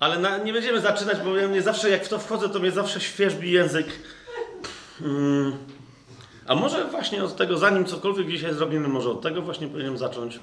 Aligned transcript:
Ale 0.00 0.18
na, 0.18 0.38
nie 0.38 0.52
będziemy 0.52 0.80
zaczynać, 0.80 1.18
bo 1.24 1.36
ja 1.36 1.48
mnie 1.48 1.62
zawsze, 1.62 1.90
jak 1.90 2.04
w 2.04 2.08
to 2.08 2.18
wchodzę, 2.18 2.48
to 2.48 2.58
mnie 2.58 2.70
zawsze 2.70 3.00
świeżbi 3.00 3.50
język. 3.50 3.86
Mm. 5.00 5.52
A 6.46 6.54
może 6.54 6.84
właśnie 6.84 7.24
od 7.24 7.36
tego, 7.36 7.58
zanim 7.58 7.84
cokolwiek 7.84 8.28
dzisiaj 8.28 8.54
zrobimy, 8.54 8.88
może 8.88 9.10
od 9.10 9.22
tego 9.22 9.42
właśnie 9.42 9.68
powinienem 9.68 9.98
zacząć. 9.98 10.40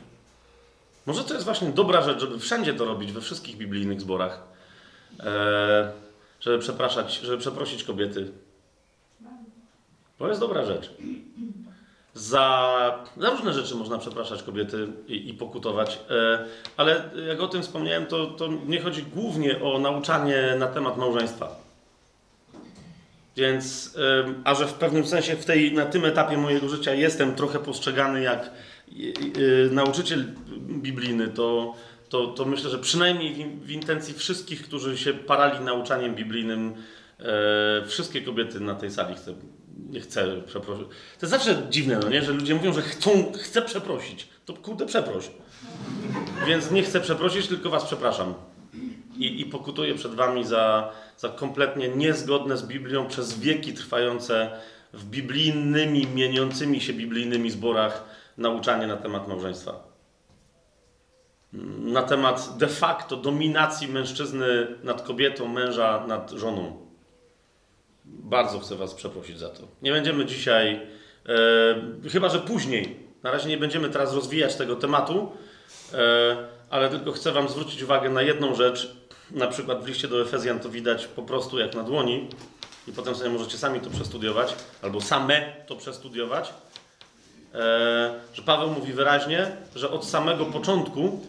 Może 1.05 1.24
to 1.24 1.34
jest 1.34 1.46
właśnie 1.46 1.70
dobra 1.70 2.02
rzecz, 2.02 2.20
żeby 2.20 2.39
wszędzie 2.39 2.74
to 2.74 2.86
robić, 2.86 3.11
we 3.11 3.21
wszystkich 3.21 3.57
biblijnych 3.57 4.02
zborach. 4.02 4.39
E, 5.20 5.92
żeby 6.39 6.60
przepraszać, 6.60 7.20
żeby 7.20 7.38
przeprosić 7.38 7.83
kobiety. 7.83 8.32
To 10.18 10.28
jest 10.28 10.39
dobra 10.39 10.65
rzecz. 10.65 10.89
Za, 12.14 13.05
za 13.18 13.29
różne 13.29 13.54
rzeczy 13.54 13.75
można 13.75 13.98
przepraszać 13.98 14.43
kobiety 14.43 14.88
i, 15.07 15.29
i 15.29 15.33
pokutować, 15.33 16.00
e, 16.10 16.46
ale 16.78 17.10
jak 17.28 17.42
o 17.42 17.47
tym 17.47 17.61
wspomniałem, 17.61 18.05
to, 18.05 18.25
to 18.25 18.47
nie 18.68 18.82
chodzi 18.82 19.04
głównie 19.04 19.61
o 19.64 19.79
nauczanie 19.79 20.55
na 20.60 20.68
temat 20.68 20.97
małżeństwa. 20.97 21.55
Więc, 23.36 23.96
e, 23.97 24.33
a 24.43 24.55
że 24.55 24.68
w 24.68 24.74
pewnym 24.74 25.05
sensie 25.05 25.36
w 25.36 25.46
tej, 25.46 25.74
na 25.74 25.86
tym 25.86 26.05
etapie 26.05 26.38
mojego 26.38 26.69
życia 26.69 26.93
jestem 26.93 27.36
trochę 27.36 27.60
postrzegany 27.60 28.21
jak 28.21 28.41
e, 28.46 28.50
nauczyciel 29.71 30.25
biblijny, 30.57 31.27
to, 31.27 31.75
to, 32.09 32.27
to 32.27 32.45
myślę, 32.45 32.69
że 32.69 32.80
przynajmniej 32.80 33.36
w, 33.36 33.66
w 33.66 33.72
intencji 33.72 34.14
wszystkich, 34.14 34.64
którzy 34.64 34.97
się 34.97 35.14
parali 35.14 35.66
nauczaniem 35.66 36.16
biblijnym, 36.16 36.73
wszystkie 37.88 38.22
kobiety 38.22 38.59
na 38.59 38.75
tej 38.75 38.91
sali 38.91 39.16
chcę 39.16 39.33
nie 39.89 40.00
chcę 40.00 40.41
przeprosić. 40.41 40.88
To 41.19 41.25
jest 41.25 41.31
zawsze 41.31 41.67
dziwne, 41.69 42.00
no 42.03 42.09
nie? 42.09 42.22
że 42.22 42.31
ludzie 42.31 42.55
mówią, 42.55 42.73
że 42.73 42.81
chcą, 42.81 43.31
chcę 43.41 43.61
przeprosić. 43.61 44.27
To 44.45 44.53
kurde, 44.53 44.86
przeproś. 44.86 45.31
Więc 46.47 46.71
nie 46.71 46.83
chcę 46.83 47.02
przeprosić, 47.02 47.47
tylko 47.47 47.69
was 47.69 47.85
przepraszam. 47.85 48.33
I, 49.17 49.41
i 49.41 49.45
pokutuję 49.45 49.95
przed 49.95 50.15
wami 50.15 50.45
za, 50.45 50.91
za 51.17 51.30
kompletnie 51.30 51.89
niezgodne 51.89 52.57
z 52.57 52.63
Biblią 52.63 53.07
przez 53.07 53.39
wieki 53.39 53.73
trwające 53.73 54.52
w 54.93 55.05
biblijnymi, 55.05 56.08
mieniącymi 56.08 56.81
się 56.81 56.93
biblijnymi 56.93 57.52
zborach 57.52 58.03
nauczanie 58.37 58.87
na 58.87 58.97
temat 58.97 59.27
małżeństwa. 59.27 59.83
Na 61.80 62.03
temat 62.03 62.58
de 62.58 62.67
facto 62.67 63.17
dominacji 63.17 63.87
mężczyzny 63.87 64.67
nad 64.83 65.02
kobietą, 65.02 65.47
męża 65.47 66.08
nad 66.08 66.31
żoną. 66.31 66.83
Bardzo 68.05 68.59
chcę 68.59 68.75
Was 68.75 68.93
przeprosić 68.93 69.39
za 69.39 69.49
to. 69.49 69.67
Nie 69.81 69.91
będziemy 69.91 70.25
dzisiaj, 70.25 70.81
e, 72.05 72.09
chyba 72.09 72.29
że 72.29 72.39
później, 72.39 72.99
na 73.23 73.31
razie 73.31 73.49
nie 73.49 73.57
będziemy 73.57 73.89
teraz 73.89 74.13
rozwijać 74.13 74.55
tego 74.55 74.75
tematu, 74.75 75.31
e, 75.93 76.37
ale 76.69 76.89
tylko 76.89 77.11
chcę 77.11 77.31
Wam 77.31 77.49
zwrócić 77.49 77.81
uwagę 77.83 78.09
na 78.09 78.21
jedną 78.21 78.55
rzecz. 78.55 78.95
Na 79.31 79.47
przykład 79.47 79.83
w 79.83 79.87
liście 79.87 80.07
do 80.07 80.21
Efezjan 80.21 80.59
to 80.59 80.69
widać 80.69 81.07
po 81.07 81.21
prostu 81.21 81.59
jak 81.59 81.75
na 81.75 81.83
dłoni, 81.83 82.27
i 82.87 82.91
potem 82.91 83.15
sobie 83.15 83.29
możecie 83.29 83.57
sami 83.57 83.79
to 83.79 83.89
przestudiować, 83.89 84.55
albo 84.81 85.01
same 85.01 85.53
to 85.67 85.75
przestudiować. 85.75 86.53
E, 87.53 88.19
że 88.33 88.41
Paweł 88.41 88.69
mówi 88.69 88.93
wyraźnie, 88.93 89.51
że 89.75 89.91
od 89.91 90.05
samego 90.05 90.45
początku 90.45 91.19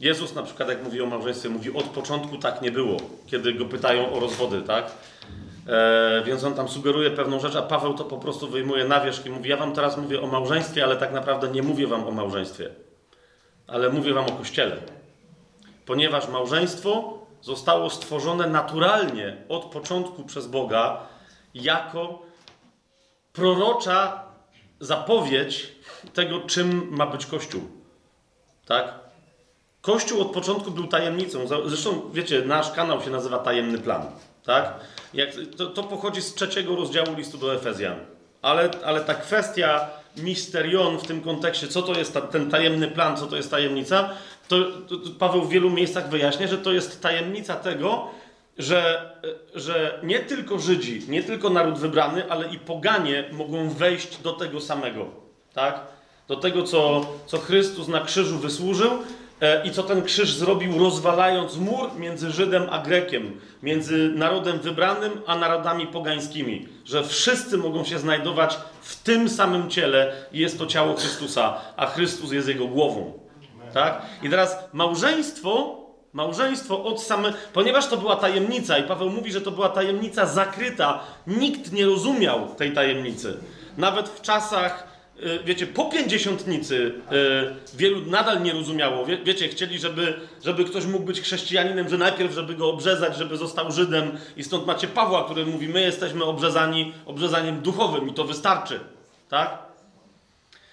Jezus 0.00 0.34
na 0.34 0.42
przykład, 0.42 0.68
jak 0.68 0.84
mówi 0.84 1.00
o 1.00 1.06
małżeństwie, 1.06 1.48
mówi 1.48 1.74
od 1.74 1.84
początku 1.84 2.38
tak 2.38 2.62
nie 2.62 2.70
było, 2.70 2.96
kiedy 3.26 3.52
go 3.52 3.64
pytają 3.64 4.12
o 4.12 4.20
rozwody, 4.20 4.62
tak? 4.62 4.92
E, 5.68 6.22
więc 6.26 6.44
on 6.44 6.54
tam 6.54 6.68
sugeruje 6.68 7.10
pewną 7.10 7.40
rzecz, 7.40 7.56
a 7.56 7.62
Paweł 7.62 7.94
to 7.94 8.04
po 8.04 8.18
prostu 8.18 8.48
wyjmuje 8.48 8.84
na 8.84 9.00
wierzch 9.00 9.26
i 9.26 9.30
mówi: 9.30 9.50
Ja 9.50 9.56
wam 9.56 9.72
teraz 9.72 9.96
mówię 9.96 10.22
o 10.22 10.26
małżeństwie, 10.26 10.84
ale 10.84 10.96
tak 10.96 11.12
naprawdę 11.12 11.48
nie 11.48 11.62
mówię 11.62 11.86
wam 11.86 12.08
o 12.08 12.10
małżeństwie, 12.10 12.70
ale 13.66 13.88
mówię 13.88 14.14
wam 14.14 14.26
o 14.26 14.32
kościele. 14.32 14.76
Ponieważ 15.86 16.28
małżeństwo 16.28 17.18
zostało 17.40 17.90
stworzone 17.90 18.46
naturalnie 18.46 19.36
od 19.48 19.64
początku 19.64 20.24
przez 20.24 20.46
Boga 20.46 21.00
jako 21.54 22.22
prorocza 23.32 24.24
zapowiedź 24.80 25.72
tego, 26.14 26.40
czym 26.40 26.88
ma 26.90 27.06
być 27.06 27.26
Kościół. 27.26 27.62
Tak? 28.66 28.94
Kościół 29.80 30.20
od 30.20 30.32
początku 30.32 30.70
był 30.70 30.86
tajemnicą. 30.86 31.38
Zresztą, 31.66 32.10
wiecie, 32.12 32.42
nasz 32.42 32.72
kanał 32.72 33.02
się 33.02 33.10
nazywa 33.10 33.38
Tajemny 33.38 33.78
Plan. 33.78 34.02
Tak? 34.44 34.74
Jak, 35.14 35.30
to, 35.56 35.66
to 35.66 35.82
pochodzi 35.82 36.22
z 36.22 36.34
trzeciego 36.34 36.76
rozdziału 36.76 37.16
listu 37.16 37.38
do 37.38 37.54
Efezjan. 37.54 37.96
Ale, 38.42 38.70
ale 38.84 39.00
ta 39.00 39.14
kwestia 39.14 39.90
misterion 40.16 40.98
w 40.98 41.06
tym 41.06 41.20
kontekście, 41.20 41.68
co 41.68 41.82
to 41.82 41.98
jest 41.98 42.14
ta, 42.14 42.20
ten 42.20 42.50
tajemny 42.50 42.88
plan, 42.88 43.16
co 43.16 43.26
to 43.26 43.36
jest 43.36 43.50
tajemnica, 43.50 44.10
to, 44.48 44.56
to, 44.64 44.96
Paweł 45.18 45.42
w 45.42 45.50
wielu 45.50 45.70
miejscach 45.70 46.08
wyjaśnia, 46.08 46.46
że 46.46 46.58
to 46.58 46.72
jest 46.72 47.02
tajemnica 47.02 47.56
tego, 47.56 48.10
że, 48.58 49.10
że 49.54 50.00
nie 50.02 50.18
tylko 50.18 50.58
Żydzi, 50.58 51.02
nie 51.08 51.22
tylko 51.22 51.50
naród 51.50 51.78
wybrany, 51.78 52.30
ale 52.30 52.48
i 52.48 52.58
poganie 52.58 53.24
mogą 53.32 53.68
wejść 53.70 54.18
do 54.18 54.32
tego 54.32 54.60
samego. 54.60 55.06
Tak? 55.54 55.80
Do 56.28 56.36
tego, 56.36 56.62
co, 56.62 57.06
co 57.26 57.38
Chrystus 57.38 57.88
na 57.88 58.00
krzyżu 58.00 58.38
wysłużył, 58.38 58.90
I 59.64 59.70
co 59.70 59.82
ten 59.82 60.02
krzyż 60.02 60.34
zrobił, 60.34 60.78
rozwalając 60.78 61.56
mur 61.56 61.90
między 61.98 62.30
Żydem 62.30 62.66
a 62.70 62.78
Grekiem, 62.78 63.40
między 63.62 64.08
narodem 64.08 64.58
wybranym 64.58 65.12
a 65.26 65.36
narodami 65.36 65.86
pogańskimi, 65.86 66.68
że 66.84 67.04
wszyscy 67.04 67.58
mogą 67.58 67.84
się 67.84 67.98
znajdować 67.98 68.58
w 68.82 69.02
tym 69.02 69.28
samym 69.28 69.70
ciele 69.70 70.12
i 70.32 70.38
jest 70.38 70.58
to 70.58 70.66
ciało 70.66 70.94
Chrystusa, 70.94 71.60
a 71.76 71.86
Chrystus 71.86 72.32
jest 72.32 72.48
jego 72.48 72.66
głową. 72.66 73.12
Tak? 73.74 74.02
I 74.22 74.30
teraz 74.30 74.58
małżeństwo, 74.72 75.76
małżeństwo 76.12 76.84
od 76.84 77.02
samego, 77.02 77.36
ponieważ 77.52 77.86
to 77.86 77.96
była 77.96 78.16
tajemnica 78.16 78.78
i 78.78 78.82
Paweł 78.82 79.10
mówi, 79.10 79.32
że 79.32 79.40
to 79.40 79.50
była 79.50 79.68
tajemnica 79.68 80.26
zakryta, 80.26 81.00
nikt 81.26 81.72
nie 81.72 81.86
rozumiał 81.86 82.54
tej 82.54 82.72
tajemnicy. 82.72 83.36
Nawet 83.76 84.08
w 84.08 84.20
czasach 84.20 84.91
wiecie, 85.44 85.66
po 85.66 85.84
pięćdziesiątnicy 85.84 86.92
y, 87.74 87.76
wielu 87.76 88.00
nadal 88.00 88.42
nie 88.42 88.52
rozumiało. 88.52 89.06
Wie, 89.06 89.18
wiecie, 89.18 89.48
chcieli, 89.48 89.78
żeby, 89.78 90.20
żeby 90.44 90.64
ktoś 90.64 90.86
mógł 90.86 91.04
być 91.04 91.20
chrześcijaninem, 91.20 91.88
że 91.88 91.98
najpierw, 91.98 92.34
żeby 92.34 92.54
go 92.54 92.70
obrzezać, 92.70 93.16
żeby 93.16 93.36
został 93.36 93.72
Żydem. 93.72 94.18
I 94.36 94.44
stąd 94.44 94.66
macie 94.66 94.88
Pawła, 94.88 95.24
który 95.24 95.46
mówi, 95.46 95.68
my 95.68 95.80
jesteśmy 95.80 96.24
obrzezani 96.24 96.92
obrzezaniem 97.06 97.60
duchowym 97.60 98.08
i 98.08 98.14
to 98.14 98.24
wystarczy. 98.24 98.80
Tak? 99.28 99.58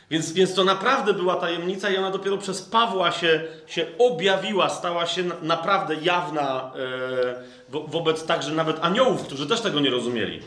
Więc, 0.10 0.32
więc 0.32 0.54
to 0.54 0.64
naprawdę 0.64 1.14
była 1.14 1.36
tajemnica 1.36 1.90
i 1.90 1.98
ona 1.98 2.12
dopiero 2.12 2.38
przez 2.38 2.62
Pawła 2.62 3.12
się, 3.12 3.44
się 3.68 3.86
objawiła, 3.98 4.70
stała 4.70 5.06
się 5.06 5.24
naprawdę 5.42 5.96
jawna 6.02 6.72
e, 6.76 7.70
wo, 7.70 7.84
wobec 7.84 8.26
także 8.26 8.52
nawet 8.52 8.78
aniołów, 8.82 9.24
którzy 9.24 9.48
też 9.48 9.62
tego 9.62 9.80
nie 9.80 9.90
rozumieli. 9.90 10.42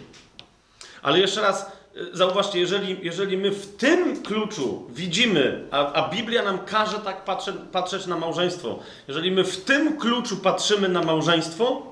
Ale 1.03 1.19
jeszcze 1.19 1.41
raz, 1.41 1.73
zauważcie, 2.13 2.61
jeżeli, 2.61 2.97
jeżeli 3.03 3.37
my 3.37 3.51
w 3.51 3.77
tym 3.77 4.23
kluczu 4.23 4.87
widzimy, 4.91 5.69
a, 5.71 5.93
a 5.93 6.09
Biblia 6.09 6.43
nam 6.43 6.59
każe 6.59 6.99
tak 6.99 7.25
patrzeć, 7.25 7.57
patrzeć 7.73 8.07
na 8.07 8.17
małżeństwo, 8.17 8.79
jeżeli 9.09 9.31
my 9.31 9.45
w 9.45 9.65
tym 9.65 9.99
kluczu 9.99 10.37
patrzymy 10.37 10.89
na 10.89 11.03
małżeństwo, 11.03 11.87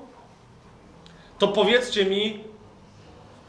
to 1.39 1.47
powiedzcie 1.47 2.05
mi, 2.05 2.43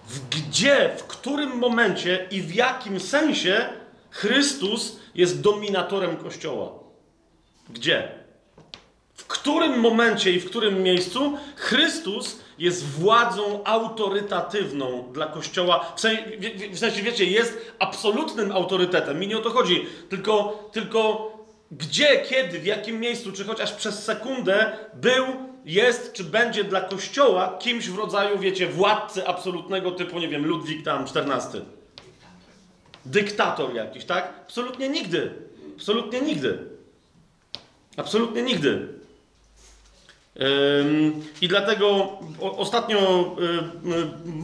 w 0.08 0.28
gdzie, 0.28 0.90
w 0.96 1.04
którym 1.04 1.58
momencie 1.58 2.26
i 2.30 2.40
w 2.40 2.54
jakim 2.54 3.00
sensie 3.00 3.68
Chrystus 4.10 4.98
jest 5.14 5.40
dominatorem 5.40 6.16
Kościoła? 6.16 6.72
Gdzie? 7.70 8.08
W 9.14 9.26
którym 9.26 9.80
momencie 9.80 10.32
i 10.32 10.40
w 10.40 10.50
którym 10.50 10.82
miejscu 10.82 11.38
Chrystus 11.56 12.41
jest 12.58 12.86
władzą 12.86 13.64
autorytatywną 13.64 15.12
dla 15.12 15.26
Kościoła. 15.26 15.92
W 15.96 16.00
sensie, 16.00 16.22
w 16.72 16.78
sensie, 16.78 17.02
wiecie, 17.02 17.24
jest 17.24 17.72
absolutnym 17.78 18.52
autorytetem. 18.52 19.18
Mi 19.18 19.28
nie 19.28 19.38
o 19.38 19.40
to 19.40 19.50
chodzi. 19.50 19.86
Tylko, 20.08 20.68
tylko 20.72 21.32
gdzie, 21.70 22.20
kiedy, 22.20 22.58
w 22.58 22.66
jakim 22.66 23.00
miejscu, 23.00 23.32
czy 23.32 23.44
chociaż 23.44 23.72
przez 23.72 24.04
sekundę 24.04 24.76
był, 24.94 25.24
jest, 25.64 26.12
czy 26.12 26.24
będzie 26.24 26.64
dla 26.64 26.80
Kościoła 26.80 27.58
kimś 27.58 27.88
w 27.88 27.98
rodzaju, 27.98 28.38
wiecie, 28.38 28.66
władcy 28.66 29.26
absolutnego 29.26 29.90
typu, 29.90 30.18
nie 30.18 30.28
wiem, 30.28 30.46
Ludwik 30.46 30.84
tam 30.84 31.04
XIV. 31.04 31.62
Dyktator 33.06 33.74
jakiś, 33.74 34.04
tak? 34.04 34.32
Absolutnie 34.42 34.88
nigdy. 34.88 35.32
Absolutnie 35.76 36.20
nigdy. 36.20 36.58
Absolutnie 37.96 38.42
nigdy. 38.42 38.88
I 41.40 41.48
dlatego 41.48 42.18
ostatnio 42.40 43.30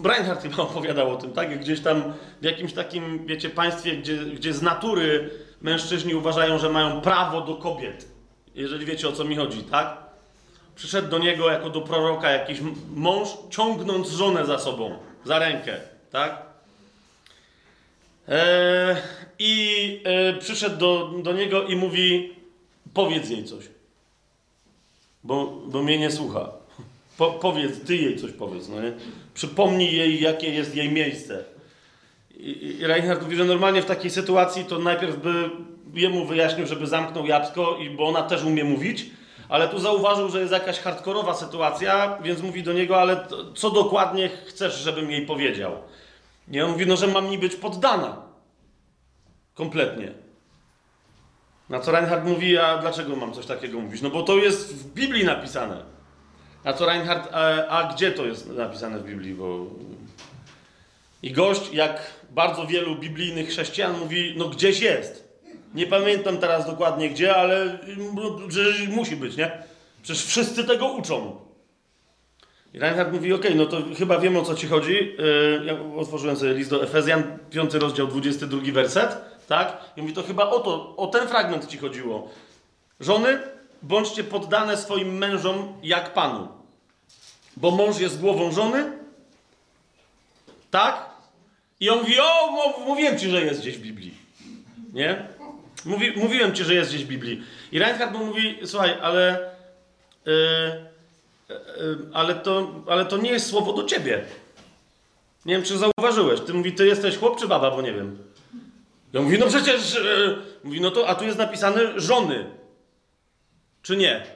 Reinhardt 0.05 0.43
chyba 0.43 0.57
opowiadał 0.69 1.11
o 1.11 1.17
tym, 1.17 1.33
tak? 1.33 1.61
Gdzieś 1.61 1.81
tam 1.81 2.13
w 2.41 2.45
jakimś 2.45 2.73
takim, 2.73 3.27
wiecie, 3.27 3.51
państwie, 3.51 3.97
gdzie, 3.97 4.17
gdzie 4.17 4.53
z 4.53 4.63
natury 4.63 5.31
mężczyźni 5.63 6.15
uważają, 6.15 6.59
że 6.59 6.71
mają 6.71 7.01
prawo 7.01 7.41
do 7.41 7.57
kobiet. 7.57 8.09
Jeżeli 8.55 8.87
wiecie 8.87 9.09
o 9.09 9.13
co 9.13 9.25
mi 9.25 9.37
chodzi, 9.37 9.63
tak? 9.63 9.97
Przyszedł 10.77 11.09
do 11.09 11.19
niego 11.19 11.51
jako 11.51 11.71
do 11.71 11.81
proroka 11.81 12.31
jakiś 12.31 12.59
mąż, 12.95 13.29
ciągnąc 13.51 14.11
żonę 14.11 14.47
za 14.47 14.59
sobą, 14.59 14.99
za 15.25 15.39
rękę, 15.39 15.77
tak? 16.11 16.43
Eee, 18.29 18.97
I 19.39 20.03
e, 20.05 20.33
przyszedł 20.33 20.77
do, 20.77 21.13
do 21.23 21.33
niego 21.33 21.63
i 21.63 21.77
mówi: 21.77 22.35
Powiedz 22.95 23.31
jej 23.31 23.45
coś. 23.45 23.65
Bo, 25.29 25.47
bo 25.67 25.83
mnie 25.83 25.99
nie 25.99 26.11
słucha. 26.11 26.51
Po, 27.19 27.31
powiedz, 27.31 27.81
ty 27.87 27.97
jej 27.97 28.17
coś 28.17 28.33
powiedz, 28.33 28.69
no 28.69 28.83
nie? 28.83 28.93
Przypomnij 29.35 29.97
jej, 29.97 30.21
jakie 30.21 30.51
jest 30.51 30.77
jej 30.77 30.93
miejsce. 30.93 31.45
I, 32.37 32.77
I 32.81 32.87
Reinhardt 32.87 33.23
mówi, 33.23 33.37
że 33.37 33.45
normalnie 33.45 33.83
w 33.83 33.87
takiej 33.87 34.11
sytuacji 34.11 34.65
to 34.65 34.79
najpierw 34.79 35.17
by 35.23 35.51
jemu 35.95 36.25
wyjaśnił, 36.25 36.67
żeby 36.67 36.87
zamknął 36.87 37.27
jabłko, 37.27 37.77
i, 37.77 37.91
bo 37.91 38.09
ona 38.09 38.23
też 38.23 38.45
umie 38.45 38.65
mówić, 38.65 39.07
ale 39.49 39.69
tu 39.69 39.79
zauważył, 39.79 40.29
że 40.29 40.41
jest 40.41 40.53
jakaś 40.53 40.79
hardkorowa 40.79 41.35
sytuacja, 41.35 42.19
więc 42.23 42.43
mówi 42.43 42.63
do 42.63 42.73
niego, 42.73 43.01
ale 43.01 43.17
to, 43.17 43.53
co 43.53 43.71
dokładnie 43.71 44.29
chcesz, 44.29 44.75
żebym 44.79 45.11
jej 45.11 45.27
powiedział? 45.27 45.73
I 46.51 46.61
on 46.61 46.71
mówi, 46.71 46.87
no, 46.87 46.97
że 46.97 47.07
mam 47.07 47.31
mi 47.31 47.39
być 47.39 47.57
poddana. 47.57 48.23
Kompletnie. 49.55 50.28
Na 51.71 51.81
co 51.81 51.93
Reinhardt 51.93 52.25
mówi, 52.25 52.59
a 52.59 52.79
dlaczego 52.79 53.17
mam 53.17 53.33
coś 53.33 53.47
takiego 53.47 53.81
mówić? 53.81 54.03
No 54.03 54.11
bo 54.11 54.23
to 54.23 54.37
jest 54.37 54.75
w 54.75 54.95
Biblii 54.95 55.25
napisane. 55.25 55.83
A 56.65 56.73
co 56.73 56.87
Reinhardt, 56.87 57.29
a, 57.33 57.67
a 57.67 57.95
gdzie 57.95 58.13
to 58.13 58.27
jest 58.27 58.49
napisane 58.49 58.99
w 58.99 59.05
Biblii? 59.05 59.35
Bo... 59.35 59.67
I 61.23 61.33
gość, 61.33 61.73
jak 61.73 62.11
bardzo 62.31 62.67
wielu 62.67 62.97
biblijnych 62.97 63.49
chrześcijan 63.49 63.99
mówi, 63.99 64.35
no 64.37 64.49
gdzieś 64.49 64.81
jest. 64.81 65.29
Nie 65.75 65.87
pamiętam 65.87 66.39
teraz 66.39 66.67
dokładnie 66.67 67.11
gdzie, 67.11 67.37
ale 67.37 67.79
no, 68.15 68.51
że 68.51 68.61
musi 68.89 69.17
być, 69.17 69.37
nie? 69.37 69.51
Przecież 70.03 70.25
wszyscy 70.25 70.65
tego 70.65 70.87
uczą. 70.87 71.37
I 72.75 72.79
Reinhardt 72.79 73.13
mówi, 73.13 73.33
okej, 73.33 73.51
okay, 73.51 73.65
no 73.65 73.67
to 73.67 73.83
chyba 73.99 74.19
wiem 74.19 74.37
o 74.37 74.43
co 74.43 74.55
ci 74.55 74.67
chodzi. 74.67 74.93
Yy, 75.19 75.63
ja 75.65 75.77
otworzyłem 75.97 76.37
sobie 76.37 76.55
list 76.55 76.71
do 76.71 76.83
Efezjan, 76.83 77.39
5 77.51 77.75
rozdział, 77.75 78.07
22 78.07 78.73
werset, 78.73 79.17
tak? 79.49 79.77
I 79.97 80.03
mówi, 80.03 80.15
to 80.15 80.23
chyba 80.23 80.51
o 80.51 80.61
to, 80.61 80.97
o 80.97 81.07
ten 81.07 81.29
fragment 81.29 81.67
ci 81.67 81.79
chodziło. 81.79 82.29
Żony, 83.01 83.39
bądźcie 83.83 84.25
poddane 84.25 84.77
swoim 84.77 85.19
mężom 85.19 85.73
jak 85.83 86.13
Panu. 86.15 86.49
Bo 87.57 87.71
mąż 87.71 88.01
jest 88.01 88.21
głową 88.21 88.53
żony, 88.53 88.93
tak? 90.71 91.07
I 91.81 91.91
on 91.91 91.99
mówi, 91.99 92.21
o, 92.21 92.81
mówiłem 92.87 93.19
ci, 93.19 93.31
że 93.31 93.45
jest 93.45 93.61
gdzieś 93.61 93.79
w 93.79 93.83
Biblii. 93.83 94.15
Nie? 94.93 95.27
Mówi, 95.85 96.13
mówiłem 96.17 96.55
ci, 96.55 96.65
że 96.65 96.75
jest 96.75 96.91
gdzieś 96.91 97.05
w 97.05 97.09
Biblii. 97.09 97.43
I 97.73 97.79
Reinhardt 97.79 98.19
mu 98.19 98.27
mówi, 98.27 98.59
słuchaj, 98.65 98.99
ale... 99.03 99.51
Yy, 100.27 100.89
ale 102.13 102.35
to, 102.35 102.71
ale 102.89 103.05
to 103.05 103.17
nie 103.17 103.31
jest 103.31 103.51
słowo 103.51 103.73
do 103.73 103.85
ciebie. 103.85 104.25
Nie 105.47 105.55
wiem, 105.55 105.63
czy 105.63 105.79
zauważyłeś. 105.79 106.41
Ty 106.41 106.55
mówi, 106.55 106.73
ty 106.73 106.87
jesteś 106.87 107.17
chłop 107.17 107.41
czy 107.41 107.49
baba, 107.49 107.71
bo 107.71 107.83
nie 107.83 107.93
wiem. 107.93 108.19
Ja 109.13 109.21
mówi, 109.21 109.39
no 109.39 109.47
przecież. 109.47 109.95
Yy, 109.95 110.39
mówi, 110.65 110.81
no 110.81 110.91
to, 110.91 111.09
a 111.09 111.15
tu 111.15 111.25
jest 111.25 111.39
napisane 111.39 112.01
żony. 112.01 112.47
Czy 113.83 113.97
nie? 113.97 114.27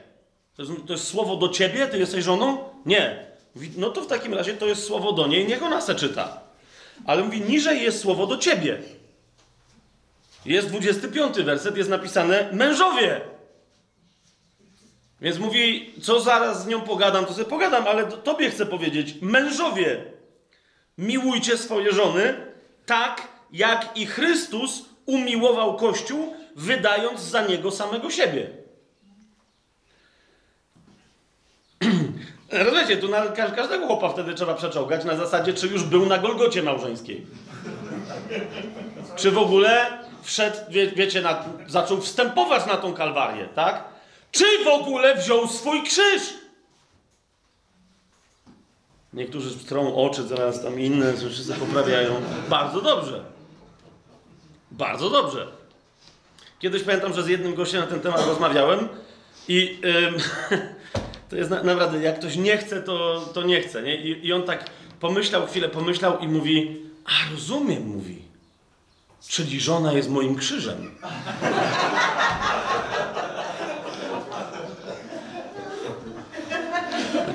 To 0.55 0.61
jest, 0.61 0.73
to 0.87 0.93
jest, 0.93 1.07
słowo 1.07 1.35
do 1.35 1.49
ciebie? 1.49 1.87
Ty 1.87 1.97
jesteś 1.97 2.23
żoną? 2.23 2.69
Nie. 2.85 3.25
Mówi, 3.55 3.71
no 3.77 3.89
to 3.89 4.01
w 4.01 4.07
takim 4.07 4.33
razie 4.33 4.53
to 4.53 4.67
jest 4.67 4.83
słowo 4.83 5.11
do 5.11 5.27
niej, 5.27 5.47
niech 5.47 5.63
ona 5.63 5.81
se 5.81 5.95
czyta. 5.95 6.41
Ale 7.05 7.23
mówi, 7.23 7.41
niżej 7.41 7.81
jest 7.81 7.99
słowo 8.01 8.27
do 8.27 8.37
ciebie. 8.37 8.77
Jest 10.45 10.67
25 10.67 11.35
werset, 11.37 11.77
jest 11.77 11.89
napisane 11.89 12.49
mężowie. 12.51 13.21
Więc 15.21 15.37
mówi, 15.37 15.93
co 16.01 16.19
zaraz 16.19 16.63
z 16.63 16.67
nią 16.67 16.81
pogadam, 16.81 17.25
to 17.25 17.33
sobie 17.33 17.49
pogadam, 17.49 17.87
ale 17.87 18.05
tobie 18.05 18.49
chcę 18.49 18.65
powiedzieć, 18.65 19.15
mężowie, 19.21 20.03
miłujcie 20.97 21.57
swoje 21.57 21.91
żony 21.91 22.33
tak, 22.85 23.27
jak 23.53 23.97
i 23.97 24.05
Chrystus 24.05 24.85
umiłował 25.05 25.77
Kościół, 25.77 26.33
wydając 26.55 27.21
za 27.21 27.41
niego 27.41 27.71
samego 27.71 28.09
siebie. 28.09 28.49
Rozumiecie, 32.51 32.97
tu 32.97 33.07
na 33.07 33.27
każdego 33.27 33.87
chłopa 33.87 34.09
wtedy 34.09 34.33
trzeba 34.33 34.53
przeczołgać 34.53 35.05
na 35.05 35.15
zasadzie, 35.15 35.53
czy 35.53 35.67
już 35.67 35.83
był 35.83 36.05
na 36.05 36.17
Golgocie 36.17 36.63
małżeńskiej. 36.63 37.25
Czy 39.15 39.31
w 39.31 39.37
ogóle 39.37 39.85
wszedł, 40.23 40.57
wie, 40.69 40.87
wiecie, 40.87 41.21
na, 41.21 41.45
zaczął 41.67 42.01
wstępować 42.01 42.65
na 42.65 42.77
tą 42.77 42.93
kalwarię, 42.93 43.49
tak? 43.55 43.83
Czy 44.31 44.45
w 44.65 44.67
ogóle 44.67 45.15
wziął 45.15 45.47
swój 45.47 45.83
krzyż? 45.83 46.33
Niektórzy 49.13 49.59
strą 49.59 49.95
oczy, 49.95 50.23
zaraz 50.23 50.63
tam 50.63 50.79
inne 50.79 51.17
rzeczy 51.17 51.59
poprawiają. 51.59 52.21
Bardzo 52.49 52.81
dobrze. 52.81 53.32
Bardzo 54.73 55.09
dobrze. 55.09 55.47
Kiedyś 56.59 56.83
pamiętam, 56.83 57.13
że 57.13 57.23
z 57.23 57.27
jednym 57.27 57.55
gościem 57.55 57.81
na 57.81 57.87
ten 57.87 57.99
temat 57.99 58.27
rozmawiałem 58.27 58.87
i 59.47 59.81
to 61.29 61.35
jest 61.35 61.49
na, 61.49 61.63
naprawdę, 61.63 62.03
jak 62.03 62.19
ktoś 62.19 62.35
nie 62.35 62.57
chce, 62.57 62.81
to, 62.81 63.25
to 63.33 63.43
nie 63.43 63.61
chce. 63.61 63.83
Nie? 63.83 63.95
I, 63.95 64.27
I 64.27 64.33
on 64.33 64.43
tak 64.43 64.69
pomyślał, 64.99 65.47
chwilę 65.47 65.69
pomyślał 65.69 66.19
i 66.19 66.27
mówi, 66.27 66.81
a 67.05 67.31
rozumiem, 67.31 67.87
mówi. 67.87 68.21
Czyli 69.27 69.59
żona 69.59 69.93
jest 69.93 70.09
moim 70.09 70.35
krzyżem. 70.35 70.95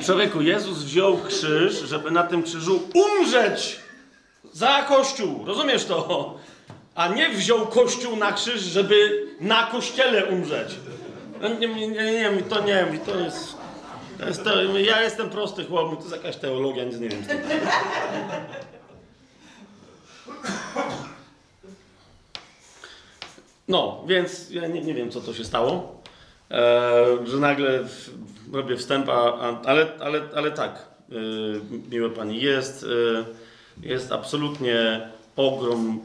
Człowieku, 0.04 0.42
Jezus 0.42 0.78
wziął 0.78 1.18
krzyż, 1.18 1.74
żeby 1.74 2.10
na 2.10 2.22
tym 2.22 2.42
krzyżu 2.42 2.88
umrzeć 2.94 3.80
za 4.52 4.82
Kościół. 4.82 5.44
Rozumiesz 5.46 5.84
to? 5.84 6.34
A 6.98 7.08
nie 7.08 7.28
wziął 7.28 7.66
Kościół 7.66 8.16
na 8.16 8.32
krzyż, 8.32 8.60
żeby 8.60 9.26
na 9.40 9.66
Kościele 9.66 10.26
umrzeć. 10.26 10.68
No, 11.40 11.48
nie, 11.48 11.68
nie, 11.68 11.88
nie, 11.88 12.12
nie, 12.12 12.42
to 12.48 12.64
nie, 12.64 12.86
to 13.06 13.18
jest... 13.20 13.56
To 14.18 14.26
jest 14.26 14.44
to, 14.44 14.78
ja 14.78 15.02
jestem 15.02 15.30
prosty 15.30 15.64
chłop, 15.64 15.96
to 15.96 16.00
jest 16.00 16.16
jakaś 16.16 16.36
teologia, 16.36 16.84
nic 16.84 16.98
nie 16.98 17.08
wiem. 17.08 17.22
No, 23.68 24.04
więc 24.06 24.50
ja 24.50 24.66
nie, 24.66 24.80
nie 24.82 24.94
wiem, 24.94 25.10
co 25.10 25.20
to 25.20 25.34
się 25.34 25.44
stało. 25.44 26.02
E, 26.50 27.06
że 27.24 27.36
nagle 27.36 27.84
w, 27.84 28.10
robię 28.52 28.76
wstęp, 28.76 29.08
a, 29.08 29.60
ale, 29.64 29.86
ale, 30.00 30.20
ale 30.36 30.50
tak, 30.50 30.88
e, 31.10 31.14
miłe 31.90 32.10
pani, 32.10 32.40
jest, 32.40 32.86
e, 33.82 33.86
jest 33.88 34.12
absolutnie 34.12 35.08
ogrom 35.36 36.00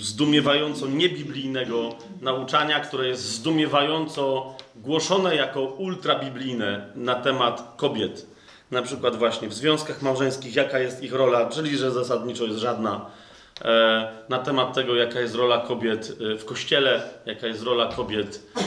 zdumiewająco 0.00 0.86
niebiblijnego 0.86 1.96
nauczania, 2.20 2.80
które 2.80 3.08
jest 3.08 3.22
zdumiewająco 3.22 4.54
głoszone 4.76 5.36
jako 5.36 5.62
ultrabiblijne 5.62 6.92
na 6.94 7.14
temat 7.14 7.74
kobiet. 7.76 8.26
Na 8.70 8.82
przykład 8.82 9.16
właśnie 9.16 9.48
w 9.48 9.54
związkach 9.54 10.02
małżeńskich, 10.02 10.56
jaka 10.56 10.78
jest 10.78 11.02
ich 11.02 11.12
rola, 11.12 11.48
czyli 11.48 11.76
że 11.76 11.90
zasadniczo 11.90 12.44
jest 12.44 12.58
żadna 12.58 13.10
E, 13.64 14.08
na 14.28 14.38
temat 14.38 14.74
tego, 14.74 14.94
jaka 14.94 15.20
jest 15.20 15.34
rola 15.34 15.58
kobiet 15.58 16.12
e, 16.34 16.38
w 16.38 16.44
kościele, 16.44 17.02
jaka 17.26 17.46
jest 17.46 17.62
rola 17.62 17.86
kobiet 17.86 18.42
e, 18.56 18.60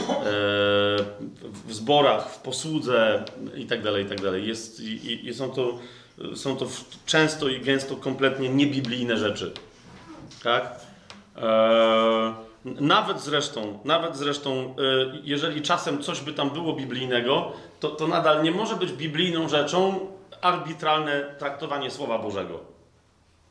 w 1.66 1.74
zborach, 1.74 2.30
w 2.30 2.38
posłudze 2.38 3.24
itd. 3.56 3.92
Tak 3.92 4.02
itd. 4.02 4.32
Tak 4.32 4.44
jest, 4.44 4.80
i, 4.80 5.28
i 5.28 5.34
są, 5.34 5.50
to, 5.50 5.78
są 6.34 6.56
to 6.56 6.66
często 7.06 7.48
i 7.48 7.60
gęsto 7.60 7.96
kompletnie 7.96 8.48
niebiblijne 8.48 9.16
rzeczy. 9.16 9.52
Tak? 10.42 10.80
Nawet 12.64 13.20
zresztą, 13.20 13.78
nawet 13.84 14.16
zresztą, 14.16 14.74
jeżeli 15.22 15.62
czasem 15.62 16.02
coś 16.02 16.20
by 16.20 16.32
tam 16.32 16.50
było 16.50 16.72
biblijnego, 16.72 17.52
to, 17.80 17.88
to 17.88 18.06
nadal 18.06 18.42
nie 18.42 18.50
może 18.50 18.76
być 18.76 18.92
biblijną 18.92 19.48
rzeczą 19.48 20.06
arbitralne 20.40 21.34
traktowanie 21.38 21.90
Słowa 21.90 22.18
Bożego. 22.18 22.60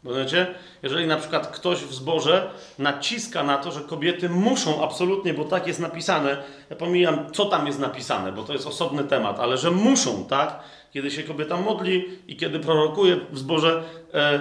Rozumiecie? 0.03 0.47
Jeżeli 0.83 1.07
na 1.07 1.17
przykład 1.17 1.47
ktoś 1.47 1.79
w 1.79 1.93
zborze 1.93 2.49
naciska 2.79 3.43
na 3.43 3.57
to, 3.57 3.71
że 3.71 3.81
kobiety 3.81 4.29
muszą 4.29 4.83
absolutnie, 4.83 5.33
bo 5.33 5.43
tak 5.43 5.67
jest 5.67 5.79
napisane, 5.79 6.43
ja 6.69 6.75
pomijam, 6.75 7.31
co 7.31 7.45
tam 7.45 7.67
jest 7.67 7.79
napisane, 7.79 8.31
bo 8.31 8.43
to 8.43 8.53
jest 8.53 8.67
osobny 8.67 9.03
temat, 9.03 9.39
ale 9.39 9.57
że 9.57 9.71
muszą, 9.71 10.25
tak? 10.25 10.59
Kiedy 10.91 11.11
się 11.11 11.23
kobieta 11.23 11.57
modli 11.57 12.05
i 12.27 12.37
kiedy 12.37 12.59
prorokuje 12.59 13.17
w 13.31 13.39
zborze, 13.39 13.83
e, 14.13 14.17
e, 14.17 14.39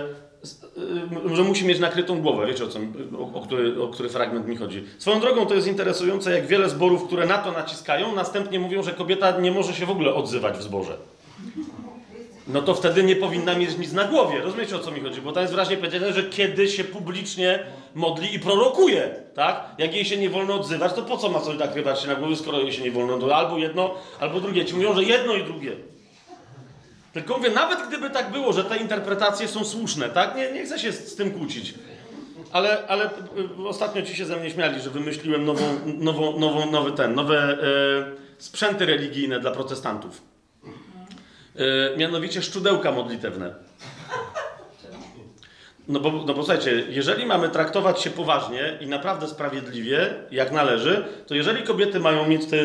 że 1.35 1.43
musi 1.43 1.67
mieć 1.67 1.79
nakrytą 1.79 2.21
głowę. 2.21 2.47
Wiecie 2.47 2.65
o, 2.65 2.69
co, 2.69 2.79
o, 3.19 3.39
o, 3.39 3.41
który, 3.41 3.83
o 3.83 3.89
który 3.89 4.09
fragment 4.09 4.47
mi 4.47 4.57
chodzi. 4.57 4.85
Swoją 4.99 5.21
drogą 5.21 5.47
to 5.47 5.55
jest 5.55 5.67
interesujące, 5.67 6.33
jak 6.33 6.47
wiele 6.47 6.69
zborów, 6.69 7.07
które 7.07 7.27
na 7.27 7.39
to 7.39 7.53
naciskają, 7.53 8.15
następnie 8.15 8.61
mówią, 8.61 8.83
że 8.83 8.93
kobieta 8.93 9.41
nie 9.41 9.51
może 9.53 9.75
się 9.75 9.87
w 9.87 9.91
ogóle 9.91 10.15
odzywać 10.15 10.59
w 10.59 10.63
zborze 10.63 10.97
no 12.49 12.63
to 12.63 12.75
wtedy 12.75 13.03
nie 13.03 13.17
powinna 13.17 13.55
mieć 13.55 13.79
nic 13.79 13.93
na 13.93 14.05
głowie. 14.05 14.41
Rozumiecie 14.41 14.77
o 14.77 14.79
co 14.79 14.91
mi 14.91 15.01
chodzi? 15.01 15.21
Bo 15.21 15.33
tam 15.33 15.41
jest 15.41 15.53
wyraźnie 15.53 15.77
powiedziane, 15.77 16.13
że 16.13 16.23
kiedy 16.23 16.69
się 16.69 16.85
publicznie 16.85 17.59
modli 17.95 18.35
i 18.35 18.41
prorokuje, 18.41 19.15
tak? 19.35 19.65
Jak 19.79 19.95
jej 19.95 20.05
się 20.05 20.17
nie 20.17 20.31
wolno 20.31 20.55
odzywać, 20.55 20.93
to 20.93 21.03
po 21.03 21.17
co 21.17 21.29
ma 21.29 21.41
coś 21.41 21.59
nakrywać 21.59 22.01
się 22.03 22.09
na 22.09 22.15
głowie, 22.15 22.37
skoro 22.37 22.61
jej 22.61 22.73
się 22.73 22.83
nie 22.83 22.91
wolno? 22.91 23.19
To 23.19 23.37
albo 23.37 23.59
jedno, 23.59 23.95
albo 24.21 24.41
drugie. 24.41 24.65
Ci 24.65 24.75
mówią, 24.75 24.95
że 24.95 25.05
jedno 25.05 25.35
i 25.35 25.45
drugie. 25.45 25.73
Tylko 27.13 27.37
mówię, 27.37 27.51
nawet 27.51 27.89
gdyby 27.89 28.11
tak 28.11 28.31
było, 28.31 28.53
że 28.53 28.65
te 28.65 28.77
interpretacje 28.77 29.49
są 29.49 29.65
słuszne, 29.65 30.09
tak? 30.09 30.37
Nie, 30.37 30.53
nie 30.53 30.65
chcę 30.65 30.79
się 30.79 30.93
z 30.93 31.17
tym 31.17 31.31
kłócić. 31.31 31.75
ale, 32.53 32.87
ale 32.89 33.07
y, 33.07 33.69
ostatnio 33.69 34.03
ci 34.03 34.17
się 34.17 34.27
ze 34.27 34.37
mnie 34.37 34.51
śmiali, 34.51 34.81
że 34.81 34.91
wymyśliłem 34.91 35.45
nową, 35.45 35.65
nową, 35.87 36.39
nową, 36.39 36.71
nowy 36.71 36.93
ten, 36.93 37.15
nowe 37.15 37.39
e, 37.39 37.59
sprzęty 38.39 38.87
religijne 38.87 39.41
dla 39.41 39.51
protestantów. 39.51 40.23
E, 41.57 41.97
mianowicie 41.97 42.43
szczudełka 42.43 42.93
modlitewne. 42.93 43.55
No 45.89 46.01
bo, 46.01 46.13
no 46.13 46.35
bo 46.35 46.35
słuchajcie, 46.35 46.85
jeżeli 46.89 47.27
mamy 47.27 47.49
traktować 47.49 48.03
się 48.03 48.11
poważnie 48.11 48.79
i 48.81 48.87
naprawdę 48.87 49.29
sprawiedliwie, 49.29 50.15
jak 50.31 50.53
należy, 50.53 51.05
to 51.27 51.35
jeżeli 51.35 51.63
kobiety 51.63 52.01
mają 52.01 52.27
mieć 52.27 52.47
te, 52.47 52.57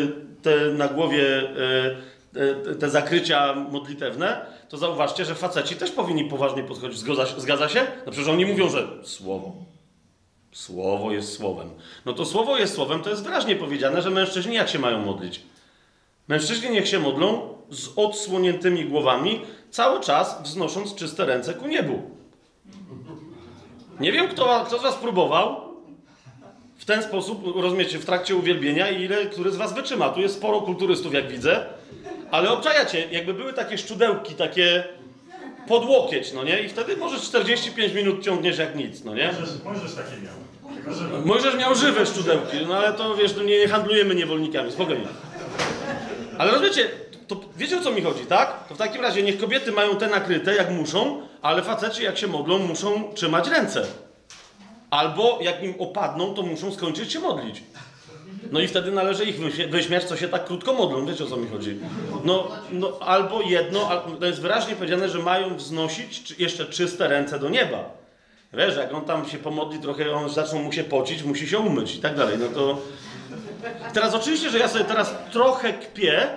te 0.41 0.57
na 0.71 0.87
głowie 0.87 1.39
e, 1.39 1.95
te, 2.33 2.75
te 2.75 2.89
zakrycia 2.89 3.55
modlitewne, 3.71 4.45
to 4.69 4.77
zauważcie, 4.77 5.25
że 5.25 5.35
faceci 5.35 5.75
też 5.75 5.91
powinni 5.91 6.25
poważnie 6.25 6.63
podchodzić. 6.63 6.99
Zgadza, 6.99 7.25
zgadza 7.37 7.69
się? 7.69 7.87
No 8.05 8.11
przecież 8.11 8.29
oni 8.29 8.45
mówią, 8.45 8.69
że 8.69 8.87
słowo. 9.03 9.51
Słowo 10.51 11.11
jest 11.11 11.37
słowem. 11.37 11.69
No 12.05 12.13
to 12.13 12.25
słowo 12.25 12.57
jest 12.57 12.75
słowem, 12.75 13.01
to 13.01 13.09
jest 13.09 13.23
wyraźnie 13.23 13.55
powiedziane, 13.55 14.01
że 14.01 14.09
mężczyźni 14.09 14.55
jak 14.55 14.69
się 14.69 14.79
mają 14.79 14.99
modlić? 15.05 15.41
Mężczyźni 16.27 16.69
niech 16.69 16.87
się 16.87 16.99
modlą 16.99 17.53
z 17.69 17.89
odsłoniętymi 17.95 18.85
głowami, 18.85 19.41
cały 19.71 19.99
czas 19.99 20.41
wznosząc 20.43 20.95
czyste 20.95 21.25
ręce 21.25 21.53
ku 21.53 21.67
niebu. 21.67 22.01
Nie 23.99 24.11
wiem, 24.11 24.27
kto, 24.27 24.63
kto 24.67 24.79
z 24.79 24.81
Was 24.81 24.95
próbował 24.95 25.73
w 26.77 26.85
ten 26.85 27.03
sposób, 27.03 27.55
rozumiecie, 27.55 27.99
w 27.99 28.05
trakcie 28.05 28.35
uwielbienia 28.35 28.89
i 28.89 29.03
ile, 29.03 29.25
który 29.25 29.51
z 29.51 29.55
Was 29.55 29.73
wytrzyma. 29.73 30.09
Tu 30.09 30.21
jest 30.21 30.35
sporo 30.35 30.61
kulturystów, 30.61 31.13
jak 31.13 31.27
widzę, 31.27 31.65
ale 32.33 32.51
obczajacie, 32.51 33.07
jakby 33.11 33.33
były 33.33 33.53
takie 33.53 33.77
szczudełki, 33.77 34.35
takie 34.35 34.83
pod 35.67 35.85
łokieć, 35.85 36.33
no 36.33 36.43
nie? 36.43 36.61
I 36.61 36.69
wtedy 36.69 36.97
możesz 36.97 37.21
45 37.21 37.93
minut 37.93 38.23
ciągniesz 38.23 38.57
jak 38.57 38.75
nic, 38.75 39.03
no 39.03 39.15
nie? 39.15 39.27
Możesz, 39.27 39.49
możesz 39.63 39.95
takie 39.95 40.11
miał. 40.21 41.25
Możesz 41.25 41.55
miał 41.55 41.75
żywe 41.75 42.05
szczudełki, 42.05 42.57
no 42.67 42.77
ale 42.77 42.93
to 42.93 43.15
wiesz, 43.15 43.35
no 43.35 43.43
nie, 43.43 43.59
nie 43.59 43.67
handlujemy 43.67 44.15
niewolnikami, 44.15 44.71
spokojnie. 44.71 45.07
Ale 46.37 46.51
rozumiecie, 46.51 46.89
to 47.27 47.41
wiecie 47.57 47.77
o 47.77 47.81
co 47.81 47.91
mi 47.91 48.01
chodzi, 48.01 48.25
tak? 48.25 48.67
To 48.67 48.75
w 48.75 48.77
takim 48.77 49.01
razie 49.01 49.23
niech 49.23 49.39
kobiety 49.39 49.71
mają 49.71 49.95
te 49.95 50.07
nakryte 50.07 50.55
jak 50.55 50.71
muszą, 50.71 51.21
ale 51.41 51.63
faceci 51.63 52.03
jak 52.03 52.17
się 52.17 52.27
modlą 52.27 52.59
muszą 52.59 53.13
trzymać 53.13 53.47
ręce. 53.47 53.85
Albo 54.89 55.39
jak 55.41 55.63
im 55.63 55.75
opadną, 55.79 56.33
to 56.33 56.41
muszą 56.41 56.71
skończyć 56.71 57.13
się 57.13 57.19
modlić. 57.19 57.63
No 58.51 58.59
i 58.59 58.67
wtedy 58.67 58.91
należy 58.91 59.25
ich 59.25 59.39
wyśmiać, 59.69 60.03
co 60.03 60.17
się 60.17 60.27
tak 60.27 60.45
krótko 60.45 60.73
modlą. 60.73 61.05
Wiecie 61.05 61.23
o 61.23 61.27
co 61.27 61.37
mi 61.37 61.47
chodzi? 61.47 61.79
No, 62.23 62.47
no 62.71 62.97
albo 62.99 63.41
jedno, 63.41 63.89
to 64.19 64.25
jest 64.25 64.41
wyraźnie 64.41 64.75
powiedziane, 64.75 65.09
że 65.09 65.19
mają 65.19 65.55
wznosić 65.55 66.39
jeszcze 66.39 66.65
czyste 66.65 67.07
ręce 67.07 67.39
do 67.39 67.49
nieba. 67.49 67.89
Wiesz, 68.53 68.77
jak 68.77 68.93
on 68.93 69.05
tam 69.05 69.29
się 69.29 69.37
pomodli 69.37 69.79
trochę, 69.79 70.11
on 70.11 70.29
zaczął 70.29 70.59
mu 70.59 70.71
się 70.71 70.83
pocić, 70.83 71.23
musi 71.23 71.47
się 71.47 71.59
umyć 71.59 71.95
i 71.95 71.99
tak 71.99 72.15
dalej. 72.15 72.37
No 72.39 72.47
to. 72.47 72.81
Teraz 73.93 74.13
oczywiście, 74.13 74.49
że 74.49 74.59
ja 74.59 74.67
sobie 74.67 74.85
teraz 74.85 75.15
trochę 75.31 75.73
kpię. 75.73 76.27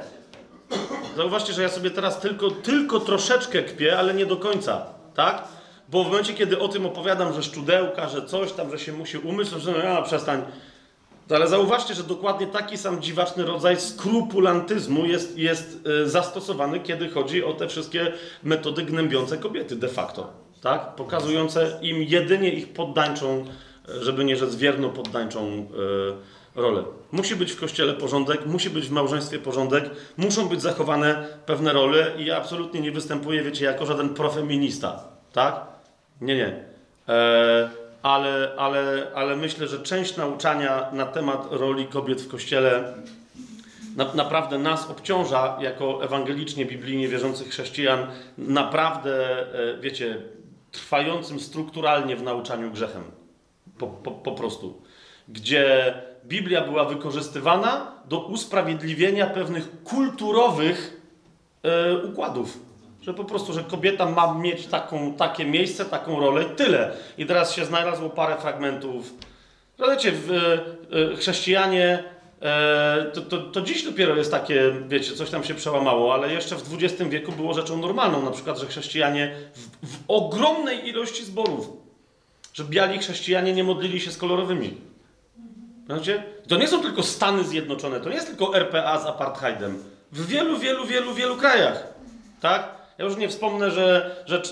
Zauważcie, 1.17 1.53
że 1.53 1.63
ja 1.63 1.69
sobie 1.69 1.91
teraz 1.91 2.21
tylko, 2.21 2.51
tylko 2.51 3.01
troszeczkę 3.01 3.63
kpię, 3.63 3.99
ale 3.99 4.15
nie 4.15 4.27
do 4.27 4.37
końca, 4.37 4.87
tak? 5.15 5.43
Bo 5.89 6.05
w 6.05 6.07
momencie, 6.07 6.35
kiedy 6.35 6.59
o 6.59 6.69
tym 6.69 6.87
opowiadam, 6.87 7.35
że 7.35 7.43
szczudełka, 7.43 8.09
że 8.09 8.27
coś 8.27 8.53
tam, 8.53 8.71
że 8.71 8.79
się 8.79 8.93
musi 8.93 9.19
umyć, 9.19 9.51
to 9.51 9.59
że 9.59 9.95
no, 9.95 10.03
przestań 10.03 10.43
ale 11.35 11.49
zauważcie, 11.49 11.95
że 11.95 12.03
dokładnie 12.03 12.47
taki 12.47 12.79
sam 12.79 13.03
dziwaczny 13.03 13.45
rodzaj 13.45 13.81
skrupulantyzmu 13.81 15.07
jest, 15.07 15.39
jest 15.39 15.81
e, 16.03 16.09
zastosowany, 16.09 16.81
kiedy 16.81 17.09
chodzi 17.09 17.45
o 17.45 17.53
te 17.53 17.69
wszystkie 17.69 18.13
metody 18.43 18.83
gnębiące 18.83 19.39
kobiety 19.39 19.77
de 19.77 19.89
facto. 19.89 20.33
Tak? 20.63 20.95
Pokazujące 20.95 21.79
im 21.83 22.03
jedynie 22.03 22.51
ich 22.51 22.73
poddańczą, 22.73 23.45
e, 23.89 24.05
żeby 24.05 24.25
nie 24.25 24.37
rzec 24.37 24.55
wierną 24.55 24.91
poddańczą 24.91 25.57
yy, 25.57 26.63
rolę. 26.63 26.85
Musi 27.13 27.37
być 27.37 27.53
w 27.53 27.61
kościele 27.61 27.93
porządek, 27.93 28.47
musi 28.47 28.71
być 28.71 28.89
w 28.89 28.91
małżeństwie 28.91 29.39
porządek, 29.39 29.91
muszą 30.17 30.49
być 30.49 30.63
zachowane 30.63 31.27
pewne 31.47 31.73
role 31.73 32.13
i 32.19 32.25
ja 32.25 32.37
absolutnie 32.37 32.81
nie 32.81 32.93
występuję, 32.93 33.43
wiecie, 33.43 33.65
jako 33.65 33.87
żaden 33.87 34.09
profeminista. 34.09 35.05
Tak? 35.33 35.67
Nie, 36.21 36.37
nie. 36.37 36.65
Eee, 37.09 37.69
ale, 38.07 38.53
ale, 38.57 39.07
ale 39.15 39.37
myślę, 39.37 39.69
że 39.69 39.79
część 39.79 40.17
nauczania 40.17 40.91
na 40.93 41.07
temat 41.07 41.47
roli 41.51 41.87
kobiet 41.87 42.23
w 42.23 42.29
kościele 42.29 42.95
na, 43.97 44.15
naprawdę 44.15 44.59
nas 44.59 44.91
obciąża 44.91 45.59
jako 45.61 46.05
ewangelicznie, 46.05 46.67
biblijnie 46.67 47.09
wierzących 47.09 47.49
chrześcijan, 47.49 48.07
naprawdę, 48.39 49.41
e, 49.55 49.79
wiecie, 49.81 50.23
trwającym 50.71 51.41
strukturalnie 51.41 52.17
w 52.17 52.23
nauczaniu 52.23 52.71
grzechem. 52.71 53.03
Po, 53.79 53.87
po, 53.87 54.11
po 54.11 54.33
prostu. 54.33 54.83
Gdzie 55.29 55.95
Biblia 56.25 56.61
była 56.61 56.85
wykorzystywana 56.85 57.93
do 58.09 58.19
usprawiedliwienia 58.27 59.27
pewnych 59.27 59.83
kulturowych 59.85 61.01
e, 61.63 61.97
układów. 61.97 62.66
Że 63.07 63.15
po 63.15 63.25
prostu, 63.25 63.53
że 63.53 63.65
kobieta 63.65 64.07
ma 64.07 64.35
mieć 64.35 64.67
taką, 64.67 65.15
takie 65.15 65.45
miejsce, 65.45 65.85
taką 65.85 66.21
rolę, 66.21 66.45
tyle. 66.45 66.93
I 67.19 67.27
teraz 67.27 67.55
się 67.55 67.65
znalazło 67.65 68.11
parę 68.11 68.37
fragmentów. 68.37 69.15
Wiecie, 69.79 70.13
w, 70.13 70.31
e, 70.33 71.17
chrześcijanie, 71.17 72.05
e, 72.43 73.11
to, 73.15 73.21
to, 73.21 73.39
to, 73.39 73.61
dziś 73.61 73.85
dopiero 73.85 74.17
jest 74.17 74.31
takie, 74.31 74.73
wiecie, 74.89 75.13
coś 75.13 75.31
tam 75.31 75.45
się 75.45 75.55
przełamało, 75.55 76.15
ale 76.15 76.33
jeszcze 76.33 76.57
w 76.57 76.75
XX 76.75 77.11
wieku 77.11 77.33
było 77.33 77.55
rzeczą 77.55 77.79
normalną, 77.79 78.23
na 78.23 78.31
przykład, 78.31 78.59
że 78.59 78.67
chrześcijanie 78.67 79.37
w, 79.55 79.87
w 79.87 79.99
ogromnej 80.09 80.89
ilości 80.89 81.25
zborów, 81.25 81.69
że 82.55 82.65
biali 82.65 82.99
chrześcijanie 82.99 83.53
nie 83.53 83.65
modlili 83.65 84.01
się 84.01 84.11
z 84.11 84.17
kolorowymi. 84.17 84.75
Wiecie? 85.89 86.23
To 86.49 86.57
nie 86.57 86.69
są 86.69 86.83
tylko 86.83 87.03
Stany 87.03 87.45
Zjednoczone, 87.45 88.01
to 88.01 88.09
nie 88.09 88.15
jest 88.15 88.29
tylko 88.29 88.57
RPA 88.57 88.99
z 88.99 89.07
apartheidem. 89.07 89.83
W 90.13 90.27
wielu, 90.27 90.59
wielu, 90.59 90.87
wielu, 90.87 91.15
wielu 91.15 91.37
krajach. 91.37 91.87
Tak? 92.41 92.76
Ja 92.99 93.05
już 93.05 93.17
nie 93.17 93.29
wspomnę, 93.29 93.71
że, 93.71 94.17
że 94.27 94.43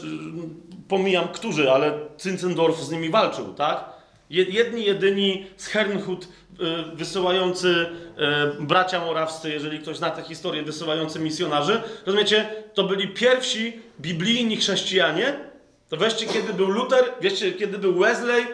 pomijam 0.89 1.29
którzy, 1.29 1.73
ale 1.73 1.99
Zinzendorf 2.21 2.81
z 2.81 2.91
nimi 2.91 3.11
walczył, 3.11 3.55
tak? 3.55 3.85
Jedni, 4.31 4.85
jedyni 4.85 5.47
z 5.57 5.67
Hernhut 5.67 6.25
y, 6.25 6.97
wysyłający 6.97 7.69
y, 7.69 8.63
bracia 8.63 9.01
morawscy, 9.01 9.51
jeżeli 9.51 9.79
ktoś 9.79 9.97
zna 9.97 10.11
tę 10.11 10.23
historię, 10.23 10.63
wysyłający 10.63 11.21
misjonarzy, 11.21 11.83
rozumiecie, 12.07 12.49
to 12.75 12.85
byli 12.85 13.09
pierwsi 13.09 13.81
biblijni 14.01 14.57
chrześcijanie. 14.57 15.37
To 15.89 15.97
weźcie, 15.97 16.27
kiedy 16.27 16.55
był 16.55 16.69
Luther, 16.69 17.05
wiecie, 17.21 17.53
kiedy 17.53 17.79
był 17.79 17.99
Wesley, 17.99 18.47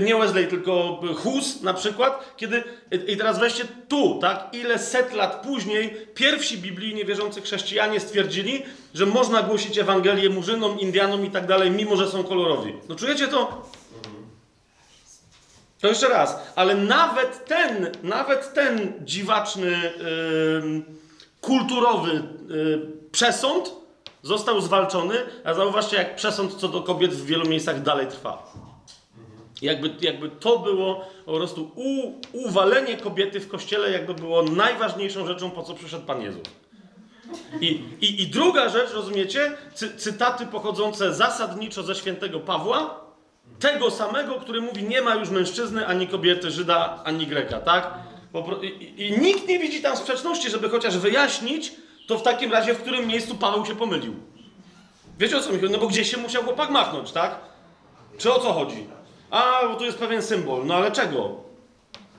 nie 0.00 0.16
Wesley, 0.16 0.46
tylko 0.46 1.00
Hus 1.16 1.62
na 1.62 1.74
przykład, 1.74 2.34
kiedy, 2.36 2.64
i 3.06 3.16
teraz 3.16 3.38
weźcie 3.38 3.64
tu, 3.88 4.18
tak, 4.20 4.48
ile 4.52 4.78
set 4.78 5.12
lat 5.12 5.42
później 5.46 6.06
pierwsi 6.14 6.58
biblijnie 6.58 7.04
wierzący 7.04 7.40
chrześcijanie 7.40 8.00
stwierdzili, 8.00 8.62
że 8.94 9.06
można 9.06 9.42
głosić 9.42 9.78
Ewangelię 9.78 10.30
Murzynom, 10.30 10.80
Indianom 10.80 11.26
i 11.26 11.30
tak 11.30 11.46
dalej, 11.46 11.70
mimo 11.70 11.96
że 11.96 12.08
są 12.08 12.24
kolorowi. 12.24 12.74
No 12.88 12.94
czujecie 12.94 13.28
to? 13.28 13.70
To 15.80 15.88
jeszcze 15.88 16.08
raz, 16.08 16.38
ale 16.56 16.74
nawet 16.74 17.44
ten, 17.44 17.90
nawet 18.02 18.54
ten 18.54 18.92
dziwaczny, 19.04 19.70
yy, 19.70 20.82
kulturowy 21.40 22.22
yy, 22.48 22.86
przesąd 23.12 23.72
został 24.22 24.60
zwalczony, 24.60 25.14
a 25.44 25.54
zauważcie, 25.54 25.96
jak 25.96 26.16
przesąd 26.16 26.54
co 26.54 26.68
do 26.68 26.82
kobiet 26.82 27.14
w 27.14 27.26
wielu 27.26 27.48
miejscach 27.48 27.82
dalej 27.82 28.06
trwa. 28.06 28.52
Jakby, 29.62 29.90
jakby 30.00 30.28
to 30.28 30.58
było 30.58 31.04
po 31.26 31.32
prostu 31.32 31.70
u, 31.74 32.20
uwalenie 32.32 32.96
kobiety 32.96 33.40
w 33.40 33.48
kościele, 33.48 33.90
jakby 33.90 34.14
było 34.14 34.42
najważniejszą 34.42 35.26
rzeczą, 35.26 35.50
po 35.50 35.62
co 35.62 35.74
przyszedł 35.74 36.06
Pan 36.06 36.22
Jezus. 36.22 36.42
I, 37.60 37.66
i, 38.00 38.22
i 38.22 38.26
druga 38.26 38.68
rzecz, 38.68 38.92
rozumiecie? 38.92 39.52
Cy, 39.74 39.96
cytaty 39.96 40.46
pochodzące 40.46 41.14
zasadniczo 41.14 41.82
ze 41.82 41.94
świętego 41.94 42.40
Pawła, 42.40 43.00
tego 43.58 43.90
samego, 43.90 44.34
który 44.34 44.60
mówi: 44.60 44.84
Nie 44.84 45.02
ma 45.02 45.14
już 45.14 45.30
mężczyzny, 45.30 45.86
ani 45.86 46.08
kobiety, 46.08 46.50
Żyda, 46.50 47.02
ani 47.04 47.26
Greka, 47.26 47.60
tak? 47.60 47.94
I, 48.62 48.94
I, 49.06 49.20
nikt 49.20 49.48
nie 49.48 49.58
widzi 49.58 49.82
tam 49.82 49.96
sprzeczności, 49.96 50.50
żeby 50.50 50.68
chociaż 50.68 50.98
wyjaśnić, 50.98 51.72
to 52.06 52.18
w 52.18 52.22
takim 52.22 52.52
razie, 52.52 52.74
w 52.74 52.82
którym 52.82 53.06
miejscu 53.06 53.34
Paweł 53.34 53.66
się 53.66 53.76
pomylił. 53.76 54.14
Wiecie 55.18 55.36
o 55.36 55.40
co 55.40 55.52
mi 55.52 55.60
chodzi? 55.60 55.72
No 55.72 55.78
bo 55.78 55.86
gdzieś 55.86 56.10
się 56.10 56.16
musiał 56.16 56.42
chłopak 56.42 56.70
machnąć, 56.70 57.12
tak? 57.12 57.40
Czy 58.18 58.32
o 58.32 58.38
co 58.38 58.52
chodzi? 58.52 58.86
A, 59.30 59.68
bo 59.68 59.74
tu 59.74 59.84
jest 59.84 59.98
pewien 59.98 60.22
symbol. 60.22 60.66
No 60.66 60.74
ale 60.74 60.92
czego? 60.92 61.34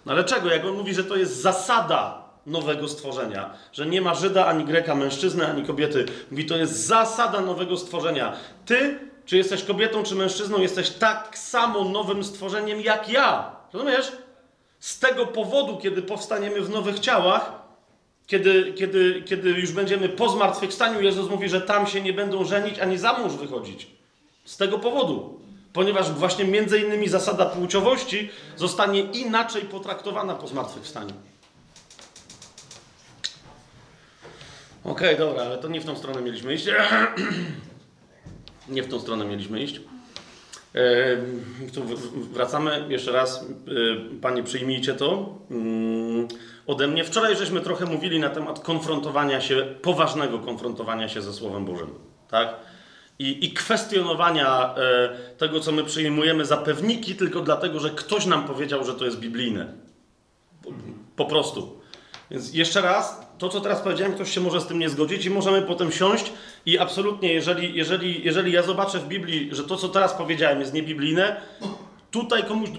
No 0.05 0.11
ale 0.11 0.23
czego? 0.23 0.49
Jak 0.49 0.65
on 0.65 0.77
mówi, 0.77 0.93
że 0.93 1.03
to 1.03 1.15
jest 1.15 1.41
zasada 1.41 2.27
nowego 2.45 2.87
stworzenia, 2.87 3.53
że 3.73 3.85
nie 3.85 4.01
ma 4.01 4.13
Żyda, 4.13 4.45
ani 4.45 4.65
Greka, 4.65 4.95
mężczyzny, 4.95 5.47
ani 5.47 5.63
kobiety. 5.63 6.05
Mówi, 6.31 6.45
to 6.45 6.57
jest 6.57 6.85
zasada 6.85 7.41
nowego 7.41 7.77
stworzenia. 7.77 8.33
Ty, 8.65 8.99
czy 9.25 9.37
jesteś 9.37 9.63
kobietą, 9.63 10.03
czy 10.03 10.15
mężczyzną, 10.15 10.59
jesteś 10.59 10.89
tak 10.89 11.37
samo 11.37 11.83
nowym 11.83 12.23
stworzeniem 12.23 12.81
jak 12.81 13.09
ja. 13.09 13.51
Rozumiesz? 13.73 14.11
Z 14.79 14.99
tego 14.99 15.25
powodu, 15.25 15.77
kiedy 15.77 16.01
powstaniemy 16.01 16.61
w 16.61 16.69
nowych 16.69 16.99
ciałach, 16.99 17.51
kiedy, 18.27 18.73
kiedy, 18.73 19.23
kiedy 19.25 19.49
już 19.49 19.71
będziemy 19.71 20.09
po 20.09 20.29
zmartwychwstaniu, 20.29 21.01
Jezus 21.01 21.29
mówi, 21.29 21.49
że 21.49 21.61
tam 21.61 21.87
się 21.87 22.01
nie 22.01 22.13
będą 22.13 22.45
żenić 22.45 22.79
ani 22.79 22.97
za 22.97 23.13
mąż 23.13 23.33
wychodzić. 23.33 23.87
Z 24.45 24.57
tego 24.57 24.79
powodu. 24.79 25.39
Ponieważ 25.74 26.12
właśnie 26.12 26.45
między 26.45 26.79
innymi 26.79 27.09
zasada 27.09 27.45
płciowości 27.45 28.29
zostanie 28.55 29.00
inaczej 29.00 29.62
potraktowana 29.62 30.36
po 30.36 30.47
zmartwychwstaniu. 30.47 31.13
Okej, 34.83 35.15
okay, 35.15 35.27
dobra, 35.27 35.43
ale 35.43 35.57
to 35.57 35.67
nie 35.67 35.81
w 35.81 35.86
tą 35.86 35.95
stronę 35.95 36.21
mieliśmy 36.21 36.53
iść. 36.53 36.67
nie 38.69 38.83
w 38.83 38.88
tą 38.88 39.00
stronę 39.00 39.25
mieliśmy 39.25 39.62
iść. 39.62 39.81
Wracamy 42.31 42.86
jeszcze 42.89 43.12
raz. 43.12 43.45
Panie, 44.21 44.43
przyjmijcie 44.43 44.93
to 44.93 45.36
mm, 45.51 46.27
ode 46.67 46.88
mnie. 46.88 47.03
Wczoraj 47.03 47.36
żeśmy 47.36 47.62
trochę 47.62 47.86
mówili 47.86 48.19
na 48.19 48.29
temat 48.29 48.59
konfrontowania 48.59 49.41
się, 49.41 49.75
poważnego 49.81 50.39
konfrontowania 50.39 51.09
się 51.09 51.21
ze 51.21 51.33
Słowem 51.33 51.65
Bożym. 51.65 51.89
Tak? 52.29 52.55
I, 53.19 53.45
i 53.45 53.51
kwestionowania 53.51 54.75
e, 54.75 55.09
tego, 55.38 55.59
co 55.59 55.71
my 55.71 55.83
przyjmujemy 55.83 56.45
za 56.45 56.57
pewniki, 56.57 57.15
tylko 57.15 57.41
dlatego, 57.41 57.79
że 57.79 57.89
ktoś 57.89 58.25
nam 58.25 58.43
powiedział, 58.43 58.86
że 58.86 58.93
to 58.93 59.05
jest 59.05 59.19
biblijne. 59.19 59.74
Po, 60.63 60.69
po 61.15 61.25
prostu. 61.25 61.79
Więc 62.31 62.53
jeszcze 62.53 62.81
raz, 62.81 63.27
to 63.38 63.50
co 63.50 63.62
teraz 63.62 63.81
powiedziałem, 63.81 64.13
ktoś 64.13 64.33
się 64.33 64.41
może 64.41 64.62
z 64.62 64.67
tym 64.67 64.79
nie 64.79 64.89
zgodzić 64.89 65.25
i 65.25 65.29
możemy 65.29 65.62
potem 65.62 65.91
siąść 65.91 66.31
i 66.65 66.79
absolutnie, 66.79 67.33
jeżeli, 67.33 67.75
jeżeli, 67.75 68.25
jeżeli 68.25 68.51
ja 68.51 68.63
zobaczę 68.63 69.00
w 69.00 69.07
Biblii, 69.07 69.50
że 69.51 69.63
to 69.63 69.77
co 69.77 69.89
teraz 69.89 70.13
powiedziałem 70.13 70.59
jest 70.59 70.74
niebiblijne, 70.74 71.41
tutaj 72.12 72.43
komuś 72.43 72.69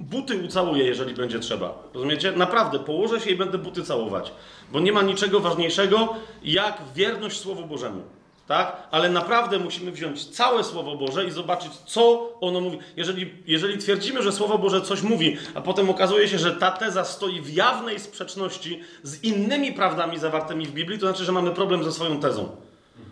buty 0.00 0.38
ucałuję, 0.38 0.84
jeżeli 0.84 1.14
będzie 1.14 1.38
trzeba. 1.38 1.82
Rozumiecie? 1.94 2.32
Naprawdę, 2.32 2.78
położę 2.78 3.20
się 3.20 3.30
i 3.30 3.36
będę 3.36 3.58
buty 3.58 3.82
całować. 3.82 4.32
Bo 4.72 4.80
nie 4.80 4.92
ma 4.92 5.02
niczego 5.02 5.40
ważniejszego 5.40 6.14
jak 6.42 6.78
wierność 6.94 7.40
Słowu 7.40 7.66
Bożemu 7.66 8.02
tak? 8.48 8.88
Ale 8.90 9.08
naprawdę 9.08 9.58
musimy 9.58 9.92
wziąć 9.92 10.26
całe 10.26 10.64
Słowo 10.64 10.96
Boże 10.96 11.26
i 11.26 11.30
zobaczyć, 11.30 11.72
co 11.86 12.32
ono 12.40 12.60
mówi. 12.60 12.78
Jeżeli, 12.96 13.34
jeżeli 13.46 13.78
twierdzimy, 13.78 14.22
że 14.22 14.32
Słowo 14.32 14.58
Boże 14.58 14.80
coś 14.82 15.02
mówi, 15.02 15.36
a 15.54 15.60
potem 15.60 15.90
okazuje 15.90 16.28
się, 16.28 16.38
że 16.38 16.52
ta 16.52 16.70
teza 16.70 17.04
stoi 17.04 17.40
w 17.40 17.54
jawnej 17.54 18.00
sprzeczności 18.00 18.80
z 19.02 19.24
innymi 19.24 19.72
prawdami 19.72 20.18
zawartymi 20.18 20.66
w 20.66 20.72
Biblii, 20.72 20.98
to 20.98 21.06
znaczy, 21.06 21.24
że 21.24 21.32
mamy 21.32 21.50
problem 21.50 21.84
ze 21.84 21.92
swoją 21.92 22.20
tezą. 22.20 22.56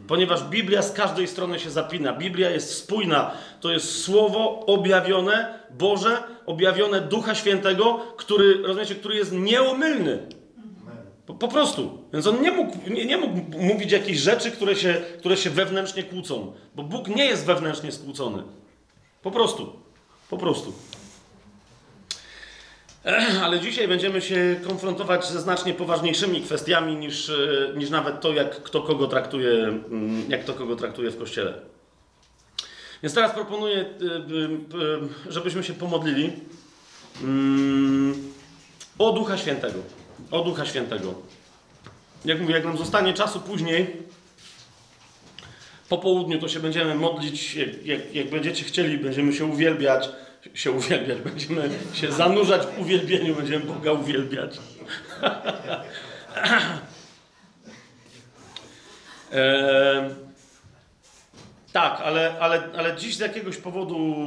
Ponieważ 0.08 0.42
Biblia 0.42 0.82
z 0.82 0.92
każdej 0.92 1.28
strony 1.28 1.60
się 1.60 1.70
zapina. 1.70 2.12
Biblia 2.12 2.50
jest 2.50 2.78
spójna. 2.78 3.30
To 3.60 3.70
jest 3.70 4.04
słowo 4.04 4.66
objawione, 4.66 5.58
Boże, 5.70 6.22
objawione 6.46 7.00
Ducha 7.00 7.34
Świętego, 7.34 8.00
który, 8.16 8.62
rozumiecie, 8.62 8.94
który 8.94 9.16
jest 9.16 9.32
nieomylny. 9.32 10.18
Po, 11.26 11.34
po, 11.34 11.48
prostu. 11.48 12.02
Więc 12.12 12.26
on 12.26 12.42
nie 12.42 12.50
mógł, 12.50 12.90
nie, 12.90 13.04
nie, 13.04 13.16
mógł 13.16 13.58
mówić 13.58 13.92
jakichś 13.92 14.18
rzeczy, 14.18 14.50
które 14.50 14.76
się, 14.76 15.02
które 15.18 15.36
się 15.36 15.50
wewnętrznie 15.50 16.02
kłócą. 16.02 16.52
Bo 16.74 16.82
Bóg 16.82 17.08
nie 17.08 17.24
jest 17.24 17.46
wewnętrznie 17.46 17.92
skłócony. 17.92 18.42
Po 19.22 19.30
prostu. 19.30 19.72
Po 20.30 20.38
prostu. 20.38 20.72
Ale 23.42 23.60
dzisiaj 23.60 23.88
będziemy 23.88 24.20
się 24.20 24.56
konfrontować 24.68 25.26
ze 25.26 25.40
znacznie 25.40 25.74
poważniejszymi 25.74 26.42
kwestiami 26.42 26.96
niż, 26.96 27.30
e, 27.30 27.34
niż 27.76 27.90
nawet 27.90 28.20
to, 28.20 28.32
jak 28.32 28.62
kto 28.62 28.82
kogo 28.82 29.06
traktuje, 29.06 29.50
mm, 29.50 30.30
jak 30.30 30.42
kto 30.42 30.54
kogo 30.54 30.76
traktuje 30.76 31.10
w 31.10 31.18
kościele. 31.18 31.54
Więc 33.02 33.14
teraz 33.14 33.32
proponuję, 33.32 33.76
e, 33.76 33.84
e, 33.84 35.32
żebyśmy 35.32 35.64
się 35.64 35.74
pomodlili 35.74 36.32
mm, 37.22 38.32
o 38.98 39.12
Ducha 39.12 39.38
Świętego 39.38 39.78
o 40.30 40.40
Ducha 40.40 40.66
Świętego. 40.66 41.14
Jak 42.24 42.40
mówię, 42.40 42.54
jak 42.54 42.64
nam 42.64 42.78
zostanie 42.78 43.14
czasu 43.14 43.40
później, 43.40 43.96
po 45.88 45.98
południu 45.98 46.38
to 46.38 46.48
się 46.48 46.60
będziemy 46.60 46.94
modlić, 46.94 47.54
jak, 47.54 47.86
jak, 47.86 48.14
jak, 48.14 48.30
będziecie 48.30 48.64
chcieli, 48.64 48.98
będziemy 48.98 49.32
się 49.32 49.44
uwielbiać, 49.44 50.08
się 50.54 50.70
uwielbiać, 50.70 51.18
będziemy 51.18 51.70
się 51.92 52.12
zanurzać 52.12 52.66
w 52.66 52.80
uwielbieniu, 52.80 53.34
będziemy 53.34 53.64
Boga 53.64 53.92
uwielbiać. 53.92 54.58
e, 59.32 60.10
tak, 61.72 62.00
ale, 62.04 62.38
ale, 62.40 62.62
ale 62.76 62.96
dziś 62.96 63.16
z 63.16 63.20
jakiegoś 63.20 63.56
powodu 63.56 64.26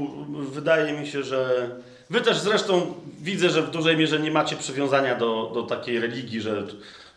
wydaje 0.52 0.94
mi 0.94 1.08
się, 1.08 1.24
że 1.24 1.70
Wy 2.10 2.22
też 2.22 2.40
zresztą 2.40 2.94
widzę, 3.22 3.50
że 3.50 3.62
w 3.62 3.72
dużej 3.72 3.98
mierze 3.98 4.20
nie 4.20 4.32
macie 4.32 4.56
przywiązania 4.56 5.16
do, 5.16 5.52
do 5.54 5.64
takiej 5.64 6.00
religii, 6.00 6.42
że 6.42 6.68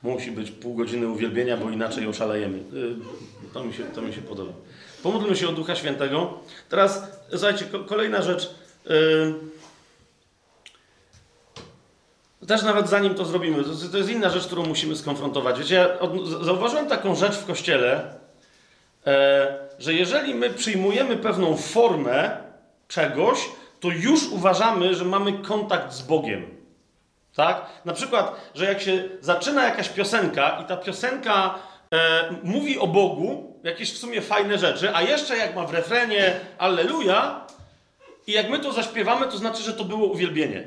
musi 0.02 0.30
być 0.30 0.50
pół 0.50 0.74
godziny 0.74 1.08
uwielbienia, 1.08 1.56
bo 1.56 1.70
inaczej 1.70 2.06
oszalejemy. 2.06 2.58
Y, 2.58 2.94
to 3.54 3.64
mi 3.64 3.74
się, 3.74 3.84
to 3.84 4.02
mi 4.02 4.14
się 4.14 4.22
podoba. 4.22 4.52
Pomódlmy 5.02 5.36
się 5.36 5.48
o 5.48 5.52
Ducha 5.52 5.76
Świętego. 5.76 6.38
Teraz, 6.68 7.02
słuchajcie, 7.30 7.66
kolejna 7.86 8.22
rzecz. 8.22 8.50
Yy, 8.86 9.34
też 12.46 12.62
nawet 12.62 12.88
zanim 12.88 13.14
to 13.14 13.24
zrobimy, 13.24 13.64
to, 13.92 13.98
jest 13.98 14.10
inna 14.10 14.30
rzecz, 14.30 14.46
którą 14.46 14.66
musimy 14.66 14.96
skonfrontować. 14.96 15.58
Wiecie, 15.58 15.74
ja 15.74 15.88
zauważyłem 16.42 16.86
taką 16.86 17.14
rzecz 17.14 17.34
w 17.34 17.46
Kościele, 17.46 18.14
e, 19.06 19.58
że 19.78 19.94
jeżeli 19.94 20.34
my 20.34 20.50
przyjmujemy 20.50 21.16
pewną 21.16 21.56
formę 21.56 22.36
czegoś, 22.88 23.38
to 23.82 23.88
już 23.88 24.28
uważamy, 24.28 24.94
że 24.94 25.04
mamy 25.04 25.32
kontakt 25.32 25.92
z 25.92 26.02
Bogiem. 26.02 26.46
Tak? 27.34 27.66
Na 27.84 27.92
przykład, 27.92 28.50
że 28.54 28.64
jak 28.64 28.82
się 28.82 29.04
zaczyna 29.20 29.64
jakaś 29.64 29.88
piosenka 29.88 30.58
i 30.62 30.64
ta 30.64 30.76
piosenka 30.76 31.54
e, 31.92 32.30
mówi 32.42 32.78
o 32.78 32.86
Bogu, 32.86 33.60
jakieś 33.62 33.92
w 33.92 33.98
sumie 33.98 34.20
fajne 34.20 34.58
rzeczy, 34.58 34.94
a 34.94 35.02
jeszcze 35.02 35.36
jak 35.36 35.56
ma 35.56 35.66
w 35.66 35.74
refrenie 35.74 36.40
Alleluja, 36.58 37.46
i 38.26 38.32
jak 38.32 38.50
my 38.50 38.58
to 38.58 38.72
zaśpiewamy, 38.72 39.26
to 39.26 39.36
znaczy, 39.36 39.62
że 39.62 39.72
to 39.72 39.84
było 39.84 40.06
uwielbienie. 40.06 40.64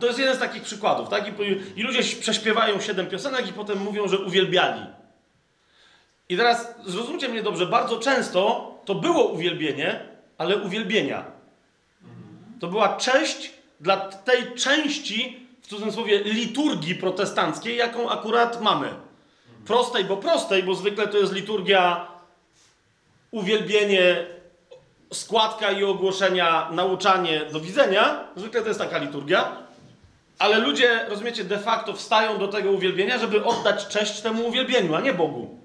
to 0.00 0.06
jest 0.06 0.18
jeden 0.18 0.36
z 0.36 0.38
takich 0.38 0.62
przykładów, 0.62 1.08
tak? 1.08 1.28
I, 1.28 1.32
I, 1.80 1.82
ludzie 1.82 2.02
prześpiewają 2.20 2.80
siedem 2.80 3.06
piosenek 3.06 3.48
i 3.48 3.52
potem 3.52 3.78
mówią, 3.78 4.08
że 4.08 4.18
uwielbiali. 4.18 4.82
I 6.28 6.36
teraz 6.36 6.74
zrozumcie 6.86 7.28
mnie 7.28 7.42
dobrze, 7.42 7.66
bardzo 7.66 7.98
często 7.98 8.72
to 8.84 8.94
było 8.94 9.24
uwielbienie, 9.24 10.00
ale 10.38 10.56
uwielbienia. 10.56 11.24
To 12.60 12.68
była 12.68 12.96
cześć 12.96 13.52
dla 13.80 13.96
tej 13.96 14.54
części, 14.54 15.46
w 15.62 15.66
cudzysłowie, 15.66 16.18
liturgii 16.24 16.94
protestanckiej, 16.94 17.76
jaką 17.76 18.10
akurat 18.10 18.60
mamy. 18.60 18.88
Prostej, 19.66 20.04
bo 20.04 20.16
prostej, 20.16 20.62
bo 20.62 20.74
zwykle 20.74 21.08
to 21.08 21.18
jest 21.18 21.32
liturgia 21.32 22.06
uwielbienie, 23.30 24.26
składka 25.12 25.70
i 25.70 25.84
ogłoszenia, 25.84 26.68
nauczanie, 26.72 27.40
do 27.52 27.60
widzenia. 27.60 28.24
Zwykle 28.36 28.62
to 28.62 28.68
jest 28.68 28.80
taka 28.80 28.98
liturgia. 28.98 29.56
Ale 30.38 30.58
ludzie, 30.58 31.06
rozumiecie, 31.08 31.44
de 31.44 31.58
facto 31.58 31.92
wstają 31.92 32.38
do 32.38 32.48
tego 32.48 32.70
uwielbienia, 32.70 33.18
żeby 33.18 33.44
oddać 33.44 33.86
cześć 33.86 34.20
temu 34.20 34.46
uwielbieniu, 34.46 34.94
a 34.94 35.00
nie 35.00 35.12
Bogu. 35.12 35.61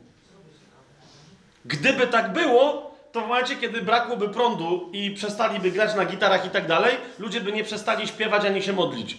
Gdyby 1.68 2.08
tak 2.08 2.34
było, 2.34 2.96
to 3.12 3.22
w 3.22 3.28
momencie, 3.28 3.56
kiedy 3.56 3.82
brakłoby 3.82 4.30
prądu 4.30 4.90
i 4.94 5.12
przestaliby 5.12 5.72
grać 5.72 5.96
na 5.96 6.06
gitarach 6.06 6.46
i 6.46 6.50
tak 6.50 6.68
dalej, 6.68 6.96
ludzie 7.20 7.42
by 7.42 7.52
nie 7.52 7.64
przestali 7.64 8.08
śpiewać 8.08 8.46
ani 8.46 8.62
się 8.62 8.74
modlić. 8.74 9.18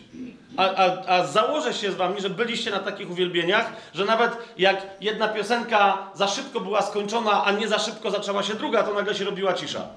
A, 0.56 0.74
a, 0.74 1.06
a 1.06 1.26
założę 1.26 1.74
się 1.74 1.92
z 1.92 1.94
wami, 1.94 2.20
że 2.20 2.30
byliście 2.30 2.70
na 2.70 2.78
takich 2.78 3.10
uwielbieniach, 3.10 3.72
że 3.94 4.04
nawet 4.04 4.32
jak 4.58 4.86
jedna 5.00 5.28
piosenka 5.28 6.10
za 6.14 6.28
szybko 6.28 6.60
była 6.60 6.82
skończona, 6.82 7.44
a 7.44 7.52
nie 7.52 7.68
za 7.68 7.78
szybko 7.78 8.10
zaczęła 8.10 8.42
się 8.42 8.54
druga, 8.54 8.82
to 8.82 8.94
nagle 8.94 9.14
się 9.14 9.24
robiła 9.24 9.54
cisza. 9.54 9.88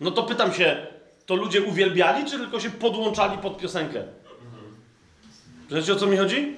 No 0.00 0.10
to 0.10 0.22
pytam 0.22 0.52
się, 0.52 0.86
to 1.26 1.34
ludzie 1.34 1.62
uwielbiali, 1.62 2.24
czy 2.24 2.38
tylko 2.38 2.60
się 2.60 2.70
podłączali 2.70 3.38
pod 3.38 3.58
piosenkę? 3.58 4.02
Wiecie 5.70 5.92
o 5.92 5.96
co 5.96 6.06
mi 6.06 6.16
chodzi? 6.16 6.56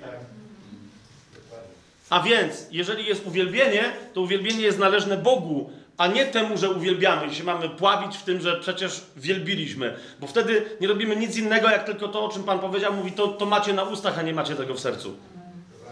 A 2.11 2.21
więc, 2.21 2.67
jeżeli 2.71 3.07
jest 3.07 3.27
uwielbienie, 3.27 3.85
to 4.15 4.21
uwielbienie 4.21 4.63
jest 4.63 4.79
należne 4.79 5.17
Bogu, 5.17 5.71
a 5.97 6.07
nie 6.07 6.27
temu, 6.27 6.59
że 6.59 6.71
uwielbiamy 6.71 7.27
i 7.27 7.35
się 7.35 7.45
mamy 7.45 7.69
pławić 7.69 8.17
w 8.17 8.23
tym, 8.23 8.41
że 8.41 8.61
przecież 8.61 9.03
wielbiliśmy. 9.17 9.97
Bo 10.21 10.27
wtedy 10.27 10.65
nie 10.81 10.89
robimy 10.89 11.17
nic 11.17 11.37
innego, 11.37 11.71
jak 11.71 11.85
tylko 11.85 12.09
to, 12.09 12.25
o 12.25 12.29
czym 12.29 12.45
Pan 12.45 12.59
powiedział, 12.59 12.93
mówi, 12.93 13.13
to, 13.13 13.29
to 13.29 13.47
macie 13.47 13.73
na 13.73 13.83
ustach, 13.83 14.19
a 14.19 14.23
nie 14.23 14.35
macie 14.35 14.55
tego 14.55 14.75
w 14.75 14.81
sercu. 14.81 15.17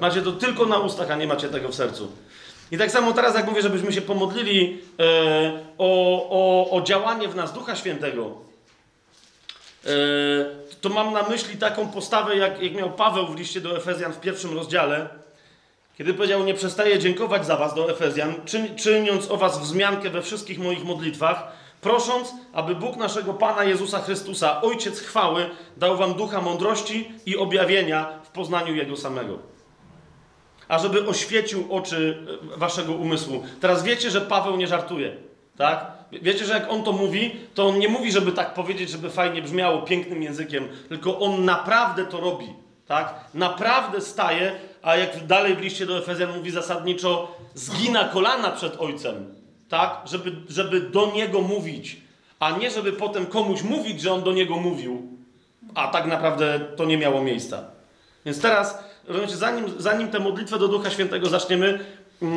Macie 0.00 0.22
to 0.22 0.32
tylko 0.32 0.66
na 0.66 0.78
ustach, 0.78 1.10
a 1.10 1.16
nie 1.16 1.26
macie 1.26 1.48
tego 1.48 1.68
w 1.68 1.74
sercu. 1.74 2.12
I 2.70 2.78
tak 2.78 2.90
samo 2.90 3.12
teraz, 3.12 3.34
jak 3.34 3.46
mówię, 3.46 3.62
żebyśmy 3.62 3.92
się 3.92 4.02
pomodlili 4.02 4.78
e, 5.00 5.04
o, 5.78 6.28
o, 6.30 6.70
o 6.70 6.82
działanie 6.82 7.28
w 7.28 7.36
nas 7.36 7.52
Ducha 7.52 7.76
Świętego, 7.76 8.30
e, 9.86 9.88
to 10.80 10.88
mam 10.88 11.12
na 11.12 11.22
myśli 11.22 11.58
taką 11.58 11.88
postawę, 11.88 12.36
jak, 12.36 12.62
jak 12.62 12.74
miał 12.74 12.92
Paweł 12.92 13.26
w 13.26 13.38
liście 13.38 13.60
do 13.60 13.76
Efezjan 13.76 14.12
w 14.12 14.20
pierwszym 14.20 14.54
rozdziale, 14.54 15.23
kiedy 15.98 16.14
powiedział, 16.14 16.44
nie 16.44 16.54
przestaję 16.54 16.98
dziękować 16.98 17.46
za 17.46 17.56
was 17.56 17.74
do 17.74 17.90
Efezjan, 17.90 18.34
czyniąc 18.76 19.30
o 19.30 19.36
was 19.36 19.58
wzmiankę 19.58 20.10
we 20.10 20.22
wszystkich 20.22 20.58
moich 20.58 20.84
modlitwach, 20.84 21.52
prosząc, 21.80 22.34
aby 22.52 22.74
Bóg 22.74 22.96
naszego 22.96 23.34
Pana 23.34 23.64
Jezusa 23.64 24.00
Chrystusa, 24.00 24.62
Ojciec 24.62 25.00
chwały, 25.00 25.50
dał 25.76 25.96
wam 25.96 26.14
ducha 26.14 26.40
mądrości 26.40 27.12
i 27.26 27.36
objawienia 27.36 28.08
w 28.24 28.28
poznaniu 28.28 28.74
Jego 28.74 28.96
samego. 28.96 29.38
A 30.68 30.78
żeby 30.78 31.06
oświecił 31.06 31.66
oczy 31.70 32.26
e, 32.54 32.58
waszego 32.58 32.92
umysłu. 32.92 33.44
Teraz 33.60 33.82
wiecie, 33.82 34.10
że 34.10 34.20
Paweł 34.20 34.56
nie 34.56 34.66
żartuje. 34.66 35.16
Tak? 35.56 35.92
Wiecie, 36.12 36.44
że 36.44 36.52
jak 36.52 36.70
on 36.70 36.82
to 36.82 36.92
mówi, 36.92 37.36
to 37.54 37.66
on 37.66 37.78
nie 37.78 37.88
mówi, 37.88 38.12
żeby 38.12 38.32
tak 38.32 38.54
powiedzieć, 38.54 38.90
żeby 38.90 39.10
fajnie 39.10 39.42
brzmiało, 39.42 39.82
pięknym 39.82 40.22
językiem, 40.22 40.68
tylko 40.88 41.18
on 41.18 41.44
naprawdę 41.44 42.04
to 42.04 42.20
robi. 42.20 42.63
Tak? 42.94 43.14
Naprawdę 43.34 44.00
staje, 44.00 44.52
a 44.82 44.96
jak 44.96 45.26
dalej 45.26 45.54
w 45.54 45.60
liście 45.60 45.86
do 45.86 45.98
Efezjan 45.98 46.36
mówi 46.36 46.50
zasadniczo, 46.50 47.36
zgina 47.54 48.04
kolana 48.04 48.50
przed 48.50 48.80
ojcem. 48.80 49.34
Tak? 49.68 50.00
Żeby, 50.04 50.32
żeby 50.48 50.80
do 50.80 51.12
niego 51.14 51.40
mówić, 51.40 51.96
a 52.40 52.50
nie 52.50 52.70
żeby 52.70 52.92
potem 52.92 53.26
komuś 53.26 53.62
mówić, 53.62 54.00
że 54.00 54.12
on 54.12 54.22
do 54.22 54.32
niego 54.32 54.56
mówił, 54.56 55.02
a 55.74 55.88
tak 55.88 56.06
naprawdę 56.06 56.60
to 56.76 56.84
nie 56.84 56.98
miało 56.98 57.22
miejsca. 57.22 57.64
Więc 58.26 58.40
teraz, 58.40 58.84
zanim, 59.26 59.64
zanim 59.78 60.08
tę 60.08 60.18
modlitwę 60.18 60.58
do 60.58 60.68
Ducha 60.68 60.90
Świętego 60.90 61.26
zaczniemy 61.28 61.78
yy, 62.22 62.28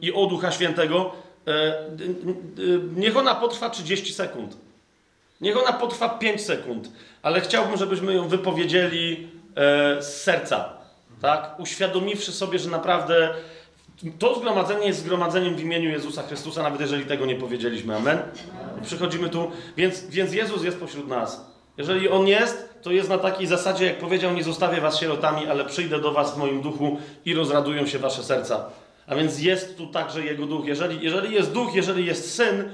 i 0.00 0.12
o 0.12 0.26
Ducha 0.26 0.52
Świętego, 0.52 1.12
yy, 1.46 1.52
yy, 2.66 2.80
niech 2.96 3.16
ona 3.16 3.34
potrwa 3.34 3.70
30 3.70 4.14
sekund. 4.14 4.56
Niech 5.40 5.56
ona 5.56 5.72
potrwa 5.72 6.08
5 6.08 6.40
sekund, 6.40 6.90
ale 7.22 7.40
chciałbym, 7.40 7.76
żebyśmy 7.76 8.14
ją 8.14 8.28
wypowiedzieli 8.28 9.28
z 10.00 10.04
serca, 10.04 10.68
tak? 11.20 11.60
Uświadomiwszy 11.60 12.32
sobie, 12.32 12.58
że 12.58 12.70
naprawdę 12.70 13.34
to 14.18 14.34
zgromadzenie 14.34 14.86
jest 14.86 15.00
zgromadzeniem 15.00 15.54
w 15.56 15.60
imieniu 15.60 15.90
Jezusa 15.90 16.22
Chrystusa, 16.22 16.62
nawet 16.62 16.80
jeżeli 16.80 17.06
tego 17.06 17.26
nie 17.26 17.36
powiedzieliśmy. 17.36 17.96
Amen? 17.96 18.18
Przychodzimy 18.82 19.28
tu, 19.28 19.50
więc, 19.76 20.06
więc 20.06 20.32
Jezus 20.32 20.64
jest 20.64 20.80
pośród 20.80 21.08
nas. 21.08 21.52
Jeżeli 21.76 22.08
On 22.08 22.26
jest, 22.26 22.82
to 22.82 22.92
jest 22.92 23.08
na 23.08 23.18
takiej 23.18 23.46
zasadzie, 23.46 23.86
jak 23.86 23.98
powiedział, 23.98 24.34
nie 24.34 24.44
zostawię 24.44 24.80
was 24.80 25.00
sierotami, 25.00 25.46
ale 25.46 25.64
przyjdę 25.64 26.00
do 26.00 26.12
was 26.12 26.34
w 26.34 26.38
moim 26.38 26.62
duchu 26.62 26.98
i 27.24 27.34
rozradują 27.34 27.86
się 27.86 27.98
wasze 27.98 28.22
serca. 28.22 28.64
A 29.06 29.14
więc 29.14 29.42
jest 29.42 29.78
tu 29.78 29.86
także 29.86 30.24
Jego 30.24 30.46
duch. 30.46 30.66
Jeżeli, 30.66 31.04
jeżeli 31.04 31.34
jest 31.34 31.52
duch, 31.52 31.74
jeżeli 31.74 32.06
jest 32.06 32.34
syn, 32.34 32.70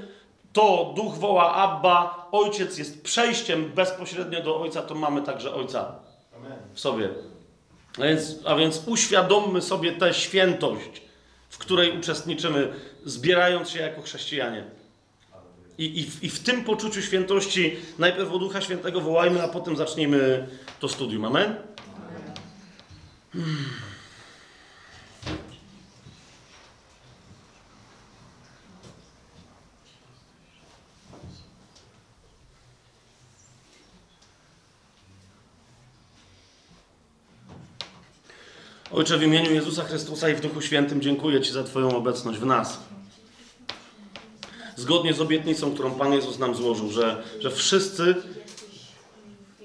to 0.53 0.93
duch 0.97 1.14
woła 1.14 1.55
Abba, 1.55 2.29
ojciec 2.33 2.79
jest 2.79 3.03
przejściem 3.03 3.73
bezpośrednio 3.75 4.43
do 4.43 4.61
ojca, 4.61 4.83
to 4.83 4.95
mamy 4.95 5.23
także 5.23 5.55
ojca 5.55 5.93
w 6.74 6.81
sobie. 6.81 7.09
A 7.98 8.03
więc, 8.03 8.38
a 8.44 8.57
więc 8.57 8.83
uświadommy 8.87 9.62
sobie 9.62 9.92
tę 9.92 10.14
świętość, 10.14 11.03
w 11.48 11.59
której 11.59 11.98
uczestniczymy, 11.98 12.72
zbierając 13.05 13.70
się 13.70 13.81
jako 13.81 14.03
chrześcijanie. 14.03 14.64
I, 15.79 16.01
i, 16.01 16.11
w, 16.11 16.24
I 16.24 16.31
w 16.31 16.40
tym 16.40 16.64
poczuciu 16.64 17.03
świętości 17.03 17.77
najpierw 17.98 18.33
o 18.33 18.38
Ducha 18.38 18.61
Świętego 18.61 19.01
wołajmy, 19.01 19.42
a 19.42 19.48
potem 19.48 19.77
zacznijmy 19.77 20.48
to 20.81 20.88
studium. 20.88 21.24
Amen? 21.24 21.57
Hmm. 23.33 23.88
Ojcze, 38.92 39.18
w 39.18 39.22
imieniu 39.22 39.55
Jezusa 39.55 39.85
Chrystusa 39.85 40.29
i 40.29 40.35
w 40.35 40.40
Duchu 40.40 40.62
Świętym 40.62 41.01
dziękuję 41.01 41.40
Ci 41.40 41.53
za 41.53 41.64
Twoją 41.64 41.96
obecność 41.96 42.38
w 42.38 42.46
nas. 42.46 42.79
Zgodnie 44.77 45.14
z 45.14 45.20
obietnicą, 45.20 45.74
którą 45.74 45.90
Pan 45.90 46.12
Jezus 46.12 46.38
nam 46.38 46.55
złożył, 46.55 46.90
że, 46.90 47.22
że 47.40 47.51
wszyscy, 47.51 48.14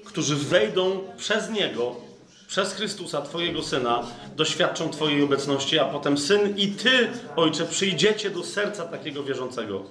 którzy 0.04 0.36
wejdą 0.36 1.00
przez 1.16 1.50
Niego, 1.50 1.96
przez 2.48 2.72
Chrystusa, 2.72 3.22
Twojego 3.22 3.62
Syna, 3.62 4.06
doświadczą 4.36 4.90
Twojej 4.90 5.22
obecności, 5.22 5.78
a 5.78 5.84
potem 5.84 6.18
Syn 6.18 6.56
i 6.56 6.68
Ty, 6.68 7.08
Ojcze, 7.36 7.64
przyjdziecie 7.64 8.30
do 8.30 8.44
serca 8.44 8.84
takiego 8.84 9.22
wierzącego 9.22 9.82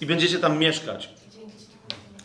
i 0.00 0.06
będziecie 0.06 0.38
tam 0.38 0.58
mieszkać. 0.58 1.08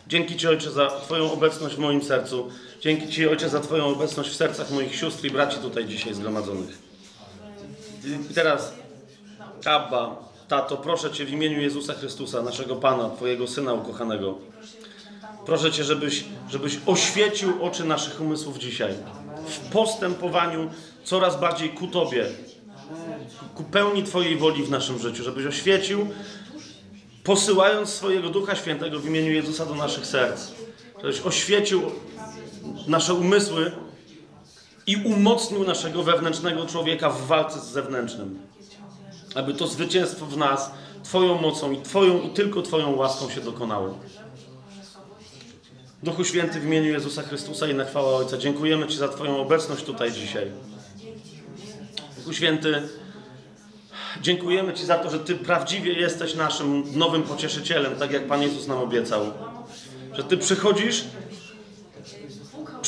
Dzięki 0.06 0.36
Ci, 0.36 0.48
Ojcze, 0.48 0.70
za 0.70 0.86
Twoją 0.86 1.32
obecność 1.32 1.74
w 1.74 1.78
moim 1.78 2.02
sercu. 2.02 2.50
Dzięki 2.80 3.08
Ci, 3.08 3.28
Ojcze, 3.28 3.48
za 3.48 3.60
Twoją 3.60 3.86
obecność 3.86 4.30
w 4.30 4.36
sercach 4.36 4.70
moich 4.70 4.94
sióstr 4.96 5.24
i 5.24 5.30
braci 5.30 5.58
tutaj 5.58 5.86
dzisiaj 5.86 6.14
zgromadzonych. 6.14 6.78
I 8.30 8.34
teraz, 8.34 8.72
Abba, 9.64 10.16
Tato, 10.48 10.76
proszę 10.76 11.10
Cię 11.10 11.24
w 11.24 11.30
imieniu 11.30 11.60
Jezusa 11.60 11.94
Chrystusa, 11.94 12.42
naszego 12.42 12.76
Pana, 12.76 13.10
Twojego 13.10 13.46
Syna 13.46 13.72
ukochanego. 13.72 14.38
Proszę 15.46 15.72
Cię, 15.72 15.84
żebyś, 15.84 16.24
żebyś 16.50 16.78
oświecił 16.86 17.64
oczy 17.64 17.84
naszych 17.84 18.20
umysłów 18.20 18.58
dzisiaj. 18.58 18.94
W 19.46 19.58
postępowaniu 19.58 20.70
coraz 21.04 21.40
bardziej 21.40 21.70
ku 21.70 21.86
Tobie. 21.86 22.26
Ku 23.54 23.64
pełni 23.64 24.02
Twojej 24.02 24.36
woli 24.36 24.62
w 24.62 24.70
naszym 24.70 24.98
życiu. 24.98 25.24
Żebyś 25.24 25.46
oświecił, 25.46 26.06
posyłając 27.24 27.88
swojego 27.88 28.28
Ducha 28.28 28.56
Świętego 28.56 29.00
w 29.00 29.06
imieniu 29.06 29.32
Jezusa 29.32 29.66
do 29.66 29.74
naszych 29.74 30.06
serc. 30.06 30.50
Żebyś 31.02 31.20
oświecił 31.20 31.82
nasze 32.86 33.14
umysły 33.14 33.72
i 34.86 34.96
umocnił 34.96 35.64
naszego 35.64 36.02
wewnętrznego 36.02 36.66
człowieka 36.66 37.10
w 37.10 37.26
walce 37.26 37.60
z 37.60 37.64
zewnętrznym. 37.64 38.38
Aby 39.34 39.54
to 39.54 39.66
zwycięstwo 39.66 40.26
w 40.26 40.36
nas 40.36 40.70
Twoją 41.02 41.40
mocą 41.40 41.72
i 41.72 41.82
Twoją 41.82 42.20
i 42.20 42.30
tylko 42.30 42.62
Twoją 42.62 42.96
łaską 42.96 43.30
się 43.30 43.40
dokonało. 43.40 43.98
Duchu 46.02 46.24
Święty 46.24 46.60
w 46.60 46.64
imieniu 46.64 46.90
Jezusa 46.90 47.22
Chrystusa 47.22 47.66
i 47.66 47.74
na 47.74 47.84
chwałę 47.84 48.08
Ojca, 48.08 48.38
dziękujemy 48.38 48.86
Ci 48.86 48.96
za 48.96 49.08
Twoją 49.08 49.40
obecność 49.40 49.84
tutaj 49.84 50.12
dzisiaj. 50.12 50.50
Duchu 52.16 52.32
Święty, 52.32 52.82
dziękujemy 54.22 54.74
Ci 54.74 54.86
za 54.86 54.98
to, 54.98 55.10
że 55.10 55.18
Ty 55.18 55.34
prawdziwie 55.34 55.92
jesteś 55.92 56.34
naszym 56.34 56.98
nowym 56.98 57.22
pocieszycielem, 57.22 57.96
tak 57.96 58.12
jak 58.12 58.26
Pan 58.26 58.42
Jezus 58.42 58.66
nam 58.66 58.78
obiecał. 58.78 59.32
Że 60.12 60.24
Ty 60.24 60.36
przychodzisz 60.36 61.04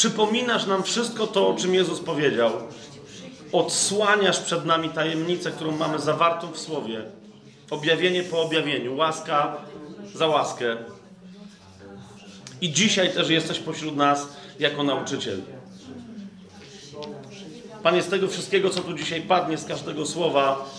Przypominasz 0.01 0.67
nam 0.67 0.83
wszystko 0.83 1.27
to, 1.27 1.49
o 1.49 1.55
czym 1.55 1.75
Jezus 1.75 2.01
powiedział. 2.01 2.53
Odsłaniasz 3.53 4.41
przed 4.41 4.65
nami 4.65 4.89
tajemnicę, 4.89 5.51
którą 5.51 5.77
mamy 5.77 5.99
zawartą 5.99 6.53
w 6.53 6.59
Słowie. 6.59 7.03
Objawienie 7.71 8.23
po 8.23 8.43
objawieniu, 8.43 8.97
łaska 8.97 9.57
za 10.15 10.27
łaskę. 10.27 10.77
I 12.61 12.73
dzisiaj 12.73 13.13
też 13.13 13.31
jesteś 13.31 13.59
pośród 13.59 13.97
nas 13.97 14.29
jako 14.59 14.83
nauczyciel. 14.83 15.41
Panie, 17.83 18.03
z 18.03 18.09
tego 18.09 18.29
wszystkiego, 18.29 18.71
co 18.71 18.81
tu 18.81 18.95
dzisiaj 18.95 19.23
padnie, 19.23 19.59
z 19.59 19.65
każdego 19.65 20.07
słowa, 20.07 20.71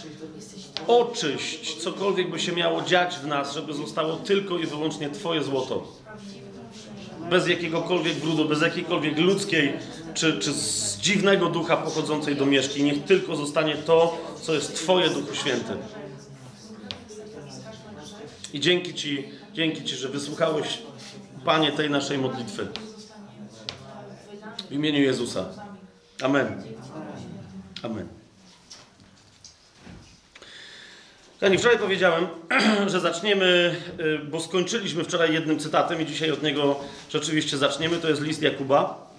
oczyść 0.87 1.75
cokolwiek 1.83 2.29
by 2.29 2.39
się 2.39 2.51
miało 2.51 2.81
dziać 2.81 3.15
w 3.15 3.27
nas, 3.27 3.53
żeby 3.53 3.73
zostało 3.73 4.15
tylko 4.15 4.57
i 4.57 4.65
wyłącznie 4.65 5.09
Twoje 5.09 5.43
złoto 5.43 6.00
bez 7.29 7.47
jakiegokolwiek 7.47 8.15
brudu, 8.15 8.45
bez 8.45 8.61
jakiejkolwiek 8.61 9.17
ludzkiej 9.17 9.73
czy, 10.13 10.39
czy 10.39 10.53
z 10.53 10.97
dziwnego 10.97 11.49
ducha 11.49 11.77
pochodzącej 11.77 12.35
do 12.35 12.45
mieszki. 12.45 12.83
Niech 12.83 13.03
tylko 13.03 13.35
zostanie 13.35 13.75
to, 13.75 14.17
co 14.41 14.53
jest 14.53 14.75
Twoje, 14.75 15.09
Duchu 15.09 15.35
Święty. 15.35 15.73
I 18.53 18.59
dzięki 18.59 18.93
Ci, 18.93 19.29
dzięki 19.53 19.83
Ci, 19.83 19.95
że 19.95 20.09
wysłuchałeś, 20.09 20.81
Panie, 21.45 21.71
tej 21.71 21.89
naszej 21.89 22.17
modlitwy. 22.17 22.67
W 24.69 24.73
imieniu 24.73 25.01
Jezusa. 25.01 25.45
Amen. 26.21 26.63
Amen. 27.83 28.20
Kochani, 31.41 31.57
wczoraj 31.57 31.79
powiedziałem, 31.79 32.27
że 32.91 32.99
zaczniemy, 32.99 33.75
y, 33.99 34.19
bo 34.19 34.39
skończyliśmy 34.39 35.03
wczoraj 35.03 35.33
jednym 35.33 35.59
cytatem 35.59 36.01
i 36.01 36.05
dzisiaj 36.05 36.31
od 36.31 36.43
niego 36.43 36.79
rzeczywiście 37.09 37.57
zaczniemy. 37.57 37.97
To 37.97 38.09
jest 38.09 38.21
list 38.21 38.41
Jakuba. 38.41 39.11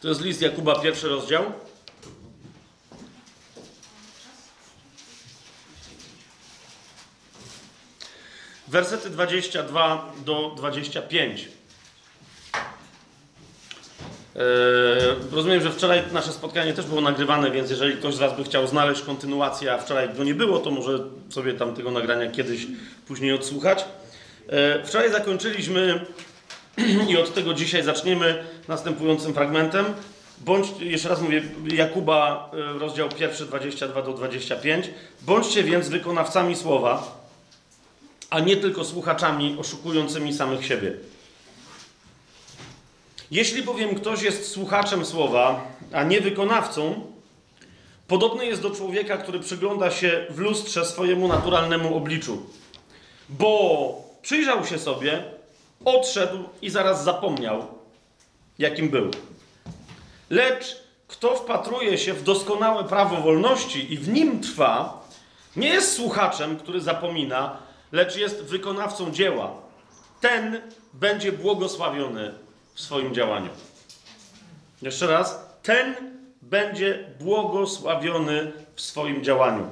To 0.00 0.08
jest 0.08 0.20
list 0.20 0.42
Jakuba, 0.42 0.80
pierwszy 0.80 1.08
rozdział. 1.08 1.44
Wersety 8.68 9.10
22 9.10 10.12
do 10.24 10.54
25. 10.56 11.48
Eee, 14.36 14.42
rozumiem, 15.32 15.62
że 15.62 15.70
wczoraj 15.70 16.02
nasze 16.12 16.32
spotkanie 16.32 16.72
też 16.72 16.86
było 16.86 17.00
nagrywane, 17.00 17.50
więc 17.50 17.70
jeżeli 17.70 17.96
ktoś 17.96 18.14
z 18.14 18.18
Was 18.18 18.36
by 18.36 18.44
chciał 18.44 18.66
znaleźć 18.66 19.02
kontynuację, 19.02 19.72
a 19.72 19.78
wczoraj 19.78 20.14
go 20.14 20.24
nie 20.24 20.34
było, 20.34 20.58
to 20.58 20.70
może 20.70 20.98
sobie 21.30 21.52
tam 21.52 21.74
tego 21.74 21.90
nagrania 21.90 22.30
kiedyś 22.30 22.66
później 23.06 23.32
odsłuchać. 23.32 23.84
Eee, 24.48 24.86
wczoraj 24.86 25.12
zakończyliśmy 25.12 26.06
i 27.10 27.16
od 27.16 27.34
tego 27.34 27.54
dzisiaj 27.54 27.82
zaczniemy 27.82 28.44
następującym 28.68 29.34
fragmentem. 29.34 29.84
Bądź, 30.44 30.66
jeszcze 30.80 31.08
raz 31.08 31.20
mówię, 31.20 31.42
Jakuba, 31.74 32.50
e, 32.52 32.78
rozdział 32.78 33.08
1, 33.18 33.46
22 33.48 34.02
do 34.02 34.12
25. 34.12 34.90
Bądźcie 35.22 35.62
więc 35.62 35.88
wykonawcami 35.88 36.56
słowa, 36.56 37.22
a 38.30 38.40
nie 38.40 38.56
tylko 38.56 38.84
słuchaczami 38.84 39.56
oszukującymi 39.58 40.34
samych 40.34 40.66
siebie. 40.66 40.92
Jeśli 43.32 43.62
bowiem 43.62 43.94
ktoś 43.94 44.22
jest 44.22 44.50
słuchaczem 44.50 45.04
słowa, 45.04 45.68
a 45.92 46.02
nie 46.02 46.20
wykonawcą, 46.20 47.12
Podobny 48.08 48.46
jest 48.46 48.62
do 48.62 48.70
człowieka, 48.70 49.16
który 49.16 49.40
przygląda 49.40 49.90
się 49.90 50.26
w 50.30 50.38
lustrze 50.38 50.84
swojemu 50.84 51.28
naturalnemu 51.28 51.96
obliczu. 51.96 52.42
Bo 53.28 53.94
przyjrzał 54.22 54.66
się 54.66 54.78
sobie, 54.78 55.24
odszedł 55.84 56.44
i 56.62 56.70
zaraz 56.70 57.04
zapomniał, 57.04 57.66
jakim 58.58 58.88
był. 58.88 59.10
Lecz 60.30 60.76
kto 61.08 61.36
wpatruje 61.36 61.98
się 61.98 62.14
w 62.14 62.22
doskonałe 62.22 62.84
prawo 62.84 63.16
wolności 63.16 63.92
i 63.92 63.98
w 63.98 64.08
nim 64.08 64.40
trwa, 64.40 65.04
nie 65.56 65.68
jest 65.68 65.92
słuchaczem, 65.92 66.56
który 66.56 66.80
zapomina, 66.80 67.56
lecz 67.92 68.16
jest 68.16 68.42
wykonawcą 68.42 69.10
dzieła. 69.10 69.50
Ten 70.20 70.60
będzie 70.92 71.32
błogosławiony 71.32 72.34
w 72.74 72.80
swoim 72.80 73.14
działaniu. 73.14 73.50
Jeszcze 74.82 75.06
raz. 75.06 75.46
Ten 75.62 75.94
będzie 76.42 77.04
błogosławiony 77.20 78.52
w 78.74 78.80
swoim 78.80 79.24
działaniu. 79.24 79.70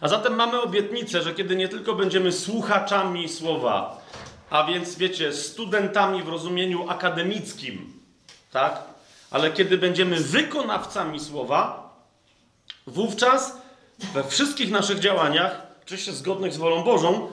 A 0.00 0.08
zatem 0.08 0.34
mamy 0.34 0.60
obietnicę, 0.60 1.22
że 1.22 1.34
kiedy 1.34 1.56
nie 1.56 1.68
tylko 1.68 1.94
będziemy 1.94 2.32
słuchaczami 2.32 3.28
słowa, 3.28 4.02
a 4.50 4.64
więc 4.64 4.96
wiecie, 4.96 5.32
studentami 5.32 6.22
w 6.22 6.28
rozumieniu 6.28 6.88
akademickim, 6.88 8.00
tak? 8.50 8.82
Ale 9.30 9.52
kiedy 9.52 9.78
będziemy 9.78 10.16
wykonawcami 10.16 11.20
słowa, 11.20 11.92
wówczas 12.86 13.58
we 14.14 14.24
wszystkich 14.24 14.70
naszych 14.70 14.98
działaniach, 14.98 15.62
oczywiście 15.82 16.12
zgodnych 16.12 16.52
z 16.52 16.56
wolą 16.56 16.84
Bożą, 16.84 17.30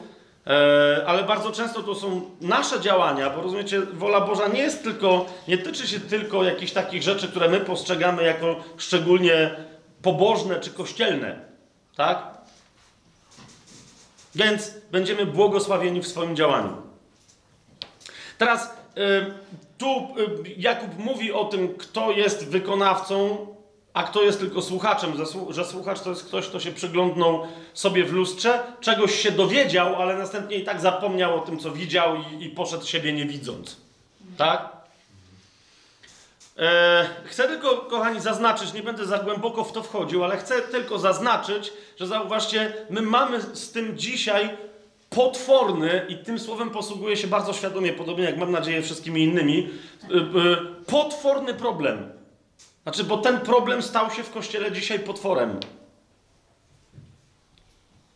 ale 1.05 1.23
bardzo 1.23 1.51
często 1.51 1.83
to 1.83 1.95
są 1.95 2.21
nasze 2.41 2.79
działania, 2.79 3.29
bo 3.29 3.41
rozumiecie, 3.41 3.81
wola 3.81 4.21
Boża 4.21 4.47
nie 4.47 4.61
jest 4.61 4.83
tylko, 4.83 5.25
nie 5.47 5.57
tyczy 5.57 5.87
się 5.87 5.99
tylko 5.99 6.43
jakichś 6.43 6.71
takich 6.71 7.03
rzeczy, 7.03 7.27
które 7.27 7.49
my 7.49 7.59
postrzegamy 7.59 8.23
jako 8.23 8.55
szczególnie 8.77 9.55
pobożne 10.01 10.59
czy 10.59 10.69
kościelne, 10.71 11.39
tak? 11.95 12.37
Więc 14.35 14.73
będziemy 14.91 15.25
błogosławieni 15.25 16.01
w 16.01 16.07
swoim 16.07 16.35
działaniu. 16.35 16.77
Teraz 18.37 18.65
y, 18.97 19.33
tu 19.77 20.15
y, 20.45 20.53
Jakub 20.57 20.97
mówi 20.97 21.31
o 21.31 21.45
tym, 21.45 21.75
kto 21.77 22.11
jest 22.11 22.49
wykonawcą, 22.49 23.47
a 23.93 24.03
kto 24.03 24.23
jest 24.23 24.39
tylko 24.39 24.61
słuchaczem, 24.61 25.13
że 25.49 25.65
słuchacz 25.65 26.01
to 26.01 26.09
jest 26.09 26.25
ktoś, 26.25 26.47
kto 26.47 26.59
się 26.59 26.71
przyglądnął 26.71 27.47
sobie 27.73 28.05
w 28.05 28.13
lustrze, 28.13 28.63
czegoś 28.81 29.15
się 29.15 29.31
dowiedział, 29.31 30.01
ale 30.01 30.17
następnie 30.17 30.57
i 30.57 30.63
tak 30.63 30.81
zapomniał 30.81 31.35
o 31.35 31.39
tym, 31.39 31.59
co 31.59 31.71
widział 31.71 32.15
i, 32.15 32.43
i 32.43 32.49
poszedł 32.49 32.85
siebie 32.85 33.13
nie 33.13 33.25
widząc. 33.25 33.77
Tak? 34.37 34.69
E, 36.57 37.09
chcę 37.25 37.47
tylko, 37.47 37.77
kochani, 37.77 38.21
zaznaczyć, 38.21 38.73
nie 38.73 38.83
będę 38.83 39.05
za 39.05 39.17
głęboko 39.17 39.63
w 39.63 39.71
to 39.71 39.83
wchodził, 39.83 40.23
ale 40.23 40.37
chcę 40.37 40.61
tylko 40.61 40.99
zaznaczyć, 40.99 41.73
że 41.99 42.07
zauważcie, 42.07 42.73
my 42.89 43.01
mamy 43.01 43.41
z 43.41 43.71
tym 43.71 43.97
dzisiaj 43.97 44.49
potworny, 45.09 46.05
i 46.09 46.17
tym 46.17 46.39
słowem 46.39 46.69
posługuję 46.69 47.17
się 47.17 47.27
bardzo 47.27 47.53
świadomie, 47.53 47.93
podobnie 47.93 48.23
jak 48.23 48.37
mam 48.37 48.51
nadzieję 48.51 48.81
wszystkimi 48.81 49.23
innymi, 49.23 49.69
e, 50.03 50.15
e, 50.15 50.21
potworny 50.85 51.53
problem. 51.53 52.18
Znaczy, 52.89 53.03
bo 53.03 53.17
ten 53.17 53.39
problem 53.39 53.81
stał 53.81 54.11
się 54.11 54.23
w 54.23 54.31
kościele 54.31 54.71
dzisiaj 54.71 54.99
potworem. 54.99 55.59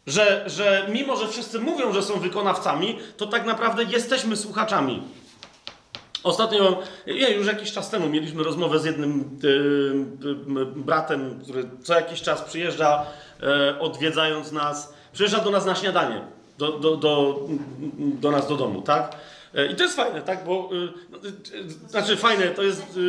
Że, 0.07 0.43
że 0.49 0.88
mimo, 0.89 1.15
że 1.15 1.27
wszyscy 1.27 1.59
mówią, 1.59 1.93
że 1.93 2.03
są 2.03 2.19
wykonawcami, 2.19 2.99
to 3.17 3.27
tak 3.27 3.45
naprawdę 3.45 3.83
jesteśmy 3.83 4.38
słuchaczami. 4.38 5.03
Ostatnio, 6.23 6.79
nie, 7.07 7.29
już 7.29 7.47
jakiś 7.47 7.71
czas 7.71 7.89
temu 7.89 8.09
mieliśmy 8.09 8.43
rozmowę 8.43 8.79
z 8.79 8.86
jednym 8.86 9.39
y, 9.43 9.47
y, 10.59 10.65
bratem, 10.65 11.39
który 11.43 11.69
co 11.83 11.93
jakiś 11.93 12.21
czas 12.21 12.41
przyjeżdża, 12.41 13.05
y, 13.75 13.79
odwiedzając 13.79 14.51
nas, 14.51 14.93
przyjeżdża 15.12 15.39
do 15.39 15.51
nas 15.51 15.65
na 15.65 15.75
śniadanie, 15.75 16.21
do, 16.57 16.71
do, 16.79 16.97
do, 16.97 17.39
do 17.97 18.31
nas 18.31 18.47
do 18.47 18.57
domu, 18.57 18.81
tak? 18.81 19.15
E, 19.55 19.65
I 19.65 19.75
to 19.75 19.83
jest 19.83 19.95
fajne, 19.95 20.21
tak? 20.21 20.43
Bo, 20.43 20.69
znaczy 21.87 22.17
fajne, 22.17 22.47
to 22.47 22.63
jest 22.63 22.99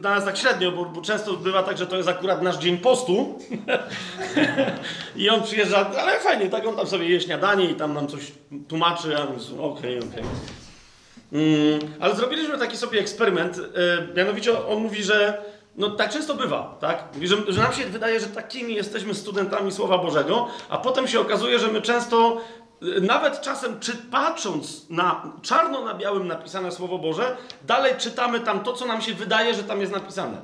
dla 0.00 0.14
nas 0.14 0.24
tak 0.24 0.36
średnio, 0.36 0.72
bo, 0.72 0.84
bo, 0.84 1.02
często 1.02 1.32
bywa 1.32 1.62
tak, 1.62 1.78
że 1.78 1.86
to 1.86 1.96
jest 1.96 2.08
akurat 2.08 2.42
nasz 2.42 2.56
dzień 2.56 2.78
postu 2.78 3.38
i 5.16 5.30
on 5.30 5.42
przyjeżdża, 5.42 5.90
ale 6.00 6.20
fajnie, 6.20 6.48
tak? 6.48 6.66
On 6.66 6.76
tam 6.76 6.86
sobie 6.86 7.08
je 7.08 7.20
śniadanie 7.20 7.70
i 7.70 7.74
tam 7.74 7.94
nam 7.94 8.08
coś 8.08 8.32
tłumaczy, 8.68 9.16
a 9.16 9.22
okej, 9.22 9.38
okej. 9.58 9.98
Okay, 9.98 9.98
okay. 9.98 10.24
Mm, 11.32 11.80
ale 12.00 12.14
zrobiliśmy 12.14 12.58
taki 12.58 12.76
sobie 12.76 13.00
eksperyment. 13.00 13.56
Yy, 13.56 14.14
mianowicie 14.16 14.66
on 14.66 14.78
mówi, 14.78 15.02
że 15.02 15.42
no 15.76 15.90
tak 15.90 16.10
często 16.10 16.34
bywa, 16.34 16.76
tak? 16.80 17.04
Mówi, 17.14 17.28
że, 17.28 17.36
że 17.48 17.60
nam 17.62 17.72
się 17.72 17.84
wydaje, 17.84 18.20
że 18.20 18.26
takimi 18.26 18.74
jesteśmy 18.74 19.14
studentami 19.14 19.72
Słowa 19.72 19.98
Bożego, 19.98 20.48
a 20.68 20.78
potem 20.78 21.08
się 21.08 21.20
okazuje, 21.20 21.58
że 21.58 21.68
my 21.68 21.82
często, 21.82 22.40
nawet 23.00 23.40
czasem 23.40 23.80
czy 23.80 23.96
patrząc 23.96 24.90
na 24.90 25.32
czarno 25.42 25.84
na 25.84 25.94
białym 25.94 26.26
napisane 26.26 26.72
Słowo 26.72 26.98
Boże, 26.98 27.36
dalej 27.62 27.94
czytamy 27.98 28.40
tam 28.40 28.64
to, 28.64 28.72
co 28.72 28.86
nam 28.86 29.02
się 29.02 29.14
wydaje, 29.14 29.54
że 29.54 29.64
tam 29.64 29.80
jest 29.80 29.92
napisane. 29.92 30.36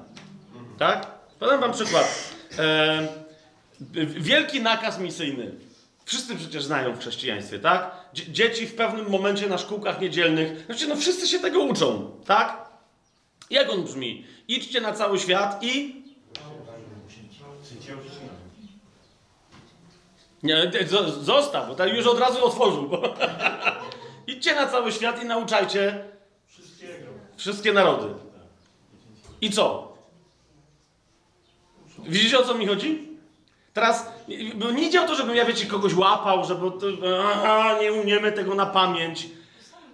Tak? 0.78 1.06
Podam 1.38 1.60
wam 1.60 1.72
przykład. 1.72 2.34
Yy, 3.90 4.06
wielki 4.06 4.62
nakaz 4.62 4.98
misyjny. 4.98 5.52
Wszyscy 6.04 6.36
przecież 6.36 6.64
znają 6.64 6.92
w 6.94 6.98
chrześcijaństwie, 6.98 7.58
tak? 7.58 7.90
Dzieci 8.12 8.66
w 8.66 8.74
pewnym 8.74 9.10
momencie 9.10 9.46
na 9.46 9.58
szkółkach 9.58 10.00
niedzielnych, 10.00 10.64
znaczy 10.66 10.88
no 10.88 10.96
wszyscy 10.96 11.28
się 11.28 11.38
tego 11.38 11.60
uczą, 11.60 12.10
tak? 12.26 12.70
Jak 13.50 13.70
on 13.70 13.84
brzmi? 13.84 14.26
Idźcie 14.48 14.80
na 14.80 14.92
cały 14.92 15.18
świat 15.18 15.58
i... 15.62 15.99
Nie, 20.42 20.70
zostaw, 21.20 21.68
bo 21.68 21.74
tak 21.74 21.96
już 21.96 22.06
od 22.06 22.18
razu 22.18 22.44
otworzył. 22.44 22.88
Bo... 22.88 23.14
Idźcie 24.26 24.54
na 24.54 24.66
cały 24.66 24.92
świat 24.92 25.22
i 25.22 25.26
nauczajcie 25.26 26.04
wszystkie 27.36 27.72
narody. 27.72 28.06
I 29.40 29.50
co? 29.50 29.92
Widzicie 31.98 32.38
o 32.38 32.42
co 32.42 32.54
mi 32.54 32.66
chodzi? 32.66 33.08
Teraz 33.72 34.12
nie 34.74 34.88
idzie 34.88 35.02
o 35.02 35.06
to, 35.06 35.14
żebym 35.14 35.36
ja 35.36 35.44
wiecie 35.44 35.66
kogoś 35.66 35.94
łapał, 35.94 36.44
żeby 36.44 36.70
to, 36.70 36.86
aha, 37.24 37.78
nie 37.80 37.92
umiemy 37.92 38.32
tego 38.32 38.54
na 38.54 38.66
pamięć. 38.66 39.28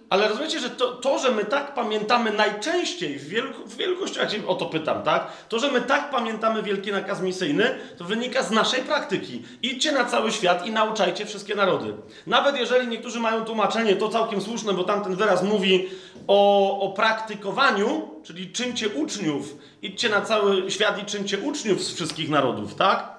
Ale 0.09 0.27
rozumiecie, 0.27 0.59
że 0.59 0.69
to, 0.69 0.91
to, 0.91 1.19
że 1.19 1.31
my 1.31 1.45
tak 1.45 1.73
pamiętamy 1.73 2.31
najczęściej 2.31 3.19
w 3.19 3.27
wielu, 3.27 3.53
w 3.65 3.77
wielu 3.77 3.97
kościołach, 3.97 4.29
o 4.47 4.55
to 4.55 4.65
pytam, 4.65 5.03
tak? 5.03 5.31
To, 5.49 5.59
że 5.59 5.71
my 5.71 5.81
tak 5.81 6.09
pamiętamy 6.09 6.63
wielki 6.63 6.91
nakaz 6.91 7.21
misyjny, 7.21 7.79
to 7.97 8.03
wynika 8.03 8.43
z 8.43 8.51
naszej 8.51 8.81
praktyki. 8.81 9.43
Idźcie 9.61 9.91
na 9.91 10.05
cały 10.05 10.31
świat 10.31 10.65
i 10.65 10.71
nauczajcie 10.71 11.25
wszystkie 11.25 11.55
narody. 11.55 11.93
Nawet 12.27 12.57
jeżeli 12.57 12.87
niektórzy 12.87 13.19
mają 13.19 13.45
tłumaczenie, 13.45 13.95
to 13.95 14.09
całkiem 14.09 14.41
słuszne, 14.41 14.73
bo 14.73 14.83
tamten 14.83 15.15
wyraz 15.15 15.43
mówi 15.43 15.89
o, 16.27 16.79
o 16.81 16.91
praktykowaniu, 16.91 18.09
czyli 18.23 18.51
czyńcie 18.51 18.89
uczniów, 18.89 19.55
idźcie 19.81 20.09
na 20.09 20.21
cały 20.21 20.71
świat 20.71 21.01
i 21.01 21.05
czyńcie 21.05 21.37
uczniów 21.39 21.83
z 21.83 21.93
wszystkich 21.93 22.29
narodów, 22.29 22.75
tak? 22.75 23.09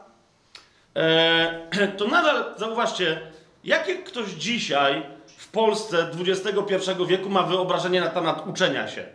E, 0.97 1.89
to 1.99 2.07
nadal 2.07 2.45
zauważcie, 2.57 3.21
jakie 3.65 3.95
ktoś 3.95 4.29
dzisiaj 4.29 5.18
w 5.49 5.51
Polsce 5.51 6.11
XXI 6.27 6.91
wieku 7.07 7.29
ma 7.29 7.43
wyobrażenie 7.43 8.01
na 8.01 8.09
temat 8.09 8.47
uczenia 8.47 8.89
się. 8.89 9.07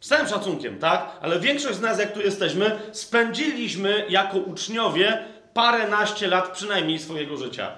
Z 0.00 0.08
całym 0.08 0.28
szacunkiem, 0.28 0.78
tak? 0.78 1.10
Ale 1.20 1.40
większość 1.40 1.78
z 1.78 1.80
nas, 1.80 1.98
jak 1.98 2.12
tu 2.12 2.20
jesteśmy, 2.20 2.80
spędziliśmy 2.92 4.06
jako 4.08 4.38
uczniowie 4.38 5.24
paręnaście 5.54 6.28
lat 6.28 6.52
przynajmniej 6.52 6.98
swojego 6.98 7.36
życia. 7.36 7.72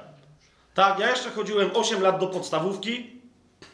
Tak, 0.75 0.99
ja 0.99 1.11
jeszcze 1.11 1.31
chodziłem 1.31 1.71
8 1.75 2.03
lat 2.03 2.21
do 2.21 2.27
podstawówki, 2.27 3.21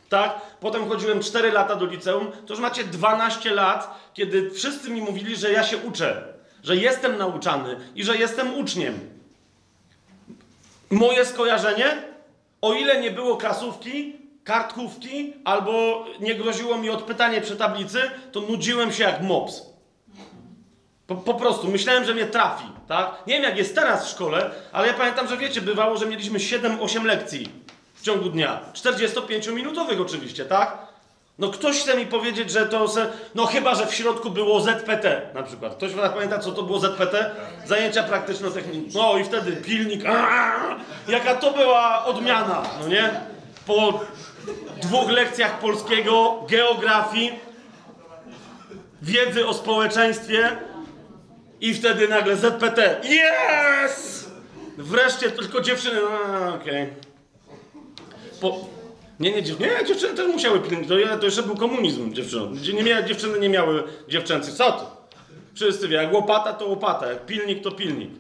tak? 0.08 0.40
Potem 0.60 0.88
chodziłem 0.88 1.20
4 1.20 1.52
lata 1.52 1.76
do 1.76 1.86
liceum. 1.86 2.32
To 2.46 2.52
już 2.52 2.60
macie 2.60 2.84
12 2.84 3.54
lat, 3.54 4.10
kiedy 4.14 4.50
wszyscy 4.50 4.90
mi 4.90 5.00
mówili, 5.00 5.36
że 5.36 5.52
ja 5.52 5.64
się 5.64 5.76
uczę, 5.76 6.22
że 6.62 6.76
jestem 6.76 7.18
nauczany 7.18 7.76
i 7.94 8.04
że 8.04 8.16
jestem 8.16 8.54
uczniem. 8.54 9.00
Moje 10.90 11.24
skojarzenie, 11.24 12.09
o 12.62 12.72
ile 12.72 13.00
nie 13.00 13.10
było 13.10 13.36
klasówki, 13.36 14.16
kartkówki, 14.44 15.32
albo 15.44 16.04
nie 16.20 16.34
groziło 16.34 16.78
mi 16.78 16.90
odpytanie 16.90 17.40
przy 17.40 17.56
tablicy, 17.56 18.10
to 18.32 18.40
nudziłem 18.40 18.92
się 18.92 19.04
jak 19.04 19.22
mops. 19.22 19.62
Po, 21.06 21.14
po, 21.14 21.34
prostu 21.34 21.68
myślałem, 21.68 22.04
że 22.04 22.14
mnie 22.14 22.26
trafi, 22.26 22.66
tak? 22.88 23.22
Nie 23.26 23.34
wiem 23.34 23.42
jak 23.42 23.56
jest 23.56 23.74
teraz 23.74 24.06
w 24.06 24.10
szkole, 24.10 24.50
ale 24.72 24.86
ja 24.86 24.94
pamiętam, 24.94 25.28
że 25.28 25.36
wiecie, 25.36 25.60
bywało, 25.60 25.96
że 25.96 26.06
mieliśmy 26.06 26.38
7-8 26.38 27.04
lekcji 27.04 27.48
w 27.94 28.02
ciągu 28.02 28.28
dnia. 28.28 28.60
45-minutowych 28.74 30.02
oczywiście, 30.02 30.44
tak? 30.44 30.89
No 31.40 31.48
ktoś 31.48 31.80
chce 31.80 31.96
mi 31.96 32.06
powiedzieć, 32.06 32.50
że 32.50 32.66
to 32.66 32.88
se... 32.88 33.12
No 33.34 33.46
chyba, 33.46 33.74
że 33.74 33.86
w 33.86 33.94
środku 33.94 34.30
było 34.30 34.60
ZPT 34.60 35.30
na 35.34 35.42
przykład. 35.42 35.74
Ktoś 35.74 35.92
pamięta, 35.92 36.38
co 36.38 36.52
to 36.52 36.62
było 36.62 36.78
ZPT? 36.80 37.30
Zajęcia 37.66 38.02
praktyczno-techniczne. 38.02 39.00
No 39.00 39.18
i 39.18 39.24
wtedy 39.24 39.52
pilnik. 39.52 40.04
Jaka 41.08 41.34
to 41.34 41.50
była 41.50 42.04
odmiana, 42.04 42.62
no 42.80 42.88
nie? 42.88 43.10
Po 43.66 44.00
dwóch 44.82 45.10
lekcjach 45.10 45.58
polskiego, 45.58 46.44
geografii, 46.48 47.32
wiedzy 49.02 49.46
o 49.46 49.54
społeczeństwie, 49.54 50.56
I 51.60 51.74
wtedy 51.74 52.08
nagle 52.08 52.36
ZPT. 52.36 53.00
Yes! 53.04 54.30
Wreszcie 54.78 55.30
tylko 55.30 55.60
dziewczyny. 55.60 56.00
Okej. 56.54 56.88
Po... 58.40 58.66
Nie, 59.20 59.32
nie, 59.32 59.42
dziew... 59.42 59.60
nie, 59.60 59.70
dziewczyny 59.86 60.14
też 60.14 60.26
musiały 60.26 60.60
pilnować. 60.60 60.88
To, 60.88 61.18
to 61.18 61.24
jeszcze 61.24 61.42
był 61.42 61.56
komunizm 61.56 62.12
dziewczynom. 62.12 62.54
Gdzie 62.54 62.72
nie 62.72 62.82
mia... 62.82 63.02
Dziewczyny 63.02 63.38
nie 63.38 63.48
miały 63.48 63.84
dziewczęcych. 64.08 64.54
Co 64.54 64.72
to? 64.72 65.06
Wszyscy 65.54 65.88
wie, 65.88 65.96
jak 65.96 66.12
łopata 66.12 66.52
to 66.52 66.66
łopata, 66.66 67.06
jak 67.06 67.26
pilnik 67.26 67.62
to 67.62 67.70
pilnik. 67.70 68.10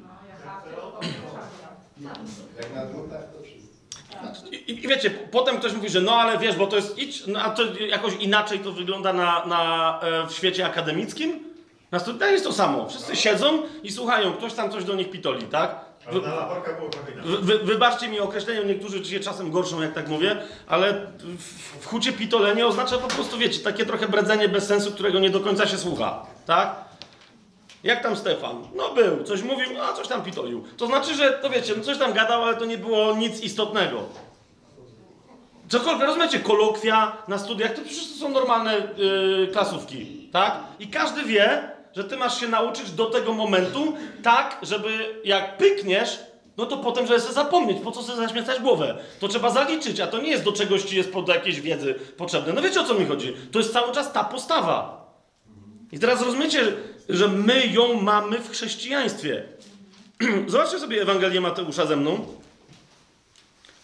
Jak 2.58 2.74
na 2.74 2.86
drutach 2.86 3.20
to 3.32 3.42
wszystko. 3.42 4.56
I, 4.66 4.84
I 4.84 4.88
wiecie, 4.88 5.10
potem 5.10 5.58
ktoś 5.58 5.72
mówi, 5.72 5.88
że 5.88 6.00
no 6.00 6.12
ale 6.12 6.38
wiesz, 6.38 6.56
bo 6.56 6.66
to 6.66 6.76
jest 6.76 6.98
idź, 6.98 7.26
no, 7.26 7.42
a 7.42 7.50
to 7.50 7.62
jakoś 7.76 8.14
inaczej 8.14 8.58
to 8.58 8.72
wygląda 8.72 9.12
na, 9.12 9.46
na, 9.46 10.00
e, 10.02 10.26
w 10.26 10.32
świecie 10.32 10.66
akademickim. 10.66 11.38
Na 11.90 11.98
studiach 11.98 12.30
jest 12.30 12.44
to 12.44 12.52
samo. 12.52 12.88
Wszyscy 12.88 13.16
siedzą 13.16 13.62
i 13.82 13.92
słuchają, 13.92 14.32
ktoś 14.32 14.52
tam 14.54 14.70
coś 14.70 14.84
do 14.84 14.94
nich 14.94 15.10
pitoli, 15.10 15.42
tak? 15.42 15.89
Wy, 17.40 17.58
wybaczcie 17.58 18.08
mi 18.08 18.20
określenie, 18.20 18.64
niektórzy 18.64 19.04
się 19.04 19.20
czasem 19.20 19.50
gorszą, 19.50 19.82
jak 19.82 19.92
tak 19.94 20.08
mówię, 20.08 20.36
ale 20.66 21.06
w, 21.18 21.82
w 21.82 21.86
hucie 21.86 22.12
pitolenie 22.12 22.66
oznacza 22.66 22.98
po 22.98 23.08
prostu, 23.08 23.38
wiecie, 23.38 23.58
takie 23.58 23.86
trochę 23.86 24.08
bredzenie 24.08 24.48
bez 24.48 24.66
sensu, 24.66 24.92
którego 24.92 25.18
nie 25.18 25.30
do 25.30 25.40
końca 25.40 25.66
się 25.66 25.78
słucha, 25.78 26.26
tak? 26.46 26.74
Jak 27.84 28.02
tam 28.02 28.16
Stefan? 28.16 28.68
No 28.74 28.94
był, 28.94 29.24
coś 29.24 29.42
mówił, 29.42 29.82
a 29.82 29.92
coś 29.92 30.08
tam 30.08 30.22
pitolił. 30.22 30.64
To 30.76 30.86
znaczy, 30.86 31.14
że, 31.14 31.32
to 31.32 31.50
wiecie, 31.50 31.74
no 31.76 31.84
coś 31.84 31.98
tam 31.98 32.12
gadał, 32.12 32.42
ale 32.42 32.56
to 32.56 32.64
nie 32.64 32.78
było 32.78 33.16
nic 33.16 33.40
istotnego. 33.40 34.02
Cokolwiek, 35.68 36.06
rozumiecie, 36.06 36.40
kolokwia 36.40 37.16
na 37.28 37.38
studiach, 37.38 37.74
to 37.74 37.82
przecież 37.82 38.08
to 38.08 38.14
są 38.14 38.28
normalne 38.28 38.76
yy, 38.96 39.48
klasówki, 39.52 40.28
tak? 40.32 40.56
I 40.80 40.88
każdy 40.88 41.22
wie, 41.22 41.70
że 41.96 42.04
ty 42.04 42.16
masz 42.16 42.40
się 42.40 42.48
nauczyć 42.48 42.90
do 42.90 43.06
tego 43.06 43.32
momentu 43.32 43.94
tak, 44.22 44.58
żeby 44.62 45.20
jak 45.24 45.56
pykniesz, 45.56 46.18
no 46.56 46.66
to 46.66 46.76
potem, 46.76 47.06
żeby 47.06 47.20
sobie 47.20 47.34
zapomnieć, 47.34 47.78
po 47.84 47.92
co 47.92 48.02
sobie 48.02 48.18
zaśmiecać 48.18 48.60
głowę. 48.60 48.98
To 49.20 49.28
trzeba 49.28 49.50
zaliczyć, 49.50 50.00
a 50.00 50.06
to 50.06 50.18
nie 50.18 50.30
jest 50.30 50.44
do 50.44 50.52
czegoś 50.52 50.82
ci 50.82 50.96
jest 50.96 51.12
do 51.12 51.34
jakiejś 51.34 51.60
wiedzy 51.60 51.94
potrzebne. 52.16 52.52
No 52.52 52.62
wiecie 52.62 52.80
o 52.80 52.84
co 52.84 52.94
mi 52.94 53.06
chodzi? 53.06 53.36
To 53.52 53.58
jest 53.58 53.72
cały 53.72 53.92
czas 53.92 54.12
ta 54.12 54.24
postawa. 54.24 55.06
I 55.92 55.98
teraz 55.98 56.22
rozumiecie, 56.22 56.72
że 57.08 57.28
my 57.28 57.66
ją 57.66 58.02
mamy 58.02 58.38
w 58.38 58.50
chrześcijaństwie. 58.50 59.42
Zobaczcie 60.46 60.78
sobie 60.78 61.02
Ewangelię 61.02 61.40
Mateusza 61.40 61.86
ze 61.86 61.96
mną. 61.96 62.26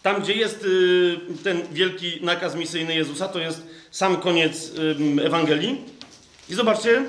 Tam, 0.03 0.21
gdzie 0.21 0.33
jest 0.33 0.63
y, 0.65 1.17
ten 1.43 1.61
wielki 1.71 2.19
nakaz 2.21 2.55
misyjny 2.55 2.95
Jezusa, 2.95 3.27
to 3.27 3.39
jest 3.39 3.67
sam 3.91 4.17
koniec 4.17 4.71
Ewangelii. 5.25 5.81
I 6.49 6.55
zobaczcie, 6.55 7.03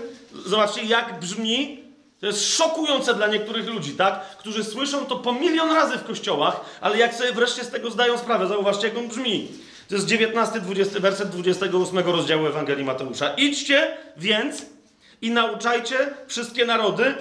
zobaczcie, 0.46 0.84
jak 0.84 1.20
brzmi. 1.20 1.84
To 2.20 2.26
jest 2.26 2.56
szokujące 2.56 3.14
dla 3.14 3.26
niektórych 3.26 3.68
ludzi, 3.68 3.92
tak? 3.92 4.36
Którzy 4.38 4.64
słyszą 4.64 5.06
to 5.06 5.16
po 5.16 5.32
milion 5.32 5.70
razy 5.70 5.98
w 5.98 6.04
kościołach, 6.04 6.60
ale 6.80 6.98
jak 6.98 7.14
sobie 7.14 7.32
wreszcie 7.32 7.64
z 7.64 7.70
tego 7.70 7.90
zdają 7.90 8.18
sprawę, 8.18 8.46
zauważcie, 8.46 8.88
jak 8.88 8.98
on 8.98 9.08
brzmi. 9.08 9.48
To 9.88 9.94
jest 9.94 10.08
19-20 10.08 11.00
werset 11.00 11.28
28 11.28 11.98
rozdziału 11.98 12.46
Ewangelii 12.46 12.84
Mateusza. 12.84 13.34
Idźcie 13.34 13.96
więc 14.16 14.66
i 15.22 15.30
nauczajcie 15.30 15.96
wszystkie 16.26 16.64
narody. 16.66 17.14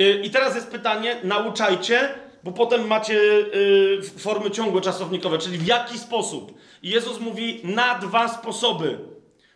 Y, 0.00 0.20
I 0.24 0.30
teraz 0.30 0.54
jest 0.54 0.66
pytanie, 0.66 1.16
nauczajcie, 1.24 2.14
bo 2.44 2.52
potem 2.52 2.86
macie 2.86 3.20
y, 3.20 4.02
formy 4.18 4.50
ciągłe 4.50 4.80
czasownikowe, 4.80 5.38
czyli 5.38 5.58
w 5.58 5.66
jaki 5.66 5.98
sposób. 5.98 6.58
I 6.82 6.90
Jezus 6.90 7.20
mówi 7.20 7.60
na 7.64 7.98
dwa 7.98 8.28
sposoby. 8.28 8.98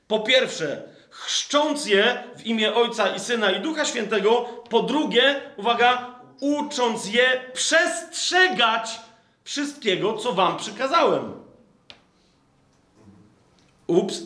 Po 0.08 0.20
pierwsze, 0.20 0.82
chrzcząc 1.20 1.86
je 1.86 2.24
w 2.36 2.46
imię 2.46 2.74
Ojca 2.74 3.14
i 3.14 3.20
Syna 3.20 3.50
i 3.50 3.60
Ducha 3.60 3.84
Świętego. 3.84 4.46
Po 4.70 4.82
drugie, 4.82 5.40
uwaga, 5.56 6.20
ucząc 6.40 7.12
je 7.12 7.50
przestrzegać 7.52 9.00
wszystkiego, 9.44 10.16
co 10.16 10.32
wam 10.32 10.56
przykazałem. 10.56 11.32
Ups. 13.86 14.22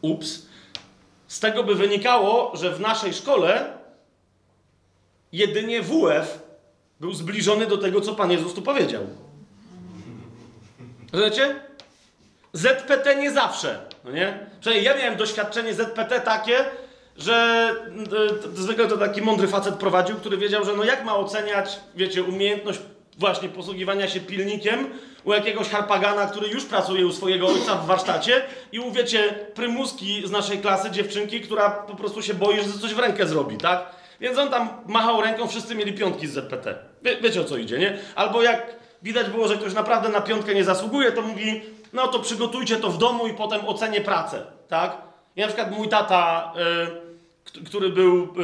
Ups. 0.00 0.46
Z 1.28 1.40
tego 1.40 1.64
by 1.64 1.74
wynikało, 1.74 2.56
że 2.56 2.70
w 2.70 2.80
naszej 2.80 3.14
szkole 3.14 3.78
jedynie 5.32 5.82
WF 5.82 6.42
był 7.00 7.14
zbliżony 7.14 7.66
do 7.66 7.78
tego, 7.78 8.00
co 8.00 8.14
Pan 8.14 8.30
Jezus 8.30 8.54
tu 8.54 8.62
powiedział. 8.62 9.02
Rozumiecie? 11.12 11.63
ZPT 12.54 13.16
nie 13.16 13.32
zawsze, 13.32 13.78
no 14.04 14.10
nie? 14.10 14.38
Przynajmniej 14.60 14.86
ja 14.86 14.96
miałem 14.96 15.16
doświadczenie 15.16 15.74
ZPT 15.74 16.20
takie, 16.20 16.64
że 17.18 17.68
y, 18.54 18.56
zwykle 18.56 18.86
to 18.86 18.98
taki 18.98 19.22
mądry 19.22 19.48
facet 19.48 19.74
prowadził, 19.74 20.16
który 20.16 20.36
wiedział, 20.36 20.64
że 20.64 20.72
no 20.72 20.84
jak 20.84 21.04
ma 21.04 21.16
oceniać, 21.16 21.80
wiecie, 21.96 22.22
umiejętność 22.22 22.80
właśnie 23.18 23.48
posługiwania 23.48 24.08
się 24.08 24.20
pilnikiem 24.20 24.86
u 25.24 25.32
jakiegoś 25.32 25.68
harpagana, 25.68 26.26
który 26.26 26.48
już 26.48 26.64
pracuje 26.64 27.06
u 27.06 27.12
swojego 27.12 27.46
ojca 27.46 27.74
w 27.74 27.86
warsztacie 27.86 28.42
i 28.72 28.80
u, 28.80 28.92
wiecie, 28.92 29.34
prymuski 29.54 30.22
z 30.26 30.30
naszej 30.30 30.58
klasy, 30.58 30.90
dziewczynki, 30.90 31.40
która 31.40 31.70
po 31.70 31.94
prostu 31.94 32.22
się 32.22 32.34
boi, 32.34 32.56
że 32.56 32.78
coś 32.80 32.94
w 32.94 32.98
rękę 32.98 33.26
zrobi, 33.26 33.56
tak? 33.56 33.86
Więc 34.20 34.38
on 34.38 34.48
tam 34.48 34.68
machał 34.86 35.20
ręką, 35.20 35.48
wszyscy 35.48 35.74
mieli 35.74 35.92
piątki 35.92 36.26
z 36.26 36.32
ZPT. 36.32 36.78
Wie, 37.02 37.16
wiecie 37.16 37.40
o 37.40 37.44
co 37.44 37.56
idzie, 37.56 37.78
nie? 37.78 37.98
Albo 38.14 38.42
jak 38.42 38.83
widać 39.04 39.30
było, 39.30 39.48
że 39.48 39.56
ktoś 39.56 39.74
naprawdę 39.74 40.08
na 40.08 40.20
piątkę 40.20 40.54
nie 40.54 40.64
zasługuje, 40.64 41.12
to 41.12 41.22
mówi, 41.22 41.62
no 41.92 42.08
to 42.08 42.18
przygotujcie 42.18 42.76
to 42.76 42.90
w 42.90 42.98
domu 42.98 43.26
i 43.26 43.34
potem 43.34 43.68
ocenię 43.68 44.00
pracę, 44.00 44.46
tak? 44.68 44.96
I 45.36 45.40
na 45.40 45.46
przykład 45.46 45.70
mój 45.70 45.88
tata, 45.88 46.52
y, 46.56 46.86
k- 46.86 47.03
który 47.66 47.88
był 47.88 48.22
y, 48.22 48.42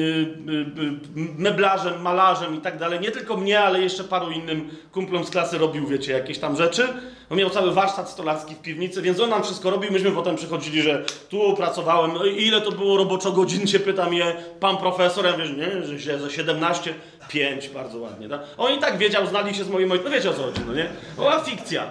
y, 0.00 0.52
y, 0.52 0.98
meblarzem, 1.38 2.02
malarzem 2.02 2.54
i 2.54 2.60
tak 2.60 2.78
dalej, 2.78 3.00
nie 3.00 3.10
tylko 3.10 3.36
mnie, 3.36 3.60
ale 3.60 3.80
jeszcze 3.80 4.04
paru 4.04 4.30
innym 4.30 4.70
kumplom 4.92 5.24
z 5.24 5.30
klasy 5.30 5.58
robił, 5.58 5.86
wiecie, 5.86 6.12
jakieś 6.12 6.38
tam 6.38 6.56
rzeczy. 6.56 6.88
On 7.30 7.38
miał 7.38 7.50
cały 7.50 7.72
warsztat 7.72 8.10
stolarski 8.10 8.54
w 8.54 8.58
piwnicy, 8.58 9.02
więc 9.02 9.20
on 9.20 9.30
nam 9.30 9.42
wszystko 9.42 9.70
robił. 9.70 9.92
Myśmy 9.92 10.10
potem 10.10 10.36
przychodzili, 10.36 10.82
że 10.82 11.04
tu 11.28 11.54
pracowałem. 11.56 12.14
No 12.14 12.24
ile 12.24 12.60
to 12.60 12.72
było 12.72 12.96
roboczo 12.96 13.32
godzin, 13.32 13.66
się 13.66 13.78
pyta 13.80 14.08
mnie 14.10 14.34
pan 14.60 14.76
profesor. 14.76 15.24
Ja 15.24 15.44
że 15.46 15.52
nie, 15.54 15.98
że 15.98 16.18
za 16.18 16.30
17, 16.30 16.94
5, 17.28 17.68
bardzo 17.68 17.98
ładnie, 17.98 18.28
tak? 18.28 18.40
On 18.58 18.74
i 18.74 18.78
tak 18.78 18.98
wiedział, 18.98 19.26
znali 19.26 19.54
się 19.54 19.64
z 19.64 19.68
moim 19.68 19.92
ojcem. 19.92 20.04
No 20.08 20.16
wiecie 20.16 20.30
o 20.30 20.34
co 20.34 20.42
chodzi, 20.42 20.60
no 20.66 20.74
nie? 20.74 20.90
Była 21.16 21.40
fikcja. 21.40 21.84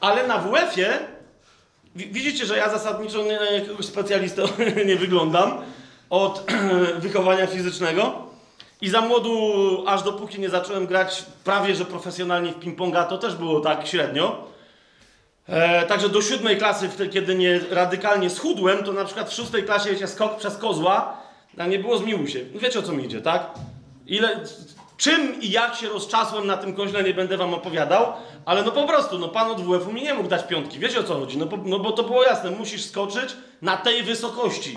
Ale 0.00 0.26
na 0.26 0.38
WF-ie 0.38 0.88
wi- 1.96 2.08
widzicie, 2.12 2.46
że 2.46 2.56
ja 2.56 2.68
zasadniczo 2.70 3.22
nie 3.22 3.36
na 3.36 3.50
jakiegoś 3.50 3.84
specjalistę 3.86 4.42
nie 4.86 4.96
wyglądam 4.96 5.52
od 6.12 6.44
wychowania 7.04 7.46
fizycznego. 7.46 8.12
I 8.80 8.88
za 8.88 9.00
młodu, 9.00 9.32
aż 9.86 10.02
dopóki 10.02 10.40
nie 10.40 10.50
zacząłem 10.50 10.86
grać 10.86 11.24
prawie 11.44 11.74
że 11.74 11.84
profesjonalnie 11.84 12.52
w 12.52 12.58
ping-ponga, 12.58 13.06
to 13.06 13.18
też 13.18 13.34
było 13.34 13.60
tak 13.60 13.86
średnio. 13.86 14.44
E, 15.48 15.86
także 15.86 16.08
do 16.08 16.22
siódmej 16.22 16.56
klasy, 16.56 16.88
kiedy 17.12 17.34
nie 17.34 17.60
radykalnie 17.70 18.30
schudłem, 18.30 18.84
to 18.84 18.92
na 18.92 19.04
przykład 19.04 19.30
w 19.30 19.32
szóstej 19.32 19.62
klasie, 19.64 19.90
wiecie, 19.90 20.08
skok 20.08 20.36
przez 20.36 20.56
kozła, 20.56 21.16
a 21.58 21.66
nie 21.66 21.78
było 21.78 21.98
zmiłuj 21.98 22.28
się. 22.28 22.40
Wiecie 22.54 22.78
o 22.78 22.82
co 22.82 22.92
mi 22.92 23.04
idzie, 23.04 23.20
tak? 23.20 23.50
Ile, 24.06 24.40
czym 24.96 25.40
i 25.40 25.50
jak 25.50 25.74
się 25.74 25.88
rozczasłem 25.88 26.46
na 26.46 26.56
tym 26.56 26.74
koźle, 26.74 27.02
nie 27.02 27.14
będę 27.14 27.36
wam 27.36 27.54
opowiadał, 27.54 28.12
ale 28.44 28.62
no 28.62 28.70
po 28.72 28.86
prostu, 28.86 29.18
no 29.18 29.28
pan 29.28 29.50
od 29.50 29.60
WF-u 29.60 29.92
mi 29.92 30.02
nie 30.02 30.14
mógł 30.14 30.28
dać 30.28 30.46
piątki. 30.46 30.78
Wiecie 30.78 31.00
o 31.00 31.04
co 31.04 31.14
chodzi? 31.14 31.38
No, 31.38 31.46
po, 31.46 31.56
no 31.56 31.78
bo 31.78 31.92
to 31.92 32.02
było 32.02 32.24
jasne, 32.24 32.50
musisz 32.50 32.84
skoczyć 32.84 33.36
na 33.62 33.76
tej 33.76 34.02
wysokości. 34.02 34.74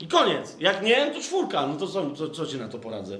I 0.00 0.06
koniec. 0.06 0.56
Jak 0.60 0.82
nie, 0.82 1.10
to 1.10 1.20
czwórka. 1.20 1.66
No 1.66 1.74
to 1.74 1.86
co, 1.86 2.10
co, 2.10 2.30
co 2.30 2.46
ci 2.46 2.56
na 2.56 2.68
to 2.68 2.78
poradzę? 2.78 3.18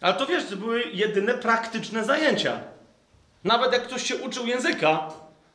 Ale 0.00 0.14
to 0.14 0.26
wiesz, 0.26 0.44
to 0.44 0.56
były 0.56 0.82
jedyne 0.92 1.34
praktyczne 1.34 2.04
zajęcia. 2.04 2.60
Nawet 3.44 3.72
jak 3.72 3.82
ktoś 3.82 4.02
się 4.02 4.16
uczył 4.16 4.46
języka, 4.46 5.08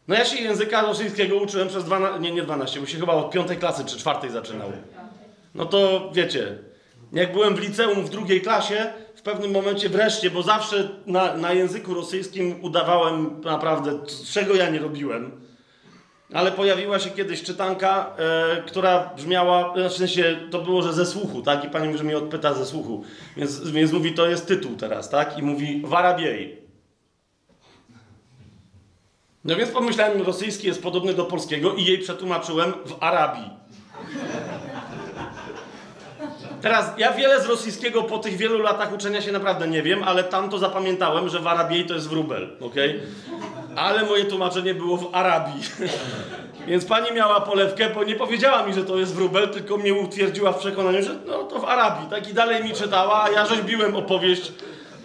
no 0.08 0.16
ja 0.16 0.26
się 0.26 0.44
języka 0.44 0.82
rosyjskiego 0.82 1.36
uczyłem 1.36 1.68
przez 1.68 1.84
12, 1.84 2.20
nie, 2.20 2.32
nie 2.32 2.44
12, 2.44 2.80
bo 2.80 2.86
się 2.86 3.00
chyba 3.00 3.14
od 3.14 3.32
piątej 3.32 3.58
klasy 3.58 3.86
czy 3.86 3.98
czwartej 3.98 4.30
zaczynał. 4.30 4.72
No 5.56 5.66
to 5.66 6.12
wiecie, 6.14 6.58
jak 7.14 7.34
byłem 7.34 7.56
w 7.56 7.60
liceum 7.60 8.06
w 8.06 8.10
drugiej 8.10 8.42
klasie, 8.42 8.94
w 9.16 9.22
pewnym 9.22 9.52
momencie 9.52 9.90
wreszcie, 9.90 10.30
bo 10.30 10.44
zawsze 10.44 10.90
na, 11.06 11.38
na 11.38 11.54
języku 11.54 11.94
rosyjskim 11.94 12.64
udawałem 12.64 13.42
naprawdę, 13.42 14.00
czego 14.32 14.56
ja 14.56 14.70
nie 14.70 14.80
robiłem. 14.80 15.47
Ale 16.34 16.52
pojawiła 16.52 17.00
się 17.00 17.10
kiedyś 17.10 17.44
czytanka, 17.44 18.16
e, 18.18 18.64
która 18.64 19.14
brzmiała, 19.16 19.74
e, 19.76 19.90
w 19.90 19.94
sensie 19.94 20.38
to 20.52 20.62
było, 20.62 20.82
że 20.82 20.94
ze 20.94 21.06
słuchu, 21.06 21.42
tak? 21.42 21.66
I 21.66 21.70
pani 21.70 21.90
może 21.90 22.04
mnie 22.04 22.18
odpyta 22.18 22.54
ze 22.54 22.66
słuchu. 22.66 23.04
Więc, 23.38 23.72
więc 23.72 23.92
mówi, 23.92 24.14
to 24.14 24.28
jest 24.28 24.48
tytuł 24.48 24.76
teraz, 24.76 25.10
tak? 25.10 25.38
I 25.38 25.42
mówi 25.42 25.82
Warabiej. 25.86 26.62
No 29.46 29.56
więc 29.56 29.72
pomyślałem, 29.72 30.22
rosyjski 30.22 30.68
jest 30.68 30.84
podobny 30.84 31.14
do 31.14 31.26
polskiego 31.26 31.74
i 31.74 31.86
jej 31.86 31.98
przetłumaczyłem 31.98 32.74
w 32.86 33.04
Arabii. 33.04 33.50
Teraz 36.68 36.92
ja 36.98 37.14
wiele 37.14 37.42
z 37.42 37.46
rosyjskiego 37.46 38.04
po 38.04 38.20
tych 38.20 38.38
wielu 38.38 38.60
latach 38.60 38.94
uczenia 38.94 39.22
się 39.22 39.32
naprawdę 39.32 39.68
nie 39.68 39.84
wiem, 39.84 40.04
ale 40.04 40.24
tam 40.24 40.50
to 40.50 40.58
zapamiętałem, 40.58 41.30
że 41.30 41.40
Warabiej 41.40 41.86
to 41.86 41.94
jest 41.94 42.10
wróbel, 42.10 42.50
okej? 42.62 43.00
Ale 43.76 44.04
moje 44.04 44.26
tłumaczenie 44.26 44.74
było 44.74 44.98
w 44.98 45.16
Arabii. 45.16 45.62
Więc 46.68 46.86
pani 46.86 47.12
miała 47.12 47.42
polewkę, 47.42 47.90
bo 47.90 48.04
nie 48.04 48.16
powiedziała 48.16 48.64
mi, 48.64 48.74
że 48.74 48.84
to 48.84 48.98
jest 48.98 49.16
wróbel, 49.16 49.50
tylko 49.50 49.78
mnie 49.78 49.94
utwierdziła 49.94 50.52
w 50.52 50.60
przekonaniu, 50.60 51.04
że 51.04 51.16
no 51.28 51.44
to 51.44 51.60
w 51.60 51.66
Arabii. 51.66 52.10
Tak 52.10 52.30
i 52.30 52.34
dalej 52.34 52.64
mi 52.64 52.74
czytała, 52.74 53.24
a 53.24 53.30
ja 53.30 53.46
rzeźbiłem 53.46 53.96
opowieść, 53.96 54.52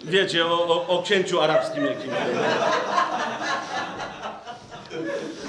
wiecie, 0.03 0.45
o, 0.45 0.67
o, 0.67 0.87
o 0.87 1.03
księciu 1.03 1.41
arabskim. 1.41 1.83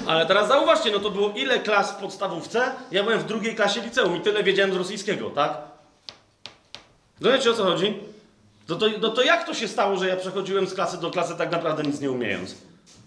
Ale 0.07 0.25
teraz 0.25 0.47
zauważcie, 0.47 0.91
no 0.91 0.99
to 0.99 1.09
było 1.09 1.29
ile 1.35 1.59
klas 1.59 1.91
w 1.91 1.95
podstawówce? 1.95 2.71
Ja 2.91 3.03
byłem 3.03 3.19
w 3.19 3.25
drugiej 3.25 3.55
klasie 3.55 3.81
liceum 3.81 4.17
i 4.17 4.21
tyle 4.21 4.43
wiedziałem 4.43 4.73
z 4.73 4.75
rosyjskiego, 4.75 5.29
tak? 5.29 5.74
Rozumiecie 7.21 7.51
o 7.51 7.53
co 7.53 7.63
chodzi? 7.63 7.99
No 8.69 8.75
to, 8.75 8.85
no 9.01 9.09
to 9.09 9.23
jak 9.23 9.45
to 9.45 9.53
się 9.53 9.67
stało, 9.67 9.97
że 9.97 10.07
ja 10.07 10.15
przechodziłem 10.15 10.67
z 10.67 10.73
klasy 10.73 10.97
do 10.97 11.11
klasy 11.11 11.35
tak 11.37 11.51
naprawdę 11.51 11.83
nic 11.83 12.01
nie 12.01 12.11
umiejąc? 12.11 12.55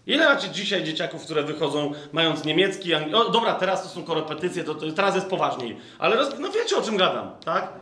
Ile 0.06 0.26
macie 0.26 0.50
dzisiaj 0.50 0.84
dzieciaków, 0.84 1.24
które 1.24 1.42
wychodzą 1.42 1.92
mając 2.12 2.44
niemiecki, 2.44 2.94
angli... 2.94 3.14
O, 3.14 3.30
dobra, 3.30 3.54
teraz 3.54 3.82
to 3.82 3.88
są 3.88 4.04
korepetycje, 4.04 4.64
to, 4.64 4.74
to 4.74 4.92
teraz 4.92 5.14
jest 5.14 5.26
poważniej. 5.26 5.76
Ale 5.98 6.16
roz... 6.16 6.28
no 6.38 6.48
wiecie 6.48 6.76
o 6.76 6.82
czym 6.82 6.96
gadam, 6.96 7.30
tak? 7.44 7.72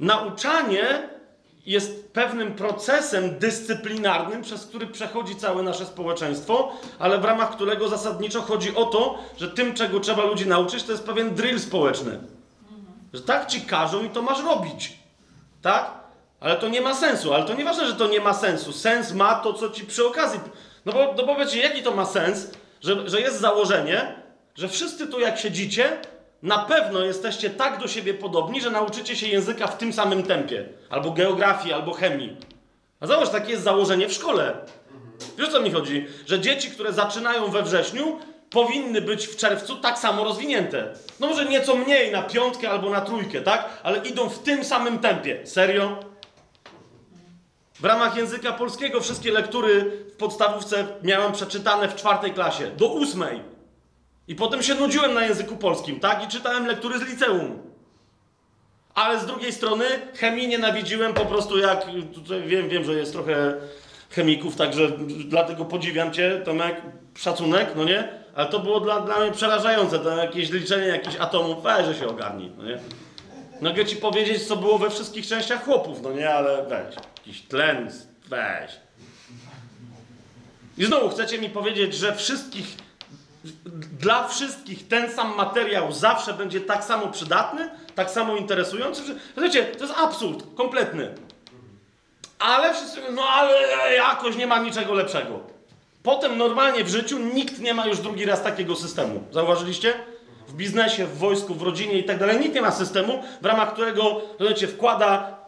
Nauczanie 0.00 1.08
jest 1.66 2.12
pewnym 2.12 2.54
procesem 2.54 3.38
dyscyplinarnym, 3.38 4.42
przez 4.42 4.66
który 4.66 4.86
przechodzi 4.86 5.36
całe 5.36 5.62
nasze 5.62 5.86
społeczeństwo, 5.86 6.72
ale 6.98 7.18
w 7.18 7.24
ramach 7.24 7.50
którego 7.50 7.88
zasadniczo 7.88 8.42
chodzi 8.42 8.74
o 8.74 8.84
to, 8.84 9.18
że 9.38 9.48
tym, 9.48 9.74
czego 9.74 10.00
trzeba 10.00 10.24
ludzi 10.24 10.46
nauczyć, 10.46 10.82
to 10.82 10.92
jest 10.92 11.04
pewien 11.04 11.34
drill 11.34 11.60
społeczny. 11.60 12.20
Że 13.12 13.20
tak 13.20 13.46
ci 13.46 13.60
każą 13.60 14.04
i 14.04 14.10
to 14.10 14.22
masz 14.22 14.44
robić. 14.44 14.99
Tak? 15.62 15.90
Ale 16.40 16.56
to 16.56 16.68
nie 16.68 16.80
ma 16.80 16.94
sensu. 16.94 17.34
Ale 17.34 17.44
to 17.44 17.54
nieważne, 17.54 17.86
że 17.86 17.94
to 17.94 18.06
nie 18.06 18.20
ma 18.20 18.34
sensu. 18.34 18.72
Sens 18.72 19.12
ma 19.12 19.34
to, 19.34 19.52
co 19.52 19.70
ci 19.70 19.84
przy 19.84 20.06
okazji. 20.06 20.40
No 20.86 20.92
bo, 20.92 21.14
no 21.16 21.26
bo 21.26 21.36
jaki 21.54 21.82
to 21.82 21.94
ma 21.94 22.06
sens, 22.06 22.50
że, 22.80 23.08
że 23.08 23.20
jest 23.20 23.40
założenie, 23.40 24.14
że 24.54 24.68
wszyscy 24.68 25.06
tu 25.06 25.20
jak 25.20 25.38
siedzicie, 25.38 26.00
na 26.42 26.58
pewno 26.58 27.00
jesteście 27.00 27.50
tak 27.50 27.80
do 27.80 27.88
siebie 27.88 28.14
podobni, 28.14 28.60
że 28.60 28.70
nauczycie 28.70 29.16
się 29.16 29.26
języka 29.26 29.66
w 29.66 29.78
tym 29.78 29.92
samym 29.92 30.22
tempie. 30.22 30.68
Albo 30.90 31.10
geografii, 31.10 31.74
albo 31.74 31.92
chemii. 31.92 32.36
A 33.00 33.06
zobacz, 33.06 33.28
takie 33.30 33.50
jest 33.50 33.62
założenie 33.62 34.08
w 34.08 34.12
szkole. 34.12 34.54
Wiesz 35.38 35.48
o 35.48 35.52
co 35.52 35.60
mi 35.60 35.70
chodzi? 35.70 36.06
Że 36.26 36.40
dzieci, 36.40 36.70
które 36.70 36.92
zaczynają 36.92 37.50
we 37.50 37.62
wrześniu, 37.62 38.18
powinny 38.50 39.00
być 39.00 39.26
w 39.26 39.36
czerwcu 39.36 39.76
tak 39.76 39.98
samo 39.98 40.24
rozwinięte. 40.24 40.94
No 41.20 41.26
może 41.26 41.44
nieco 41.44 41.76
mniej, 41.76 42.12
na 42.12 42.22
piątkę 42.22 42.70
albo 42.70 42.90
na 42.90 43.00
trójkę, 43.00 43.40
tak? 43.40 43.68
Ale 43.82 43.98
idą 43.98 44.28
w 44.28 44.38
tym 44.38 44.64
samym 44.64 44.98
tempie. 44.98 45.46
Serio? 45.46 45.98
W 47.80 47.84
ramach 47.84 48.16
języka 48.16 48.52
polskiego 48.52 49.00
wszystkie 49.00 49.32
lektury 49.32 49.90
w 50.12 50.16
podstawówce 50.16 50.86
miałem 51.02 51.32
przeczytane 51.32 51.88
w 51.88 51.94
czwartej 51.94 52.32
klasie, 52.32 52.70
do 52.70 52.92
ósmej. 52.92 53.42
I 54.28 54.34
potem 54.34 54.62
się 54.62 54.74
nudziłem 54.74 55.14
na 55.14 55.24
języku 55.24 55.56
polskim, 55.56 56.00
tak? 56.00 56.24
I 56.24 56.28
czytałem 56.28 56.66
lektury 56.66 56.98
z 56.98 57.02
liceum. 57.02 57.58
Ale 58.94 59.20
z 59.20 59.26
drugiej 59.26 59.52
strony 59.52 59.84
chemii 60.16 60.48
nienawidziłem 60.48 61.14
po 61.14 61.26
prostu 61.26 61.58
jak... 61.58 61.86
Wiem, 62.46 62.68
wiem, 62.68 62.84
że 62.84 62.94
jest 62.94 63.12
trochę 63.12 63.54
chemików, 64.10 64.56
także 64.56 64.90
dlatego 65.24 65.64
podziwiam 65.64 66.12
cię, 66.12 66.42
Tomek, 66.44 66.82
szacunek, 67.18 67.72
no 67.76 67.84
nie? 67.84 68.19
Ale 68.40 68.48
to 68.48 68.58
było 68.58 68.80
dla, 68.80 69.00
dla 69.00 69.20
mnie 69.20 69.32
przerażające, 69.32 69.98
to 69.98 70.16
jakieś 70.16 70.50
liczenie 70.50 70.86
jakichś 70.86 71.16
atomów, 71.16 71.62
weź, 71.62 71.86
że 71.86 71.94
się 71.94 72.08
ogarnij, 72.08 72.52
no 72.58 72.64
nie? 72.64 72.78
Mogę 73.60 73.86
ci 73.86 73.96
powiedzieć, 73.96 74.48
co 74.48 74.56
było 74.56 74.78
we 74.78 74.90
wszystkich 74.90 75.26
częściach 75.26 75.64
chłopów, 75.64 76.02
no 76.02 76.12
nie? 76.12 76.34
Ale 76.34 76.64
weź, 76.64 76.94
jakiś 77.18 77.42
tlen, 77.42 77.90
weź. 78.28 78.70
I 80.78 80.84
znowu 80.84 81.08
chcecie 81.08 81.38
mi 81.38 81.50
powiedzieć, 81.50 81.94
że 81.94 82.14
wszystkich, 82.16 82.76
dla 83.98 84.28
wszystkich 84.28 84.88
ten 84.88 85.12
sam 85.12 85.36
materiał 85.36 85.92
zawsze 85.92 86.34
będzie 86.34 86.60
tak 86.60 86.84
samo 86.84 87.06
przydatny, 87.06 87.70
tak 87.94 88.10
samo 88.10 88.36
interesujący? 88.36 89.02
Wiecie, 89.36 89.64
to 89.64 89.84
jest 89.84 89.98
absurd 89.98 90.44
kompletny. 90.56 91.14
Ale 92.38 92.74
wszyscy 92.74 93.00
no 93.12 93.22
ale 93.22 93.52
jakoś 93.94 94.36
nie 94.36 94.46
ma 94.46 94.58
niczego 94.58 94.94
lepszego. 94.94 95.59
Potem 96.02 96.38
normalnie 96.38 96.84
w 96.84 96.88
życiu 96.88 97.18
nikt 97.18 97.58
nie 97.58 97.74
ma 97.74 97.86
już 97.86 97.98
drugi 97.98 98.24
raz 98.24 98.42
takiego 98.42 98.76
systemu. 98.76 99.24
Zauważyliście? 99.32 99.94
W 100.48 100.54
biznesie, 100.54 101.06
w 101.06 101.18
wojsku, 101.18 101.54
w 101.54 101.62
rodzinie 101.62 101.98
i 101.98 102.04
tak 102.04 102.18
dalej. 102.18 102.40
Nikt 102.40 102.54
nie 102.54 102.62
ma 102.62 102.70
systemu, 102.70 103.22
w 103.42 103.46
ramach 103.46 103.72
którego, 103.72 104.20
rozumiecie, 104.38 104.68
wkłada 104.68 105.40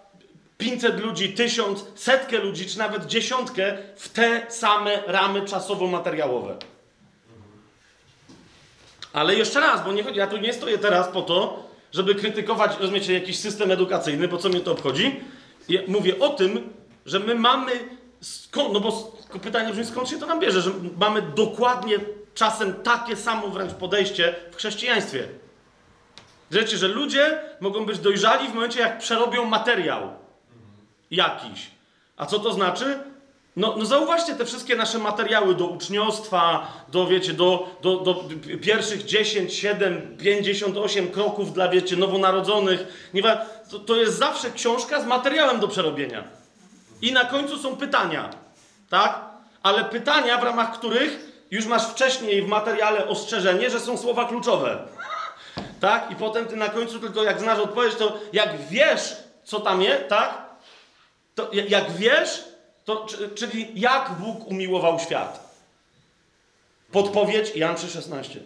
500 0.58 1.00
ludzi, 1.00 1.32
1000, 1.32 1.84
setkę 1.94 2.38
ludzi, 2.38 2.66
czy 2.66 2.78
nawet 2.78 3.06
dziesiątkę 3.06 3.78
w 3.96 4.08
te 4.08 4.46
same 4.48 5.02
ramy 5.06 5.42
czasowo-materiałowe. 5.42 6.56
Ale 9.12 9.34
jeszcze 9.34 9.60
raz, 9.60 9.84
bo 9.84 9.92
nie 9.92 10.02
chodzi, 10.02 10.18
ja 10.18 10.26
tu 10.26 10.36
nie 10.36 10.52
stoję 10.52 10.78
teraz 10.78 11.08
po 11.08 11.22
to, 11.22 11.68
żeby 11.92 12.14
krytykować, 12.14 12.72
rozumiecie, 12.80 13.12
jakiś 13.12 13.38
system 13.38 13.70
edukacyjny, 13.70 14.28
bo 14.28 14.38
co 14.38 14.48
mnie 14.48 14.60
to 14.60 14.72
obchodzi? 14.72 15.20
Ja 15.68 15.80
mówię 15.88 16.18
o 16.18 16.28
tym, 16.28 16.72
że 17.06 17.18
my 17.18 17.34
mamy, 17.34 17.72
no 18.72 18.80
bo 18.80 19.16
pytanie 19.38 19.72
brzmi, 19.72 19.84
skąd 19.86 20.08
się 20.08 20.18
to 20.18 20.26
nam 20.26 20.40
bierze, 20.40 20.60
że 20.60 20.70
mamy 20.98 21.22
dokładnie 21.22 21.96
czasem 22.34 22.74
takie 22.74 23.16
samo 23.16 23.48
wręcz 23.48 23.72
podejście 23.72 24.34
w 24.50 24.56
chrześcijaństwie. 24.56 25.28
Wiecie, 26.50 26.76
że 26.76 26.88
ludzie 26.88 27.40
mogą 27.60 27.86
być 27.86 27.98
dojrzali 27.98 28.48
w 28.48 28.54
momencie, 28.54 28.80
jak 28.80 28.98
przerobią 28.98 29.44
materiał 29.44 30.08
jakiś. 31.10 31.70
A 32.16 32.26
co 32.26 32.38
to 32.38 32.52
znaczy? 32.52 32.98
No, 33.56 33.74
no 33.78 33.86
zauważcie 33.86 34.34
te 34.34 34.44
wszystkie 34.44 34.76
nasze 34.76 34.98
materiały 34.98 35.54
do 35.54 35.66
uczniostwa, 35.66 36.72
do, 36.88 37.06
wiecie, 37.06 37.32
do, 37.32 37.76
do, 37.82 37.96
do 37.96 38.24
pierwszych 38.62 39.04
10, 39.04 39.54
7, 39.54 40.16
58 40.18 41.08
kroków 41.08 41.52
dla, 41.52 41.68
wiecie, 41.68 41.96
nowonarodzonych. 41.96 43.10
Nie, 43.14 43.22
to, 43.70 43.78
to 43.78 43.96
jest 43.96 44.18
zawsze 44.18 44.50
książka 44.50 45.00
z 45.00 45.06
materiałem 45.06 45.60
do 45.60 45.68
przerobienia. 45.68 46.24
I 47.02 47.12
na 47.12 47.24
końcu 47.24 47.58
są 47.58 47.76
pytania, 47.76 48.30
tak? 48.92 49.20
Ale 49.62 49.84
pytania, 49.84 50.38
w 50.38 50.42
ramach 50.42 50.72
których 50.72 51.18
już 51.50 51.66
masz 51.66 51.86
wcześniej 51.86 52.42
w 52.42 52.48
materiale 52.48 53.08
ostrzeżenie, 53.08 53.70
że 53.70 53.80
są 53.80 53.98
słowa 53.98 54.24
kluczowe. 54.24 54.78
Tak? 55.80 56.10
I 56.10 56.16
potem 56.16 56.46
ty 56.46 56.56
na 56.56 56.68
końcu 56.68 57.00
tylko 57.00 57.22
jak 57.22 57.40
znasz 57.40 57.58
odpowiedź, 57.58 57.94
to 57.94 58.18
jak 58.32 58.68
wiesz, 58.68 59.16
co 59.44 59.60
tam 59.60 59.82
jest, 59.82 60.08
tak? 60.08 60.42
To 61.34 61.48
jak 61.52 61.90
wiesz, 61.90 62.44
to, 62.84 63.06
czyli 63.34 63.80
jak 63.80 64.10
Bóg 64.10 64.46
umiłował 64.46 64.98
świat. 64.98 65.56
Podpowiedź 66.90 67.56
Jan 67.56 67.74
3,16. 67.74 68.38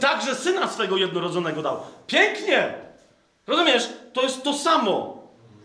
Także 0.00 0.34
syna 0.34 0.68
swego 0.68 0.96
jednorodzonego 0.96 1.62
dał. 1.62 1.80
Pięknie! 2.06 2.74
Rozumiesz? 3.46 3.88
To 4.12 4.22
jest 4.22 4.42
to 4.42 4.54
samo. 4.54 5.17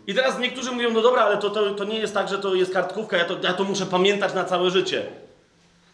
I 0.06 0.14
teraz 0.14 0.38
niektórzy 0.38 0.72
mówią, 0.72 0.90
no 0.90 1.02
dobra, 1.02 1.22
ale 1.22 1.38
to, 1.38 1.50
to, 1.50 1.74
to 1.74 1.84
nie 1.84 1.98
jest 1.98 2.14
tak, 2.14 2.28
że 2.28 2.38
to 2.38 2.54
jest 2.54 2.72
kartkówka, 2.72 3.16
ja 3.16 3.24
to, 3.24 3.36
ja 3.42 3.52
to 3.52 3.64
muszę 3.64 3.86
pamiętać 3.86 4.34
na 4.34 4.44
całe 4.44 4.70
życie. 4.70 5.06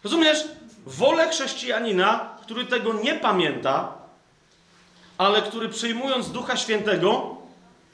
Rozumiesz? 0.04 0.38
Wolę 0.86 1.28
chrześcijanina, 1.28 2.30
który 2.42 2.64
tego 2.64 2.92
nie 2.92 3.14
pamięta, 3.14 3.94
ale 5.18 5.42
który 5.42 5.68
przyjmując 5.68 6.30
Ducha 6.30 6.56
Świętego, 6.56 7.36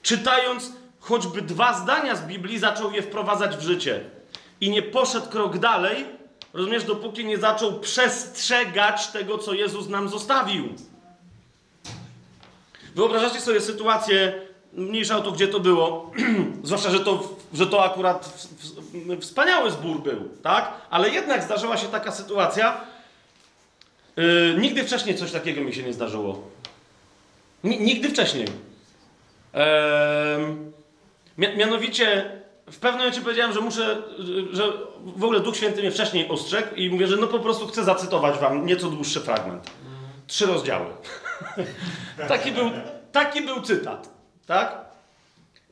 czytając 0.03 0.73
choćby 1.01 1.43
dwa 1.43 1.75
zdania 1.75 2.17
z 2.17 2.23
Biblii, 2.23 2.59
zaczął 2.59 2.93
je 2.93 3.03
wprowadzać 3.03 3.57
w 3.57 3.63
życie. 3.63 4.01
I 4.61 4.71
nie 4.71 4.83
poszedł 4.83 5.29
krok 5.29 5.59
dalej, 5.59 6.07
rozumiesz, 6.53 6.85
dopóki 6.85 7.25
nie 7.25 7.39
zaczął 7.39 7.81
przestrzegać 7.81 9.07
tego, 9.07 9.39
co 9.39 9.55
Jezus 9.55 9.89
nam 9.89 10.09
zostawił. 10.09 10.69
Wyobrażacie 12.95 13.41
sobie 13.41 13.61
sytuację, 13.61 14.46
mniejsza 14.77 15.17
o 15.17 15.21
to, 15.21 15.33
gdzie 15.33 15.49
to 15.49 15.61
było, 15.61 16.13
zwłaszcza, 16.63 16.91
że 16.91 17.01
to, 17.01 17.37
że 17.55 17.67
to 17.67 17.85
akurat 17.85 18.49
wspaniały 19.21 19.71
zbór 19.71 20.03
był, 20.03 20.29
tak? 20.43 20.73
Ale 20.91 21.11
jednak 21.11 21.43
zdarzyła 21.43 21.77
się 21.77 21.87
taka 21.87 22.13
sytuacja, 22.13 22.81
yy, 24.17 24.57
nigdy 24.59 24.85
wcześniej 24.85 25.17
coś 25.17 25.33
takiego 25.33 25.61
mi 25.61 25.75
się 25.75 25.83
nie 25.83 25.93
zdarzyło. 25.93 26.43
Nigdy 27.65 28.09
wcześniej. 28.09 28.47
Yy, 31.39 31.57
mianowicie, 31.57 32.31
w 32.71 32.79
pewnym 32.79 32.99
momencie 32.99 33.21
powiedziałem, 33.21 33.53
że 33.53 33.61
muszę, 33.61 34.03
że 34.53 34.73
w 35.17 35.25
ogóle 35.25 35.41
Duch 35.41 35.57
Święty 35.57 35.81
mnie 35.81 35.91
wcześniej 35.91 36.29
ostrzegł 36.29 36.75
i 36.75 36.91
mówię, 36.91 37.07
że 37.07 37.17
no 37.17 37.27
po 37.27 37.39
prostu 37.39 37.67
chcę 37.67 37.85
zacytować 37.85 38.39
wam 38.39 38.67
nieco 38.67 38.91
dłuższy 38.91 39.21
fragment. 39.21 39.71
Trzy 40.27 40.47
rozdziały. 40.47 40.87
taki, 42.29 42.53
był, 42.53 42.71
taki 43.13 43.43
był 43.43 43.63
cytat. 43.63 44.16
Tak? 44.47 44.87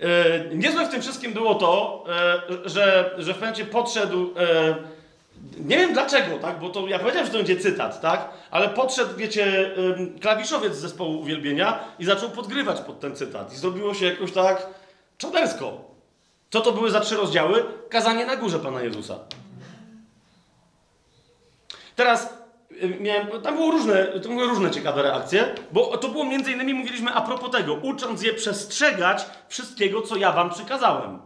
E, 0.01 0.55
niezłe 0.55 0.87
w 0.87 0.91
tym 0.91 1.03
wszystkim 1.03 1.33
było 1.33 1.55
to, 1.55 2.05
e, 2.09 2.68
że, 2.68 3.14
że 3.18 3.35
w 3.35 3.39
pewnym 3.39 3.66
podszedł. 3.66 4.35
E, 4.39 4.75
nie 5.59 5.77
wiem 5.77 5.93
dlaczego, 5.93 6.39
tak? 6.39 6.59
Bo 6.59 6.68
to 6.68 6.89
ja 6.89 6.99
powiedziałem, 6.99 7.27
że 7.27 7.33
to 7.33 7.39
będzie 7.39 7.57
cytat, 7.57 8.01
tak? 8.01 8.29
Ale 8.51 8.68
podszedł, 8.68 9.16
wiecie, 9.16 9.70
klawiszowiec 10.20 10.75
z 10.75 10.81
zespołu 10.81 11.20
uwielbienia 11.20 11.79
i 11.99 12.05
zaczął 12.05 12.31
podgrywać 12.31 12.81
pod 12.81 13.01
ten 13.01 13.16
cytat. 13.16 13.53
I 13.53 13.57
zrobiło 13.57 13.95
się 13.95 14.07
jakoś 14.07 14.33
tak 14.33 14.66
czadersko. 15.18 15.85
Co 16.51 16.61
to 16.61 16.72
były 16.72 16.91
za 16.91 17.01
trzy 17.01 17.16
rozdziały? 17.16 17.64
Kazanie 17.89 18.27
na 18.27 18.37
górze 18.37 18.59
Pana 18.59 18.83
Jezusa. 18.83 19.18
Teraz 21.97 22.43
miałem, 22.89 23.43
tam, 23.43 23.55
było 23.55 23.70
różne, 23.70 24.07
tam 24.07 24.37
były 24.37 24.47
różne 24.47 24.70
ciekawe 24.70 25.03
reakcje, 25.03 25.55
bo 25.72 25.99
to 25.99 26.09
było 26.09 26.24
między 26.24 26.53
innymi, 26.53 26.74
mówiliśmy 26.74 27.12
a 27.12 27.20
propos 27.20 27.51
tego, 27.51 27.74
ucząc 27.74 28.22
je 28.22 28.35
przestrzegać 28.35 29.26
wszystkiego, 29.49 30.03
co 30.03 30.16
ja 30.16 30.32
wam 30.32 30.51
przykazałem. 30.51 31.18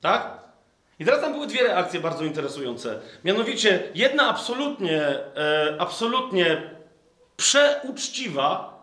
Tak? 0.00 0.40
I 0.98 1.04
teraz 1.04 1.20
tam 1.20 1.32
były 1.32 1.46
dwie 1.46 1.62
reakcje 1.62 2.00
bardzo 2.00 2.24
interesujące. 2.24 3.00
Mianowicie, 3.24 3.82
jedna 3.94 4.28
absolutnie, 4.28 5.02
e, 5.02 5.76
absolutnie 5.78 6.62
przeuczciwa, 7.36 8.80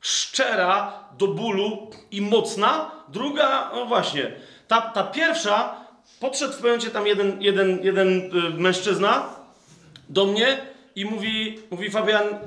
szczera 0.00 1.04
do 1.18 1.26
bólu 1.26 1.90
i 2.10 2.22
mocna. 2.22 2.90
Druga, 3.08 3.70
no 3.74 3.86
właśnie, 3.86 4.32
ta, 4.68 4.80
ta 4.80 5.04
pierwsza, 5.04 5.74
podszedł 6.20 6.52
w 6.52 6.62
momencie 6.62 6.90
tam 6.90 7.06
jeden, 7.06 7.42
jeden, 7.42 7.78
jeden 7.82 8.08
y, 8.08 8.30
mężczyzna 8.58 9.28
do 10.08 10.26
mnie 10.26 10.58
i 10.98 11.04
mówi, 11.04 11.58
mówi 11.70 11.90
Fabian, 11.90 12.26
y, 12.26 12.38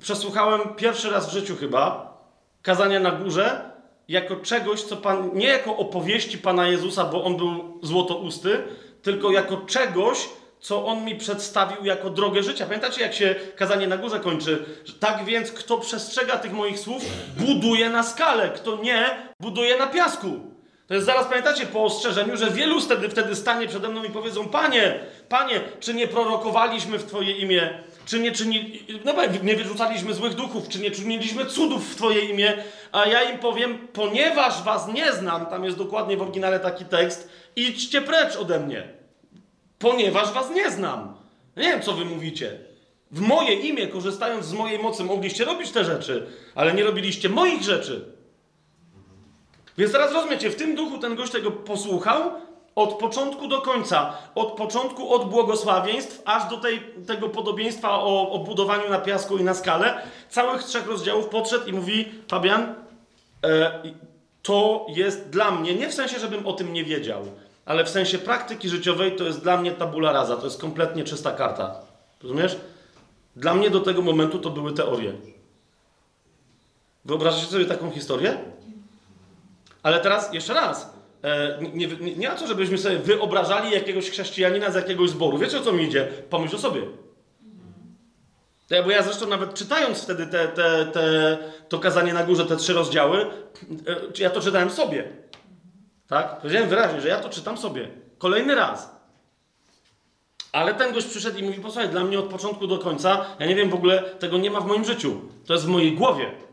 przesłuchałem 0.00 0.60
pierwszy 0.76 1.10
raz 1.10 1.28
w 1.28 1.32
życiu 1.32 1.56
chyba 1.56 2.16
kazania 2.62 3.00
na 3.00 3.10
górze 3.10 3.70
jako 4.08 4.36
czegoś, 4.36 4.82
co 4.82 4.96
Pan, 4.96 5.30
nie 5.34 5.46
jako 5.46 5.76
opowieści 5.76 6.38
Pana 6.38 6.68
Jezusa, 6.68 7.04
bo 7.04 7.24
On 7.24 7.36
był 7.36 7.80
złotousty, 7.82 8.62
tylko 9.02 9.30
jako 9.30 9.56
czegoś, 9.56 10.28
co 10.60 10.86
On 10.86 11.04
mi 11.04 11.14
przedstawił 11.14 11.84
jako 11.84 12.10
drogę 12.10 12.42
życia. 12.42 12.66
Pamiętacie, 12.66 13.02
jak 13.02 13.14
się 13.14 13.34
kazanie 13.56 13.86
na 13.86 13.96
górze 13.96 14.20
kończy? 14.20 14.64
Tak 15.00 15.24
więc, 15.24 15.52
kto 15.52 15.78
przestrzega 15.78 16.38
tych 16.38 16.52
moich 16.52 16.78
słów, 16.78 17.02
buduje 17.36 17.90
na 17.90 18.02
skalę, 18.02 18.50
kto 18.50 18.76
nie, 18.76 19.32
buduje 19.40 19.78
na 19.78 19.86
piasku. 19.86 20.55
To 20.86 20.94
jest 20.94 21.06
zaraz, 21.06 21.26
pamiętacie, 21.26 21.66
po 21.66 21.84
ostrzeżeniu, 21.84 22.36
że 22.36 22.50
wielu 22.50 22.80
wtedy, 22.80 23.08
wtedy 23.08 23.36
stanie 23.36 23.68
przede 23.68 23.88
mną 23.88 24.04
i 24.04 24.10
powiedzą, 24.10 24.48
Panie, 24.48 25.00
Panie, 25.28 25.60
czy 25.80 25.94
nie 25.94 26.08
prorokowaliśmy 26.08 26.98
w 26.98 27.04
Twoje 27.04 27.32
imię, 27.32 27.78
czy 28.06 28.20
nie, 28.20 28.32
czyni, 28.32 28.82
no, 29.04 29.12
nie 29.42 29.56
wyrzucaliśmy 29.56 30.14
złych 30.14 30.34
duchów, 30.34 30.68
czy 30.68 30.78
nie 30.78 30.90
czyniliśmy 30.90 31.46
cudów 31.46 31.92
w 31.92 31.96
Twoje 31.96 32.20
imię, 32.20 32.64
a 32.92 33.06
ja 33.06 33.22
im 33.22 33.38
powiem, 33.38 33.88
ponieważ 33.92 34.62
Was 34.62 34.88
nie 34.88 35.12
znam, 35.12 35.46
tam 35.46 35.64
jest 35.64 35.76
dokładnie 35.76 36.16
w 36.16 36.22
oryginale 36.22 36.60
taki 36.60 36.84
tekst, 36.84 37.28
idźcie 37.56 38.02
precz 38.02 38.36
ode 38.36 38.60
mnie, 38.60 38.88
ponieważ 39.78 40.32
Was 40.32 40.50
nie 40.50 40.70
znam. 40.70 41.16
Nie 41.56 41.62
wiem, 41.62 41.82
co 41.82 41.92
Wy 41.92 42.04
mówicie. 42.04 42.58
W 43.10 43.20
moje 43.20 43.54
imię, 43.54 43.86
korzystając 43.86 44.46
z 44.46 44.52
mojej 44.52 44.78
mocy, 44.78 45.04
mogliście 45.04 45.44
robić 45.44 45.70
te 45.70 45.84
rzeczy, 45.84 46.26
ale 46.54 46.74
nie 46.74 46.84
robiliście 46.84 47.28
moich 47.28 47.62
rzeczy. 47.62 48.15
Więc 49.78 49.92
teraz 49.92 50.12
rozumiecie, 50.12 50.50
w 50.50 50.56
tym 50.56 50.74
duchu 50.74 50.98
ten 50.98 51.16
gość 51.16 51.32
tego 51.32 51.50
posłuchał 51.50 52.30
od 52.74 52.94
początku 52.94 53.48
do 53.48 53.60
końca. 53.60 54.12
Od 54.34 54.52
początku 54.52 55.14
od 55.14 55.30
błogosławieństw, 55.30 56.22
aż 56.24 56.50
do 56.50 56.56
tej, 56.56 56.80
tego 57.06 57.28
podobieństwa 57.28 57.90
o, 57.90 58.30
o 58.30 58.38
budowaniu 58.38 58.90
na 58.90 58.98
piasku 58.98 59.38
i 59.38 59.44
na 59.44 59.54
skale. 59.54 60.02
Całych 60.28 60.64
trzech 60.64 60.86
rozdziałów 60.86 61.28
podszedł 61.28 61.66
i 61.66 61.72
mówi, 61.72 62.08
Fabian, 62.28 62.74
e, 63.44 63.82
to 64.42 64.86
jest 64.88 65.28
dla 65.30 65.50
mnie, 65.50 65.74
nie 65.74 65.88
w 65.88 65.94
sensie, 65.94 66.18
żebym 66.18 66.46
o 66.46 66.52
tym 66.52 66.72
nie 66.72 66.84
wiedział, 66.84 67.22
ale 67.64 67.84
w 67.84 67.88
sensie 67.88 68.18
praktyki 68.18 68.68
życiowej 68.68 69.16
to 69.16 69.24
jest 69.24 69.42
dla 69.42 69.56
mnie 69.56 69.72
tabula 69.72 70.12
rasa, 70.12 70.36
to 70.36 70.44
jest 70.44 70.60
kompletnie 70.60 71.04
czysta 71.04 71.32
karta. 71.32 71.80
Rozumiesz? 72.22 72.56
Dla 73.36 73.54
mnie 73.54 73.70
do 73.70 73.80
tego 73.80 74.02
momentu 74.02 74.38
to 74.38 74.50
były 74.50 74.72
teorie. 74.72 75.12
Wyobrażacie 77.04 77.46
sobie 77.46 77.64
taką 77.64 77.90
historię? 77.90 78.38
Ale 79.86 80.00
teraz 80.00 80.34
jeszcze 80.34 80.54
raz. 80.54 80.94
E, 81.22 81.58
nie, 81.74 81.86
nie, 81.86 82.16
nie 82.16 82.28
ma 82.28 82.34
co, 82.34 82.46
żebyśmy 82.46 82.78
sobie 82.78 82.98
wyobrażali 82.98 83.70
jakiegoś 83.70 84.10
chrześcijanina 84.10 84.70
z 84.70 84.74
jakiegoś 84.74 85.10
zboru. 85.10 85.38
Wiecie 85.38 85.58
o 85.58 85.62
co 85.62 85.72
mi 85.72 85.84
idzie? 85.84 86.08
Pomyśl 86.30 86.56
o 86.56 86.58
sobie. 86.58 86.82
Ja, 88.70 88.82
bo 88.82 88.90
ja 88.90 89.02
zresztą 89.02 89.28
nawet 89.28 89.54
czytając 89.54 90.02
wtedy 90.02 90.26
te, 90.26 90.48
te, 90.48 90.86
te, 90.86 91.38
to 91.68 91.78
kazanie 91.78 92.14
na 92.14 92.24
górze, 92.24 92.46
te 92.46 92.56
trzy 92.56 92.72
rozdziały, 92.72 93.20
e, 93.20 93.26
ja 94.18 94.30
to 94.30 94.40
czytałem 94.40 94.70
sobie. 94.70 95.04
Tak? 96.08 96.40
Powiedziałem 96.40 96.68
wyraźnie, 96.68 97.00
że 97.00 97.08
ja 97.08 97.20
to 97.20 97.28
czytam 97.28 97.58
sobie. 97.58 97.88
Kolejny 98.18 98.54
raz. 98.54 98.96
Ale 100.52 100.74
ten 100.74 100.94
gość 100.94 101.06
przyszedł 101.06 101.38
i 101.38 101.42
mówi, 101.42 101.60
posłuchaj, 101.60 101.88
dla 101.88 102.04
mnie 102.04 102.18
od 102.18 102.26
początku 102.26 102.66
do 102.66 102.78
końca, 102.78 103.26
ja 103.38 103.46
nie 103.46 103.54
wiem 103.54 103.70
w 103.70 103.74
ogóle, 103.74 104.02
tego 104.02 104.38
nie 104.38 104.50
ma 104.50 104.60
w 104.60 104.66
moim 104.66 104.84
życiu. 104.84 105.20
To 105.46 105.52
jest 105.52 105.66
w 105.66 105.68
mojej 105.68 105.92
głowie. 105.92 106.45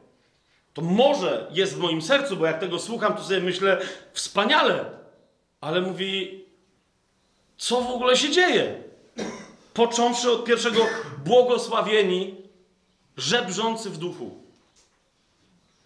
To 0.74 0.82
może 0.82 1.48
jest 1.52 1.76
w 1.76 1.80
moim 1.80 2.02
sercu, 2.02 2.38
bo 2.38 2.46
jak 2.46 2.60
tego 2.60 2.80
słucham, 2.80 3.16
to 3.16 3.24
sobie 3.24 3.40
myślę, 3.40 3.82
wspaniale. 4.14 4.86
Ale 5.62 5.82
mówi, 5.82 6.44
co 7.58 7.82
w 7.82 7.90
ogóle 7.90 8.18
się 8.18 8.32
dzieje? 8.32 8.84
Począwszy 9.74 10.32
od 10.32 10.46
pierwszego 10.46 10.86
błogosławieni, 11.26 12.36
żebrzący 13.18 13.90
w 13.90 13.98
duchu. 13.98 14.44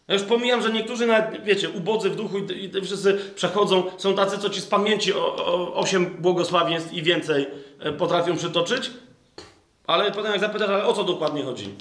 Ja 0.08 0.14
już 0.14 0.24
pomijam, 0.24 0.62
że 0.62 0.72
niektórzy 0.72 1.06
nawet, 1.06 1.44
wiecie, 1.44 1.70
ubodzy 1.70 2.10
w 2.10 2.16
duchu 2.16 2.38
i, 2.38 2.78
i 2.78 2.82
wszyscy 2.82 3.32
przechodzą, 3.36 3.84
są 3.98 4.16
tacy, 4.16 4.38
co 4.38 4.50
ci 4.50 4.62
z 4.62 4.66
pamięci 4.66 5.14
o, 5.14 5.36
o, 5.36 5.74
osiem 5.74 6.06
błogosławieństw 6.06 6.94
i 6.94 7.04
więcej 7.04 7.48
e, 7.80 7.94
potrafią 7.94 8.38
przytoczyć, 8.38 8.92
ale 9.88 10.12
potem 10.12 10.32
jak 10.32 10.42
zapytasz, 10.42 10.70
ale 10.70 10.86
o 10.86 10.94
co 10.94 11.04
dokładnie 11.04 11.44
chodzi? 11.44 11.76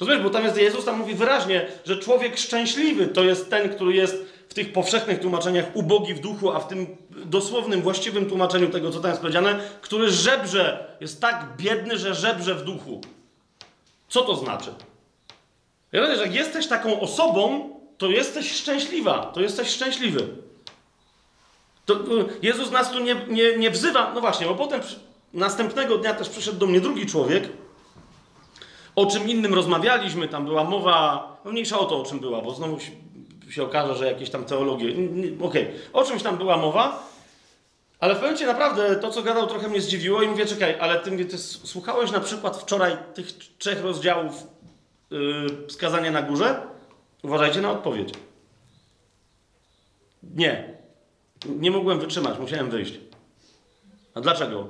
Rozumiesz, 0.00 0.22
bo 0.22 0.30
tam 0.30 0.44
jest 0.44 0.56
Jezus, 0.56 0.84
tam 0.84 0.98
mówi 0.98 1.14
wyraźnie, 1.14 1.68
że 1.84 1.96
człowiek 1.96 2.38
szczęśliwy 2.38 3.06
to 3.06 3.24
jest 3.24 3.50
ten, 3.50 3.68
który 3.68 3.94
jest 3.94 4.16
w 4.48 4.54
tych 4.54 4.72
powszechnych 4.72 5.20
tłumaczeniach 5.20 5.64
ubogi 5.74 6.14
w 6.14 6.20
duchu, 6.20 6.52
a 6.52 6.60
w 6.60 6.68
tym 6.68 6.96
dosłownym, 7.10 7.82
właściwym 7.82 8.28
tłumaczeniu 8.28 8.68
tego, 8.68 8.90
co 8.90 9.00
tam 9.00 9.10
jest 9.10 9.20
powiedziane, 9.20 9.60
który 9.80 10.10
żebrze, 10.10 10.96
jest 11.00 11.20
tak 11.20 11.46
biedny, 11.56 11.98
że 11.98 12.14
żebrze 12.14 12.54
w 12.54 12.64
duchu. 12.64 13.00
Co 14.08 14.22
to 14.22 14.36
znaczy? 14.36 14.74
Ja 15.92 16.02
wiem, 16.02 16.16
że 16.16 16.22
jak 16.22 16.34
jesteś 16.34 16.66
taką 16.66 17.00
osobą, 17.00 17.70
to 17.98 18.06
jesteś 18.06 18.52
szczęśliwa, 18.52 19.30
to 19.34 19.40
jesteś 19.40 19.68
szczęśliwy. 19.68 20.28
To, 21.86 21.98
Jezus 22.42 22.70
nas 22.70 22.90
tu 22.90 23.00
nie, 23.00 23.16
nie, 23.28 23.56
nie 23.56 23.70
wzywa, 23.70 24.12
no 24.14 24.20
właśnie, 24.20 24.46
bo 24.46 24.54
potem 24.54 24.80
następnego 25.32 25.98
dnia 25.98 26.14
też 26.14 26.28
przyszedł 26.28 26.58
do 26.58 26.66
mnie 26.66 26.80
drugi 26.80 27.06
człowiek, 27.06 27.48
o 28.96 29.06
czym 29.06 29.28
innym 29.28 29.54
rozmawialiśmy, 29.54 30.28
tam 30.28 30.44
była 30.44 30.64
mowa, 30.64 31.28
no 31.44 31.52
mniejsza 31.52 31.78
o 31.78 31.84
to, 31.84 32.00
o 32.00 32.04
czym 32.04 32.20
była, 32.20 32.42
bo 32.42 32.54
znowu 32.54 32.80
się, 32.80 32.90
się 33.50 33.62
okaże, 33.62 33.94
że 33.94 34.06
jakieś 34.06 34.30
tam 34.30 34.44
teologie, 34.44 34.92
okej, 35.40 35.62
okay. 35.62 35.74
o 35.92 36.04
czymś 36.04 36.22
tam 36.22 36.36
była 36.36 36.56
mowa, 36.56 37.06
ale 38.00 38.14
w 38.14 38.18
pewnym 38.18 38.48
naprawdę 38.48 38.96
to, 38.96 39.10
co 39.10 39.22
gadał, 39.22 39.46
trochę 39.46 39.68
mnie 39.68 39.80
zdziwiło 39.80 40.22
i 40.22 40.28
mówię, 40.28 40.46
czekaj, 40.46 40.76
ale 40.80 41.00
ty, 41.00 41.24
ty 41.24 41.38
słuchałeś 41.38 42.10
na 42.10 42.20
przykład 42.20 42.56
wczoraj 42.56 42.96
tych 43.14 43.32
trzech 43.58 43.82
rozdziałów 43.82 44.46
yy, 45.10 45.46
skazania 45.68 46.10
na 46.10 46.22
górze? 46.22 46.62
Uważajcie 47.22 47.60
na 47.60 47.70
odpowiedź. 47.70 48.08
Nie. 50.22 50.76
Nie 51.46 51.70
mogłem 51.70 52.00
wytrzymać, 52.00 52.38
musiałem 52.38 52.70
wyjść. 52.70 52.94
A 54.14 54.20
dlaczego? 54.20 54.68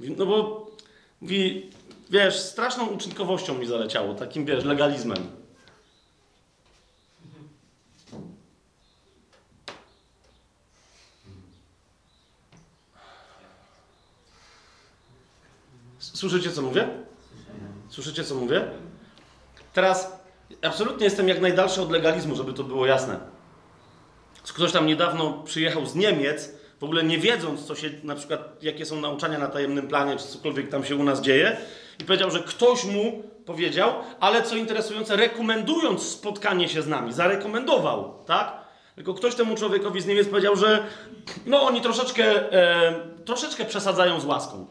No 0.00 0.26
bo 0.26 0.66
mówi, 1.20 1.70
wiesz, 2.10 2.40
straszną 2.40 2.86
uczynkowością 2.86 3.54
mi 3.54 3.66
zaleciało, 3.66 4.14
takim, 4.14 4.44
wiesz, 4.44 4.64
legalizmem. 4.64 5.44
Słyszycie, 15.98 16.52
co 16.52 16.62
mówię? 16.62 16.88
Słyszycie, 17.88 18.24
co 18.24 18.34
mówię? 18.34 18.64
Teraz 19.72 20.12
absolutnie 20.62 21.04
jestem 21.04 21.28
jak 21.28 21.40
najdalszy 21.40 21.82
od 21.82 21.90
legalizmu, 21.90 22.36
żeby 22.36 22.52
to 22.52 22.64
było 22.64 22.86
jasne. 22.86 23.20
Ktoś 24.42 24.72
tam 24.72 24.86
niedawno 24.86 25.42
przyjechał 25.42 25.86
z 25.86 25.94
Niemiec, 25.94 26.50
w 26.80 26.84
ogóle 26.84 27.02
nie 27.02 27.18
wiedząc, 27.18 27.64
co 27.64 27.74
się, 27.74 27.90
na 28.02 28.14
przykład, 28.14 28.62
jakie 28.62 28.86
są 28.86 29.00
nauczania 29.00 29.38
na 29.38 29.48
tajemnym 29.48 29.88
planie, 29.88 30.16
czy 30.16 30.24
cokolwiek 30.24 30.68
tam 30.68 30.84
się 30.84 30.96
u 30.96 31.04
nas 31.04 31.20
dzieje, 31.20 31.56
i 32.00 32.04
powiedział, 32.04 32.30
że 32.30 32.40
ktoś 32.40 32.84
mu 32.84 33.22
powiedział, 33.46 33.92
ale 34.20 34.42
co 34.42 34.56
interesujące, 34.56 35.16
rekomendując 35.16 36.02
spotkanie 36.02 36.68
się 36.68 36.82
z 36.82 36.86
nami, 36.86 37.12
zarekomendował, 37.12 38.14
tak? 38.26 38.64
Tylko 38.94 39.14
ktoś 39.14 39.34
temu 39.34 39.56
człowiekowi 39.56 40.00
z 40.00 40.06
Niemiec 40.06 40.28
powiedział, 40.28 40.56
że 40.56 40.86
no 41.46 41.62
oni 41.62 41.80
troszeczkę, 41.80 42.52
e, 42.52 42.94
troszeczkę 43.24 43.64
przesadzają 43.64 44.20
z 44.20 44.24
łaską. 44.24 44.66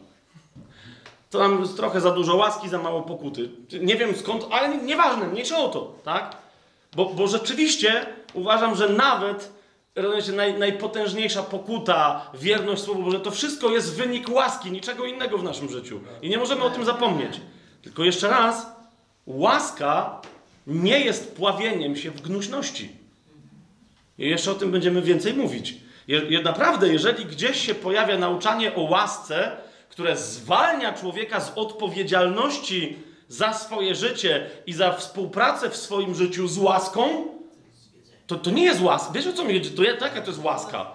To 1.30 1.38
nam 1.38 1.68
trochę 1.76 2.00
za 2.00 2.10
dużo 2.10 2.36
łaski, 2.36 2.68
za 2.68 2.78
mało 2.78 3.02
pokuty. 3.02 3.50
Nie 3.80 3.96
wiem 3.96 4.16
skąd, 4.16 4.46
ale 4.50 4.76
nieważne, 4.76 5.26
mniejsze 5.26 5.56
o 5.56 5.68
to, 5.68 5.94
tak? 6.04 6.36
Bo, 6.96 7.04
bo 7.04 7.26
rzeczywiście 7.26 8.06
uważam, 8.34 8.76
że 8.76 8.88
nawet 8.88 9.52
rozumiecie, 9.94 10.32
naj, 10.32 10.58
najpotężniejsza 10.58 11.42
pokuta, 11.42 12.30
wierność 12.34 12.82
Słowu 12.82 13.02
Boże, 13.02 13.20
to 13.20 13.30
wszystko 13.30 13.70
jest 13.70 13.94
wynik 13.94 14.28
łaski, 14.28 14.70
niczego 14.70 15.04
innego 15.04 15.38
w 15.38 15.44
naszym 15.44 15.68
życiu. 15.68 16.00
I 16.22 16.28
nie 16.28 16.38
możemy 16.38 16.62
o 16.62 16.70
tym 16.70 16.84
zapomnieć. 16.84 17.40
Tylko 17.82 18.04
jeszcze 18.04 18.28
raz, 18.28 18.66
łaska 19.26 20.20
nie 20.66 21.00
jest 21.00 21.36
pławieniem 21.36 21.96
się 21.96 22.10
w 22.10 22.20
gnuśności. 22.20 22.92
I 24.18 24.28
jeszcze 24.28 24.50
o 24.50 24.54
tym 24.54 24.70
będziemy 24.70 25.02
więcej 25.02 25.34
mówić. 25.34 25.74
Je, 26.08 26.42
naprawdę, 26.42 26.88
jeżeli 26.88 27.24
gdzieś 27.24 27.66
się 27.66 27.74
pojawia 27.74 28.18
nauczanie 28.18 28.74
o 28.74 28.80
łasce, 28.80 29.56
które 29.88 30.16
zwalnia 30.16 30.92
człowieka 30.92 31.40
z 31.40 31.52
odpowiedzialności 31.54 32.96
za 33.28 33.52
swoje 33.52 33.94
życie 33.94 34.50
i 34.66 34.72
za 34.72 34.92
współpracę 34.92 35.70
w 35.70 35.76
swoim 35.76 36.14
życiu 36.14 36.48
z 36.48 36.58
łaską, 36.58 37.33
to, 38.26 38.36
to 38.36 38.50
nie 38.50 38.64
jest 38.64 38.80
łaska. 38.80 39.12
Wiesz 39.12 39.26
o 39.26 39.32
co 39.32 39.44
mi 39.44 39.58
chodzi? 39.58 39.70
To 39.70 39.82
ja- 39.82 39.96
taka 39.96 40.20
to 40.20 40.26
jest 40.30 40.44
łaska. 40.44 40.86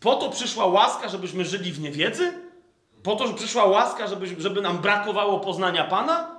Po 0.00 0.14
to 0.14 0.30
przyszła 0.30 0.66
łaska, 0.66 1.08
żebyśmy 1.08 1.44
żyli 1.44 1.72
w 1.72 1.80
niewiedzy? 1.80 2.32
Po 3.02 3.16
to, 3.16 3.26
że 3.26 3.34
przyszła 3.34 3.64
łaska, 3.64 4.06
żeby, 4.06 4.26
żeby 4.38 4.60
nam 4.60 4.78
brakowało 4.78 5.40
poznania 5.40 5.84
Pana? 5.84 6.34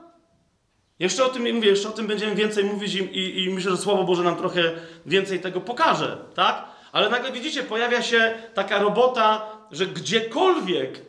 Jeszcze 1.00 1.26
o 1.26 1.30
tym 1.30 1.54
mówię, 1.56 1.70
jeszcze 1.70 1.90
o 1.90 1.92
tym 1.92 2.08
będziemy 2.08 2.36
więcej 2.36 2.64
mówić 2.64 2.96
i, 2.96 3.00
i, 3.00 3.44
i 3.44 3.50
myślę, 3.50 3.72
że 3.72 3.78
Słowo 3.78 4.04
Boże 4.04 4.24
nam 4.24 4.36
trochę 4.36 4.62
więcej 5.06 5.40
tego 5.40 5.62
pokaże, 5.62 6.18
tak? 6.36 6.66
Ale 6.92 7.10
nagle 7.10 7.32
widzicie, 7.32 7.64
pojawia 7.64 8.02
się 8.02 8.34
taka 8.54 8.80
robota, 8.80 9.46
że 9.72 9.86
gdziekolwiek 9.86 11.02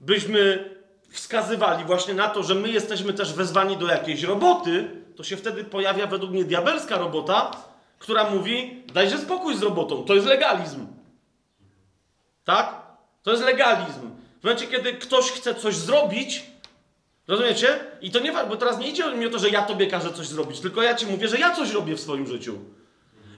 byśmy 0.00 0.70
wskazywali 1.10 1.84
właśnie 1.84 2.14
na 2.14 2.28
to, 2.28 2.42
że 2.42 2.54
my 2.54 2.68
jesteśmy 2.68 3.12
też 3.12 3.32
wezwani 3.32 3.76
do 3.76 3.86
jakiejś 3.86 4.22
roboty, 4.22 4.90
to 5.16 5.24
się 5.24 5.36
wtedy 5.36 5.64
pojawia 5.64 6.06
według 6.06 6.32
mnie 6.32 6.44
diabelska 6.44 6.98
robota, 6.98 7.50
która 8.02 8.30
mówi: 8.30 8.82
dajże 8.94 9.18
spokój 9.18 9.56
z 9.56 9.62
robotą, 9.62 10.04
to 10.04 10.14
jest 10.14 10.26
legalizm. 10.26 10.86
Tak? 12.44 12.82
To 13.22 13.30
jest 13.30 13.42
legalizm. 13.42 14.10
W 14.40 14.44
momencie, 14.44 14.66
kiedy 14.66 14.92
ktoś 14.92 15.30
chce 15.30 15.54
coś 15.54 15.76
zrobić, 15.76 16.42
rozumiecie? 17.28 17.80
I 18.00 18.10
to 18.10 18.20
nie, 18.20 18.32
bo 18.32 18.56
teraz 18.56 18.78
nie 18.78 18.88
idzie 18.88 19.14
mi 19.14 19.26
o 19.26 19.30
to, 19.30 19.38
że 19.38 19.50
ja 19.50 19.62
tobie 19.62 19.86
każę 19.86 20.12
coś 20.12 20.26
zrobić, 20.26 20.60
tylko 20.60 20.82
ja 20.82 20.94
ci 20.94 21.06
mówię, 21.06 21.28
że 21.28 21.38
ja 21.38 21.54
coś 21.54 21.70
robię 21.70 21.94
w 21.94 22.00
swoim 22.00 22.26
życiu. 22.26 22.58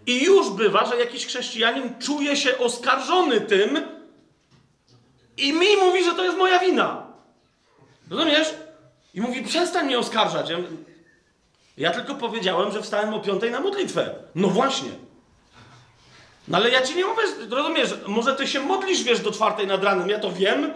I 0.06 0.24
już 0.24 0.50
bywa, 0.50 0.86
że 0.86 0.96
jakiś 0.96 1.26
chrześcijanin 1.26 1.98
czuje 1.98 2.36
się 2.36 2.58
oskarżony 2.58 3.40
tym 3.40 3.78
i 5.36 5.52
mi 5.52 5.76
mówi, 5.76 6.04
że 6.04 6.14
to 6.14 6.24
jest 6.24 6.38
moja 6.38 6.58
wina. 6.58 7.06
Rozumiesz? 8.10 8.54
I 9.14 9.20
mówi, 9.20 9.42
przestań 9.42 9.86
mnie 9.86 9.98
oskarżać. 9.98 10.50
Ja, 10.50 10.58
mówię, 10.58 10.93
ja 11.76 11.90
tylko 11.90 12.14
powiedziałem, 12.14 12.72
że 12.72 12.82
wstałem 12.82 13.14
o 13.14 13.20
piątej 13.20 13.50
na 13.50 13.60
modlitwę. 13.60 14.14
No 14.34 14.48
właśnie. 14.48 14.90
No 16.48 16.58
ale 16.58 16.70
ja 16.70 16.82
ci 16.82 16.96
nie 16.96 17.04
mówię, 17.04 17.22
rozumiesz, 17.50 17.94
może 18.06 18.36
ty 18.36 18.46
się 18.46 18.60
modlisz, 18.60 19.02
wiesz, 19.02 19.20
do 19.20 19.32
czwartej 19.32 19.66
nad 19.66 19.84
ranem, 19.84 20.08
ja 20.08 20.18
to 20.18 20.32
wiem. 20.32 20.74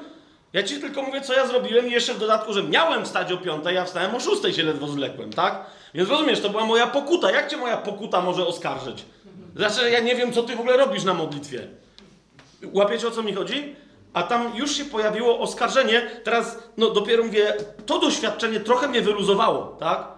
Ja 0.52 0.62
ci 0.62 0.80
tylko 0.80 1.02
mówię, 1.02 1.20
co 1.20 1.34
ja 1.34 1.46
zrobiłem 1.46 1.86
i 1.86 1.90
jeszcze 1.90 2.14
w 2.14 2.18
dodatku, 2.18 2.52
że 2.52 2.62
miałem 2.62 3.04
wstać 3.04 3.32
o 3.32 3.36
piątej, 3.36 3.74
ja 3.74 3.84
wstałem 3.84 4.14
o 4.14 4.20
szóstej 4.20 4.54
się 4.54 4.62
ledwo 4.62 4.88
zwlekłem, 4.88 5.32
tak? 5.32 5.60
Więc 5.94 6.08
rozumiesz, 6.08 6.40
to 6.40 6.50
była 6.50 6.64
moja 6.64 6.86
pokuta. 6.86 7.30
Jak 7.30 7.50
cię 7.50 7.56
moja 7.56 7.76
pokuta 7.76 8.20
może 8.20 8.46
oskarżyć? 8.46 9.04
Znaczy, 9.56 9.90
ja 9.90 10.00
nie 10.00 10.16
wiem, 10.16 10.32
co 10.32 10.42
ty 10.42 10.56
w 10.56 10.60
ogóle 10.60 10.76
robisz 10.76 11.04
na 11.04 11.14
modlitwie. 11.14 11.68
Łapiecie, 12.72 13.08
o 13.08 13.10
co 13.10 13.22
mi 13.22 13.32
chodzi? 13.32 13.76
A 14.12 14.22
tam 14.22 14.56
już 14.56 14.76
się 14.76 14.84
pojawiło 14.84 15.40
oskarżenie. 15.40 16.10
Teraz, 16.24 16.58
no 16.76 16.90
dopiero 16.90 17.24
mówię, 17.24 17.54
to 17.86 17.98
doświadczenie 17.98 18.60
trochę 18.60 18.88
mnie 18.88 19.02
wyluzowało, 19.02 19.76
tak? 19.80 20.17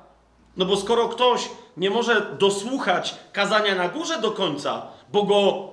No 0.61 0.66
bo 0.66 0.76
skoro 0.76 1.08
ktoś 1.08 1.48
nie 1.76 1.90
może 1.90 2.36
dosłuchać 2.38 3.14
kazania 3.32 3.74
na 3.74 3.88
górze 3.88 4.20
do 4.20 4.30
końca, 4.30 4.86
bo 5.12 5.22
go 5.22 5.68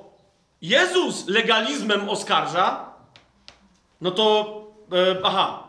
Jezus 0.62 1.28
legalizmem 1.28 2.10
oskarża, 2.10 2.94
no 4.02 4.12
to 4.12 4.54
e, 4.92 5.16
aha. 5.24 5.64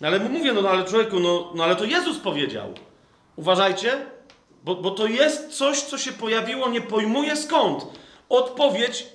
No 0.00 0.08
ale 0.08 0.18
mówię, 0.18 0.52
no, 0.52 0.62
no 0.62 0.68
ale 0.68 0.84
człowieku, 0.84 1.20
no, 1.20 1.50
no 1.54 1.64
ale 1.64 1.76
to 1.76 1.84
Jezus 1.84 2.18
powiedział. 2.18 2.74
Uważajcie, 3.36 4.06
bo, 4.64 4.74
bo 4.74 4.90
to 4.90 5.06
jest 5.06 5.58
coś, 5.58 5.82
co 5.82 5.98
się 5.98 6.12
pojawiło, 6.12 6.68
nie 6.68 6.80
pojmuję 6.80 7.36
skąd. 7.36 7.86
Odpowiedź 8.28 9.06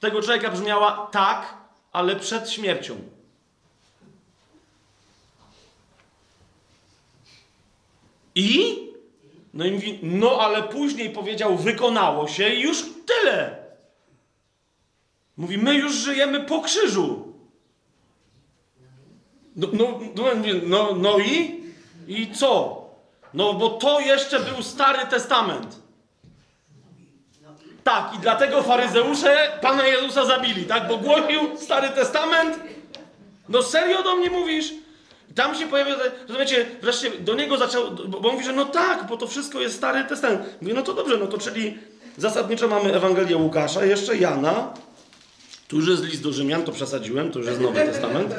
tego 0.00 0.22
człowieka 0.22 0.50
brzmiała 0.50 1.08
tak, 1.12 1.54
ale 1.92 2.16
przed 2.16 2.50
śmiercią. 2.50 2.96
I? 8.34 8.76
No 9.54 9.64
i 9.64 9.70
mówi, 9.70 9.98
no 10.02 10.40
ale 10.40 10.62
później 10.62 11.10
powiedział, 11.10 11.56
wykonało 11.56 12.28
się 12.28 12.48
i 12.48 12.60
już 12.60 12.84
tyle. 13.06 13.56
Mówi, 15.36 15.58
my 15.58 15.74
już 15.74 15.92
żyjemy 15.94 16.40
po 16.40 16.60
krzyżu. 16.60 17.34
No, 19.56 19.68
no, 19.72 20.00
no, 20.16 20.24
no, 20.66 20.94
no 20.94 21.18
i? 21.18 21.60
I 22.08 22.32
co? 22.32 22.80
No 23.34 23.54
bo 23.54 23.70
to 23.70 24.00
jeszcze 24.00 24.40
był 24.40 24.62
Stary 24.62 25.06
Testament. 25.06 25.80
Tak, 27.84 28.14
i 28.14 28.18
dlatego 28.18 28.62
faryzeusze 28.62 29.58
Pana 29.62 29.86
Jezusa 29.86 30.24
zabili, 30.24 30.64
tak? 30.64 30.88
Bo 30.88 30.96
głosił 30.96 31.56
Stary 31.56 31.88
Testament. 31.88 32.60
No 33.48 33.62
serio 33.62 34.02
do 34.02 34.16
mnie 34.16 34.30
mówisz? 34.30 34.72
Tam 35.34 35.54
się 35.54 35.66
pojawia, 35.66 35.94
rozumiecie, 36.28 36.66
wreszcie 36.82 37.10
do 37.10 37.34
niego 37.34 37.56
zaczął, 37.56 37.90
bo 37.90 38.32
mówi, 38.32 38.44
że 38.44 38.52
no 38.52 38.64
tak, 38.64 39.06
bo 39.06 39.16
to 39.16 39.26
wszystko 39.26 39.60
jest 39.60 39.76
Stary 39.76 40.04
Testament. 40.04 40.42
Mówię, 40.62 40.74
no 40.74 40.82
to 40.82 40.94
dobrze, 40.94 41.16
no 41.16 41.26
to 41.26 41.38
czyli 41.38 41.78
zasadniczo 42.16 42.68
mamy 42.68 42.94
Ewangelię 42.94 43.36
Łukasza, 43.36 43.84
jeszcze 43.84 44.16
Jana, 44.16 44.74
tu 45.68 45.76
już 45.76 45.88
jest 45.88 46.04
list 46.04 46.22
do 46.22 46.32
Rzymian, 46.32 46.62
to 46.62 46.72
przesadziłem, 46.72 47.32
to 47.32 47.38
już 47.38 47.48
jest 47.48 47.60
Nowy 47.60 47.80
Testament. 47.80 48.34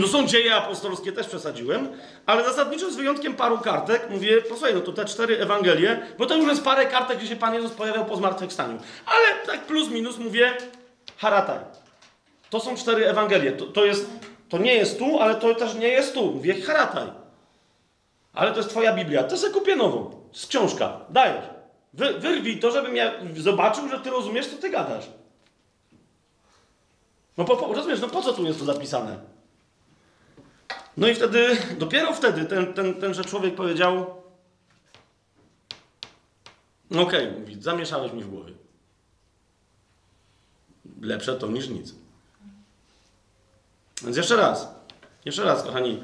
To 0.00 0.08
są 0.08 0.26
dzieje 0.26 0.54
apostolskie, 0.56 1.12
też 1.12 1.26
przesadziłem, 1.26 1.88
ale 2.26 2.44
zasadniczo 2.44 2.90
z 2.90 2.96
wyjątkiem 2.96 3.34
paru 3.34 3.58
kartek, 3.58 4.10
mówię, 4.10 4.42
posłuchaj, 4.42 4.74
no 4.74 4.80
to 4.80 4.92
te 4.92 5.04
cztery 5.04 5.38
Ewangelie, 5.38 6.06
bo 6.18 6.26
to 6.26 6.36
już 6.36 6.48
jest 6.48 6.64
parę 6.64 6.86
kartek, 6.86 7.18
gdzie 7.18 7.26
się 7.26 7.36
Pan 7.36 7.54
Jezus 7.54 7.72
pojawiał 7.72 8.04
po 8.04 8.16
zmartwychwstaniu. 8.16 8.78
Ale 9.06 9.46
tak 9.46 9.66
plus 9.66 9.88
minus 9.90 10.18
mówię, 10.18 10.56
harataj. 11.16 11.58
To 12.50 12.60
są 12.60 12.76
cztery 12.76 13.06
Ewangelie. 13.06 13.52
To, 13.52 13.66
to, 13.66 13.84
jest, 13.84 14.06
to 14.54 14.58
nie 14.58 14.74
jest 14.74 14.98
tu, 14.98 15.20
ale 15.20 15.34
to 15.34 15.54
też 15.54 15.74
nie 15.74 15.88
jest 15.88 16.14
tu. 16.14 16.32
Mówię, 16.32 16.60
harataj. 16.60 17.08
Ale 18.32 18.50
to 18.50 18.56
jest 18.56 18.70
twoja 18.70 18.94
Biblia. 18.94 19.24
To 19.24 19.36
sobie 19.36 19.54
kupię 19.54 19.76
nową. 19.76 20.10
Z 20.32 20.46
książka. 20.46 21.00
Dajesz. 21.10 21.44
Wy, 21.94 22.12
wyrwij 22.12 22.60
to, 22.60 22.70
żebym 22.70 22.96
ja 22.96 23.12
zobaczył, 23.36 23.88
że 23.88 24.00
ty 24.00 24.10
rozumiesz, 24.10 24.46
co 24.46 24.56
ty 24.56 24.70
gadasz. 24.70 25.04
No 27.36 27.44
po, 27.44 27.56
po, 27.56 27.74
rozumiesz, 27.74 28.00
no 28.00 28.08
po 28.08 28.22
co 28.22 28.32
tu 28.32 28.44
jest 28.44 28.58
to 28.58 28.64
zapisane? 28.64 29.18
No 30.96 31.08
i 31.08 31.14
wtedy, 31.14 31.56
dopiero 31.78 32.12
wtedy 32.12 32.44
ten, 32.44 32.74
ten, 32.74 32.94
tenże 32.94 33.24
człowiek 33.24 33.54
powiedział 33.54 34.06
no 36.90 37.02
okej, 37.02 37.32
mówi, 37.40 37.56
zamieszałeś 37.62 38.12
mi 38.12 38.22
w 38.22 38.30
głowie. 38.30 38.52
Lepsze 41.00 41.34
to 41.34 41.46
niż 41.46 41.68
nic. 41.68 42.03
Więc 44.04 44.16
jeszcze 44.16 44.36
raz, 44.36 44.68
jeszcze 45.24 45.44
raz, 45.44 45.62
kochani. 45.62 46.02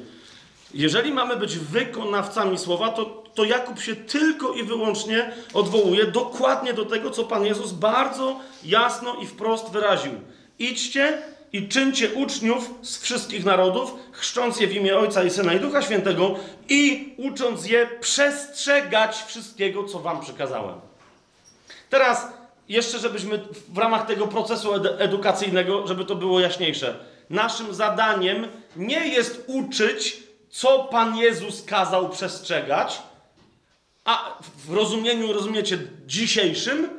Jeżeli 0.73 1.11
mamy 1.11 1.37
być 1.37 1.57
wykonawcami 1.57 2.57
słowa, 2.57 2.89
to, 2.89 3.05
to 3.35 3.43
Jakub 3.43 3.79
się 3.79 3.95
tylko 3.95 4.53
i 4.53 4.63
wyłącznie 4.63 5.31
odwołuje 5.53 6.05
dokładnie 6.05 6.73
do 6.73 6.85
tego, 6.85 7.09
co 7.11 7.23
Pan 7.23 7.45
Jezus 7.45 7.71
bardzo 7.71 8.39
jasno 8.63 9.15
i 9.15 9.27
wprost 9.27 9.69
wyraził. 9.69 10.11
Idźcie 10.59 11.21
i 11.53 11.67
czyńcie 11.67 12.13
uczniów 12.13 12.69
z 12.81 12.97
wszystkich 12.97 13.45
narodów, 13.45 13.93
chrzcząc 14.11 14.59
je 14.59 14.67
w 14.67 14.75
imię 14.75 14.97
Ojca 14.97 15.23
i 15.23 15.29
Syna 15.29 15.53
i 15.53 15.59
Ducha 15.59 15.81
Świętego 15.81 16.35
i 16.69 17.13
ucząc 17.17 17.65
je 17.65 17.89
przestrzegać 18.01 19.23
wszystkiego, 19.27 19.83
co 19.83 19.99
Wam 19.99 20.21
przekazałem. 20.21 20.75
Teraz 21.89 22.27
jeszcze, 22.69 22.99
żebyśmy 22.99 23.39
w 23.69 23.77
ramach 23.77 24.05
tego 24.05 24.27
procesu 24.27 24.73
ed- 24.73 24.95
edukacyjnego, 24.99 25.87
żeby 25.87 26.05
to 26.05 26.15
było 26.15 26.39
jaśniejsze. 26.39 26.95
Naszym 27.31 27.73
zadaniem 27.73 28.47
nie 28.75 29.07
jest 29.07 29.43
uczyć, 29.47 30.23
co 30.49 30.83
Pan 30.83 31.17
Jezus 31.17 31.63
kazał 31.63 32.09
przestrzegać, 32.09 33.01
a 34.05 34.37
w 34.65 34.73
rozumieniu, 34.73 35.33
rozumiecie, 35.33 35.77
dzisiejszym, 36.05 36.89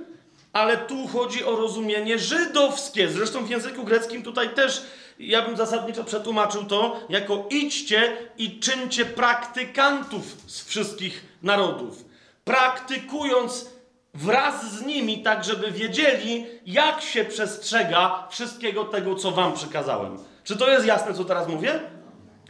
ale 0.52 0.76
tu 0.76 1.06
chodzi 1.06 1.44
o 1.44 1.56
rozumienie 1.56 2.18
żydowskie. 2.18 3.08
Zresztą 3.08 3.44
w 3.44 3.50
języku 3.50 3.84
greckim 3.84 4.22
tutaj 4.22 4.54
też 4.54 4.82
ja 5.18 5.42
bym 5.42 5.56
zasadniczo 5.56 6.04
przetłumaczył 6.04 6.64
to 6.64 7.00
jako 7.08 7.46
idźcie 7.50 8.16
i 8.38 8.60
czyńcie 8.60 9.04
praktykantów 9.04 10.22
z 10.46 10.64
wszystkich 10.64 11.24
narodów. 11.42 12.04
Praktykując 12.44 13.66
wraz 14.14 14.72
z 14.72 14.86
nimi, 14.86 15.22
tak 15.22 15.44
żeby 15.44 15.70
wiedzieli, 15.70 16.46
jak 16.66 17.00
się 17.00 17.24
przestrzega 17.24 18.26
wszystkiego 18.30 18.84
tego, 18.84 19.14
co 19.14 19.30
wam 19.30 19.52
przekazałem. 19.52 20.18
Czy 20.44 20.56
to 20.56 20.70
jest 20.70 20.86
jasne, 20.86 21.14
co 21.14 21.24
teraz 21.24 21.48
mówię? 21.48 21.80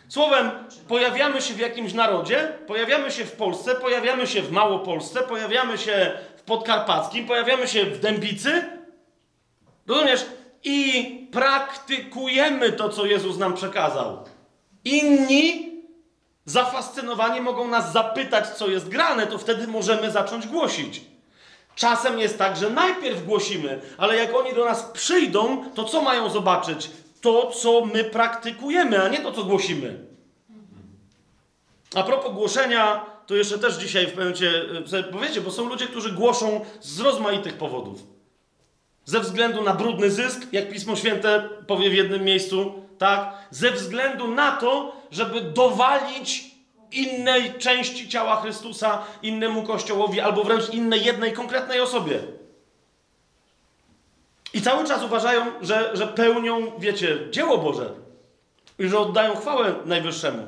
Słowem, 0.08 0.50
pojawiamy 0.88 1.42
się 1.42 1.54
w 1.54 1.58
jakimś 1.58 1.92
narodzie, 1.92 2.52
pojawiamy 2.66 3.10
się 3.10 3.24
w 3.24 3.32
Polsce, 3.32 3.74
pojawiamy 3.74 4.26
się 4.26 4.42
w 4.42 4.52
Małopolsce, 4.52 5.20
pojawiamy 5.20 5.78
się 5.78 6.18
w 6.36 6.42
Podkarpackim, 6.42 7.26
pojawiamy 7.26 7.68
się 7.68 7.84
w 7.84 8.00
Dębicy. 8.00 8.64
Rozumiesz? 9.86 10.26
I 10.64 11.28
praktykujemy 11.32 12.72
to, 12.72 12.88
co 12.88 13.06
Jezus 13.06 13.38
nam 13.38 13.54
przekazał. 13.54 14.24
Inni 14.84 15.72
zafascynowani 16.44 17.40
mogą 17.40 17.68
nas 17.68 17.92
zapytać, 17.92 18.48
co 18.48 18.68
jest 18.68 18.88
grane, 18.88 19.26
to 19.26 19.38
wtedy 19.38 19.66
możemy 19.66 20.10
zacząć 20.10 20.46
głosić. 20.46 21.11
Czasem 21.77 22.18
jest 22.18 22.39
tak, 22.39 22.57
że 22.57 22.70
najpierw 22.70 23.27
głosimy, 23.27 23.81
ale 23.99 24.16
jak 24.16 24.35
oni 24.37 24.55
do 24.55 24.64
nas 24.64 24.83
przyjdą, 24.83 25.64
to 25.75 25.85
co 25.85 26.03
mają 26.03 26.31
zobaczyć? 26.31 26.91
to, 27.23 27.51
co 27.51 27.85
my 27.85 28.05
praktykujemy, 28.05 29.03
a 29.03 29.09
nie 29.09 29.18
to, 29.18 29.33
co 29.33 29.45
głosimy. 29.45 30.07
A 31.95 32.03
propos 32.03 32.33
głoszenia, 32.33 33.07
to 33.27 33.35
jeszcze 33.35 33.59
też 33.59 33.75
dzisiaj 33.77 34.07
w 34.07 34.12
pewnym 34.12 34.27
momencie 34.29 34.53
sobie 34.87 35.03
powiecie, 35.03 35.41
bo 35.41 35.51
są 35.51 35.68
ludzie, 35.68 35.87
którzy 35.87 36.12
głoszą 36.12 36.64
z 36.81 37.01
rozmaitych 37.01 37.55
powodów. 37.55 38.03
Ze 39.05 39.20
względu 39.20 39.62
na 39.62 39.75
brudny 39.75 40.11
zysk, 40.11 40.47
jak 40.53 40.70
Pismo 40.70 40.97
Święte 40.97 41.49
powie 41.66 41.91
w 41.91 41.95
jednym 41.95 42.25
miejscu, 42.25 42.73
tak? 42.99 43.35
Ze 43.51 43.70
względu 43.70 44.29
na 44.29 44.53
to, 44.53 44.97
żeby 45.11 45.41
dowalić 45.41 46.51
innej 46.95 47.55
części 47.59 48.09
ciała 48.09 48.40
Chrystusa, 48.40 49.05
innemu 49.22 49.62
kościołowi, 49.62 50.20
albo 50.20 50.45
wręcz 50.45 50.70
innej 50.70 51.05
jednej 51.05 51.32
konkretnej 51.32 51.80
osobie. 51.80 52.20
I 54.55 54.62
cały 54.62 54.84
czas 54.84 55.03
uważają, 55.03 55.47
że, 55.61 55.90
że 55.97 56.07
pełnią, 56.07 56.72
wiecie, 56.78 57.18
dzieło 57.30 57.59
Boże. 57.59 57.90
I 58.78 58.88
że 58.88 58.99
oddają 58.99 59.36
chwałę 59.36 59.74
Najwyższemu. 59.84 60.47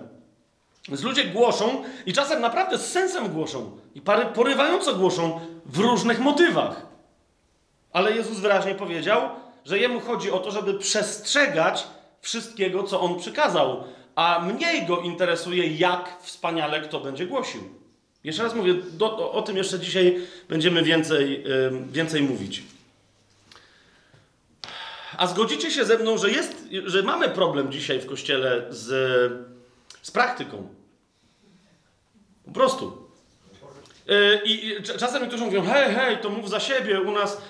Więc 0.89 1.03
ludzie 1.03 1.25
głoszą 1.25 1.85
i 2.07 2.13
czasem 2.13 2.41
naprawdę 2.41 2.79
z 2.79 2.93
sensem 2.93 3.29
głoszą. 3.29 3.79
I 3.95 4.01
pary 4.01 4.27
porywająco 4.27 4.95
głoszą 4.95 5.41
w 5.67 5.79
różnych 5.79 6.21
motywach. 6.21 6.87
Ale 7.93 8.13
Jezus 8.13 8.39
wyraźnie 8.39 8.75
powiedział, 8.75 9.29
że 9.65 9.79
jemu 9.79 10.01
chodzi 10.01 10.31
o 10.31 10.39
to, 10.39 10.51
żeby 10.51 10.75
przestrzegać 10.75 11.87
wszystkiego, 12.21 12.83
co 12.83 13.01
on 13.01 13.19
przykazał, 13.19 13.85
a 14.15 14.41
mniej 14.41 14.87
go 14.87 15.01
interesuje, 15.01 15.77
jak 15.77 16.19
wspaniale 16.23 16.81
kto 16.81 17.01
będzie 17.01 17.27
głosił. 17.27 17.61
Jeszcze 18.25 18.43
raz 18.43 18.55
mówię, 18.55 18.75
do, 18.75 19.19
o, 19.19 19.33
o 19.33 19.43
tym 19.43 19.57
jeszcze 19.57 19.81
dzisiaj 19.81 20.21
będziemy 20.49 20.83
więcej, 20.83 21.43
yy, 21.43 21.73
więcej 21.93 22.23
mówić. 22.23 22.63
A 25.17 25.27
zgodzicie 25.27 25.71
się 25.71 25.85
ze 25.85 25.99
mną, 25.99 26.19
że, 26.19 26.31
jest, 26.31 26.69
że 26.85 27.03
mamy 27.03 27.29
problem 27.29 27.73
dzisiaj 27.73 28.01
w 28.01 28.07
kościele 28.07 28.65
z, 28.71 28.87
z 30.03 30.11
praktyką. 30.11 30.69
Po 32.45 32.51
prostu. 32.51 33.09
Yy, 34.07 34.41
I 34.45 34.83
czasem 34.83 35.23
niektórzy 35.23 35.45
mówią, 35.45 35.63
hej, 35.63 35.95
hej, 35.95 36.19
to 36.19 36.31
mów 36.31 36.51
za 36.51 36.61
siebie, 36.61 37.01
u 37.01 37.13
nas 37.13 37.43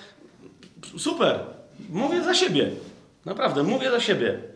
super, 0.97 1.39
mówię 1.89 2.23
za 2.23 2.33
siebie. 2.33 2.69
Naprawdę, 3.25 3.63
mówię 3.63 3.91
za 3.91 3.99
siebie. 3.99 4.54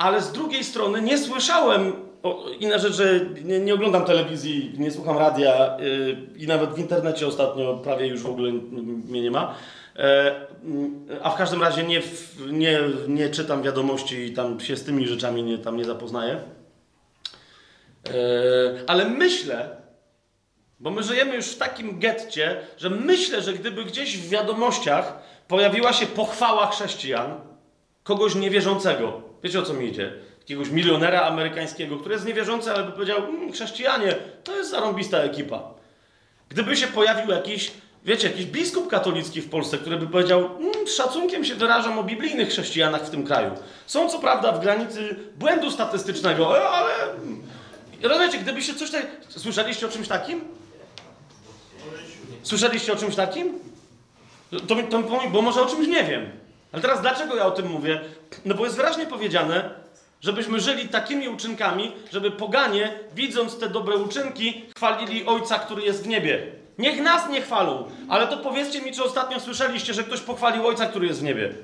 Ale 0.00 0.22
z 0.22 0.32
drugiej 0.32 0.64
strony 0.64 1.02
nie 1.02 1.18
słyszałem, 1.18 1.92
o, 2.22 2.44
inna 2.60 2.78
rzecz, 2.78 2.92
że 2.92 3.20
nie, 3.44 3.60
nie, 3.60 3.74
oglądam 3.74 4.04
telewizji, 4.04 4.72
nie 4.78 4.90
słucham 4.90 5.18
radia 5.18 5.76
yy, 5.78 6.16
i 6.36 6.46
nawet 6.46 6.70
w 6.70 6.78
internecie 6.78 7.26
ostatnio 7.26 7.74
prawie 7.74 8.06
już 8.06 8.22
w 8.22 8.30
ogóle 8.30 8.52
mnie 9.08 9.22
nie 9.22 9.30
ma. 9.30 9.54
E, 9.96 10.34
a 11.22 11.30
w 11.30 11.36
każdym 11.36 11.62
razie 11.62 11.82
nie, 11.82 12.02
nie, 12.50 12.80
nie 13.08 13.28
czytam 13.28 13.62
wiadomości 13.62 14.16
i 14.16 14.32
tam 14.32 14.60
się 14.60 14.76
z 14.76 14.84
tymi 14.84 15.08
rzeczami 15.08 15.42
nie, 15.42 15.58
tam 15.58 15.76
nie 15.76 15.84
zapoznaję. 15.84 16.32
E, 16.32 16.40
ale 18.86 19.04
myślę, 19.04 19.76
bo 20.78 20.90
my 20.90 21.02
żyjemy 21.02 21.36
już 21.36 21.46
w 21.46 21.58
takim 21.58 21.98
getcie, 21.98 22.56
że 22.76 22.90
myślę, 22.90 23.42
że 23.42 23.52
gdyby 23.52 23.84
gdzieś 23.84 24.18
w 24.18 24.28
wiadomościach 24.28 25.22
pojawiła 25.48 25.92
się 25.92 26.06
pochwała 26.06 26.66
chrześcijan, 26.66 27.40
kogoś 28.02 28.34
niewierzącego, 28.34 29.29
wiecie 29.42 29.58
o 29.58 29.62
co 29.62 29.74
mi 29.74 29.88
idzie? 29.88 30.12
Jakiegoś 30.40 30.70
milionera 30.70 31.20
amerykańskiego, 31.20 31.96
który 31.96 32.14
jest 32.14 32.26
niewierzący, 32.26 32.72
ale 32.72 32.84
by 32.84 32.92
powiedział, 32.92 33.18
mmm, 33.18 33.52
chrześcijanie, 33.52 34.14
to 34.44 34.56
jest 34.56 34.70
zarąbista 34.70 35.18
ekipa. 35.18 35.62
Gdyby 36.48 36.76
się 36.76 36.86
pojawił 36.86 37.30
jakiś 37.30 37.72
wiecie, 38.04 38.28
jakiś 38.28 38.46
biskup 38.46 38.88
katolicki 38.88 39.40
w 39.40 39.50
Polsce, 39.50 39.78
który 39.78 39.96
by 39.96 40.06
powiedział, 40.06 40.50
mmm, 40.56 40.88
z 40.88 40.94
szacunkiem 40.94 41.44
się 41.44 41.54
wyrażam 41.54 41.98
o 41.98 42.04
biblijnych 42.04 42.48
chrześcijanach 42.48 43.06
w 43.06 43.10
tym 43.10 43.24
kraju. 43.24 43.50
Są 43.86 44.08
co 44.08 44.18
prawda 44.18 44.52
w 44.52 44.60
granicy 44.60 45.16
błędu 45.38 45.70
statystycznego, 45.70 46.58
e, 46.58 46.68
ale... 46.68 46.90
Rozumiecie, 48.02 48.38
gdyby 48.38 48.62
się 48.62 48.74
coś 48.74 48.90
tak... 48.90 49.06
Słyszeliście 49.28 49.86
o 49.86 49.88
czymś 49.88 50.08
takim? 50.08 50.40
Słyszeliście 52.42 52.92
o 52.92 52.96
czymś 52.96 53.14
takim? 53.14 53.58
To, 54.50 54.76
to, 54.90 55.02
bo 55.30 55.42
może 55.42 55.62
o 55.62 55.66
czymś 55.66 55.88
nie 55.88 56.04
wiem. 56.04 56.30
Ale 56.72 56.82
teraz 56.82 57.00
dlaczego 57.00 57.36
ja 57.36 57.46
o 57.46 57.50
tym 57.50 57.66
mówię? 57.66 58.00
No 58.44 58.54
bo 58.54 58.64
jest 58.64 58.76
wyraźnie 58.76 59.06
powiedziane, 59.06 59.70
żebyśmy 60.20 60.60
żyli 60.60 60.88
takimi 60.88 61.28
uczynkami, 61.28 61.92
żeby 62.12 62.30
poganie, 62.30 62.92
widząc 63.14 63.58
te 63.58 63.68
dobre 63.68 63.96
uczynki, 63.96 64.64
chwalili 64.76 65.26
Ojca, 65.26 65.58
który 65.58 65.82
jest 65.82 66.04
w 66.04 66.08
niebie. 66.08 66.46
Niech 66.78 67.02
nas 67.02 67.28
nie 67.28 67.42
chwalą, 67.42 67.90
ale 68.08 68.26
to 68.26 68.36
powiedzcie 68.36 68.82
mi, 68.82 68.92
czy 68.92 69.04
ostatnio 69.04 69.40
słyszeliście, 69.40 69.94
że 69.94 70.04
ktoś 70.04 70.20
pochwalił 70.20 70.66
Ojca, 70.66 70.86
który 70.86 71.06
jest 71.06 71.20
w 71.20 71.22
niebie. 71.22 71.54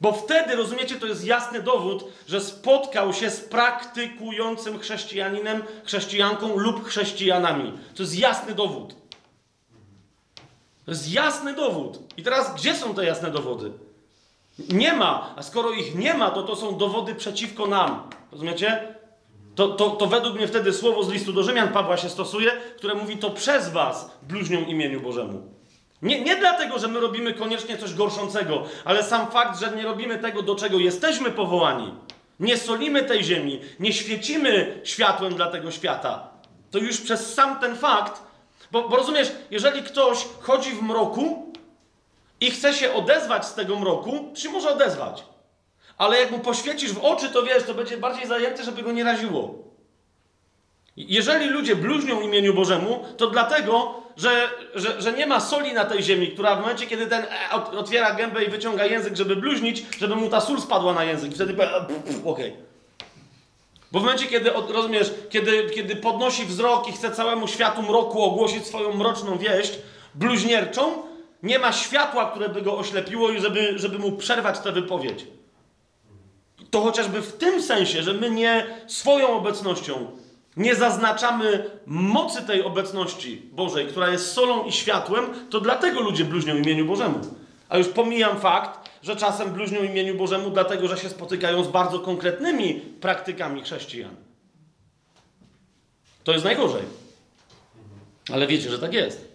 Bo 0.00 0.12
wtedy, 0.12 0.56
rozumiecie, 0.56 0.94
to 0.94 1.06
jest 1.06 1.24
jasny 1.24 1.62
dowód, 1.62 2.04
że 2.28 2.40
spotkał 2.40 3.12
się 3.12 3.30
z 3.30 3.40
praktykującym 3.40 4.78
chrześcijaninem, 4.78 5.62
chrześcijanką 5.84 6.56
lub 6.56 6.84
chrześcijanami. 6.84 7.72
To 7.94 8.02
jest 8.02 8.18
jasny 8.18 8.54
dowód. 8.54 8.94
To 10.86 10.90
jest 10.90 11.12
jasny 11.12 11.54
dowód. 11.54 11.98
I 12.16 12.22
teraz, 12.22 12.54
gdzie 12.54 12.74
są 12.74 12.94
te 12.94 13.04
jasne 13.04 13.30
dowody? 13.30 13.72
Nie 14.58 14.92
ma, 14.92 15.34
a 15.36 15.42
skoro 15.42 15.70
ich 15.70 15.94
nie 15.94 16.14
ma, 16.14 16.30
to 16.30 16.42
to 16.42 16.56
są 16.56 16.78
dowody 16.78 17.14
przeciwko 17.14 17.66
nam. 17.66 18.02
Rozumiecie? 18.32 18.94
To, 19.54 19.68
to, 19.68 19.90
to 19.90 20.06
według 20.06 20.34
mnie 20.34 20.48
wtedy 20.48 20.72
słowo 20.72 21.02
z 21.02 21.08
listu 21.12 21.32
do 21.32 21.42
Rzymian 21.42 21.68
Pawła 21.68 21.96
się 21.96 22.08
stosuje, 22.08 22.50
które 22.76 22.94
mówi 22.94 23.16
to 23.16 23.30
przez 23.30 23.68
was 23.68 24.10
bluźnią 24.22 24.64
imieniu 24.64 25.00
Bożemu. 25.00 25.42
Nie, 26.02 26.20
nie 26.20 26.36
dlatego, 26.36 26.78
że 26.78 26.88
my 26.88 27.00
robimy 27.00 27.34
koniecznie 27.34 27.78
coś 27.78 27.94
gorszącego, 27.94 28.62
ale 28.84 29.02
sam 29.02 29.30
fakt, 29.30 29.60
że 29.60 29.76
nie 29.76 29.82
robimy 29.82 30.18
tego, 30.18 30.42
do 30.42 30.54
czego 30.54 30.78
jesteśmy 30.78 31.30
powołani. 31.30 31.94
Nie 32.40 32.56
solimy 32.56 33.02
tej 33.02 33.24
ziemi, 33.24 33.60
nie 33.80 33.92
świecimy 33.92 34.80
światłem 34.84 35.34
dla 35.34 35.50
tego 35.50 35.70
świata. 35.70 36.28
To 36.70 36.78
już 36.78 37.00
przez 37.00 37.34
sam 37.34 37.60
ten 37.60 37.76
fakt, 37.76 38.22
bo, 38.72 38.88
bo 38.88 38.96
rozumiesz, 38.96 39.32
jeżeli 39.50 39.82
ktoś 39.82 40.26
chodzi 40.40 40.70
w 40.70 40.82
mroku 40.82 41.52
i 42.40 42.50
chce 42.50 42.74
się 42.74 42.94
odezwać 42.94 43.46
z 43.46 43.54
tego 43.54 43.76
mroku, 43.76 44.30
to 44.34 44.40
się 44.40 44.48
może 44.48 44.70
odezwać. 44.70 45.24
Ale 45.98 46.20
jak 46.20 46.30
mu 46.30 46.38
poświecisz 46.38 46.92
w 46.92 47.04
oczy, 47.04 47.28
to 47.28 47.42
wiesz, 47.42 47.62
to 47.62 47.74
będzie 47.74 47.96
bardziej 47.96 48.26
zajęty, 48.26 48.64
żeby 48.64 48.82
go 48.82 48.92
nie 48.92 49.04
raziło. 49.04 49.66
Jeżeli 50.96 51.46
ludzie 51.46 51.76
bluźnią 51.76 52.20
imieniu 52.20 52.54
Bożemu, 52.54 53.04
to 53.16 53.26
dlatego, 53.26 54.02
że, 54.16 54.48
że, 54.74 55.00
że 55.02 55.12
nie 55.12 55.26
ma 55.26 55.40
soli 55.40 55.72
na 55.72 55.84
tej 55.84 56.02
ziemi, 56.02 56.28
która 56.28 56.56
w 56.56 56.60
momencie, 56.60 56.86
kiedy 56.86 57.06
ten 57.06 57.22
e, 57.22 57.50
otwiera 57.78 58.14
gębę 58.14 58.44
i 58.44 58.50
wyciąga 58.50 58.84
język, 58.84 59.16
żeby 59.16 59.36
bluźnić, 59.36 59.86
żeby 59.98 60.16
mu 60.16 60.28
ta 60.28 60.40
sól 60.40 60.60
spadła 60.60 60.92
na 60.92 61.04
język. 61.04 61.34
Wtedy 61.34 61.52
okej. 61.52 62.22
Okay. 62.24 62.65
Bo 63.96 64.00
w 64.00 64.04
momencie, 64.04 64.26
kiedy, 64.26 64.50
rozumiesz, 64.68 65.10
kiedy, 65.30 65.70
kiedy 65.74 65.96
podnosi 65.96 66.44
wzrok 66.44 66.88
i 66.88 66.92
chce 66.92 67.10
całemu 67.10 67.48
światu 67.48 67.82
mroku 67.82 68.22
ogłosić 68.22 68.66
swoją 68.66 68.94
mroczną 68.94 69.38
wieść, 69.38 69.78
bluźnierczą, 70.14 70.82
nie 71.42 71.58
ma 71.58 71.72
światła, 71.72 72.30
które 72.30 72.48
by 72.48 72.62
go 72.62 72.78
oślepiło 72.78 73.30
i 73.30 73.40
żeby, 73.40 73.78
żeby 73.78 73.98
mu 73.98 74.12
przerwać 74.12 74.58
tę 74.58 74.72
wypowiedź. 74.72 75.26
To 76.70 76.80
chociażby 76.80 77.22
w 77.22 77.32
tym 77.32 77.62
sensie, 77.62 78.02
że 78.02 78.12
my 78.12 78.30
nie 78.30 78.66
swoją 78.86 79.28
obecnością 79.28 80.06
nie 80.56 80.74
zaznaczamy 80.74 81.70
mocy 81.86 82.42
tej 82.42 82.62
obecności 82.62 83.42
Bożej, 83.52 83.86
która 83.86 84.10
jest 84.10 84.32
solą 84.32 84.64
i 84.64 84.72
światłem, 84.72 85.24
to 85.50 85.60
dlatego 85.60 86.00
ludzie 86.00 86.24
bluźnią 86.24 86.56
imieniu 86.56 86.84
Bożemu. 86.84 87.20
A 87.68 87.78
już 87.78 87.88
pomijam 87.88 88.40
fakt, 88.40 88.85
że 89.06 89.16
czasem 89.16 89.52
bluźnią 89.52 89.82
imieniu 89.82 90.14
Bożemu, 90.14 90.50
dlatego 90.50 90.88
że 90.88 90.98
się 90.98 91.08
spotykają 91.08 91.64
z 91.64 91.68
bardzo 91.68 92.00
konkretnymi 92.00 92.74
praktykami 92.74 93.62
chrześcijan. 93.62 94.16
To 96.24 96.32
jest 96.32 96.44
najgorzej. 96.44 96.82
Ale 98.32 98.46
wiecie, 98.46 98.70
że 98.70 98.78
tak 98.78 98.92
jest. 98.92 99.28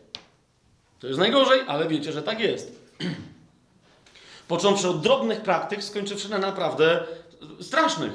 To 1.00 1.08
jest 1.08 1.20
najgorzej, 1.20 1.62
ale 1.68 1.88
wiecie, 1.88 2.12
że 2.12 2.24
tak 2.24 2.40
jest. 2.40 2.80
Począwszy 4.48 4.90
od 4.90 5.02
drobnych 5.02 5.42
praktyk, 5.42 5.84
skończywszy 5.84 6.30
na 6.30 6.38
naprawdę 6.38 7.04
strasznych. 7.62 8.12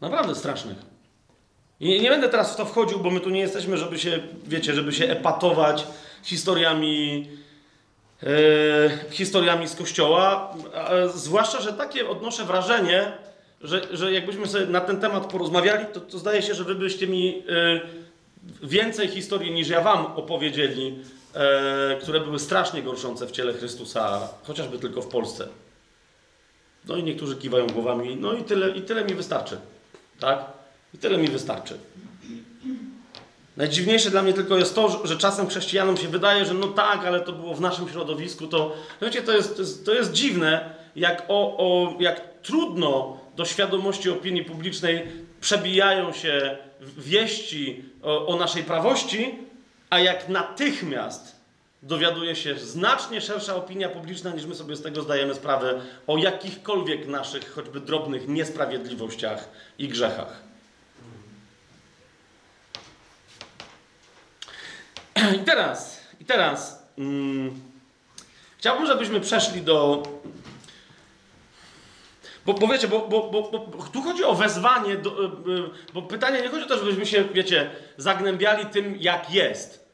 Naprawdę 0.00 0.34
strasznych. 0.34 0.76
I 1.80 2.00
nie 2.00 2.10
będę 2.10 2.28
teraz 2.28 2.52
w 2.52 2.56
to 2.56 2.66
wchodził, 2.66 2.98
bo 2.98 3.10
my 3.10 3.20
tu 3.20 3.30
nie 3.30 3.40
jesteśmy, 3.40 3.76
żeby 3.76 3.98
się, 3.98 4.22
wiecie, 4.44 4.74
żeby 4.74 4.92
się 4.92 5.04
epatować 5.04 5.86
historiami, 6.22 7.28
historiami 9.10 9.68
z 9.68 9.76
kościoła. 9.76 10.54
zwłaszcza, 11.14 11.60
że 11.60 11.72
takie 11.72 12.08
odnoszę 12.08 12.44
wrażenie, 12.44 13.12
że, 13.62 13.96
że 13.96 14.12
jakbyśmy 14.12 14.46
sobie 14.46 14.66
na 14.66 14.80
ten 14.80 15.00
temat 15.00 15.26
porozmawiali, 15.26 15.86
to, 15.92 16.00
to 16.00 16.18
zdaje 16.18 16.42
się, 16.42 16.54
że 16.54 16.64
wy 16.64 16.74
byście 16.74 17.06
mi 17.06 17.42
e, 17.48 17.80
więcej 18.62 19.08
historii 19.08 19.52
niż 19.52 19.68
ja 19.68 19.80
wam 19.80 20.06
opowiedzieli, 20.06 20.98
e, 21.34 21.96
które 22.02 22.20
były 22.20 22.38
strasznie 22.38 22.82
gorszące 22.82 23.26
w 23.26 23.30
ciele 23.30 23.52
Chrystusa, 23.52 24.28
chociażby 24.42 24.78
tylko 24.78 25.02
w 25.02 25.06
Polsce. 25.06 25.48
No 26.86 26.96
i 26.96 27.02
niektórzy 27.02 27.36
kiwają 27.36 27.66
głowami, 27.66 28.16
no 28.16 28.32
i 28.32 28.44
tyle, 28.44 28.70
i 28.70 28.82
tyle 28.82 29.04
mi 29.04 29.14
wystarczy. 29.14 29.56
Tak? 30.20 30.44
I 30.94 30.98
tyle 30.98 31.18
mi 31.18 31.28
wystarczy. 31.28 31.78
Najdziwniejsze 33.56 34.10
dla 34.10 34.22
mnie 34.22 34.32
tylko 34.32 34.56
jest 34.58 34.74
to, 34.74 35.06
że 35.06 35.16
czasem 35.16 35.48
chrześcijanom 35.48 35.96
się 35.96 36.08
wydaje, 36.08 36.44
że 36.44 36.54
no 36.54 36.68
tak, 36.68 37.04
ale 37.04 37.20
to 37.20 37.32
było 37.32 37.54
w 37.54 37.60
naszym 37.60 37.88
środowisku, 37.88 38.46
to 38.46 38.76
wiecie, 39.02 39.22
to 39.22 39.32
jest, 39.32 39.56
to 39.56 39.62
jest, 39.62 39.86
to 39.86 39.94
jest 39.94 40.12
dziwne, 40.12 40.74
jak, 40.96 41.24
o, 41.28 41.56
o, 41.58 41.94
jak 42.00 42.40
trudno 42.42 43.20
do 43.36 43.44
świadomości 43.44 44.10
opinii 44.10 44.44
publicznej 44.44 45.06
przebijają 45.40 46.12
się 46.12 46.56
wieści 46.80 47.84
o, 48.02 48.26
o 48.26 48.36
naszej 48.36 48.64
prawości, 48.64 49.38
a 49.90 49.98
jak 49.98 50.28
natychmiast 50.28 51.40
dowiaduje 51.82 52.36
się 52.36 52.58
znacznie 52.58 53.20
szersza 53.20 53.56
opinia 53.56 53.88
publiczna, 53.88 54.30
niż 54.30 54.46
my 54.46 54.54
sobie 54.54 54.76
z 54.76 54.82
tego 54.82 55.02
zdajemy 55.02 55.34
sprawę, 55.34 55.80
o 56.06 56.18
jakichkolwiek 56.18 57.06
naszych, 57.06 57.52
choćby 57.52 57.80
drobnych 57.80 58.28
niesprawiedliwościach 58.28 59.48
i 59.78 59.88
grzechach. 59.88 60.49
I 65.40 65.44
teraz, 65.44 66.00
i 66.20 66.24
teraz 66.24 66.86
mm, 66.98 67.60
chciałbym, 68.58 68.86
żebyśmy 68.86 69.20
przeszli 69.20 69.62
do. 69.62 70.02
Bo, 72.46 72.54
bo 72.54 72.68
wiecie, 72.68 72.88
bo, 72.88 73.08
bo, 73.08 73.30
bo, 73.30 73.42
bo 73.42 73.82
tu 73.92 74.02
chodzi 74.02 74.24
o 74.24 74.34
wezwanie, 74.34 74.96
do, 74.96 75.24
y, 75.24 75.26
y, 75.26 75.92
bo 75.94 76.02
pytanie 76.02 76.42
nie 76.42 76.48
chodzi 76.48 76.64
o 76.64 76.68
to, 76.68 76.78
żebyśmy 76.78 77.06
się, 77.06 77.24
wiecie, 77.24 77.70
zagnębiali 77.96 78.66
tym, 78.66 78.96
jak 79.00 79.30
jest. 79.30 79.90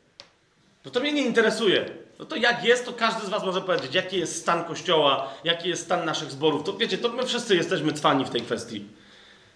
To 0.83 0.91
to 0.91 1.01
mnie 1.01 1.13
nie 1.13 1.23
interesuje. 1.23 1.91
No 2.19 2.25
to 2.25 2.37
jak 2.37 2.65
jest, 2.65 2.85
to 2.85 2.93
każdy 2.93 3.27
z 3.27 3.29
was 3.29 3.45
może 3.45 3.61
powiedzieć, 3.61 3.95
jaki 3.95 4.19
jest 4.19 4.41
stan 4.41 4.65
kościoła, 4.65 5.35
jaki 5.45 5.69
jest 5.69 5.85
stan 5.85 6.05
naszych 6.05 6.31
zborów. 6.31 6.65
To 6.65 6.73
wiecie, 6.73 6.99
to 6.99 7.09
my 7.09 7.27
wszyscy 7.27 7.57
jesteśmy 7.57 7.93
cwani 7.93 8.25
w 8.25 8.31
tej 8.31 8.41
kwestii. 8.41 8.85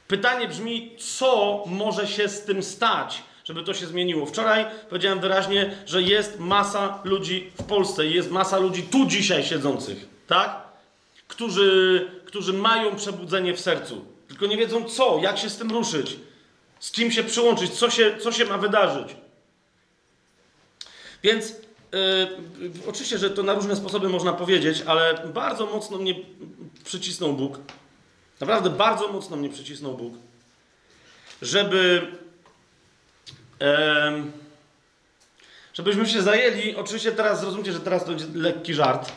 Pytanie 0.08 0.48
brzmi, 0.48 0.96
co 1.18 1.64
może 1.66 2.06
się 2.06 2.28
z 2.28 2.44
tym 2.44 2.62
stać, 2.62 3.22
żeby 3.50 3.62
to 3.62 3.74
się 3.74 3.86
zmieniło. 3.86 4.26
Wczoraj 4.26 4.66
powiedziałem 4.88 5.20
wyraźnie, 5.20 5.76
że 5.86 6.02
jest 6.02 6.38
masa 6.38 7.00
ludzi 7.04 7.50
w 7.60 7.62
Polsce 7.62 8.06
jest 8.06 8.30
masa 8.30 8.58
ludzi 8.58 8.82
tu 8.82 9.06
dzisiaj 9.06 9.44
siedzących, 9.44 10.08
tak? 10.26 10.62
Którzy, 11.28 12.10
którzy 12.24 12.52
mają 12.52 12.96
przebudzenie 12.96 13.54
w 13.54 13.60
sercu, 13.60 14.04
tylko 14.28 14.46
nie 14.46 14.56
wiedzą 14.56 14.84
co, 14.84 15.18
jak 15.22 15.38
się 15.38 15.50
z 15.50 15.56
tym 15.56 15.70
ruszyć, 15.70 16.16
z 16.80 16.90
kim 16.90 17.12
się 17.12 17.24
przyłączyć, 17.24 17.70
co 17.70 17.90
się, 17.90 18.18
co 18.18 18.32
się 18.32 18.44
ma 18.44 18.58
wydarzyć. 18.58 19.16
Więc 21.22 21.50
yy, 21.50 22.70
oczywiście, 22.88 23.18
że 23.18 23.30
to 23.30 23.42
na 23.42 23.54
różne 23.54 23.76
sposoby 23.76 24.08
można 24.08 24.32
powiedzieć, 24.32 24.82
ale 24.86 25.28
bardzo 25.34 25.66
mocno 25.66 25.98
mnie 25.98 26.14
przycisnął 26.84 27.32
Bóg. 27.32 27.58
Naprawdę 28.40 28.70
bardzo 28.70 29.08
mocno 29.08 29.36
mnie 29.36 29.48
przycisnął 29.48 29.94
Bóg, 29.94 30.14
żeby 31.42 32.06
żebyśmy 35.72 36.06
się 36.06 36.22
zajęli, 36.22 36.76
oczywiście 36.76 37.12
teraz 37.12 37.40
zrozumcie, 37.40 37.72
że 37.72 37.80
teraz 37.80 38.04
to 38.04 38.08
będzie 38.08 38.26
lekki 38.34 38.74
żart, 38.74 39.12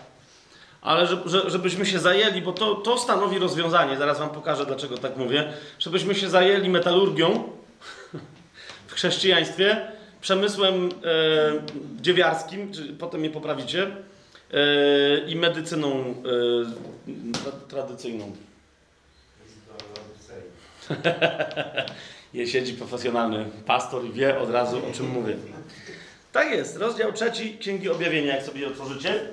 ale 0.82 1.08
że, 1.08 1.50
żebyśmy 1.50 1.86
się 1.86 2.00
zajęli, 2.00 2.42
bo 2.42 2.52
to, 2.52 2.76
to 2.76 2.98
stanowi 2.98 3.40
rozwiązanie, 3.40 3.98
zaraz 3.98 4.20
wam 4.20 4.30
pokażę 4.30 4.66
dlaczego 4.66 4.98
tak 4.98 5.18
mówię, 5.18 5.54
żebyśmy 5.80 6.16
się 6.16 6.30
zajęli 6.30 6.70
metalurgią 6.70 7.44
w 8.88 8.94
chrześcijaństwie, 8.94 9.88
przemysłem 10.22 10.90
e, 10.90 10.92
dziewiarskim, 12.02 12.74
czy 12.74 12.84
potem 12.88 13.20
mnie 13.20 13.30
poprawicie, 13.30 13.88
e, 14.54 15.28
i 15.28 15.36
medycyną 15.36 15.90
e, 16.00 16.14
tra, 17.44 17.52
tradycyjną. 17.68 18.36
Je 22.34 22.48
siedzi 22.48 22.74
profesjonalny 22.74 23.46
pastor 23.66 24.06
i 24.06 24.14
wie 24.14 24.40
od 24.40 24.50
razu 24.50 24.88
o 24.90 24.94
czym 24.94 25.10
mówię. 25.10 25.38
Tak 26.32 26.52
jest, 26.52 26.78
rozdział 26.78 27.14
trzeci 27.14 27.58
Księgi 27.58 27.90
Objawienia, 27.90 28.36
jak 28.36 28.46
sobie 28.46 28.68
otworzycie. 28.68 29.30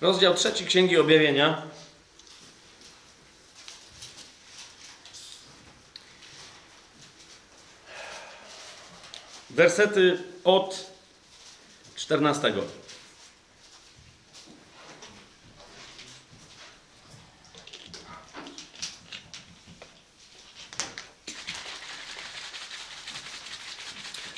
Rozdział 0.00 0.34
trzeci 0.34 0.66
Księgi 0.66 0.98
Objawienia. 0.98 1.62
Wersety 9.50 10.18
od 10.44 10.90
14. 11.96 12.52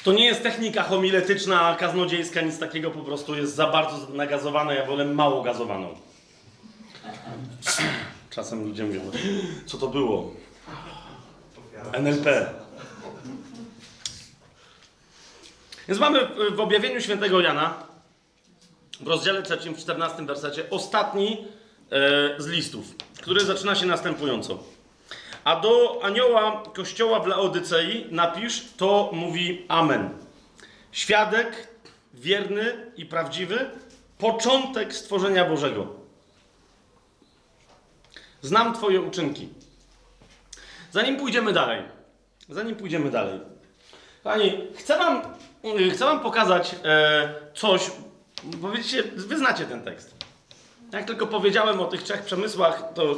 To 0.04 0.12
nie 0.12 0.26
jest 0.26 0.42
technika 0.42 0.82
homiletyczna, 0.82 1.76
kaznodziejska, 1.78 2.40
nic 2.40 2.58
takiego, 2.58 2.90
po 2.90 3.00
prostu 3.00 3.34
jest 3.34 3.54
za 3.54 3.66
bardzo 3.66 4.08
nagazowane. 4.08 4.74
Ja 4.74 4.86
wolę 4.86 5.04
mało 5.04 5.42
gazowaną. 5.42 5.94
Czasem 8.30 8.64
ludzie 8.64 8.84
mówią, 8.84 9.00
co 9.66 9.78
to 9.78 9.88
było? 9.88 10.30
NLP. 11.92 12.54
Więc 15.88 16.00
mamy 16.00 16.28
w 16.54 16.60
objawieniu 16.60 17.00
świętego 17.00 17.40
Jana, 17.40 17.74
w 19.00 19.06
rozdziale 19.06 19.42
trzecim, 19.42 19.74
w 19.74 19.78
14 19.78 20.26
wersecie, 20.26 20.70
ostatni 20.70 21.44
e, 21.90 22.42
z 22.42 22.46
listów, 22.46 22.84
który 23.20 23.44
zaczyna 23.44 23.74
się 23.74 23.86
następująco. 23.86 24.58
A 25.44 25.56
do 25.56 26.00
anioła 26.02 26.62
kościoła 26.74 27.20
w 27.20 27.26
Laodycei 27.26 28.06
napisz, 28.10 28.64
to 28.76 29.10
mówi 29.12 29.64
Amen. 29.68 30.10
Świadek 30.92 31.68
wierny 32.14 32.92
i 32.96 33.06
prawdziwy, 33.06 33.70
początek 34.18 34.94
stworzenia 34.94 35.44
Bożego. 35.44 35.86
Znam 38.42 38.74
Twoje 38.74 39.00
uczynki. 39.00 39.48
Zanim 40.90 41.16
pójdziemy 41.16 41.52
dalej, 41.52 41.82
zanim 42.48 42.76
pójdziemy 42.76 43.10
dalej, 43.10 43.40
Pani, 44.22 44.68
chcę 44.76 44.98
Wam, 44.98 45.22
chcę 45.92 46.04
wam 46.04 46.20
pokazać 46.20 46.76
e, 46.84 47.34
coś, 47.54 47.90
bo 48.44 48.70
wiecie, 48.70 49.02
Wy 49.02 49.38
znacie 49.38 49.64
ten 49.64 49.82
tekst. 49.82 50.14
Jak 50.92 51.04
tylko 51.04 51.26
powiedziałem 51.26 51.80
o 51.80 51.84
tych 51.84 52.02
trzech 52.02 52.22
przemysłach, 52.22 52.84
to 52.94 53.16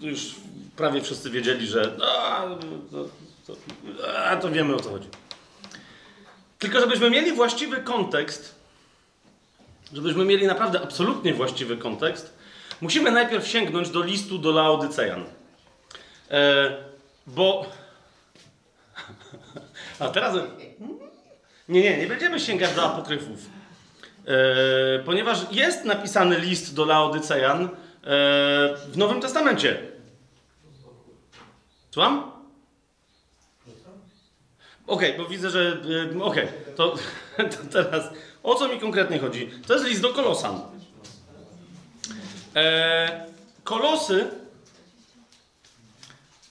już 0.00 0.34
prawie 0.78 1.00
wszyscy 1.00 1.30
wiedzieli, 1.30 1.66
że 1.66 1.96
a, 2.02 2.46
to, 2.90 3.04
to, 3.46 3.56
a, 4.24 4.36
to 4.36 4.50
wiemy 4.50 4.74
o 4.74 4.80
co 4.80 4.90
chodzi. 4.90 5.08
Tylko 6.58 6.80
żebyśmy 6.80 7.10
mieli 7.10 7.32
właściwy 7.32 7.76
kontekst, 7.76 8.54
żebyśmy 9.92 10.24
mieli 10.24 10.46
naprawdę 10.46 10.80
absolutnie 10.82 11.34
właściwy 11.34 11.76
kontekst, 11.76 12.38
musimy 12.80 13.10
najpierw 13.10 13.48
sięgnąć 13.48 13.90
do 13.90 14.02
listu 14.02 14.38
do 14.38 14.50
Laodycejan. 14.50 15.24
E, 16.30 16.76
bo. 17.26 17.66
A 20.00 20.08
teraz. 20.08 20.36
Nie, 21.68 21.82
nie, 21.82 21.98
nie 21.98 22.06
będziemy 22.06 22.40
sięgać 22.40 22.74
do 22.74 22.84
apokryfów. 22.84 23.38
E, 24.26 24.98
ponieważ 24.98 25.38
jest 25.50 25.84
napisany 25.84 26.38
list 26.38 26.74
do 26.74 26.84
Laodycejan 26.84 27.64
e, 27.64 27.68
w 28.90 28.96
Nowym 28.96 29.20
Testamencie. 29.20 29.97
Słucham? 31.90 32.32
Okej, 34.86 35.12
okay, 35.12 35.24
bo 35.24 35.30
widzę, 35.30 35.50
że. 35.50 35.80
Yy, 35.84 36.24
Okej, 36.24 36.44
okay, 36.44 36.74
to, 36.76 36.94
to, 37.50 37.56
teraz 37.72 38.04
o 38.42 38.54
co 38.54 38.68
mi 38.68 38.80
konkretnie 38.80 39.18
chodzi? 39.18 39.50
To 39.66 39.74
jest 39.74 39.86
list 39.86 40.02
do 40.02 40.14
Kolosan. 40.14 40.60
E, 42.56 43.26
kolosy, 43.64 44.30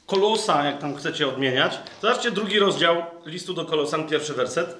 Kolosa, 0.06 0.64
jak 0.64 0.80
tam 0.80 0.96
chcecie 0.96 1.28
odmieniać. 1.28 1.80
Zobaczcie 2.02 2.32
drugi 2.32 2.60
rozdział 2.60 3.04
listu 3.26 3.54
do 3.54 3.66
Kolosan, 3.66 4.08
pierwszy 4.08 4.34
werset. 4.34 4.78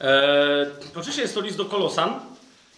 E, 0.00 0.66
oczywiście 0.96 1.22
jest 1.22 1.34
to 1.34 1.40
list 1.40 1.56
do 1.56 1.64
Kolosan, 1.64 2.20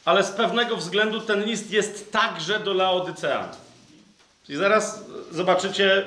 ale 0.04 0.24
z 0.24 0.30
pewnego 0.30 0.76
względu 0.76 1.20
ten 1.20 1.44
list 1.44 1.70
jest 1.70 2.12
także 2.12 2.60
do 2.60 2.74
Laodycea. 2.74 3.65
I 4.48 4.56
zaraz 4.56 5.04
zobaczycie, 5.30 6.06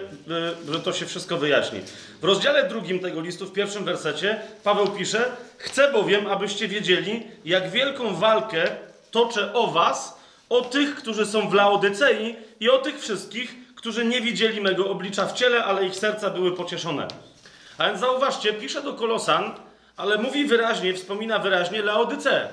y, 0.67 0.71
że 0.73 0.79
to 0.79 0.93
się 0.93 1.05
wszystko 1.05 1.37
wyjaśni. 1.37 1.79
W 2.21 2.23
rozdziale 2.23 2.69
drugim 2.69 2.99
tego 2.99 3.21
listu, 3.21 3.45
w 3.45 3.53
pierwszym 3.53 3.85
wersecie, 3.85 4.41
Paweł 4.63 4.87
pisze: 4.87 5.31
Chcę 5.57 5.91
bowiem, 5.91 6.27
abyście 6.27 6.67
wiedzieli, 6.67 7.27
jak 7.45 7.69
wielką 7.71 8.15
walkę 8.15 8.67
toczę 9.11 9.53
o 9.53 9.67
Was, 9.67 10.19
o 10.49 10.61
tych, 10.61 10.95
którzy 10.95 11.25
są 11.25 11.49
w 11.49 11.53
Laodycei 11.53 12.35
i 12.59 12.69
o 12.69 12.77
tych 12.77 12.99
wszystkich, 12.99 13.55
którzy 13.75 14.05
nie 14.05 14.21
widzieli 14.21 14.61
mego 14.61 14.89
oblicza 14.89 15.25
w 15.25 15.33
ciele, 15.33 15.63
ale 15.63 15.85
ich 15.85 15.95
serca 15.95 16.29
były 16.29 16.55
pocieszone. 16.55 17.07
A 17.77 17.87
więc 17.87 17.99
zauważcie, 17.99 18.53
pisze 18.53 18.81
do 18.81 18.93
Kolosan, 18.93 19.51
ale 19.97 20.17
mówi 20.17 20.45
wyraźnie, 20.45 20.93
wspomina 20.93 21.39
wyraźnie 21.39 21.81
Laodyceę. 21.81 22.47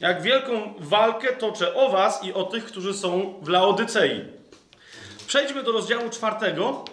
Jak 0.00 0.22
wielką 0.22 0.74
walkę 0.78 1.32
toczę 1.32 1.74
o 1.74 1.88
Was 1.88 2.24
i 2.24 2.32
o 2.32 2.44
tych, 2.44 2.64
którzy 2.64 2.94
są 2.94 3.34
w 3.42 3.48
Laodycei. 3.48 4.24
Przejdźmy 5.30 5.62
do 5.62 5.72
rozdziału 5.72 6.10
czwartego. 6.10 6.84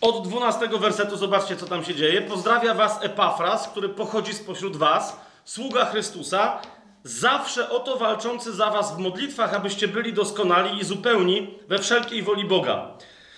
Od 0.00 0.28
12 0.28 0.68
wersetu 0.68 1.16
zobaczcie, 1.16 1.56
co 1.56 1.66
tam 1.66 1.84
się 1.84 1.94
dzieje. 1.94 2.22
Pozdrawia 2.22 2.74
was 2.74 2.98
Epafras, 3.02 3.68
który 3.68 3.88
pochodzi 3.88 4.34
spośród 4.34 4.76
was, 4.76 5.16
sługa 5.44 5.84
Chrystusa, 5.84 6.60
zawsze 7.04 7.70
o 7.70 7.80
to 7.80 7.96
walczący 7.96 8.52
za 8.52 8.70
was 8.70 8.96
w 8.96 8.98
modlitwach, 8.98 9.54
abyście 9.54 9.88
byli 9.88 10.12
doskonali 10.12 10.80
i 10.80 10.84
zupełni 10.84 11.58
we 11.68 11.78
wszelkiej 11.78 12.22
woli 12.22 12.44
Boga. 12.44 12.86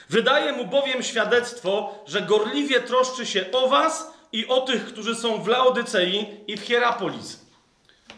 Wydaje 0.08 0.52
mu 0.52 0.64
bowiem 0.64 1.02
świadectwo, 1.02 1.94
że 2.06 2.22
gorliwie 2.22 2.80
troszczy 2.80 3.26
się 3.26 3.44
o 3.52 3.68
was 3.68 4.12
i 4.32 4.46
o 4.46 4.60
tych, 4.60 4.84
którzy 4.84 5.14
są 5.14 5.42
w 5.42 5.48
Laodycei 5.48 6.26
i 6.46 6.56
w 6.56 6.60
Hierapolis. 6.60 7.42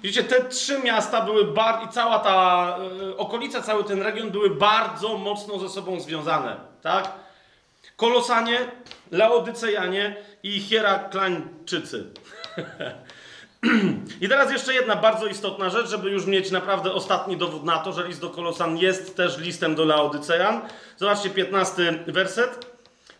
Widzicie, 0.04 0.24
te 0.24 0.44
trzy 0.44 0.78
miasta 0.78 1.20
były 1.20 1.44
bardzo, 1.44 1.86
i 1.86 1.88
cała 1.88 2.18
ta 2.18 2.76
y, 3.10 3.16
okolica, 3.16 3.62
cały 3.62 3.84
ten 3.84 4.02
region 4.02 4.30
były 4.30 4.50
bardzo 4.50 5.18
mocno 5.18 5.58
ze 5.58 5.68
sobą 5.68 6.00
związane, 6.00 6.56
tak? 6.82 7.12
Kolosanie, 7.96 8.58
Laodycejanie 9.10 10.16
i 10.42 10.60
Hieraklańczycy. 10.60 12.04
I 14.20 14.28
teraz 14.28 14.52
jeszcze 14.52 14.74
jedna 14.74 14.96
bardzo 14.96 15.26
istotna 15.26 15.70
rzecz, 15.70 15.88
żeby 15.88 16.10
już 16.10 16.26
mieć 16.26 16.50
naprawdę 16.50 16.92
ostatni 16.92 17.36
dowód 17.36 17.64
na 17.64 17.78
to, 17.78 17.92
że 17.92 18.08
list 18.08 18.20
do 18.20 18.30
Kolosan 18.30 18.78
jest 18.78 19.16
też 19.16 19.38
listem 19.38 19.74
do 19.74 19.84
Laodycejan. 19.84 20.60
Zobaczcie 20.96 21.30
15 21.30 22.04
werset. 22.06 22.66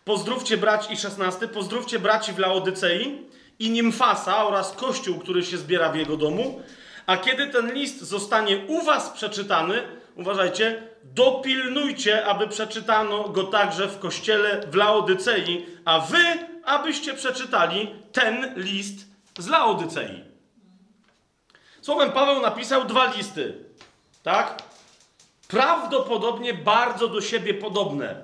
Pozdrówcie 0.05 0.57
braci 0.57 0.93
i 0.93 0.97
16. 0.97 1.49
Pozdrówcie 1.49 1.99
braci 1.99 2.33
w 2.33 2.39
Laodycei 2.39 3.34
i 3.65 3.71
Nimfasa 3.71 4.47
oraz 4.47 4.73
kościół, 4.73 5.19
który 5.19 5.45
się 5.45 5.59
zbiera 5.59 5.89
w 5.89 5.97
jego 5.97 6.17
domu. 6.17 6.63
A 7.07 7.17
kiedy 7.17 7.47
ten 7.47 7.73
list 7.73 8.01
zostanie 8.01 8.59
u 8.69 8.83
was 8.83 9.11
przeczytany, 9.11 9.83
uważajcie, 10.17 10.83
dopilnujcie, 11.05 12.27
aby 12.27 12.49
przeczytano 12.49 13.29
go 13.29 13.45
także 13.45 13.89
w 13.89 13.99
kościele 13.99 14.61
w 14.71 14.75
Laodycei, 14.75 15.67
a 15.85 16.01
wy, 16.01 16.25
abyście 16.65 17.15
przeczytali 17.15 17.91
ten 18.13 18.55
list 18.57 19.07
z 19.39 19.49
Laodycei. 19.49 20.25
Słowem 21.81 22.13
Paweł 22.13 22.43
napisał 22.43 22.85
dwa 22.85 23.13
listy, 23.13 23.55
tak? 24.23 24.63
Prawdopodobnie 25.49 26.55
bardzo 26.55 27.09
do 27.09 27.21
siebie 27.21 27.55
podobne. 27.55 28.15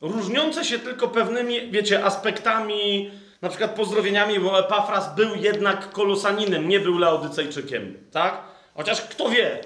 Różniące 0.00 0.64
się 0.64 0.78
tylko 0.78 1.08
pewnymi, 1.08 1.70
wiecie, 1.70 2.04
aspektami, 2.04 3.10
na 3.42 3.48
przykład 3.48 3.74
pozdrowieniami, 3.74 4.40
bo 4.40 4.58
Epafras 4.58 5.14
był 5.14 5.34
jednak 5.34 5.90
kolosaninem, 5.90 6.68
nie 6.68 6.80
był 6.80 6.98
laodycejczykiem, 6.98 7.96
tak? 8.12 8.42
Chociaż 8.74 9.00
kto 9.00 9.28
wie. 9.28 9.60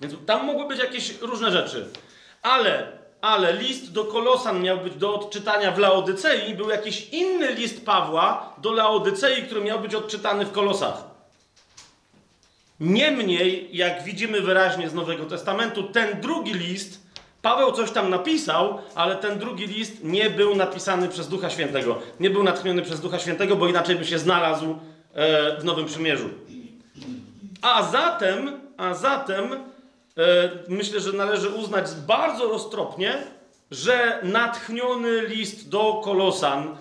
Więc 0.00 0.14
tam 0.26 0.46
mogły 0.46 0.68
być 0.68 0.78
jakieś 0.78 1.20
różne 1.20 1.50
rzeczy. 1.50 1.88
Ale, 2.42 2.86
ale 3.20 3.52
list 3.52 3.92
do 3.92 4.04
Kolosan 4.04 4.62
miał 4.62 4.78
być 4.78 4.94
do 4.94 5.14
odczytania 5.14 5.72
w 5.72 5.78
Laodycei, 5.78 6.54
był 6.54 6.70
jakiś 6.70 7.08
inny 7.08 7.54
list 7.54 7.86
Pawła 7.86 8.54
do 8.58 8.72
Laodycei, 8.72 9.42
który 9.42 9.60
miał 9.60 9.80
być 9.80 9.94
odczytany 9.94 10.44
w 10.46 10.52
Kolosach. 10.52 11.04
Niemniej, 12.80 13.68
jak 13.72 14.02
widzimy 14.02 14.40
wyraźnie 14.40 14.88
z 14.88 14.94
Nowego 14.94 15.24
Testamentu, 15.24 15.82
ten 15.82 16.20
drugi 16.20 16.54
list, 16.54 17.03
Paweł 17.44 17.72
coś 17.72 17.90
tam 17.90 18.10
napisał, 18.10 18.78
ale 18.94 19.16
ten 19.16 19.38
drugi 19.38 19.66
list 19.66 20.04
nie 20.04 20.30
był 20.30 20.56
napisany 20.56 21.08
przez 21.08 21.28
Ducha 21.28 21.50
Świętego. 21.50 21.98
Nie 22.20 22.30
był 22.30 22.42
natchniony 22.42 22.82
przez 22.82 23.00
Ducha 23.00 23.18
Świętego, 23.18 23.56
bo 23.56 23.68
inaczej 23.68 23.96
by 23.96 24.04
się 24.04 24.18
znalazł 24.18 24.78
e, 25.14 25.60
w 25.60 25.64
Nowym 25.64 25.86
Przymierzu. 25.86 26.28
A 27.62 27.82
zatem, 27.82 28.60
a 28.76 28.94
zatem 28.94 29.52
e, 29.52 29.58
myślę, 30.68 31.00
że 31.00 31.12
należy 31.12 31.48
uznać 31.48 31.86
bardzo 32.06 32.48
roztropnie, 32.48 33.14
że 33.70 34.18
natchniony 34.22 35.20
list 35.20 35.68
do 35.68 36.00
Kolosan, 36.04 36.76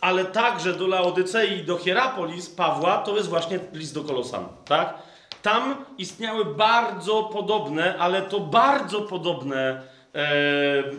ale 0.00 0.24
także 0.24 0.72
do 0.72 0.86
Laodycei 0.86 1.58
i 1.58 1.64
do 1.64 1.78
Hierapolis 1.78 2.50
Pawła, 2.50 2.98
to 2.98 3.16
jest 3.16 3.28
właśnie 3.28 3.58
list 3.72 3.94
do 3.94 4.04
Kolosan, 4.04 4.46
tak? 4.64 4.94
Tam 5.42 5.84
istniały 5.98 6.44
bardzo 6.44 7.22
podobne, 7.22 7.98
ale 7.98 8.22
to 8.22 8.40
bardzo 8.40 9.00
podobne 9.00 9.93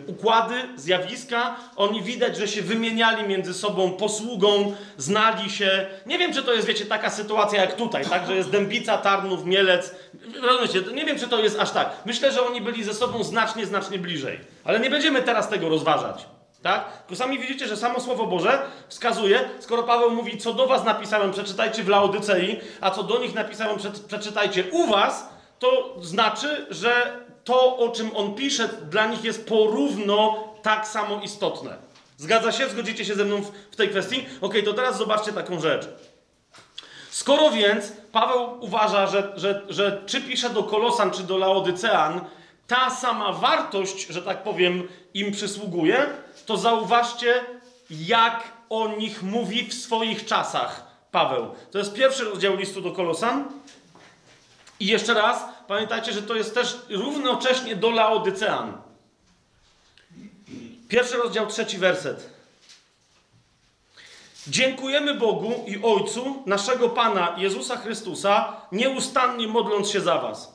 układy, 0.06 0.54
zjawiska. 0.76 1.56
Oni 1.76 2.02
widać, 2.02 2.36
że 2.36 2.48
się 2.48 2.62
wymieniali 2.62 3.28
między 3.28 3.54
sobą 3.54 3.92
posługą, 3.92 4.74
znali 4.96 5.50
się. 5.50 5.86
Nie 6.06 6.18
wiem, 6.18 6.32
czy 6.32 6.42
to 6.42 6.52
jest, 6.52 6.66
wiecie, 6.66 6.86
taka 6.86 7.10
sytuacja 7.10 7.60
jak 7.60 7.76
tutaj, 7.76 8.04
tak? 8.04 8.26
Że 8.26 8.36
jest 8.36 8.50
Dębica, 8.50 8.98
Tarnów, 8.98 9.44
Mielec. 9.44 9.94
Rozumiecie? 10.42 10.92
Nie 10.94 11.04
wiem, 11.04 11.18
czy 11.18 11.28
to 11.28 11.42
jest 11.42 11.60
aż 11.60 11.70
tak. 11.70 11.90
Myślę, 12.06 12.32
że 12.32 12.46
oni 12.46 12.60
byli 12.60 12.84
ze 12.84 12.94
sobą 12.94 13.24
znacznie, 13.24 13.66
znacznie 13.66 13.98
bliżej. 13.98 14.40
Ale 14.64 14.80
nie 14.80 14.90
będziemy 14.90 15.22
teraz 15.22 15.48
tego 15.48 15.68
rozważać. 15.68 16.26
Tak? 16.62 17.02
Tylko 17.06 17.16
sami 17.16 17.38
widzicie, 17.38 17.66
że 17.66 17.76
samo 17.76 18.00
Słowo 18.00 18.26
Boże 18.26 18.62
wskazuje, 18.88 19.40
skoro 19.60 19.82
Paweł 19.82 20.10
mówi, 20.10 20.38
co 20.38 20.52
do 20.52 20.66
was 20.66 20.84
napisałem, 20.84 21.32
przeczytajcie 21.32 21.82
w 21.82 21.88
Laodycei, 21.88 22.60
a 22.80 22.90
co 22.90 23.02
do 23.02 23.18
nich 23.18 23.34
napisałem, 23.34 23.76
przeczytajcie 24.08 24.64
u 24.72 24.86
was, 24.86 25.28
to 25.58 25.96
znaczy, 26.02 26.66
że 26.70 27.20
to, 27.44 27.76
o 27.76 27.88
czym 27.88 28.16
on 28.16 28.34
pisze, 28.34 28.68
dla 28.68 29.06
nich 29.06 29.24
jest 29.24 29.48
porówno 29.48 30.44
tak 30.62 30.88
samo 30.88 31.20
istotne. 31.22 31.76
Zgadza 32.16 32.52
się? 32.52 32.68
Zgodzicie 32.68 33.04
się 33.04 33.14
ze 33.14 33.24
mną 33.24 33.42
w, 33.70 33.76
tej 33.76 33.88
kwestii? 33.88 34.26
Ok, 34.40 34.54
to 34.64 34.72
teraz 34.72 34.98
zobaczcie 34.98 35.32
taką 35.32 35.60
rzecz. 35.60 35.88
Skoro 37.10 37.50
więc 37.50 37.92
Paweł 38.12 38.58
uważa, 38.60 39.06
że, 39.06 39.32
że, 39.36 39.62
że 39.68 40.02
czy 40.06 40.20
pisze 40.20 40.50
do 40.50 40.62
Kolosan, 40.62 41.10
czy 41.10 41.22
do 41.22 41.38
Laodycean, 41.38 42.20
ta 42.66 42.90
sama 42.90 43.32
wartość, 43.32 44.06
że 44.06 44.22
tak 44.22 44.42
powiem, 44.42 44.88
im 45.14 45.32
przysługuje, 45.32 46.06
to 46.46 46.56
zauważcie, 46.56 47.44
jak 47.90 48.52
o 48.70 48.88
nich 48.88 49.22
mówi 49.22 49.68
w 49.68 49.74
swoich 49.74 50.24
czasach 50.24 50.86
Paweł. 51.10 51.54
To 51.70 51.78
jest 51.78 51.94
pierwszy 51.94 52.24
rozdział 52.24 52.56
listu 52.56 52.80
do 52.80 52.92
Kolosan. 52.92 53.44
I 54.80 54.86
jeszcze 54.86 55.14
raz, 55.14 55.44
pamiętajcie, 55.68 56.12
że 56.12 56.22
to 56.22 56.34
jest 56.34 56.54
też 56.54 56.76
równocześnie 56.88 57.76
do 57.76 57.90
Laodycean. 57.90 58.72
Pierwszy 60.88 61.16
rozdział, 61.16 61.46
trzeci 61.46 61.78
werset. 61.78 62.30
Dziękujemy 64.48 65.14
Bogu 65.14 65.64
i 65.66 65.82
Ojcu 65.82 66.42
naszego 66.46 66.88
Pana 66.88 67.34
Jezusa 67.38 67.76
Chrystusa, 67.76 68.60
nieustannie 68.72 69.48
modląc 69.48 69.90
się 69.90 70.00
za 70.00 70.18
Was. 70.18 70.52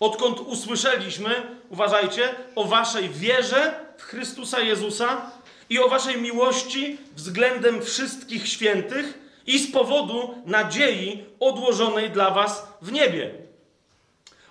Odkąd 0.00 0.40
usłyszeliśmy, 0.40 1.58
uważajcie, 1.68 2.34
o 2.56 2.64
Waszej 2.64 3.08
wierze 3.08 3.86
w 3.98 4.02
Chrystusa 4.02 4.60
Jezusa 4.60 5.30
i 5.70 5.78
o 5.78 5.88
Waszej 5.88 6.20
miłości 6.20 6.98
względem 7.14 7.82
wszystkich 7.82 8.48
świętych 8.48 9.25
i 9.46 9.58
z 9.58 9.72
powodu 9.72 10.34
nadziei 10.46 11.24
odłożonej 11.40 12.10
dla 12.10 12.30
Was 12.30 12.68
w 12.82 12.92
niebie. 12.92 13.34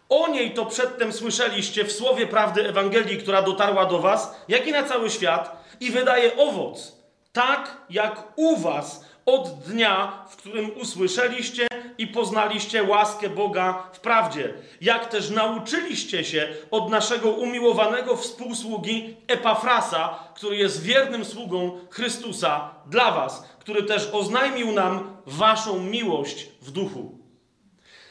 O 0.10 0.28
niej 0.28 0.52
to 0.52 0.66
przedtem 0.66 1.14
słyszeliście 1.14 1.84
w 1.86 1.91
słowie 1.91 2.28
prawdy 2.28 2.70
Ewangelii, 2.70 3.18
która 3.18 3.41
dotarła 3.41 3.86
do 3.86 4.00
Was, 4.00 4.36
jak 4.48 4.68
i 4.68 4.72
na 4.72 4.84
cały 4.84 5.10
świat 5.10 5.66
i 5.80 5.91
wydaje 5.91 6.38
owoc, 6.38 6.96
tak 7.34 7.78
jak 7.89 8.24
u 8.36 8.58
Was 8.58 9.06
od 9.26 9.60
dnia, 9.60 10.26
w 10.30 10.36
którym 10.36 10.72
usłyszeliście 10.82 11.68
i 11.98 12.08
poznaliście 12.08 12.84
łaskę 12.84 13.30
Boga 13.30 13.84
w 13.93 14.00
prawdzie, 14.00 14.54
jak 14.82 15.06
też 15.06 15.30
nauczyliście 15.30 16.24
się 16.24 16.48
od 16.72 16.89
naszego 16.89 17.30
umiłowanego 17.30 18.18
współsługi 18.18 19.16
Epafrasa, 19.28 20.20
który 20.36 20.58
jest 20.58 20.84
wiernym 20.84 21.26
sługą 21.26 21.80
Chrystusa 21.89 22.70
dla 22.86 23.12
Was, 23.12 23.55
który 23.66 23.84
też 23.84 24.09
oznajmił 24.11 24.72
nam 24.72 25.18
Waszą 25.26 25.80
miłość 25.80 26.47
w 26.61 26.72
duchu. 26.72 27.18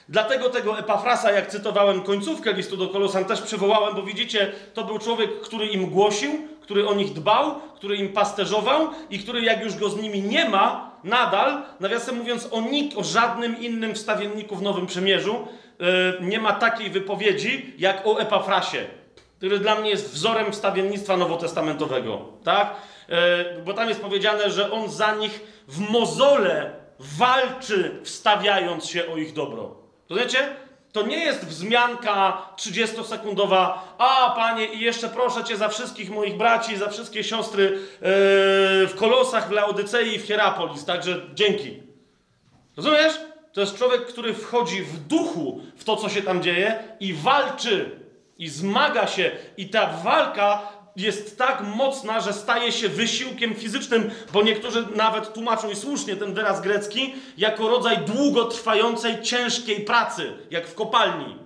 Dlatego 0.09 0.51
tego 0.51 0.79
Epafrasa, 0.79 1.33
jak 1.33 1.51
cytowałem 1.51 2.03
końcówkę 2.03 2.53
listu 2.53 2.77
do 2.77 2.89
Kolosan, 2.89 3.25
też 3.25 3.43
przywołałem, 3.43 3.95
bo 3.95 4.03
widzicie, 4.03 4.53
to 4.75 4.85
był 4.85 4.99
człowiek, 4.99 5.41
który 5.41 5.67
im 5.67 5.87
głosił, 5.87 6.31
który 6.61 6.89
o 6.89 6.95
nich 6.95 7.13
dbał, 7.13 7.55
który 7.75 7.97
im 7.97 8.13
pasterzował 8.13 8.89
i 9.11 9.19
który, 9.19 9.43
jak 9.43 9.65
już 9.65 9.77
go 9.77 9.89
z 9.89 9.97
nimi 9.97 10.23
nie 10.23 10.49
ma, 10.49 10.91
nadal, 11.05 11.63
nawiasem 11.81 12.17
mówiąc, 12.17 12.49
o, 12.51 12.61
nik, 12.61 12.99
o 12.99 13.05
żadnym 13.05 13.61
innym 13.61 13.95
wstawienniku 13.95 14.57
w 14.57 14.63
Nowym 14.63 14.87
Przymierzu 14.87 15.49
yy, 15.79 15.87
nie 16.21 16.41
ma 16.41 16.53
takiej 16.53 16.91
wypowiedzi, 16.91 17.75
jak 17.79 18.07
o 18.07 18.21
Epafrasie, 18.21 18.85
który 19.39 19.59
dla 19.59 19.75
mnie 19.75 19.91
jest 19.91 20.13
wzorem 20.13 20.53
wstawiennictwa 20.53 21.17
nowotestamentowego, 21.17 22.29
tak? 22.45 22.77
Yy, 23.09 23.17
bo 23.65 23.75
tam 23.75 23.89
jest 23.89 24.01
powiedziane, 24.01 24.51
że 24.51 24.73
on 24.73 24.91
za 24.91 25.15
nich 25.15 25.41
w 25.69 25.79
mozole 25.79 26.71
walczy, 26.99 28.01
wstawiając 28.03 28.87
się 28.87 29.07
o 29.07 29.17
ich 29.17 29.33
dobro. 29.33 29.77
Rozumiecie? 30.11 30.57
To 30.93 31.03
nie 31.03 31.25
jest 31.25 31.47
wzmianka 31.47 32.49
30-sekundowa, 32.57 33.73
a 33.99 34.33
panie, 34.37 34.67
i 34.67 34.81
jeszcze 34.81 35.09
proszę 35.09 35.45
cię 35.45 35.57
za 35.57 35.69
wszystkich 35.69 36.11
moich 36.11 36.37
braci, 36.37 36.77
za 36.77 36.89
wszystkie 36.89 37.25
siostry 37.25 37.65
yy, 37.65 37.79
w 38.87 38.95
Kolosach, 38.97 39.49
w 39.49 39.53
Laodycei 39.53 40.15
i 40.15 40.19
w 40.19 40.27
Hierapolis, 40.27 40.85
także 40.85 41.21
dzięki. 41.35 41.83
Rozumiesz? 42.77 43.21
To 43.53 43.61
jest 43.61 43.79
człowiek, 43.79 44.07
który 44.07 44.35
wchodzi 44.35 44.83
w 44.83 44.99
duchu 44.99 45.61
w 45.77 45.85
to, 45.85 45.97
co 45.97 46.09
się 46.09 46.23
tam 46.23 46.43
dzieje 46.43 46.79
i 47.01 47.15
walczy, 47.15 47.91
i 48.39 48.49
zmaga 48.49 49.07
się, 49.07 49.31
i 49.57 49.69
ta 49.69 49.87
walka 49.87 50.63
jest 50.97 51.39
tak 51.39 51.63
mocna, 51.77 52.21
że 52.21 52.33
staje 52.33 52.73
się 52.73 52.89
wysiłkiem 52.89 53.55
fizycznym, 53.55 54.11
bo 54.33 54.43
niektórzy 54.43 54.87
nawet 54.95 55.33
tłumaczą 55.33 55.71
i 55.71 55.77
słusznie 55.77 56.17
ten 56.17 56.35
wyraz 56.35 56.61
grecki 56.61 57.15
jako 57.39 57.69
rodzaj 57.69 57.99
długotrwającej, 57.99 59.23
ciężkiej 59.23 59.81
pracy, 59.81 60.33
jak 60.51 60.67
w 60.67 60.75
kopalni. 60.75 61.39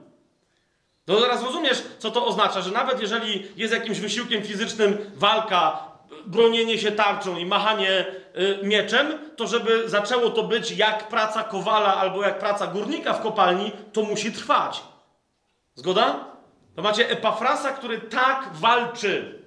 To 1.05 1.21
zaraz 1.21 1.43
rozumiesz, 1.43 1.83
co 1.99 2.11
to 2.11 2.27
oznacza, 2.27 2.61
że 2.61 2.71
nawet 2.71 3.01
jeżeli 3.01 3.47
jest 3.57 3.75
jakimś 3.75 4.01
wysiłkiem 4.01 4.43
fizycznym 4.43 4.99
walka, 5.15 5.89
bronienie 6.27 6.79
się 6.79 6.93
tarczą 6.93 7.37
i 7.37 7.47
machanie 7.47 8.07
y, 8.63 8.67
mieczem, 8.67 9.19
to 9.37 9.47
żeby 9.47 9.89
zaczęło 9.89 10.31
to 10.31 10.43
być 10.43 10.71
jak 10.71 11.09
praca 11.09 11.43
kowala 11.43 11.97
albo 11.97 12.23
jak 12.23 12.39
praca 12.39 12.67
górnika 12.67 13.13
w 13.13 13.23
kopalni, 13.23 13.73
to 13.93 14.03
musi 14.03 14.33
trwać. 14.33 14.83
Zgoda? 15.75 16.38
To 16.79 16.83
macie 16.83 17.11
Epafrasa, 17.11 17.73
który 17.73 18.01
tak 18.01 18.49
walczy. 18.53 19.43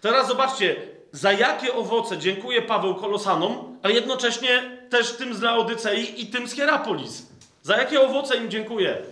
Teraz 0.00 0.28
zobaczcie, 0.28 0.76
za 1.12 1.32
jakie 1.32 1.74
owoce 1.74 2.18
dziękuję 2.18 2.62
Paweł 2.62 2.94
Kolosanom, 2.94 3.78
a 3.82 3.88
jednocześnie 3.88 4.78
też 4.90 5.12
tym 5.12 5.34
z 5.34 5.42
Laodycei 5.42 6.22
i 6.22 6.26
tym 6.26 6.48
z 6.48 6.52
Hierapolis. 6.52 7.26
Za 7.62 7.76
jakie 7.76 8.00
owoce 8.00 8.36
im 8.36 8.50
dziękuję? 8.50 9.02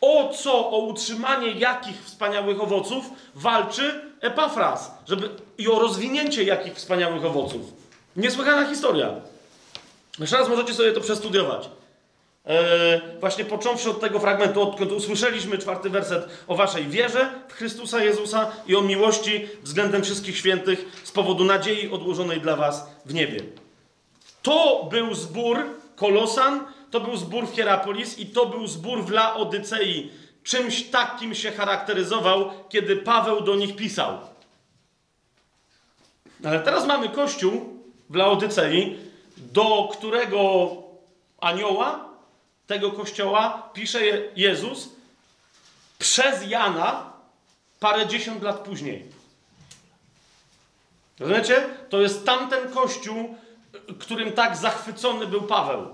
O 0.00 0.28
co, 0.28 0.70
o 0.70 0.78
utrzymanie 0.78 1.50
jakich 1.50 2.04
wspaniałych 2.04 2.62
owoców 2.62 3.04
walczy 3.34 4.00
Epafras, 4.20 4.90
żeby 5.06 5.28
i 5.58 5.68
o 5.68 5.78
rozwinięcie 5.78 6.44
jakich 6.44 6.74
wspaniałych 6.74 7.24
owoców. 7.24 7.62
Niesłychana 8.16 8.66
historia. 8.66 9.14
Jeszcze 10.18 10.36
raz 10.38 10.48
możecie 10.48 10.74
sobie 10.74 10.92
to 10.92 11.00
przestudiować. 11.00 11.68
Eee, 12.50 13.00
właśnie 13.20 13.44
począwszy 13.44 13.90
od 13.90 14.00
tego 14.00 14.20
fragmentu, 14.20 14.62
odkąd 14.62 14.92
usłyszeliśmy 14.92 15.58
czwarty 15.58 15.90
werset 15.90 16.28
o 16.48 16.54
waszej 16.54 16.86
wierze 16.86 17.32
w 17.48 17.52
Chrystusa 17.52 18.04
Jezusa 18.04 18.52
i 18.66 18.76
o 18.76 18.82
miłości 18.82 19.48
względem 19.62 20.02
wszystkich 20.02 20.36
świętych 20.36 21.00
z 21.04 21.10
powodu 21.10 21.44
nadziei 21.44 21.90
odłożonej 21.90 22.40
dla 22.40 22.56
was 22.56 22.90
w 23.06 23.14
niebie. 23.14 23.40
To 24.42 24.88
był 24.90 25.14
zbór 25.14 25.64
Kolosan, 25.96 26.64
to 26.90 27.00
był 27.00 27.16
zbór 27.16 27.46
w 27.46 27.54
Hierapolis 27.54 28.18
i 28.18 28.26
to 28.26 28.46
był 28.46 28.66
zbór 28.66 29.04
w 29.04 29.10
Laodycei. 29.10 30.10
Czymś 30.42 30.82
takim 30.82 31.34
się 31.34 31.50
charakteryzował, 31.50 32.50
kiedy 32.68 32.96
Paweł 32.96 33.40
do 33.40 33.56
nich 33.56 33.76
pisał. 33.76 34.18
Ale 36.44 36.60
teraz 36.60 36.86
mamy 36.86 37.08
kościół 37.08 37.82
w 38.10 38.14
Laodycei, 38.14 38.98
do 39.36 39.88
którego 39.92 40.70
anioła 41.40 42.09
tego 42.70 42.90
kościoła 42.92 43.70
pisze 43.72 44.00
Jezus 44.36 44.88
przez 45.98 46.48
Jana 46.48 47.12
parę 47.80 48.06
dziesiąt 48.06 48.42
lat 48.42 48.58
później. 48.58 49.04
Rozumiecie? 51.20 51.66
To 51.88 52.00
jest 52.00 52.26
tamten 52.26 52.70
kościół, 52.70 53.36
którym 53.98 54.32
tak 54.32 54.56
zachwycony 54.56 55.26
był 55.26 55.42
Paweł. 55.42 55.88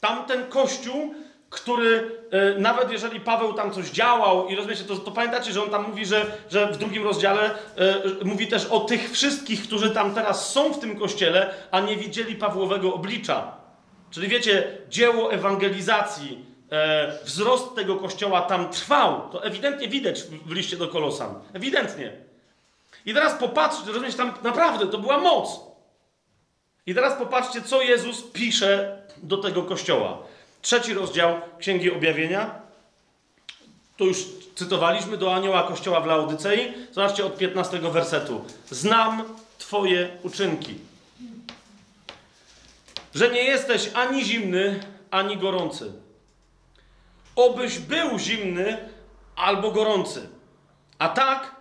Tamten 0.00 0.46
kościół, 0.46 1.14
który 1.50 2.20
e, 2.30 2.60
nawet 2.60 2.92
jeżeli 2.92 3.20
Paweł 3.20 3.52
tam 3.52 3.72
coś 3.72 3.90
działał 3.90 4.48
i 4.48 4.56
rozumiecie, 4.56 4.84
to, 4.84 4.96
to 4.96 5.10
pamiętacie, 5.10 5.52
że 5.52 5.62
on 5.62 5.70
tam 5.70 5.88
mówi, 5.88 6.06
że, 6.06 6.26
że 6.50 6.72
w 6.72 6.78
drugim 6.78 7.04
rozdziale 7.04 7.50
e, 7.50 8.24
mówi 8.24 8.46
też 8.46 8.66
o 8.66 8.80
tych 8.80 9.10
wszystkich, 9.12 9.62
którzy 9.62 9.90
tam 9.90 10.14
teraz 10.14 10.52
są 10.52 10.72
w 10.72 10.78
tym 10.78 10.98
kościele, 10.98 11.54
a 11.70 11.80
nie 11.80 11.96
widzieli 11.96 12.34
Pawłowego 12.34 12.94
oblicza. 12.94 13.57
Czyli 14.10 14.28
wiecie, 14.28 14.78
dzieło 14.88 15.32
ewangelizacji, 15.32 16.44
e, 16.70 17.18
wzrost 17.24 17.74
tego 17.74 17.96
kościoła 17.96 18.42
tam 18.42 18.70
trwał. 18.70 19.30
To 19.32 19.44
ewidentnie 19.44 19.88
widać 19.88 20.22
w, 20.22 20.52
liście 20.52 20.76
do 20.76 20.88
Kolosan. 20.88 21.34
Ewidentnie. 21.52 22.12
I 23.06 23.14
teraz 23.14 23.34
popatrzcie, 23.34 23.86
rozumiecie, 23.86 24.16
tam 24.16 24.32
naprawdę 24.42 24.86
to 24.86 24.98
była 24.98 25.18
moc. 25.18 25.60
I 26.86 26.94
teraz 26.94 27.18
popatrzcie, 27.18 27.62
co 27.62 27.82
Jezus 27.82 28.22
pisze 28.22 29.02
do 29.22 29.36
tego 29.36 29.62
kościoła. 29.62 30.18
Trzeci 30.62 30.94
rozdział 30.94 31.40
Księgi 31.58 31.92
Objawienia. 31.92 32.60
To 33.96 34.04
już 34.04 34.24
cytowaliśmy 34.54 35.16
do 35.16 35.34
anioła 35.34 35.62
kościoła 35.62 36.00
w 36.00 36.06
Laodycei. 36.06 36.72
Zobaczcie 36.92 37.26
od 37.26 37.38
15 37.38 37.78
wersetu. 37.78 38.44
Znam 38.70 39.24
Twoje 39.58 40.08
uczynki. 40.22 40.87
Że 43.14 43.30
nie 43.30 43.42
jesteś 43.42 43.90
ani 43.94 44.24
zimny, 44.24 44.80
ani 45.10 45.36
gorący. 45.36 45.92
Obyś 47.36 47.78
był 47.78 48.18
zimny 48.18 48.88
albo 49.36 49.70
gorący. 49.70 50.28
A 50.98 51.08
tak, 51.08 51.56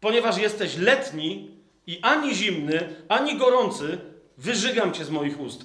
ponieważ 0.00 0.38
jesteś 0.38 0.76
letni 0.76 1.50
i 1.86 2.00
ani 2.02 2.34
zimny, 2.34 2.94
ani 3.08 3.36
gorący, 3.36 3.98
wyżygam 4.38 4.92
cię 4.92 5.04
z 5.04 5.10
moich 5.10 5.40
ust. 5.40 5.64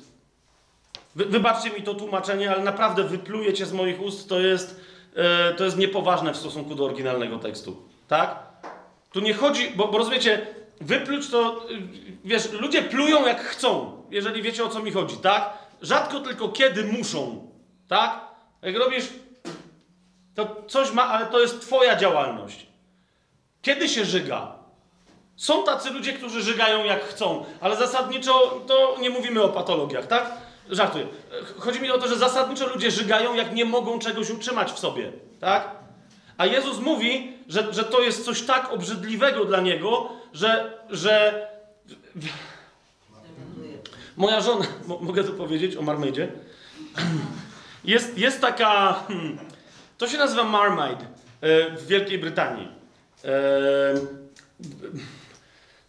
Wy, 1.15 1.25
wybaczcie 1.25 1.69
mi 1.69 1.81
to 1.81 1.93
tłumaczenie, 1.93 2.51
ale 2.51 2.63
naprawdę 2.63 3.03
wypluje 3.03 3.53
cię 3.53 3.65
z 3.65 3.73
moich 3.73 4.01
ust, 4.01 4.29
to 4.29 4.39
jest, 4.39 4.81
e, 5.15 5.53
to 5.53 5.63
jest 5.63 5.77
niepoważne 5.77 6.33
w 6.33 6.37
stosunku 6.37 6.75
do 6.75 6.85
oryginalnego 6.85 7.39
tekstu. 7.39 7.81
Tak? 8.07 8.39
Tu 9.11 9.19
nie 9.19 9.33
chodzi, 9.33 9.71
bo, 9.75 9.87
bo 9.87 9.97
rozumiecie, 9.97 10.47
wypluć 10.81 11.29
to, 11.29 11.65
y, 11.71 11.81
wiesz, 12.25 12.51
ludzie 12.51 12.81
plują 12.81 13.27
jak 13.27 13.41
chcą, 13.41 14.00
jeżeli 14.11 14.41
wiecie 14.41 14.63
o 14.63 14.69
co 14.69 14.79
mi 14.79 14.91
chodzi, 14.91 15.17
tak? 15.17 15.53
Rzadko 15.81 16.19
tylko 16.19 16.49
kiedy 16.49 16.83
muszą, 16.83 17.47
tak? 17.87 18.21
Jak 18.61 18.75
robisz, 18.75 19.05
to 20.35 20.55
coś 20.67 20.91
ma, 20.91 21.07
ale 21.07 21.25
to 21.25 21.39
jest 21.39 21.61
twoja 21.61 21.95
działalność. 21.95 22.67
Kiedy 23.61 23.89
się 23.89 24.05
żyga? 24.05 24.55
Są 25.35 25.63
tacy 25.63 25.89
ludzie, 25.89 26.13
którzy 26.13 26.41
żygają 26.41 26.83
jak 26.83 27.03
chcą, 27.03 27.45
ale 27.61 27.75
zasadniczo 27.75 28.61
to 28.67 28.95
nie 29.01 29.09
mówimy 29.09 29.43
o 29.43 29.49
patologiach, 29.49 30.07
tak? 30.07 30.31
Żartuję. 30.69 31.07
Chodzi 31.59 31.81
mi 31.81 31.91
o 31.91 31.97
to, 31.97 32.07
że 32.07 32.15
zasadniczo 32.15 32.67
ludzie 32.67 32.91
żygają, 32.91 33.35
jak 33.35 33.53
nie 33.53 33.65
mogą 33.65 33.99
czegoś 33.99 34.29
utrzymać 34.29 34.71
w 34.71 34.79
sobie, 34.79 35.11
tak? 35.39 35.69
A 36.37 36.45
Jezus 36.45 36.79
mówi, 36.79 37.33
że, 37.47 37.73
że 37.73 37.83
to 37.83 38.01
jest 38.01 38.25
coś 38.25 38.41
tak 38.41 38.73
obrzydliwego 38.73 39.45
dla 39.45 39.61
niego, 39.61 40.09
że, 40.33 40.77
że... 40.89 41.47
Moja 44.17 44.41
żona, 44.41 44.65
mogę 45.01 45.23
to 45.23 45.31
powiedzieć 45.31 45.77
o 45.77 45.81
marmejdzie? 45.81 46.27
Jest, 47.85 48.17
jest 48.17 48.41
taka... 48.41 48.93
Hmm, 49.07 49.37
to 49.97 50.07
się 50.07 50.17
nazywa 50.17 50.43
Marmite 50.43 51.05
e, 51.41 51.77
w 51.77 51.87
Wielkiej 51.87 52.19
Brytanii. 52.19 52.67
E, 53.25 53.29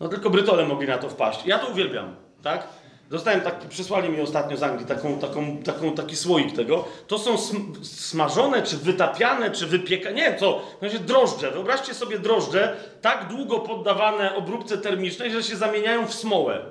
no 0.00 0.08
tylko 0.08 0.30
Brytole 0.30 0.66
mogli 0.66 0.88
na 0.88 0.98
to 0.98 1.08
wpaść. 1.08 1.46
Ja 1.46 1.58
to 1.58 1.66
uwielbiam, 1.66 2.14
tak? 2.42 2.68
Dostałem 3.10 3.40
taki, 3.40 3.68
przysłali 3.68 4.08
mi 4.08 4.20
ostatnio 4.20 4.56
z 4.56 4.62
Anglii 4.62 4.86
taką, 4.86 5.18
taką, 5.18 5.62
taką, 5.62 5.94
taki 5.94 6.16
słoik 6.16 6.56
tego. 6.56 6.84
To 7.06 7.18
są 7.18 7.38
sm 7.38 7.84
smażone, 7.84 8.62
czy 8.62 8.76
wytapiane, 8.76 9.50
czy 9.50 9.66
wypiekane. 9.66 10.14
Nie, 10.14 10.32
to 10.32 10.62
znaczy 10.78 10.98
drożdże. 10.98 11.50
Wyobraźcie 11.50 11.94
sobie 11.94 12.18
drożdże 12.18 12.76
tak 13.00 13.28
długo 13.28 13.60
poddawane 13.60 14.34
obróbce 14.34 14.78
termicznej, 14.78 15.32
że 15.32 15.42
się 15.42 15.56
zamieniają 15.56 16.06
w 16.06 16.14
smołę. 16.14 16.64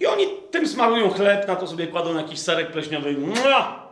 I 0.00 0.06
oni 0.06 0.26
tym 0.50 0.68
smarują 0.68 1.10
chleb, 1.10 1.48
na 1.48 1.56
to 1.56 1.66
sobie 1.66 1.86
kładą 1.86 2.16
jakiś 2.16 2.38
serek 2.38 2.72
pleśniowy. 2.72 3.12
Mua! 3.12 3.86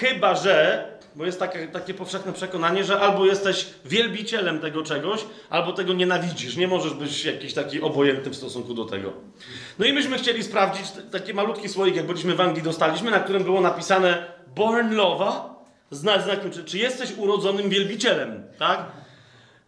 Chyba, 0.00 0.34
że 0.34 0.84
bo 1.18 1.26
jest 1.26 1.38
takie, 1.38 1.68
takie 1.68 1.94
powszechne 1.94 2.32
przekonanie, 2.32 2.84
że 2.84 3.00
albo 3.00 3.26
jesteś 3.26 3.66
wielbicielem 3.84 4.60
tego 4.60 4.82
czegoś, 4.82 5.24
albo 5.50 5.72
tego 5.72 5.92
nienawidzisz. 5.92 6.56
Nie 6.56 6.68
możesz 6.68 6.94
być 6.94 7.24
jakiś 7.24 7.54
taki 7.54 7.80
obojętny 7.80 8.30
w 8.30 8.36
stosunku 8.36 8.74
do 8.74 8.84
tego. 8.84 9.12
No 9.78 9.86
i 9.86 9.92
myśmy 9.92 10.18
chcieli 10.18 10.42
sprawdzić, 10.42 10.84
taki 11.12 11.34
malutki 11.34 11.68
słoik, 11.68 11.96
jak 11.96 12.06
byliśmy 12.06 12.34
w 12.34 12.40
Anglii, 12.40 12.62
dostaliśmy, 12.62 13.10
na 13.10 13.20
którym 13.20 13.44
było 13.44 13.60
napisane 13.60 14.24
Born 14.56 14.94
Lover, 14.94 15.32
znakiem, 15.90 16.50
czy, 16.50 16.64
czy 16.64 16.78
jesteś 16.78 17.12
urodzonym 17.16 17.68
wielbicielem, 17.68 18.44
tak? 18.58 18.86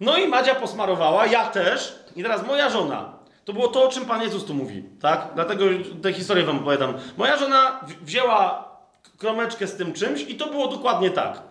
No 0.01 0.16
i 0.16 0.28
Madzia 0.28 0.55
posmarowała, 0.55 1.27
ja 1.27 1.47
też, 1.47 1.98
i 2.16 2.22
teraz 2.22 2.47
moja 2.47 2.70
żona. 2.70 3.19
To 3.51 3.55
było 3.55 3.68
to, 3.68 3.85
o 3.85 3.89
czym 3.89 4.06
Pan 4.06 4.22
Jezus 4.22 4.44
tu 4.44 4.55
mówi, 4.55 4.85
tak? 5.01 5.28
Dlatego 5.35 5.64
tę 6.02 6.12
historię 6.12 6.44
wam 6.44 6.59
opowiadam. 6.59 6.94
Moja 7.16 7.36
żona 7.36 7.81
wzięła 8.02 8.68
kromeczkę 9.18 9.66
z 9.66 9.77
tym 9.77 9.93
czymś 9.93 10.20
i 10.20 10.36
to 10.36 10.47
było 10.47 10.68
dokładnie 10.68 11.10
tak. 11.10 11.43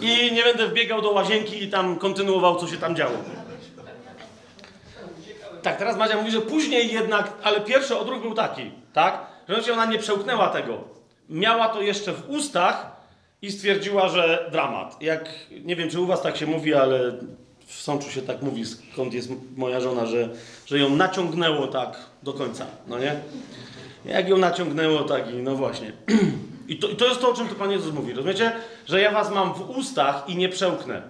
I 0.00 0.32
nie 0.32 0.42
będę 0.42 0.66
wbiegał 0.66 1.02
do 1.02 1.10
łazienki 1.10 1.64
i 1.64 1.70
tam 1.70 1.98
kontynuował, 1.98 2.56
co 2.56 2.66
się 2.66 2.76
tam 2.76 2.96
działo. 2.96 3.16
Tak, 5.62 5.76
teraz 5.76 5.96
Madzia 5.96 6.16
mówi, 6.16 6.30
że 6.30 6.40
później 6.40 6.92
jednak, 6.92 7.32
ale 7.42 7.60
pierwszy 7.60 7.98
odruch 7.98 8.22
był 8.22 8.34
taki, 8.34 8.70
tak? 8.92 9.26
Że 9.48 9.72
ona 9.72 9.84
nie 9.84 9.98
przełknęła 9.98 10.48
tego. 10.48 10.84
Miała 11.28 11.68
to 11.68 11.82
jeszcze 11.82 12.12
w 12.12 12.30
ustach 12.30 12.97
i 13.42 13.52
stwierdziła, 13.52 14.08
że 14.08 14.48
dramat. 14.52 15.02
Jak, 15.02 15.30
nie 15.64 15.76
wiem, 15.76 15.90
czy 15.90 16.00
u 16.00 16.06
was 16.06 16.22
tak 16.22 16.36
się 16.36 16.46
mówi, 16.46 16.74
ale 16.74 17.12
w 17.66 17.74
Sączu 17.74 18.10
się 18.10 18.22
tak 18.22 18.42
mówi, 18.42 18.64
skąd 18.66 19.14
jest 19.14 19.30
moja 19.56 19.80
żona, 19.80 20.06
że, 20.06 20.28
że 20.66 20.78
ją 20.78 20.96
naciągnęło 20.96 21.66
tak 21.66 21.96
do 22.22 22.32
końca, 22.32 22.66
no 22.86 22.98
nie? 22.98 23.20
Jak 24.04 24.28
ją 24.28 24.36
naciągnęło, 24.36 25.02
tak 25.02 25.30
i 25.34 25.34
no 25.34 25.54
właśnie. 25.56 25.92
I 26.68 26.76
to, 26.76 26.88
I 26.88 26.96
to 26.96 27.06
jest 27.06 27.20
to, 27.20 27.30
o 27.30 27.34
czym 27.34 27.48
tu 27.48 27.54
Pan 27.54 27.70
Jezus 27.70 27.94
mówi. 27.94 28.12
Rozumiecie? 28.12 28.52
Że 28.86 29.00
ja 29.00 29.12
was 29.12 29.30
mam 29.30 29.54
w 29.54 29.70
ustach 29.70 30.24
i 30.28 30.36
nie 30.36 30.48
przełknę. 30.48 31.02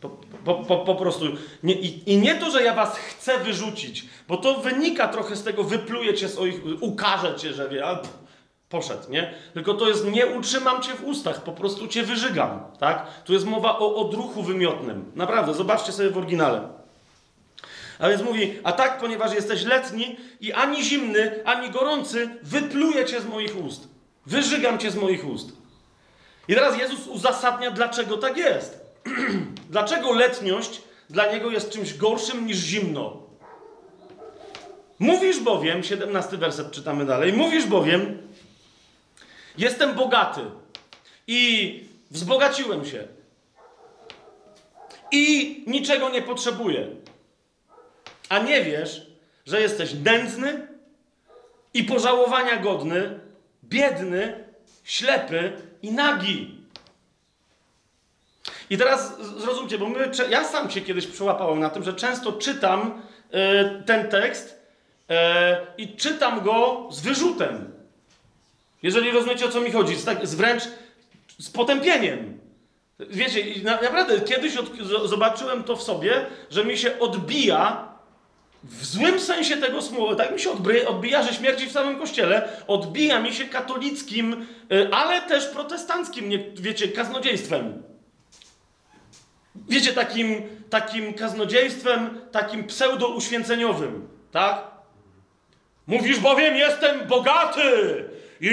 Po, 0.00 0.10
po, 0.44 0.54
po, 0.54 0.78
po 0.78 0.94
prostu. 0.94 1.24
Nie, 1.62 1.74
i, 1.74 2.12
I 2.12 2.16
nie 2.16 2.34
to, 2.34 2.50
że 2.50 2.62
ja 2.62 2.74
was 2.74 2.96
chcę 2.96 3.38
wyrzucić, 3.38 4.04
bo 4.28 4.36
to 4.36 4.54
wynika 4.54 5.08
trochę 5.08 5.36
z 5.36 5.42
tego, 5.42 5.64
wypluję 5.64 6.14
cię 6.14 6.28
z 6.28 6.40
ich, 6.40 6.60
ukażę 6.80 7.34
cię, 7.34 7.52
że 7.52 7.68
wie, 7.68 7.86
a, 7.86 7.96
pff, 7.96 8.23
poszedł, 8.68 9.10
nie? 9.10 9.34
Tylko 9.54 9.74
to 9.74 9.88
jest, 9.88 10.04
nie 10.04 10.26
utrzymam 10.26 10.82
cię 10.82 10.92
w 10.92 11.04
ustach, 11.04 11.40
po 11.40 11.52
prostu 11.52 11.88
cię 11.88 12.02
wyżygam, 12.02 12.60
tak? 12.78 13.06
Tu 13.24 13.32
jest 13.32 13.46
mowa 13.46 13.78
o 13.78 13.96
odruchu 13.96 14.42
wymiotnym. 14.42 15.12
Naprawdę, 15.14 15.54
zobaczcie 15.54 15.92
sobie 15.92 16.10
w 16.10 16.18
oryginale. 16.18 16.68
A 17.98 18.08
więc 18.08 18.22
mówi, 18.22 18.58
a 18.64 18.72
tak, 18.72 18.98
ponieważ 18.98 19.34
jesteś 19.34 19.64
letni 19.64 20.16
i 20.40 20.52
ani 20.52 20.84
zimny, 20.84 21.44
ani 21.44 21.70
gorący, 21.70 22.30
wypluję 22.42 23.04
cię 23.04 23.20
z 23.20 23.26
moich 23.26 23.64
ust. 23.64 23.88
Wyżygam 24.26 24.78
cię 24.78 24.90
z 24.90 24.96
moich 24.96 25.28
ust. 25.28 25.52
I 26.48 26.54
teraz 26.54 26.78
Jezus 26.78 27.06
uzasadnia, 27.06 27.70
dlaczego 27.70 28.16
tak 28.16 28.36
jest. 28.36 28.80
dlaczego 29.70 30.12
letniość 30.12 30.82
dla 31.10 31.32
niego 31.32 31.50
jest 31.50 31.70
czymś 31.70 31.94
gorszym 31.94 32.46
niż 32.46 32.56
zimno. 32.56 33.24
Mówisz 34.98 35.40
bowiem, 35.40 35.82
17 35.82 36.36
werset 36.36 36.70
czytamy 36.70 37.06
dalej, 37.06 37.32
mówisz 37.32 37.66
bowiem, 37.66 38.18
jestem 39.58 39.94
bogaty 39.94 40.40
i 41.26 41.84
wzbogaciłem 42.10 42.84
się 42.84 43.08
i 45.12 45.64
niczego 45.66 46.10
nie 46.10 46.22
potrzebuję. 46.22 46.86
A 48.28 48.38
nie 48.38 48.64
wiesz, 48.64 49.06
że 49.46 49.60
jesteś 49.60 49.94
nędzny 50.04 50.68
i 51.74 51.84
pożałowania 51.84 52.56
godny, 52.56 53.20
biedny, 53.64 54.44
ślepy 54.84 55.52
i 55.82 55.92
nagi. 55.92 56.64
I 58.70 58.78
teraz 58.78 59.20
zrozumcie, 59.20 59.78
bo 59.78 59.88
my, 59.88 60.10
ja 60.30 60.44
sam 60.44 60.70
się 60.70 60.80
kiedyś 60.80 61.06
przyłapałem 61.06 61.60
na 61.60 61.70
tym, 61.70 61.82
że 61.82 61.92
często 61.92 62.32
czytam 62.32 63.02
y, 63.34 63.82
ten 63.86 64.08
tekst 64.08 64.62
y, 65.10 65.14
i 65.78 65.96
czytam 65.96 66.40
go 66.40 66.88
z 66.90 67.00
wyrzutem. 67.00 67.73
Jeżeli 68.84 69.10
rozumiecie 69.10 69.46
o 69.46 69.48
co 69.48 69.60
mi 69.60 69.70
chodzi, 69.70 69.96
z, 69.96 70.04
tak, 70.04 70.26
z 70.26 70.34
wręcz 70.34 70.62
z 71.38 71.50
potępieniem. 71.50 72.38
Wiecie, 73.00 73.62
na, 73.62 73.80
naprawdę 73.80 74.20
kiedyś 74.20 74.56
od, 74.56 74.66
zobaczyłem 75.04 75.64
to 75.64 75.76
w 75.76 75.82
sobie, 75.82 76.26
że 76.50 76.64
mi 76.64 76.78
się 76.78 76.98
odbija 76.98 77.88
w 78.64 78.84
złym 78.84 79.20
sensie 79.20 79.56
tego 79.56 79.82
słowa, 79.82 80.14
tak 80.16 80.32
mi 80.32 80.40
się 80.40 80.50
odbija, 80.86 81.22
że 81.22 81.34
śmierci 81.34 81.66
w 81.66 81.72
samym 81.72 81.98
kościele, 81.98 82.48
odbija 82.66 83.20
mi 83.20 83.32
się 83.32 83.44
katolickim, 83.44 84.46
y, 84.72 84.88
ale 84.92 85.22
też 85.22 85.46
protestanckim, 85.46 86.30
wiecie, 86.54 86.88
kaznodziejstwem. 86.88 87.82
Wiecie, 89.68 89.92
takim, 89.92 90.42
takim 90.70 91.14
kaznodziejstwem, 91.14 92.20
takim 92.32 92.64
pseudo-uświęceniowym, 92.66 94.08
tak? 94.32 94.64
Mówisz 95.86 96.18
bowiem, 96.18 96.56
jestem 96.56 97.06
bogaty 97.06 98.04
i 98.40 98.50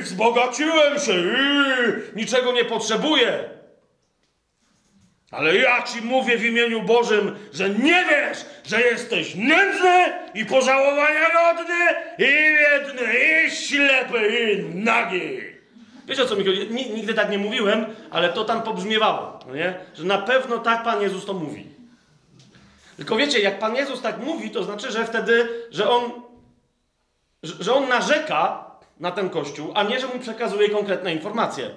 wzbogaciłem 0.00 0.98
się 0.98 1.12
i 1.12 2.18
niczego 2.18 2.52
nie 2.52 2.64
potrzebuję. 2.64 3.60
Ale 5.30 5.56
ja 5.56 5.82
ci 5.82 6.02
mówię 6.02 6.38
w 6.38 6.44
imieniu 6.44 6.82
Bożym, 6.82 7.36
że 7.52 7.70
nie 7.70 8.04
wiesz, 8.10 8.44
że 8.64 8.80
jesteś 8.80 9.34
nędzny 9.34 10.12
i 10.34 10.46
pożałowania 10.46 11.30
godny, 11.30 11.74
i 12.18 12.56
biedny, 12.58 13.14
i 13.46 13.50
ślepy, 13.50 14.38
i 14.38 14.74
nagi. 14.74 15.40
Wiecie 16.06 16.22
o 16.22 16.26
co 16.26 16.36
mi 16.36 16.44
chodzi? 16.44 16.68
Nigdy 16.70 17.14
tak 17.14 17.30
nie 17.30 17.38
mówiłem, 17.38 17.86
ale 18.10 18.28
to 18.28 18.44
tam 18.44 18.62
pobrzmiewało, 18.62 19.38
no 19.46 19.54
nie? 19.54 19.74
Że 19.94 20.04
na 20.04 20.18
pewno 20.18 20.58
tak 20.58 20.82
Pan 20.82 21.02
Jezus 21.02 21.26
to 21.26 21.34
mówi. 21.34 21.66
Tylko 22.96 23.16
wiecie, 23.16 23.40
jak 23.40 23.58
Pan 23.58 23.76
Jezus 23.76 24.02
tak 24.02 24.18
mówi, 24.18 24.50
to 24.50 24.64
znaczy, 24.64 24.90
że 24.90 25.04
wtedy, 25.04 25.48
że 25.70 25.90
On, 25.90 26.12
że 27.42 27.74
On 27.74 27.88
narzeka 27.88 28.69
na 29.00 29.10
ten 29.10 29.30
Kościół, 29.30 29.72
a 29.74 29.82
nie, 29.82 30.00
że 30.00 30.06
mu 30.06 30.18
przekazuje 30.18 30.68
konkretne 30.68 31.12
informacje 31.12 31.70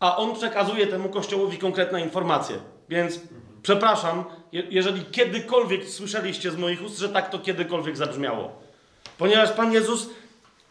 a 0.00 0.16
on 0.16 0.34
przekazuje 0.34 0.86
temu 0.86 1.08
kościołowi 1.08 1.58
konkretne 1.58 2.00
informacje. 2.00 2.56
Więc 2.88 3.20
przepraszam, 3.62 4.24
jeżeli 4.52 5.04
kiedykolwiek 5.04 5.88
słyszeliście 5.88 6.50
z 6.50 6.56
moich 6.56 6.82
ust, 6.82 6.98
że 6.98 7.08
tak 7.08 7.30
to 7.30 7.38
kiedykolwiek 7.38 7.96
zabrzmiało. 7.96 8.62
Ponieważ 9.18 9.52
Pan 9.52 9.72
Jezus 9.72 10.10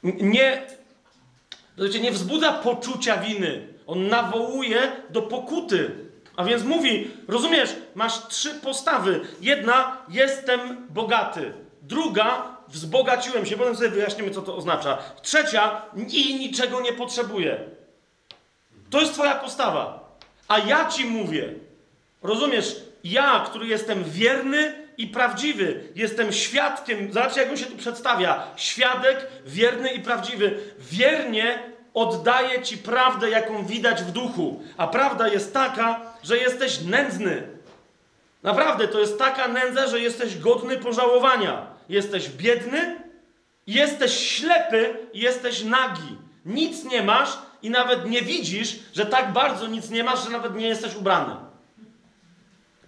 nie, 0.03 0.67
nie 2.01 2.11
wzbudza 2.11 2.53
poczucia 2.53 3.17
winy. 3.17 3.67
On 3.87 4.07
nawołuje 4.07 4.91
do 5.09 5.21
pokuty. 5.21 5.91
A 6.35 6.43
więc 6.43 6.63
mówi, 6.63 7.11
rozumiesz, 7.27 7.75
masz 7.95 8.27
trzy 8.27 8.49
postawy. 8.49 9.21
Jedna, 9.41 9.97
jestem 10.09 10.87
bogaty. 10.89 11.53
Druga, 11.81 12.57
wzbogaciłem 12.69 13.45
się. 13.45 13.57
Potem 13.57 13.75
sobie 13.75 13.89
wyjaśnimy, 13.89 14.31
co 14.31 14.41
to 14.41 14.55
oznacza. 14.55 14.97
Trzecia, 15.21 15.81
i 16.07 16.35
niczego 16.35 16.81
nie 16.81 16.93
potrzebuję. 16.93 17.59
To 18.89 19.01
jest 19.01 19.13
Twoja 19.13 19.35
postawa. 19.35 20.09
A 20.47 20.59
ja 20.59 20.89
Ci 20.89 21.05
mówię, 21.05 21.53
rozumiesz, 22.23 22.75
ja, 23.03 23.45
który 23.49 23.67
jestem 23.67 24.03
wierny 24.03 24.87
i 24.97 25.07
prawdziwy, 25.07 25.83
jestem 25.95 26.33
świadkiem, 26.33 27.13
zobaczcie 27.13 27.41
jak 27.41 27.49
on 27.49 27.57
się 27.57 27.65
tu 27.65 27.77
przedstawia, 27.77 28.47
świadek, 28.55 29.27
wierny 29.45 29.93
i 29.93 29.99
prawdziwy, 29.99 30.59
wiernie 30.79 31.59
oddaję 31.93 32.61
Ci 32.61 32.77
prawdę, 32.77 33.29
jaką 33.29 33.65
widać 33.65 34.03
w 34.03 34.11
duchu, 34.11 34.63
a 34.77 34.87
prawda 34.87 35.27
jest 35.27 35.53
taka, 35.53 36.01
że 36.23 36.37
jesteś 36.37 36.81
nędzny. 36.81 37.47
Naprawdę, 38.43 38.87
to 38.87 38.99
jest 38.99 39.19
taka 39.19 39.47
nędza, 39.47 39.87
że 39.87 39.99
jesteś 39.99 40.37
godny 40.37 40.77
pożałowania. 40.77 41.67
Jesteś 41.89 42.29
biedny, 42.29 42.95
jesteś 43.67 44.17
ślepy, 44.17 44.97
jesteś 45.13 45.63
nagi. 45.63 46.17
Nic 46.45 46.83
nie 46.83 47.03
masz, 47.03 47.29
i 47.61 47.69
nawet 47.69 48.09
nie 48.09 48.21
widzisz, 48.21 48.79
że 48.93 49.05
tak 49.05 49.33
bardzo 49.33 49.67
nic 49.67 49.89
nie 49.89 50.03
masz, 50.03 50.23
że 50.23 50.29
nawet 50.29 50.55
nie 50.55 50.67
jesteś 50.67 50.95
ubrany. 50.95 51.35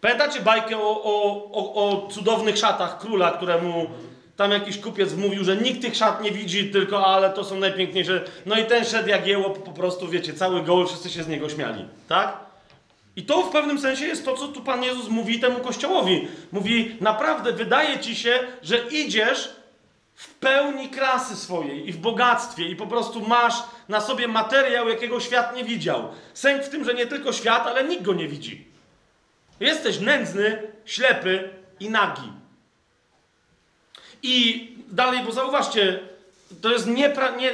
Pamiętacie 0.01 0.39
bajkę 0.39 0.77
o, 0.77 1.03
o, 1.03 1.51
o, 1.51 1.73
o 1.73 2.07
cudownych 2.07 2.57
szatach 2.57 2.99
króla, 2.99 3.31
któremu 3.31 3.89
tam 4.35 4.51
jakiś 4.51 4.77
kupiec 4.77 5.13
mówił, 5.13 5.43
że 5.43 5.57
nikt 5.57 5.81
tych 5.81 5.95
szat 5.95 6.23
nie 6.23 6.31
widzi, 6.31 6.71
tylko 6.71 7.05
ale 7.07 7.29
to 7.29 7.43
są 7.43 7.59
najpiękniejsze. 7.59 8.23
No 8.45 8.59
i 8.59 8.65
ten 8.65 8.85
szedł 8.85 9.09
jak 9.09 9.27
jeło, 9.27 9.49
po 9.49 9.71
prostu 9.71 10.07
wiecie, 10.07 10.33
cały 10.33 10.61
goły, 10.63 10.87
wszyscy 10.87 11.09
się 11.09 11.23
z 11.23 11.27
niego 11.27 11.49
śmiali. 11.49 11.85
Tak? 12.07 12.50
I 13.15 13.23
to 13.23 13.43
w 13.43 13.51
pewnym 13.51 13.79
sensie 13.79 14.05
jest 14.05 14.25
to, 14.25 14.37
co 14.37 14.47
tu 14.47 14.61
Pan 14.61 14.83
Jezus 14.83 15.07
mówi 15.07 15.39
temu 15.39 15.59
kościołowi. 15.59 16.27
Mówi, 16.51 16.97
naprawdę 17.01 17.53
wydaje 17.53 17.99
ci 17.99 18.15
się, 18.15 18.39
że 18.63 18.77
idziesz 18.77 19.55
w 20.15 20.33
pełni 20.33 20.89
krasy 20.89 21.35
swojej 21.35 21.89
i 21.89 21.91
w 21.91 21.97
bogactwie 21.97 22.69
i 22.69 22.75
po 22.75 22.87
prostu 22.87 23.21
masz 23.21 23.53
na 23.89 24.01
sobie 24.01 24.27
materiał, 24.27 24.89
jakiego 24.89 25.19
świat 25.19 25.55
nie 25.55 25.63
widział. 25.63 26.07
Sęk 26.33 26.63
w 26.63 26.69
tym, 26.69 26.85
że 26.85 26.93
nie 26.93 27.07
tylko 27.07 27.33
świat, 27.33 27.67
ale 27.67 27.83
nikt 27.83 28.03
go 28.03 28.13
nie 28.13 28.27
widzi. 28.27 28.67
Jesteś 29.59 29.99
nędzny, 29.99 30.61
ślepy 30.85 31.49
i 31.79 31.89
nagi. 31.89 32.31
I 34.23 34.67
dalej, 34.87 35.23
bo 35.25 35.31
zauważcie, 35.31 35.99
to 36.61 36.71
jest 36.71 36.87
niepra... 36.87 37.35
Nie, 37.35 37.51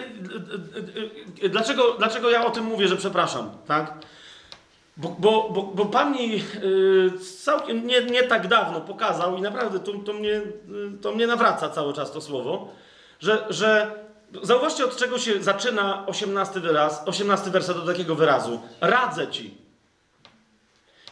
dlaczego, 1.50 1.94
dlaczego 1.94 2.30
ja 2.30 2.46
o 2.46 2.52
tym 2.52 2.64
mówię, 2.64 2.88
że 2.88 2.98
przepraszam, 2.98 3.50
tak? 3.68 3.94
Bo, 4.98 5.16
bo, 5.20 5.50
bo, 5.50 5.64
bo 5.64 5.86
Pan 5.86 6.14
mi 6.14 6.32
yy, 6.32 7.12
całkiem 7.44 7.88
nie, 7.88 8.02
nie 8.02 8.24
tak 8.24 8.48
dawno 8.48 8.82
pokazał 8.82 9.38
i 9.38 9.42
naprawdę 9.42 9.80
to, 9.80 9.94
to, 9.94 10.14
mnie, 10.14 10.30
yy, 10.30 10.44
to 11.02 11.12
mnie 11.12 11.28
nawraca 11.28 11.70
cały 11.70 11.94
czas 11.94 12.12
to 12.12 12.22
słowo, 12.22 12.68
że, 13.20 13.46
że 13.50 13.92
zauważcie 14.44 14.86
od 14.86 14.98
czego 14.98 15.20
się 15.20 15.44
zaczyna 15.44 16.06
18 16.08 16.60
wyraz, 16.60 17.04
18 17.06 17.50
werset 17.50 17.78
do 17.78 17.86
takiego 17.86 18.16
wyrazu. 18.16 18.62
Radzę 18.82 19.28
Ci. 19.28 19.58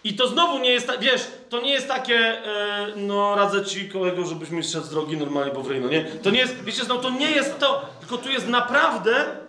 I 0.03 0.13
to 0.13 0.27
znowu 0.27 0.59
nie 0.59 0.71
jest, 0.71 0.91
wiesz, 0.99 1.27
to 1.49 1.61
nie 1.61 1.71
jest 1.71 1.87
takie, 1.87 2.13
yy, 2.95 3.01
no 3.01 3.35
radzę 3.35 3.65
Ci 3.65 3.89
kolego, 3.89 4.25
żebyś 4.25 4.49
mi 4.49 4.63
zszedł 4.63 4.85
z 4.85 4.89
drogi 4.89 5.17
normalnie 5.17 5.51
po 5.51 5.63
no 5.81 5.89
nie? 5.89 6.03
To 6.03 6.29
nie 6.29 6.39
jest, 6.39 6.63
wiecie, 6.63 6.83
znowu 6.83 7.01
to 7.01 7.09
nie 7.09 7.31
jest 7.31 7.59
to, 7.59 7.85
tylko 7.99 8.17
tu 8.17 8.29
jest 8.29 8.47
naprawdę 8.47 9.44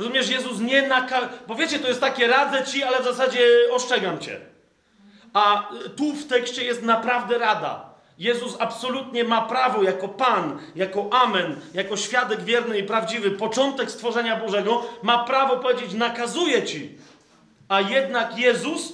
Rozumiesz, 0.00 0.28
Jezus 0.28 0.60
nie 0.60 0.88
nakazuje. 0.88 1.28
Bo 1.46 1.54
wiecie, 1.54 1.78
to 1.78 1.88
jest 1.88 2.00
takie 2.00 2.26
radzę 2.26 2.64
ci, 2.64 2.82
ale 2.82 3.00
w 3.00 3.04
zasadzie 3.04 3.46
ostrzegam 3.72 4.18
cię. 4.18 4.40
A 5.32 5.68
tu 5.96 6.12
w 6.12 6.26
tekście 6.26 6.64
jest 6.64 6.82
naprawdę 6.82 7.38
rada. 7.38 7.90
Jezus 8.18 8.56
absolutnie 8.58 9.24
ma 9.24 9.42
prawo 9.42 9.82
jako 9.82 10.08
Pan, 10.08 10.58
jako 10.74 11.08
Amen, 11.12 11.60
jako 11.74 11.96
świadek 11.96 12.42
wierny 12.42 12.78
i 12.78 12.82
prawdziwy, 12.82 13.30
początek 13.30 13.90
stworzenia 13.90 14.36
Bożego, 14.36 14.86
ma 15.02 15.24
prawo 15.24 15.56
powiedzieć, 15.56 15.92
nakazuje 15.92 16.62
ci. 16.62 16.98
A 17.68 17.80
jednak 17.80 18.38
Jezus 18.38 18.92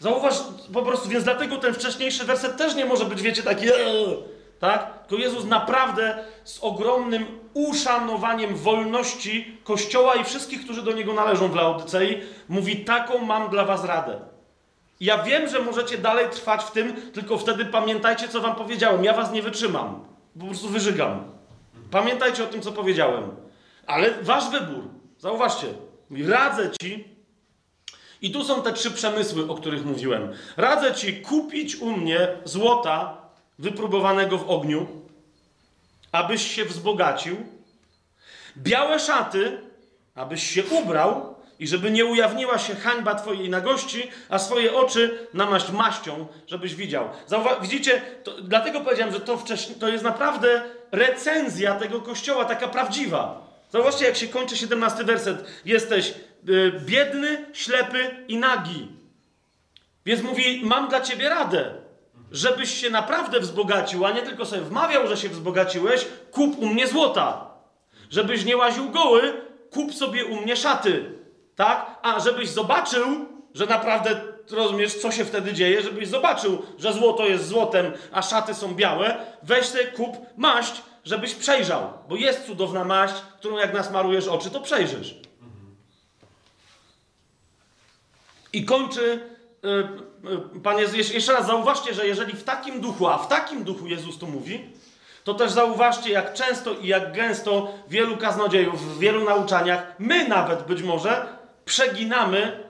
Zauważ 0.00 0.34
po 0.72 0.82
prostu, 0.82 1.08
więc 1.08 1.24
dlatego 1.24 1.56
ten 1.56 1.74
wcześniejszy 1.74 2.24
werset 2.24 2.56
też 2.56 2.74
nie 2.74 2.84
może 2.84 3.04
być, 3.04 3.22
wiecie, 3.22 3.42
taki 3.42 3.64
eee, 3.68 4.16
tak? 4.62 5.06
Tylko 5.08 5.22
Jezus 5.22 5.44
naprawdę 5.44 6.24
z 6.44 6.58
ogromnym 6.58 7.26
uszanowaniem 7.54 8.56
wolności 8.56 9.58
Kościoła 9.64 10.14
i 10.14 10.24
wszystkich, 10.24 10.64
którzy 10.64 10.82
do 10.82 10.92
Niego 10.92 11.14
należą 11.14 11.48
w 11.48 11.54
Laodycei, 11.54 12.20
mówi, 12.48 12.84
taką 12.84 13.18
mam 13.18 13.50
dla 13.50 13.64
was 13.64 13.84
radę. 13.84 14.20
Ja 15.00 15.22
wiem, 15.22 15.48
że 15.48 15.58
możecie 15.60 15.98
dalej 15.98 16.26
trwać 16.30 16.64
w 16.64 16.70
tym, 16.70 17.10
tylko 17.12 17.38
wtedy 17.38 17.64
pamiętajcie, 17.64 18.28
co 18.28 18.40
wam 18.40 18.56
powiedziałem. 18.56 19.04
Ja 19.04 19.12
was 19.12 19.32
nie 19.32 19.42
wytrzymam. 19.42 20.04
Po 20.40 20.46
prostu 20.46 20.68
wyżygam. 20.68 21.24
Pamiętajcie 21.90 22.44
o 22.44 22.46
tym, 22.46 22.62
co 22.62 22.72
powiedziałem. 22.72 23.30
Ale 23.86 24.10
wasz 24.22 24.50
wybór. 24.50 24.84
Zauważcie. 25.18 25.66
Radzę 26.28 26.70
ci. 26.80 27.04
I 28.22 28.30
tu 28.30 28.44
są 28.44 28.62
te 28.62 28.72
trzy 28.72 28.90
przemysły, 28.90 29.50
o 29.50 29.54
których 29.54 29.84
mówiłem. 29.84 30.32
Radzę 30.56 30.94
ci 30.94 31.16
kupić 31.16 31.76
u 31.76 31.96
mnie 31.96 32.28
złota 32.44 33.21
wypróbowanego 33.62 34.38
w 34.38 34.50
ogniu, 34.50 34.86
abyś 36.12 36.54
się 36.54 36.64
wzbogacił. 36.64 37.36
Białe 38.56 39.00
szaty, 39.00 39.60
abyś 40.14 40.50
się 40.50 40.64
ubrał 40.64 41.34
i 41.58 41.66
żeby 41.66 41.90
nie 41.90 42.04
ujawniła 42.04 42.58
się 42.58 42.74
hańba 42.74 43.14
twojej 43.14 43.50
nagości, 43.50 44.10
a 44.28 44.38
swoje 44.38 44.74
oczy 44.74 45.26
namaść 45.34 45.70
maścią, 45.70 46.26
żebyś 46.46 46.74
widział. 46.74 47.08
Zauwa- 47.28 47.60
widzicie, 47.62 48.02
to, 48.24 48.42
dlatego 48.42 48.80
powiedziałem, 48.80 49.12
że 49.14 49.20
to, 49.20 49.38
to 49.80 49.88
jest 49.88 50.04
naprawdę 50.04 50.62
recenzja 50.92 51.74
tego 51.74 52.00
kościoła, 52.00 52.44
taka 52.44 52.68
prawdziwa. 52.68 53.46
Zauważcie, 53.72 54.04
jak 54.04 54.16
się 54.16 54.26
kończy 54.28 54.56
17 54.56 55.04
werset. 55.04 55.44
Jesteś 55.64 56.14
y, 56.48 56.72
biedny, 56.86 57.46
ślepy 57.52 58.24
i 58.28 58.36
nagi. 58.36 58.88
Więc 60.06 60.22
mówi, 60.22 60.60
mam 60.64 60.88
dla 60.88 61.00
ciebie 61.00 61.28
radę, 61.28 61.81
żebyś 62.32 62.80
się 62.80 62.90
naprawdę 62.90 63.40
wzbogacił, 63.40 64.06
a 64.06 64.10
nie 64.10 64.22
tylko 64.22 64.46
sobie 64.46 64.62
wmawiał, 64.62 65.06
że 65.06 65.16
się 65.16 65.28
wzbogaciłeś, 65.28 66.06
kup 66.30 66.58
u 66.58 66.66
mnie 66.66 66.88
złota. 66.88 67.50
Żebyś 68.10 68.44
nie 68.44 68.56
łaził 68.56 68.90
goły, 68.90 69.42
kup 69.70 69.94
sobie 69.94 70.24
u 70.24 70.40
mnie 70.40 70.56
szaty. 70.56 71.18
Tak? 71.56 71.98
A 72.02 72.20
żebyś 72.20 72.48
zobaczył, 72.48 73.26
że 73.54 73.66
naprawdę 73.66 74.20
rozumiesz, 74.50 74.94
co 74.94 75.12
się 75.12 75.24
wtedy 75.24 75.52
dzieje, 75.52 75.82
żebyś 75.82 76.08
zobaczył, 76.08 76.62
że 76.78 76.92
złoto 76.92 77.26
jest 77.26 77.48
złotem, 77.48 77.92
a 78.12 78.22
szaty 78.22 78.54
są 78.54 78.74
białe, 78.74 79.16
weź 79.42 79.66
sobie 79.66 79.84
kup 79.84 80.16
maść, 80.36 80.82
żebyś 81.04 81.34
przejrzał. 81.34 81.92
Bo 82.08 82.16
jest 82.16 82.46
cudowna 82.46 82.84
maść, 82.84 83.14
którą 83.38 83.58
jak 83.58 83.74
nasmarujesz 83.74 84.28
oczy, 84.28 84.50
to 84.50 84.60
przejrzysz. 84.60 85.14
I 88.52 88.64
kończy 88.64 89.31
Pan 90.62 90.78
Jezus, 90.78 91.12
jeszcze- 91.12 91.32
raz 91.32 91.46
zauważcie, 91.46 91.94
że 91.94 92.06
jeżeli 92.06 92.32
w 92.32 92.44
takim 92.44 92.80
duchu, 92.80 93.08
a 93.08 93.18
w 93.18 93.28
takim 93.28 93.64
duchu 93.64 93.86
Jezus 93.86 94.18
tu 94.18 94.26
mówi, 94.26 94.70
to 95.24 95.34
też 95.34 95.52
zauważcie, 95.52 96.10
jak 96.10 96.34
często 96.34 96.74
i 96.74 96.86
jak 96.86 97.12
gęsto 97.12 97.74
wielu 97.88 98.16
kaznodziejów, 98.16 98.94
w 98.94 98.98
wielu 98.98 99.24
nauczaniach, 99.24 99.94
my 99.98 100.28
nawet 100.28 100.62
być 100.62 100.82
może 100.82 101.26
przeginamy 101.64 102.64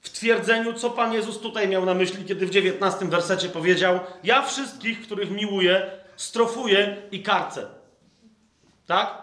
w 0.00 0.10
twierdzeniu, 0.10 0.72
co 0.72 0.90
Pan 0.90 1.12
Jezus 1.12 1.40
tutaj 1.40 1.68
miał 1.68 1.84
na 1.84 1.94
myśli, 1.94 2.24
kiedy 2.24 2.46
w 2.46 2.50
19 2.50 3.08
wersecie 3.08 3.48
powiedział: 3.48 4.00
Ja 4.24 4.42
wszystkich, 4.42 5.02
których 5.02 5.30
miłuję, 5.30 5.90
strofuję 6.16 6.96
i 7.10 7.22
karcę. 7.22 7.66
Tak? 8.86 9.22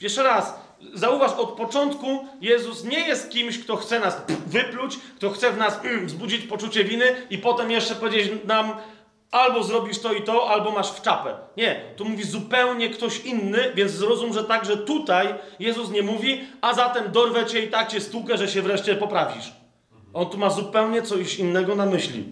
Jeszcze 0.00 0.22
raz, 0.22 0.54
zauważ, 0.94 1.32
od 1.32 1.50
początku 1.50 2.06
Jezus 2.40 2.84
nie 2.84 2.98
jest 2.98 3.30
kimś, 3.30 3.58
kto 3.58 3.76
chce 3.76 4.00
nas 4.00 4.22
wypluć, 4.46 4.98
kto 5.16 5.30
chce 5.30 5.52
w 5.52 5.56
nas 5.56 5.84
mm, 5.84 6.06
wzbudzić 6.06 6.46
poczucie 6.46 6.84
winy 6.84 7.04
i 7.30 7.38
potem 7.38 7.70
jeszcze 7.70 7.94
powiedzieć 7.94 8.32
nam 8.44 8.76
albo 9.30 9.62
zrobisz 9.62 9.98
to 9.98 10.12
i 10.12 10.22
to, 10.22 10.50
albo 10.50 10.70
masz 10.70 10.90
w 10.90 11.02
czapę. 11.02 11.34
Nie, 11.56 11.80
tu 11.96 12.04
mówi 12.04 12.24
zupełnie 12.24 12.90
ktoś 12.90 13.20
inny, 13.20 13.72
więc 13.74 13.92
zrozum, 13.92 14.32
że 14.32 14.44
także 14.44 14.76
tutaj 14.76 15.34
Jezus 15.58 15.90
nie 15.90 16.02
mówi, 16.02 16.40
a 16.60 16.74
zatem 16.74 17.12
dorwę 17.12 17.46
cię 17.46 17.60
i 17.60 17.68
tak 17.68 17.88
cię 17.88 18.00
stukę, 18.00 18.38
że 18.38 18.48
się 18.48 18.62
wreszcie 18.62 18.94
poprawisz. 18.94 19.52
On 20.12 20.30
tu 20.30 20.38
ma 20.38 20.50
zupełnie 20.50 21.02
coś 21.02 21.38
innego 21.38 21.74
na 21.74 21.86
myśli. 21.86 22.24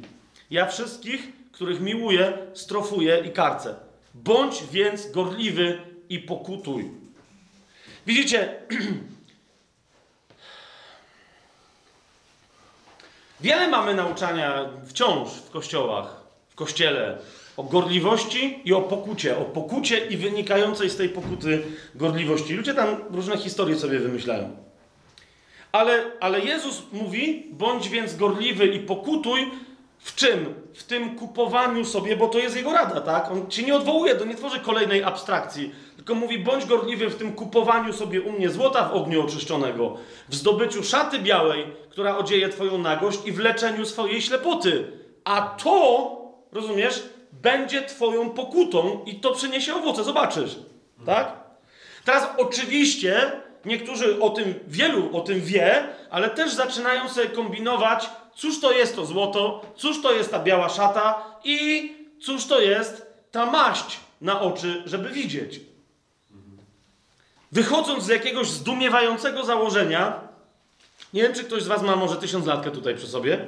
Ja 0.50 0.66
wszystkich, 0.66 1.32
których 1.52 1.80
miłuję, 1.80 2.32
strofuję 2.54 3.22
i 3.26 3.30
karcę. 3.30 3.74
Bądź 4.14 4.64
więc 4.72 5.10
gorliwy 5.10 5.78
i 6.08 6.18
pokutuj. 6.18 7.01
Widzicie, 8.06 8.54
wiele 13.40 13.68
mamy 13.68 13.94
nauczania 13.94 14.68
wciąż 14.86 15.28
w 15.28 15.50
kościołach, 15.50 16.22
w 16.48 16.54
kościele 16.54 17.18
o 17.56 17.62
gorliwości 17.62 18.60
i 18.64 18.72
o 18.72 18.80
pokucie. 18.80 19.38
O 19.38 19.44
pokucie 19.44 20.06
i 20.06 20.16
wynikającej 20.16 20.90
z 20.90 20.96
tej 20.96 21.08
pokuty 21.08 21.62
gorliwości. 21.94 22.54
Ludzie 22.54 22.74
tam 22.74 22.96
różne 23.10 23.38
historie 23.38 23.76
sobie 23.76 23.98
wymyślają. 23.98 24.56
Ale, 25.72 26.04
ale 26.20 26.40
Jezus 26.40 26.82
mówi: 26.92 27.46
bądź 27.50 27.88
więc 27.88 28.16
gorliwy 28.16 28.66
i 28.66 28.80
pokutuj. 28.80 29.50
W 30.02 30.14
czym? 30.14 30.54
W 30.74 30.82
tym 30.82 31.16
kupowaniu 31.16 31.84
sobie, 31.84 32.16
bo 32.16 32.28
to 32.28 32.38
jest 32.38 32.56
jego 32.56 32.72
rada, 32.72 33.00
tak? 33.00 33.30
On 33.30 33.50
ci 33.50 33.64
nie 33.64 33.74
odwołuje, 33.74 34.14
to 34.14 34.24
nie 34.24 34.34
tworzy 34.34 34.60
kolejnej 34.60 35.04
abstrakcji, 35.04 35.74
tylko 35.96 36.14
mówi: 36.14 36.38
bądź 36.38 36.66
gorliwy 36.66 37.10
w 37.10 37.16
tym 37.16 37.32
kupowaniu 37.32 37.92
sobie 37.92 38.22
u 38.22 38.32
mnie 38.32 38.50
złota 38.50 38.88
w 38.88 38.94
ogniu 38.94 39.24
oczyszczonego, 39.24 39.96
w 40.28 40.34
zdobyciu 40.34 40.84
szaty 40.84 41.18
białej, 41.18 41.66
która 41.90 42.16
odzieje 42.16 42.48
twoją 42.48 42.78
nagość 42.78 43.18
i 43.24 43.32
w 43.32 43.38
leczeniu 43.38 43.86
swojej 43.86 44.22
ślepoty. 44.22 44.92
A 45.24 45.40
to, 45.62 46.16
rozumiesz, 46.52 47.02
będzie 47.32 47.82
twoją 47.82 48.30
pokutą 48.30 49.04
i 49.06 49.20
to 49.20 49.34
przyniesie 49.34 49.74
owoce, 49.74 50.04
zobaczysz, 50.04 50.58
tak? 51.06 51.32
Teraz 52.04 52.28
oczywiście 52.36 53.32
niektórzy 53.64 54.20
o 54.20 54.30
tym, 54.30 54.54
wielu 54.66 55.16
o 55.16 55.20
tym 55.20 55.40
wie, 55.40 55.84
ale 56.10 56.30
też 56.30 56.52
zaczynają 56.52 57.08
sobie 57.08 57.28
kombinować, 57.28 58.10
cóż 58.36 58.60
to 58.60 58.72
jest 58.72 58.96
to 58.96 59.06
złoto, 59.06 59.66
cóż 59.76 60.02
to 60.02 60.12
jest 60.12 60.30
ta 60.30 60.38
biała 60.38 60.68
szata 60.68 61.24
i 61.44 61.92
cóż 62.22 62.46
to 62.46 62.60
jest 62.60 63.06
ta 63.30 63.46
maść 63.46 64.00
na 64.20 64.40
oczy, 64.40 64.82
żeby 64.86 65.08
widzieć. 65.10 65.60
Wychodząc 67.52 68.04
z 68.04 68.08
jakiegoś 68.08 68.48
zdumiewającego 68.50 69.44
założenia, 69.44 70.20
nie 71.14 71.22
wiem, 71.22 71.34
czy 71.34 71.44
ktoś 71.44 71.62
z 71.62 71.66
Was 71.66 71.82
ma 71.82 71.96
może 71.96 72.16
tysiąc 72.16 72.46
latkę 72.46 72.70
tutaj 72.70 72.96
przy 72.96 73.08
sobie. 73.08 73.46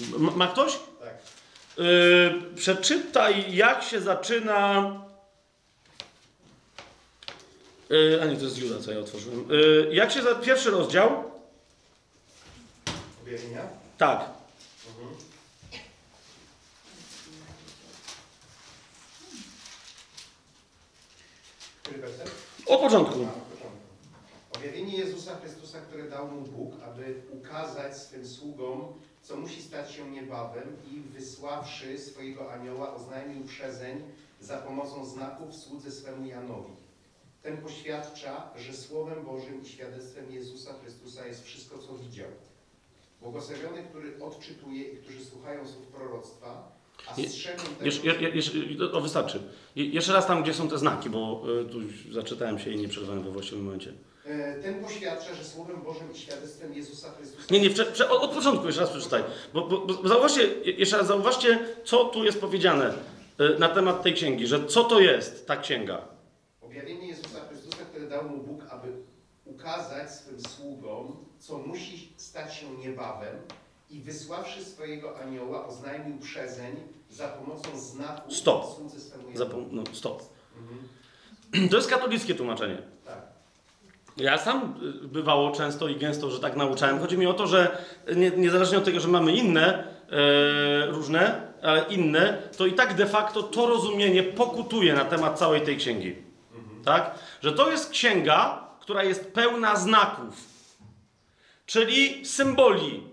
M- 0.00 0.36
ma 0.36 0.46
ktoś? 0.46 0.78
Tak. 1.00 1.14
Yy, 1.78 2.42
przeczytaj, 2.56 3.54
jak 3.54 3.82
się 3.82 4.00
zaczyna. 4.00 4.92
Yy, 7.90 8.20
a 8.22 8.24
nie, 8.26 8.36
to 8.36 8.44
jest 8.44 8.58
Juda, 8.58 8.80
co 8.80 8.92
ja 8.92 8.98
otworzyłem. 8.98 9.48
Yy, 9.50 9.88
jak 9.92 10.12
się 10.12 10.22
za... 10.22 10.34
Pierwszy 10.34 10.70
rozdział? 10.70 11.31
Objawienia? 13.32 13.68
Tak. 13.98 14.30
Który 21.82 21.98
werset? 21.98 22.30
Od 22.66 22.80
początku. 22.80 23.26
Objawienie 24.56 24.98
Jezusa 24.98 25.36
Chrystusa, 25.36 25.80
które 25.80 26.10
dał 26.10 26.30
mu 26.30 26.40
Bóg, 26.40 26.74
aby 26.82 27.22
ukazać 27.30 27.96
swym 27.96 28.26
sługom, 28.26 29.00
co 29.22 29.36
musi 29.36 29.62
stać 29.62 29.92
się 29.92 30.10
niebawem 30.10 30.76
i 30.90 31.00
wysławszy 31.00 31.98
swojego 31.98 32.52
anioła, 32.52 32.94
oznajmił 32.94 33.44
przezeń 33.44 34.02
za 34.40 34.58
pomocą 34.58 35.06
znaków 35.06 35.56
słudze 35.56 35.90
swemu 35.90 36.26
Janowi. 36.26 36.72
Ten 37.42 37.56
poświadcza, 37.56 38.50
że 38.56 38.72
Słowem 38.72 39.24
Bożym 39.24 39.62
i 39.62 39.68
świadectwem 39.68 40.32
Jezusa 40.32 40.74
Chrystusa 40.82 41.26
jest 41.26 41.44
wszystko, 41.44 41.78
co 41.78 41.94
widział. 41.94 42.28
Błogosławiony, 43.22 43.82
który 43.90 44.24
odczytuje 44.24 44.82
i 44.84 44.96
którzy 44.96 45.24
słuchają 45.24 45.66
słów 45.68 45.86
proroctwa, 45.86 46.72
a 47.08 47.14
strzegą 47.14 47.62
tego, 47.62 47.84
Jesz, 47.84 48.04
je, 48.04 48.12
je, 48.12 48.28
jesz, 48.28 48.52
o, 48.92 49.00
wystarczy. 49.00 49.42
Je, 49.76 49.84
jeszcze 49.86 50.12
raz 50.12 50.26
tam, 50.26 50.42
gdzie 50.42 50.54
są 50.54 50.68
te 50.68 50.78
znaki, 50.78 51.10
bo 51.10 51.42
y, 51.60 51.64
tu 51.64 51.78
zaczytałem 52.12 52.58
się 52.58 52.70
i 52.70 52.76
nie 52.76 52.88
przerwałem 52.88 53.22
we 53.22 53.30
właściwym 53.30 53.64
momencie. 53.64 53.92
E, 54.24 54.62
Ten 54.62 54.84
poświadcza, 54.84 55.34
że 55.34 55.44
Słowem 55.44 55.82
Bożym 55.82 56.12
i 56.14 56.18
świadectwem 56.18 56.74
Jezusa 56.74 57.10
Chrystusa. 57.10 57.42
Nie, 57.50 57.60
nie, 57.60 57.70
prze, 57.70 58.10
od, 58.10 58.22
od 58.22 58.30
początku 58.30 58.66
jeszcze 58.66 58.80
raz 58.80 58.90
przeczytaj. 58.90 59.22
Bo, 59.54 59.66
bo, 59.68 59.78
bo 59.78 60.08
zauważcie, 60.08 60.42
je- 60.42 60.72
jeszcze 60.72 60.98
raz 60.98 61.06
zauważcie, 61.06 61.58
co 61.84 62.04
tu 62.04 62.24
jest 62.24 62.40
powiedziane 62.40 62.94
y, 63.40 63.58
na 63.58 63.68
temat 63.68 64.02
tej 64.02 64.14
księgi, 64.14 64.46
że 64.46 64.66
co 64.66 64.84
to 64.84 65.00
jest 65.00 65.46
ta 65.46 65.56
księga. 65.56 66.08
Objawienie 66.60 67.08
Jezusa 67.08 67.40
Chrystusa, 67.48 67.84
które 67.90 68.06
dał 68.08 68.28
mu 68.28 68.36
Bóg, 68.42 68.64
aby 68.70 68.88
ukazać 69.44 70.10
swym 70.14 70.40
sługom, 70.40 71.16
co 71.38 71.58
musi 71.58 72.11
stać 72.32 72.54
się 72.54 72.70
niebawem 72.70 73.36
i 73.90 74.00
wysławszy 74.00 74.64
swojego 74.64 75.18
anioła, 75.20 75.66
oznajmił 75.66 76.18
przezeń 76.18 76.76
za 77.10 77.28
pomocą 77.28 77.78
znaku 77.78 78.30
Stop. 78.30 78.64
no, 79.70 79.82
stop. 79.92 80.22
Mhm. 80.58 81.68
To 81.68 81.76
jest 81.76 81.88
katolickie 81.88 82.34
tłumaczenie. 82.34 82.78
Tak. 83.06 83.18
Ja 84.16 84.38
sam 84.38 84.74
y, 85.04 85.08
bywało 85.08 85.50
często 85.50 85.88
i 85.88 85.96
gęsto, 85.96 86.30
że 86.30 86.40
tak 86.40 86.56
nauczałem. 86.56 87.00
Chodzi 87.00 87.18
mi 87.18 87.26
o 87.26 87.34
to, 87.34 87.46
że 87.46 87.78
nie, 88.16 88.30
niezależnie 88.30 88.78
od 88.78 88.84
tego, 88.84 89.00
że 89.00 89.08
mamy 89.08 89.32
inne, 89.32 89.84
e, 90.10 90.86
różne, 90.86 91.52
ale 91.62 91.84
inne, 91.84 92.42
to 92.56 92.66
i 92.66 92.72
tak 92.72 92.94
de 92.94 93.06
facto 93.06 93.42
to 93.42 93.66
rozumienie 93.66 94.22
pokutuje 94.22 94.94
na 94.94 95.04
temat 95.04 95.38
całej 95.38 95.62
tej 95.62 95.76
księgi. 95.76 96.16
Tak? 96.84 97.14
Że 97.42 97.52
to 97.52 97.70
jest 97.70 97.90
księga, 97.90 98.68
która 98.80 99.04
jest 99.04 99.32
pełna 99.32 99.76
znaków, 99.76 100.51
czyli 101.66 102.26
symboli. 102.26 103.12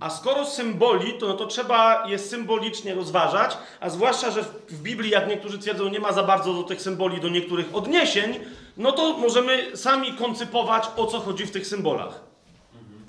A 0.00 0.10
skoro 0.10 0.46
symboli, 0.46 1.12
to, 1.18 1.26
no 1.26 1.34
to 1.34 1.46
trzeba 1.46 2.08
je 2.08 2.18
symbolicznie 2.18 2.94
rozważać, 2.94 3.58
a 3.80 3.90
zwłaszcza, 3.90 4.30
że 4.30 4.42
w, 4.68 4.82
Biblii, 4.82 5.10
jak 5.10 5.28
niektórzy 5.28 5.58
twierdzą, 5.58 5.88
nie 5.88 6.00
ma 6.00 6.12
za 6.12 6.22
bardzo 6.22 6.54
do 6.54 6.62
tych 6.62 6.82
symboli, 6.82 7.20
do 7.20 7.28
niektórych 7.28 7.74
odniesień, 7.74 8.40
no 8.76 8.92
to 8.92 9.18
możemy 9.18 9.76
sami 9.76 10.12
koncypować, 10.12 10.84
o 10.96 11.06
co 11.06 11.20
chodzi 11.20 11.46
w 11.46 11.50
tych 11.50 11.66
symbolach. 11.66 12.20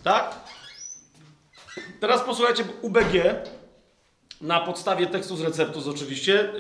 Tak? 0.03 0.35
Teraz 1.99 2.21
posłuchajcie, 2.21 2.63
UBG 2.81 3.13
na 4.41 4.59
podstawie 4.59 5.07
tekstu 5.07 5.35
z 5.35 5.41
receptus 5.41 5.87
oczywiście 5.87 6.53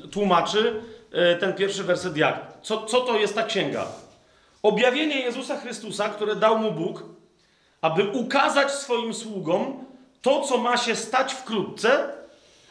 yy, 0.00 0.08
tłumaczy 0.08 0.82
yy, 1.12 1.36
ten 1.36 1.54
pierwszy 1.54 1.84
werset 1.84 2.16
jak? 2.16 2.46
Co, 2.62 2.86
co 2.86 3.00
to 3.00 3.18
jest 3.18 3.34
ta 3.34 3.42
księga? 3.42 3.86
Objawienie 4.62 5.20
Jezusa 5.20 5.56
Chrystusa, 5.56 6.08
które 6.08 6.36
dał 6.36 6.58
mu 6.58 6.72
Bóg, 6.72 7.02
aby 7.80 8.04
ukazać 8.10 8.70
swoim 8.72 9.14
sługom 9.14 9.84
to, 10.22 10.40
co 10.40 10.58
ma 10.58 10.76
się 10.76 10.96
stać 10.96 11.32
wkrótce, 11.34 12.12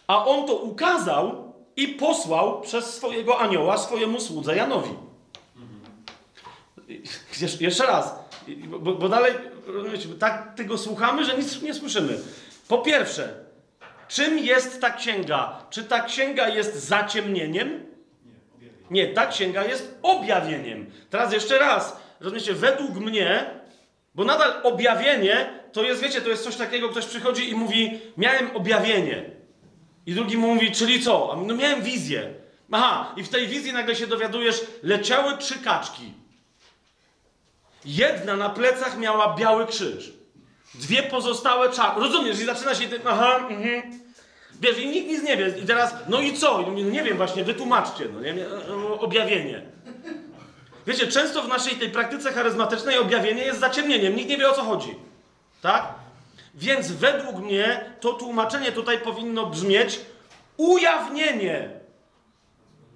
a 0.08 0.26
on 0.26 0.48
to 0.48 0.56
ukazał 0.56 1.54
i 1.76 1.88
posłał 1.88 2.62
przez 2.62 2.94
swojego 2.96 3.40
anioła 3.40 3.78
swojemu 3.78 4.20
słudze 4.20 4.56
Janowi. 4.56 4.90
Jesz- 7.34 7.62
jeszcze 7.62 7.86
raz, 7.86 8.16
bo, 8.68 8.80
bo 8.96 9.10
dalej, 9.10 9.34
tak 10.20 10.56
tego 10.56 10.78
słuchamy, 10.78 11.26
że 11.26 11.38
nic 11.38 11.62
nie 11.62 11.74
słyszymy. 11.74 12.20
Po 12.68 12.78
pierwsze, 12.78 13.34
czym 14.08 14.38
jest 14.40 14.82
ta 14.82 14.90
księga? 14.92 15.62
Czy 15.70 15.84
ta 15.84 16.04
księga 16.04 16.50
jest 16.50 16.76
zaciemnieniem? 16.88 17.86
Nie, 18.92 19.08
ta 19.14 19.26
księga 19.28 19.64
jest 19.66 19.98
objawieniem. 20.02 20.92
Teraz 21.10 21.34
jeszcze 21.34 21.60
raz, 21.60 21.98
rozumiecie, 22.20 22.54
według 22.54 22.96
mnie, 22.96 23.59
bo 24.16 24.24
nadal 24.24 24.54
objawienie 24.64 25.60
to 25.74 25.84
jest, 25.84 26.02
wiecie, 26.02 26.22
to 26.22 26.30
jest 26.30 26.44
coś 26.44 26.56
takiego, 26.56 26.90
ktoś 26.90 27.06
przychodzi 27.06 27.50
i 27.50 27.56
mówi, 27.56 28.00
miałem 28.18 28.56
objawienie. 28.56 29.24
I 30.06 30.14
drugi 30.14 30.38
mu 30.38 30.54
mówi, 30.56 30.72
czyli 30.72 31.04
co? 31.04 31.34
A 31.34 31.36
No 31.36 31.56
miałem 31.56 31.82
wizję. 31.82 32.34
Aha, 32.72 33.14
i 33.18 33.24
w 33.24 33.30
tej 33.30 33.48
wizji 33.48 33.74
nagle 33.74 33.96
się 33.96 34.08
dowiadujesz, 34.08 34.62
leciały 34.84 35.38
trzy 35.38 35.60
kaczki. 35.60 36.14
Jedna 37.86 38.36
na 38.36 38.50
plecach 38.50 38.98
miała 38.98 39.36
biały 39.36 39.68
krzyż. 39.68 40.14
Dwie 40.76 41.04
pozostałe 41.04 41.70
czarne. 41.70 42.02
Rozumiesz? 42.04 42.40
I 42.42 42.46
zaczyna 42.46 42.76
się... 42.76 42.88
Ty... 42.88 43.00
Aha, 43.06 43.48
mhm. 43.50 44.00
Wiesz, 44.62 44.78
i 44.80 44.88
nikt 44.88 45.08
nic 45.08 45.24
nie 45.24 45.38
wie. 45.38 45.50
I 45.64 45.66
teraz, 45.66 45.96
no 46.10 46.22
i 46.22 46.34
co? 46.34 46.62
I 46.62 46.66
mówi, 46.70 46.84
no 46.84 46.90
nie 46.92 47.04
wiem 47.04 47.18
właśnie, 47.18 47.44
wytłumaczcie, 47.44 48.06
no 48.14 48.20
nie? 48.22 48.36
O- 48.88 49.00
Objawienie. 49.00 49.62
Wiecie, 50.90 51.08
często 51.08 51.44
w 51.44 51.48
naszej 51.48 51.76
tej 51.76 51.90
praktyce 51.90 52.34
charyzmatycznej 52.34 52.98
objawienie 52.98 53.44
jest 53.44 53.60
zaciemnieniem. 53.60 54.16
Nikt 54.16 54.30
nie 54.30 54.38
wie 54.38 54.50
o 54.50 54.54
co 54.54 54.64
chodzi. 54.64 54.96
Tak? 55.62 55.94
Więc 56.56 56.92
według 56.92 57.38
mnie 57.38 57.96
to 58.00 58.14
tłumaczenie 58.14 58.72
tutaj 58.72 59.00
powinno 59.00 59.46
brzmieć 59.46 60.00
ujawnienie 60.58 61.70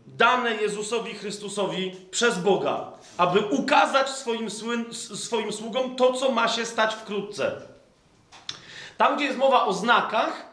dane 0.07 0.55
Jezusowi 0.55 1.13
Chrystusowi 1.13 1.95
przez 2.11 2.39
Boga, 2.39 2.91
aby 3.17 3.39
ukazać 3.39 4.09
swoim, 4.09 4.49
słyn, 4.49 4.85
swoim 4.93 5.53
sługom 5.53 5.95
to, 5.95 6.13
co 6.13 6.31
ma 6.31 6.47
się 6.47 6.65
stać 6.65 6.93
wkrótce. 6.95 7.61
Tam, 8.97 9.15
gdzie 9.15 9.25
jest 9.25 9.37
mowa 9.37 9.65
o 9.65 9.73
znakach, 9.73 10.45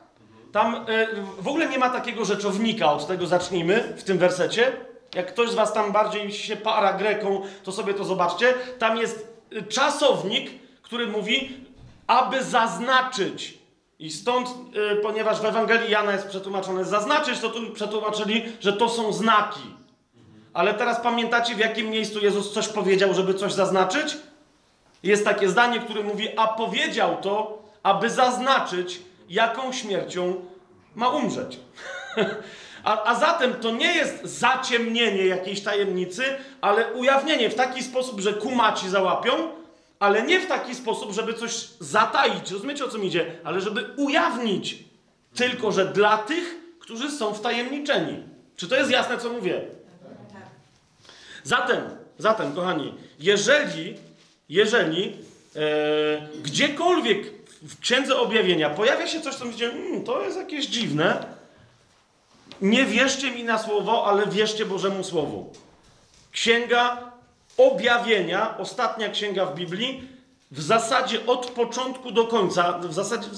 tam 0.52 0.74
e, 0.74 1.06
w 1.38 1.48
ogóle 1.48 1.68
nie 1.68 1.78
ma 1.78 1.90
takiego 1.90 2.24
rzeczownika, 2.24 2.92
od 2.92 3.06
tego 3.06 3.26
zacznijmy 3.26 3.94
w 3.96 4.04
tym 4.04 4.18
wersecie. 4.18 4.89
Jak 5.14 5.26
ktoś 5.26 5.50
z 5.50 5.54
Was 5.54 5.72
tam 5.72 5.92
bardziej 5.92 6.32
się 6.32 6.56
para 6.56 6.92
greką, 6.92 7.42
to 7.64 7.72
sobie 7.72 7.94
to 7.94 8.04
zobaczcie. 8.04 8.54
Tam 8.78 8.96
jest 8.96 9.36
e, 9.52 9.62
czasownik, 9.62 10.50
który 10.82 11.06
mówi, 11.06 11.56
aby 12.06 12.44
zaznaczyć. 12.44 13.58
I 13.98 14.10
stąd, 14.10 14.48
e, 14.48 14.96
ponieważ 14.96 15.40
w 15.40 15.44
Ewangelii 15.44 15.90
Jana 15.90 16.12
jest 16.12 16.28
przetłumaczone 16.28 16.84
zaznaczyć, 16.84 17.40
to 17.40 17.50
tu 17.50 17.70
przetłumaczyli, 17.70 18.42
że 18.60 18.72
to 18.72 18.88
są 18.88 19.12
znaki. 19.12 19.60
Ale 20.52 20.74
teraz 20.74 21.00
pamiętacie, 21.00 21.54
w 21.54 21.58
jakim 21.58 21.90
miejscu 21.90 22.20
Jezus 22.20 22.52
coś 22.52 22.68
powiedział, 22.68 23.14
żeby 23.14 23.34
coś 23.34 23.52
zaznaczyć? 23.52 24.16
Jest 25.02 25.24
takie 25.24 25.48
zdanie, 25.48 25.80
które 25.80 26.02
mówi, 26.02 26.28
a 26.36 26.48
powiedział 26.48 27.16
to, 27.22 27.62
aby 27.82 28.10
zaznaczyć, 28.10 29.00
jaką 29.28 29.72
śmiercią 29.72 30.34
ma 30.94 31.08
umrzeć. 31.08 31.58
A, 32.84 33.04
a 33.04 33.14
zatem 33.14 33.54
to 33.54 33.70
nie 33.70 33.94
jest 33.94 34.24
zaciemnienie 34.24 35.26
jakiejś 35.26 35.60
tajemnicy, 35.62 36.24
ale 36.60 36.92
ujawnienie 36.92 37.50
w 37.50 37.54
taki 37.54 37.82
sposób, 37.82 38.20
że 38.20 38.32
kumaci 38.32 38.88
załapią, 38.88 39.32
ale 39.98 40.22
nie 40.22 40.40
w 40.40 40.46
taki 40.46 40.74
sposób, 40.74 41.12
żeby 41.12 41.34
coś 41.34 41.68
zataić. 41.80 42.50
Rozumiecie 42.50 42.84
o 42.84 42.88
co 42.88 42.98
mi 42.98 43.06
idzie? 43.06 43.32
Ale 43.44 43.60
żeby 43.60 43.90
ujawnić. 43.96 44.78
Tylko, 45.34 45.72
że 45.72 45.86
dla 45.86 46.18
tych, 46.18 46.56
którzy 46.78 47.10
są 47.10 47.34
wtajemniczeni. 47.34 48.22
Czy 48.56 48.68
to 48.68 48.76
jest 48.76 48.90
jasne, 48.90 49.18
co 49.18 49.32
mówię? 49.32 49.60
Zatem, 51.44 51.80
zatem, 52.18 52.52
kochani, 52.52 52.94
jeżeli, 53.18 53.96
jeżeli 54.48 55.16
e, 55.56 56.28
gdziekolwiek 56.42 57.26
w 57.62 57.80
Księdze 57.80 58.16
Objawienia 58.16 58.70
pojawia 58.70 59.06
się 59.06 59.20
coś, 59.20 59.34
co 59.34 59.44
mówicie, 59.44 59.68
mmm, 59.68 60.04
to 60.04 60.22
jest 60.22 60.36
jakieś 60.36 60.66
dziwne, 60.66 61.24
nie 62.62 62.84
wierzcie 62.84 63.30
mi 63.30 63.44
na 63.44 63.58
słowo, 63.58 64.06
ale 64.06 64.26
wierzcie 64.26 64.66
Bożemu 64.66 65.04
Słowu. 65.04 65.52
Księga 66.32 67.10
Objawienia, 67.56 68.58
ostatnia 68.58 69.08
księga 69.08 69.46
w 69.46 69.54
Biblii, 69.54 70.08
w 70.50 70.62
zasadzie 70.62 71.26
od 71.26 71.46
początku 71.46 72.12
do 72.12 72.26
końca, 72.26 72.78
w 72.78 72.94
zasadzie, 72.94 73.28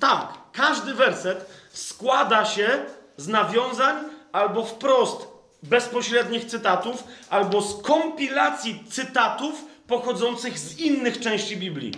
tak, 0.00 0.28
każdy 0.52 0.94
werset 0.94 1.46
składa 1.72 2.44
się 2.44 2.68
z 3.16 3.28
nawiązań 3.28 3.96
albo 4.32 4.64
wprost 4.64 5.26
bezpośrednich 5.62 6.44
cytatów, 6.44 7.04
albo 7.30 7.62
z 7.62 7.82
kompilacji 7.82 8.84
cytatów 8.90 9.64
pochodzących 9.86 10.58
z 10.58 10.78
innych 10.78 11.20
części 11.20 11.56
Biblii. 11.56 11.92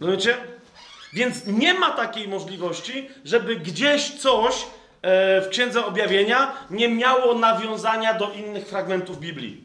Rozumiecie? 0.00 0.36
Więc 1.12 1.46
nie 1.46 1.74
ma 1.74 1.90
takiej 1.90 2.28
możliwości, 2.28 3.08
żeby 3.24 3.56
gdzieś 3.56 4.10
coś 4.10 4.66
w 5.02 5.46
Księdze 5.50 5.86
Objawienia 5.86 6.52
nie 6.70 6.88
miało 6.88 7.34
nawiązania 7.34 8.14
do 8.14 8.30
innych 8.30 8.66
fragmentów 8.66 9.18
Biblii. 9.18 9.64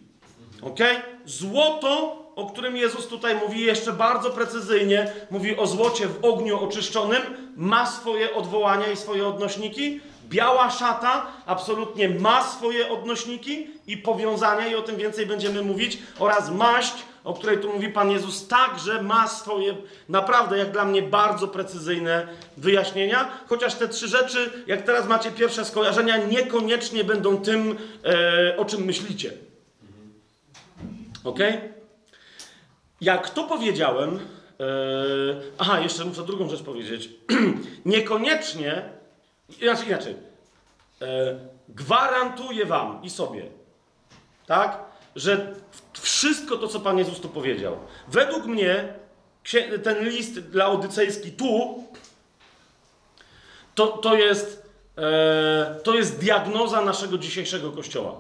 Ok? 0.62 0.80
Złoto, 1.26 2.18
o 2.36 2.46
którym 2.46 2.78
Jezus 2.78 3.08
tutaj 3.08 3.36
mówi 3.36 3.62
jeszcze 3.62 3.94
bardzo 3.94 4.30
precyzyjnie, 4.30 5.14
mówi 5.32 5.58
o 5.58 5.68
złocie 5.68 6.08
w 6.08 6.26
ogniu 6.26 6.64
oczyszczonym, 6.64 7.22
ma 7.56 7.86
swoje 7.86 8.34
odwołania 8.34 8.88
i 8.88 8.98
swoje 8.98 9.28
odnośniki. 9.28 10.00
Biała 10.30 10.70
szata 10.70 11.26
absolutnie 11.46 12.10
ma 12.10 12.44
swoje 12.44 12.92
odnośniki 12.92 13.68
i 13.88 13.98
powiązania, 13.98 14.68
i 14.68 14.76
o 14.76 14.82
tym 14.82 14.98
więcej 14.98 15.26
będziemy 15.26 15.62
mówić, 15.62 15.98
oraz 16.20 16.52
maść, 16.52 16.94
o 17.26 17.34
której 17.34 17.58
tu 17.58 17.74
mówi 17.74 17.90
Pan 17.90 18.12
Jezus, 18.12 18.48
także 18.48 19.04
ma 19.04 19.28
swoje, 19.28 19.76
naprawdę 20.10 20.58
jak 20.58 20.72
dla 20.72 20.86
mnie, 20.86 21.02
bardzo 21.02 21.48
precyzyjne 21.48 22.28
wyjaśnienia. 22.58 23.30
Chociaż 23.48 23.76
te 23.76 23.88
trzy 23.88 24.08
rzeczy, 24.08 24.64
jak 24.68 24.82
teraz 24.82 25.08
macie 25.08 25.32
pierwsze 25.32 25.66
skojarzenia, 25.66 26.18
niekoniecznie 26.18 27.04
będą 27.04 27.38
tym, 27.38 27.78
e, 28.06 28.58
o 28.58 28.66
czym 28.66 28.84
myślicie. 28.84 29.32
Ok? 31.24 31.40
Jak 33.02 33.30
to 33.30 33.44
powiedziałem, 33.44 34.20
e, 34.60 34.66
aha, 35.58 35.80
jeszcze 35.80 36.06
muszę 36.06 36.24
drugą 36.24 36.50
rzecz 36.50 36.64
powiedzieć. 36.64 37.10
Niekoniecznie, 37.86 38.90
inaczej, 39.62 39.88
inaczej, 39.88 40.16
e, 41.02 41.40
gwarantuję 41.70 42.66
Wam 42.66 43.04
i 43.04 43.10
sobie, 43.10 43.46
tak, 44.46 44.95
że 45.16 45.54
wszystko 45.94 46.58
to, 46.58 46.68
co 46.68 46.80
Pan 46.80 46.98
Jezus 46.98 47.20
tu 47.20 47.30
powiedział, 47.30 47.78
według 48.08 48.46
mnie 48.46 48.94
ten 49.84 50.10
list 50.10 50.34
laodycejski 50.54 51.32
tu, 51.32 51.84
to, 53.76 53.88
to, 53.88 54.16
jest, 54.16 54.70
e, 54.98 55.76
to 55.84 55.96
jest 55.96 56.20
diagnoza 56.20 56.82
naszego 56.82 57.18
dzisiejszego 57.18 57.72
Kościoła. 57.72 58.16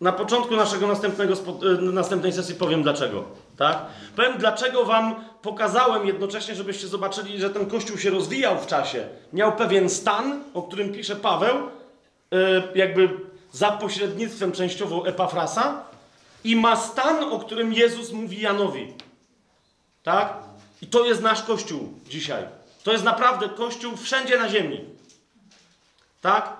Na 0.00 0.12
początku 0.12 0.56
naszego 0.56 0.86
następnego 0.86 1.34
e, 1.34 1.82
następnej 1.82 2.32
sesji 2.32 2.54
powiem 2.54 2.82
dlaczego. 2.82 3.24
Tak? 3.56 3.86
Powiem 4.16 4.38
dlaczego 4.38 4.84
wam 4.84 5.24
pokazałem 5.42 6.06
jednocześnie, 6.06 6.54
żebyście 6.54 6.86
zobaczyli, 6.86 7.40
że 7.40 7.50
ten 7.50 7.66
kościół 7.66 7.98
się 7.98 8.10
rozwijał 8.10 8.58
w 8.58 8.66
czasie. 8.66 9.08
Miał 9.32 9.56
pewien 9.56 9.90
stan, 9.90 10.44
o 10.54 10.62
którym 10.62 10.92
pisze 10.92 11.16
Paweł, 11.16 11.56
e, 12.32 12.62
jakby 12.74 13.08
za 13.56 13.70
pośrednictwem 13.70 14.52
częściowo 14.52 15.08
Epafrasa, 15.08 15.84
i 16.44 16.56
ma 16.56 16.76
stan, 16.76 17.24
o 17.24 17.38
którym 17.38 17.72
Jezus 17.72 18.12
mówi 18.12 18.40
Janowi. 18.40 18.92
Tak? 20.02 20.34
I 20.82 20.86
to 20.86 21.04
jest 21.04 21.22
nasz 21.22 21.42
Kościół 21.42 21.92
dzisiaj. 22.08 22.44
To 22.82 22.92
jest 22.92 23.04
naprawdę 23.04 23.48
Kościół 23.48 23.96
wszędzie 23.96 24.38
na 24.38 24.48
ziemi. 24.48 24.84
Tak? 26.20 26.56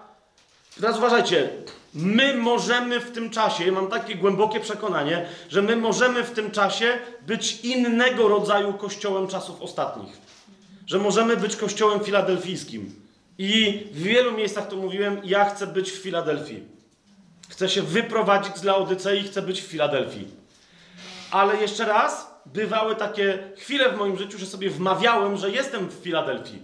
Teraz 0.81 0.98
uważajcie, 0.98 1.48
my 1.94 2.36
możemy 2.36 3.01
w 3.01 3.10
tym 3.10 3.31
czasie, 3.31 3.73
mam 3.73 3.89
takie 3.89 4.14
głębokie 4.14 4.60
przekonanie, 4.60 5.27
że 5.48 5.62
my 5.62 5.77
możemy 5.77 6.24
w 6.24 6.31
tym 6.31 6.51
czasie 6.51 6.98
być 7.27 7.60
innego 7.60 8.28
rodzaju 8.28 8.74
kościołem 8.74 9.28
czasów 9.28 9.62
ostatnich. 9.62 10.16
Że 10.86 10.98
możemy 10.98 11.36
być 11.36 11.56
kościołem 11.56 12.01
filadelfijskim. 12.01 12.94
I 13.39 13.86
w 13.93 14.02
wielu 14.02 14.32
miejscach 14.32 14.68
to 14.68 14.77
mówiłem, 14.77 15.20
ja 15.24 15.44
chcę 15.44 15.66
być 15.66 15.93
w 15.93 16.02
Filadelfii. 16.02 16.75
Chcę 17.48 17.68
się 17.68 17.82
wyprowadzić 17.82 18.56
z 18.56 18.64
Laodycei, 18.64 19.23
chcę 19.23 19.43
być 19.43 19.62
w 19.62 19.66
Filadelfii. 19.66 20.28
Ale 21.31 21.56
jeszcze 21.56 21.85
raz, 21.85 22.40
bywały 22.47 22.97
takie 22.97 23.39
chwile 23.56 23.93
w 23.93 23.97
moim 23.97 24.18
życiu, 24.18 24.39
że 24.39 24.47
sobie 24.47 24.70
wmawiałem, 24.70 25.36
że 25.36 25.51
jestem 25.51 25.89
w 25.89 25.93
Filadelfii. 25.93 26.62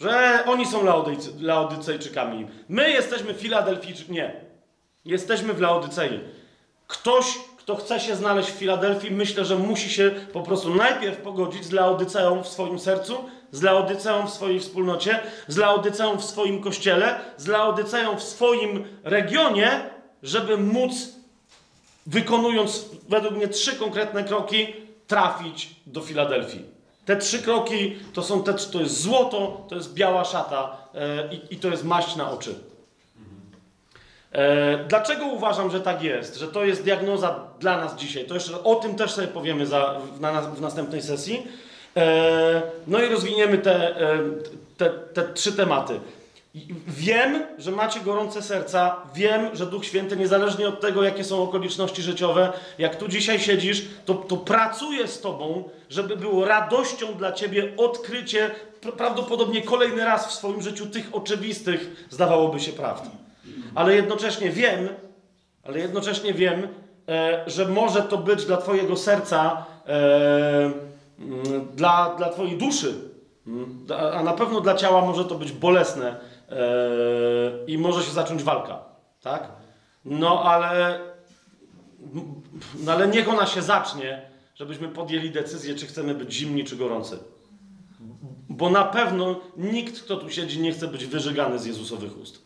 Że 0.00 0.44
oni 0.46 0.66
są 0.66 0.84
Laodyjcy, 0.84 1.30
Laodycejczykami. 1.40 2.46
My 2.68 2.90
jesteśmy 2.90 3.34
Filadelfijczykami. 3.34 4.16
Nie. 4.16 4.34
Jesteśmy 5.04 5.52
w 5.52 5.60
Laodycei. 5.60 6.20
Ktoś, 6.86 7.38
kto 7.58 7.76
chce 7.76 8.00
się 8.00 8.16
znaleźć 8.16 8.50
w 8.50 8.58
Filadelfii, 8.58 9.10
myślę, 9.10 9.44
że 9.44 9.56
musi 9.56 9.90
się 9.90 10.10
po 10.32 10.42
prostu 10.42 10.74
najpierw 10.74 11.16
pogodzić 11.16 11.64
z 11.64 11.72
Laodyceą 11.72 12.42
w 12.42 12.48
swoim 12.48 12.78
sercu, 12.78 13.24
z 13.50 13.62
Laodyceą 13.62 14.26
w 14.26 14.30
swojej 14.30 14.60
wspólnocie, 14.60 15.20
z 15.48 15.56
Laodyceą 15.56 16.16
w 16.16 16.24
swoim 16.24 16.62
kościele, 16.62 17.20
z 17.36 17.46
Laodyceją 17.46 18.16
w 18.16 18.22
swoim 18.22 18.84
regionie, 19.04 19.90
żeby 20.24 20.56
móc, 20.56 20.94
wykonując 22.06 22.84
według 23.08 23.34
mnie 23.34 23.48
trzy 23.48 23.76
konkretne 23.76 24.24
kroki, 24.24 24.66
trafić 25.06 25.76
do 25.86 26.00
Filadelfii. 26.00 26.64
Te 27.04 27.16
trzy 27.16 27.42
kroki 27.42 27.96
to 28.12 28.22
są 28.22 28.42
te, 28.42 28.54
to 28.54 28.80
jest 28.80 29.00
złoto, 29.00 29.66
to 29.68 29.74
jest 29.76 29.94
biała 29.94 30.24
szata 30.24 30.76
e, 30.94 31.34
i, 31.50 31.56
to 31.56 31.68
jest 31.68 31.84
maść 31.84 32.16
na 32.16 32.30
oczy. 32.30 32.54
E, 34.32 34.84
dlaczego 34.88 35.26
uważam, 35.26 35.70
że 35.70 35.80
tak 35.80 36.02
jest? 36.02 36.36
Że 36.36 36.48
to 36.48 36.64
jest 36.64 36.82
diagnoza 36.82 37.40
dla 37.60 37.76
nas 37.76 37.96
dzisiaj? 37.96 38.24
To 38.24 38.34
jeszcze 38.34 38.64
o 38.64 38.74
tym 38.74 38.94
też 38.94 39.12
sobie 39.12 39.28
powiemy 39.28 39.66
za, 39.66 40.00
w, 40.16 40.20
na, 40.20 40.42
w 40.42 40.60
następnej 40.60 41.02
sesji. 41.02 41.46
E, 41.96 42.62
no 42.86 43.02
i 43.02 43.08
rozwiniemy 43.08 43.58
te, 43.58 43.94
te, 44.76 44.90
te 44.90 45.32
trzy 45.32 45.52
tematy. 45.52 46.00
Wiem, 46.88 47.42
że 47.58 47.70
macie 47.70 48.00
gorące 48.00 48.42
serca, 48.42 48.96
wiem, 49.14 49.56
że 49.56 49.66
Duch 49.66 49.84
Święty, 49.84 50.16
niezależnie 50.16 50.68
od 50.68 50.80
tego, 50.80 51.02
jakie 51.02 51.24
są 51.24 51.42
okoliczności 51.42 52.02
życiowe, 52.02 52.52
jak 52.78 52.96
tu 52.96 53.08
dzisiaj 53.08 53.40
siedzisz, 53.40 53.84
to, 54.04 54.14
to 54.14 54.36
pracuje 54.36 55.08
z 55.08 55.20
Tobą, 55.20 55.64
żeby 55.90 56.16
było 56.16 56.44
radością 56.44 57.14
dla 57.14 57.32
Ciebie 57.32 57.72
odkrycie 57.76 58.50
pr- 58.82 58.92
prawdopodobnie 58.92 59.62
kolejny 59.62 60.04
raz 60.04 60.26
w 60.26 60.32
swoim 60.32 60.62
życiu 60.62 60.86
tych 60.86 61.08
oczywistych, 61.12 62.06
zdawałoby 62.10 62.60
się, 62.60 62.72
prawd. 62.72 63.04
Ale 63.74 63.94
jednocześnie 63.94 64.50
wiem, 64.50 64.88
ale 65.64 65.78
jednocześnie 65.78 66.34
wiem, 66.34 66.68
e, 67.08 67.44
że 67.46 67.66
może 67.68 68.02
to 68.02 68.18
być 68.18 68.44
dla 68.44 68.56
Twojego 68.56 68.96
serca, 68.96 69.66
e, 69.86 69.92
mm, 71.18 71.68
dla, 71.74 72.14
dla 72.18 72.28
Twojej 72.28 72.58
duszy, 72.58 72.94
mm, 73.46 73.86
a- 74.12 74.22
na 74.22 74.32
pewno 74.32 74.60
dla 74.60 74.74
ciała 74.74 75.00
może 75.00 75.24
to 75.24 75.34
być 75.34 75.52
bolesne 75.52 76.33
i 77.66 77.78
może 77.78 78.02
się 78.02 78.10
zacząć 78.10 78.42
walka, 78.42 78.84
tak? 79.22 79.52
No 80.04 80.42
ale, 80.42 81.00
no 82.84 82.92
ale 82.92 83.08
niech 83.08 83.28
ona 83.28 83.46
się 83.46 83.62
zacznie, 83.62 84.22
żebyśmy 84.54 84.88
podjęli 84.88 85.30
decyzję, 85.30 85.74
czy 85.74 85.86
chcemy 85.86 86.14
być 86.14 86.32
zimni, 86.32 86.64
czy 86.64 86.76
gorący. 86.76 87.18
Bo 88.48 88.70
na 88.70 88.84
pewno 88.84 89.40
nikt, 89.56 90.02
kto 90.02 90.16
tu 90.16 90.30
siedzi, 90.30 90.60
nie 90.60 90.72
chce 90.72 90.88
być 90.88 91.06
wyżygany 91.06 91.58
z 91.58 91.66
Jezusowych 91.66 92.18
ust. 92.18 92.43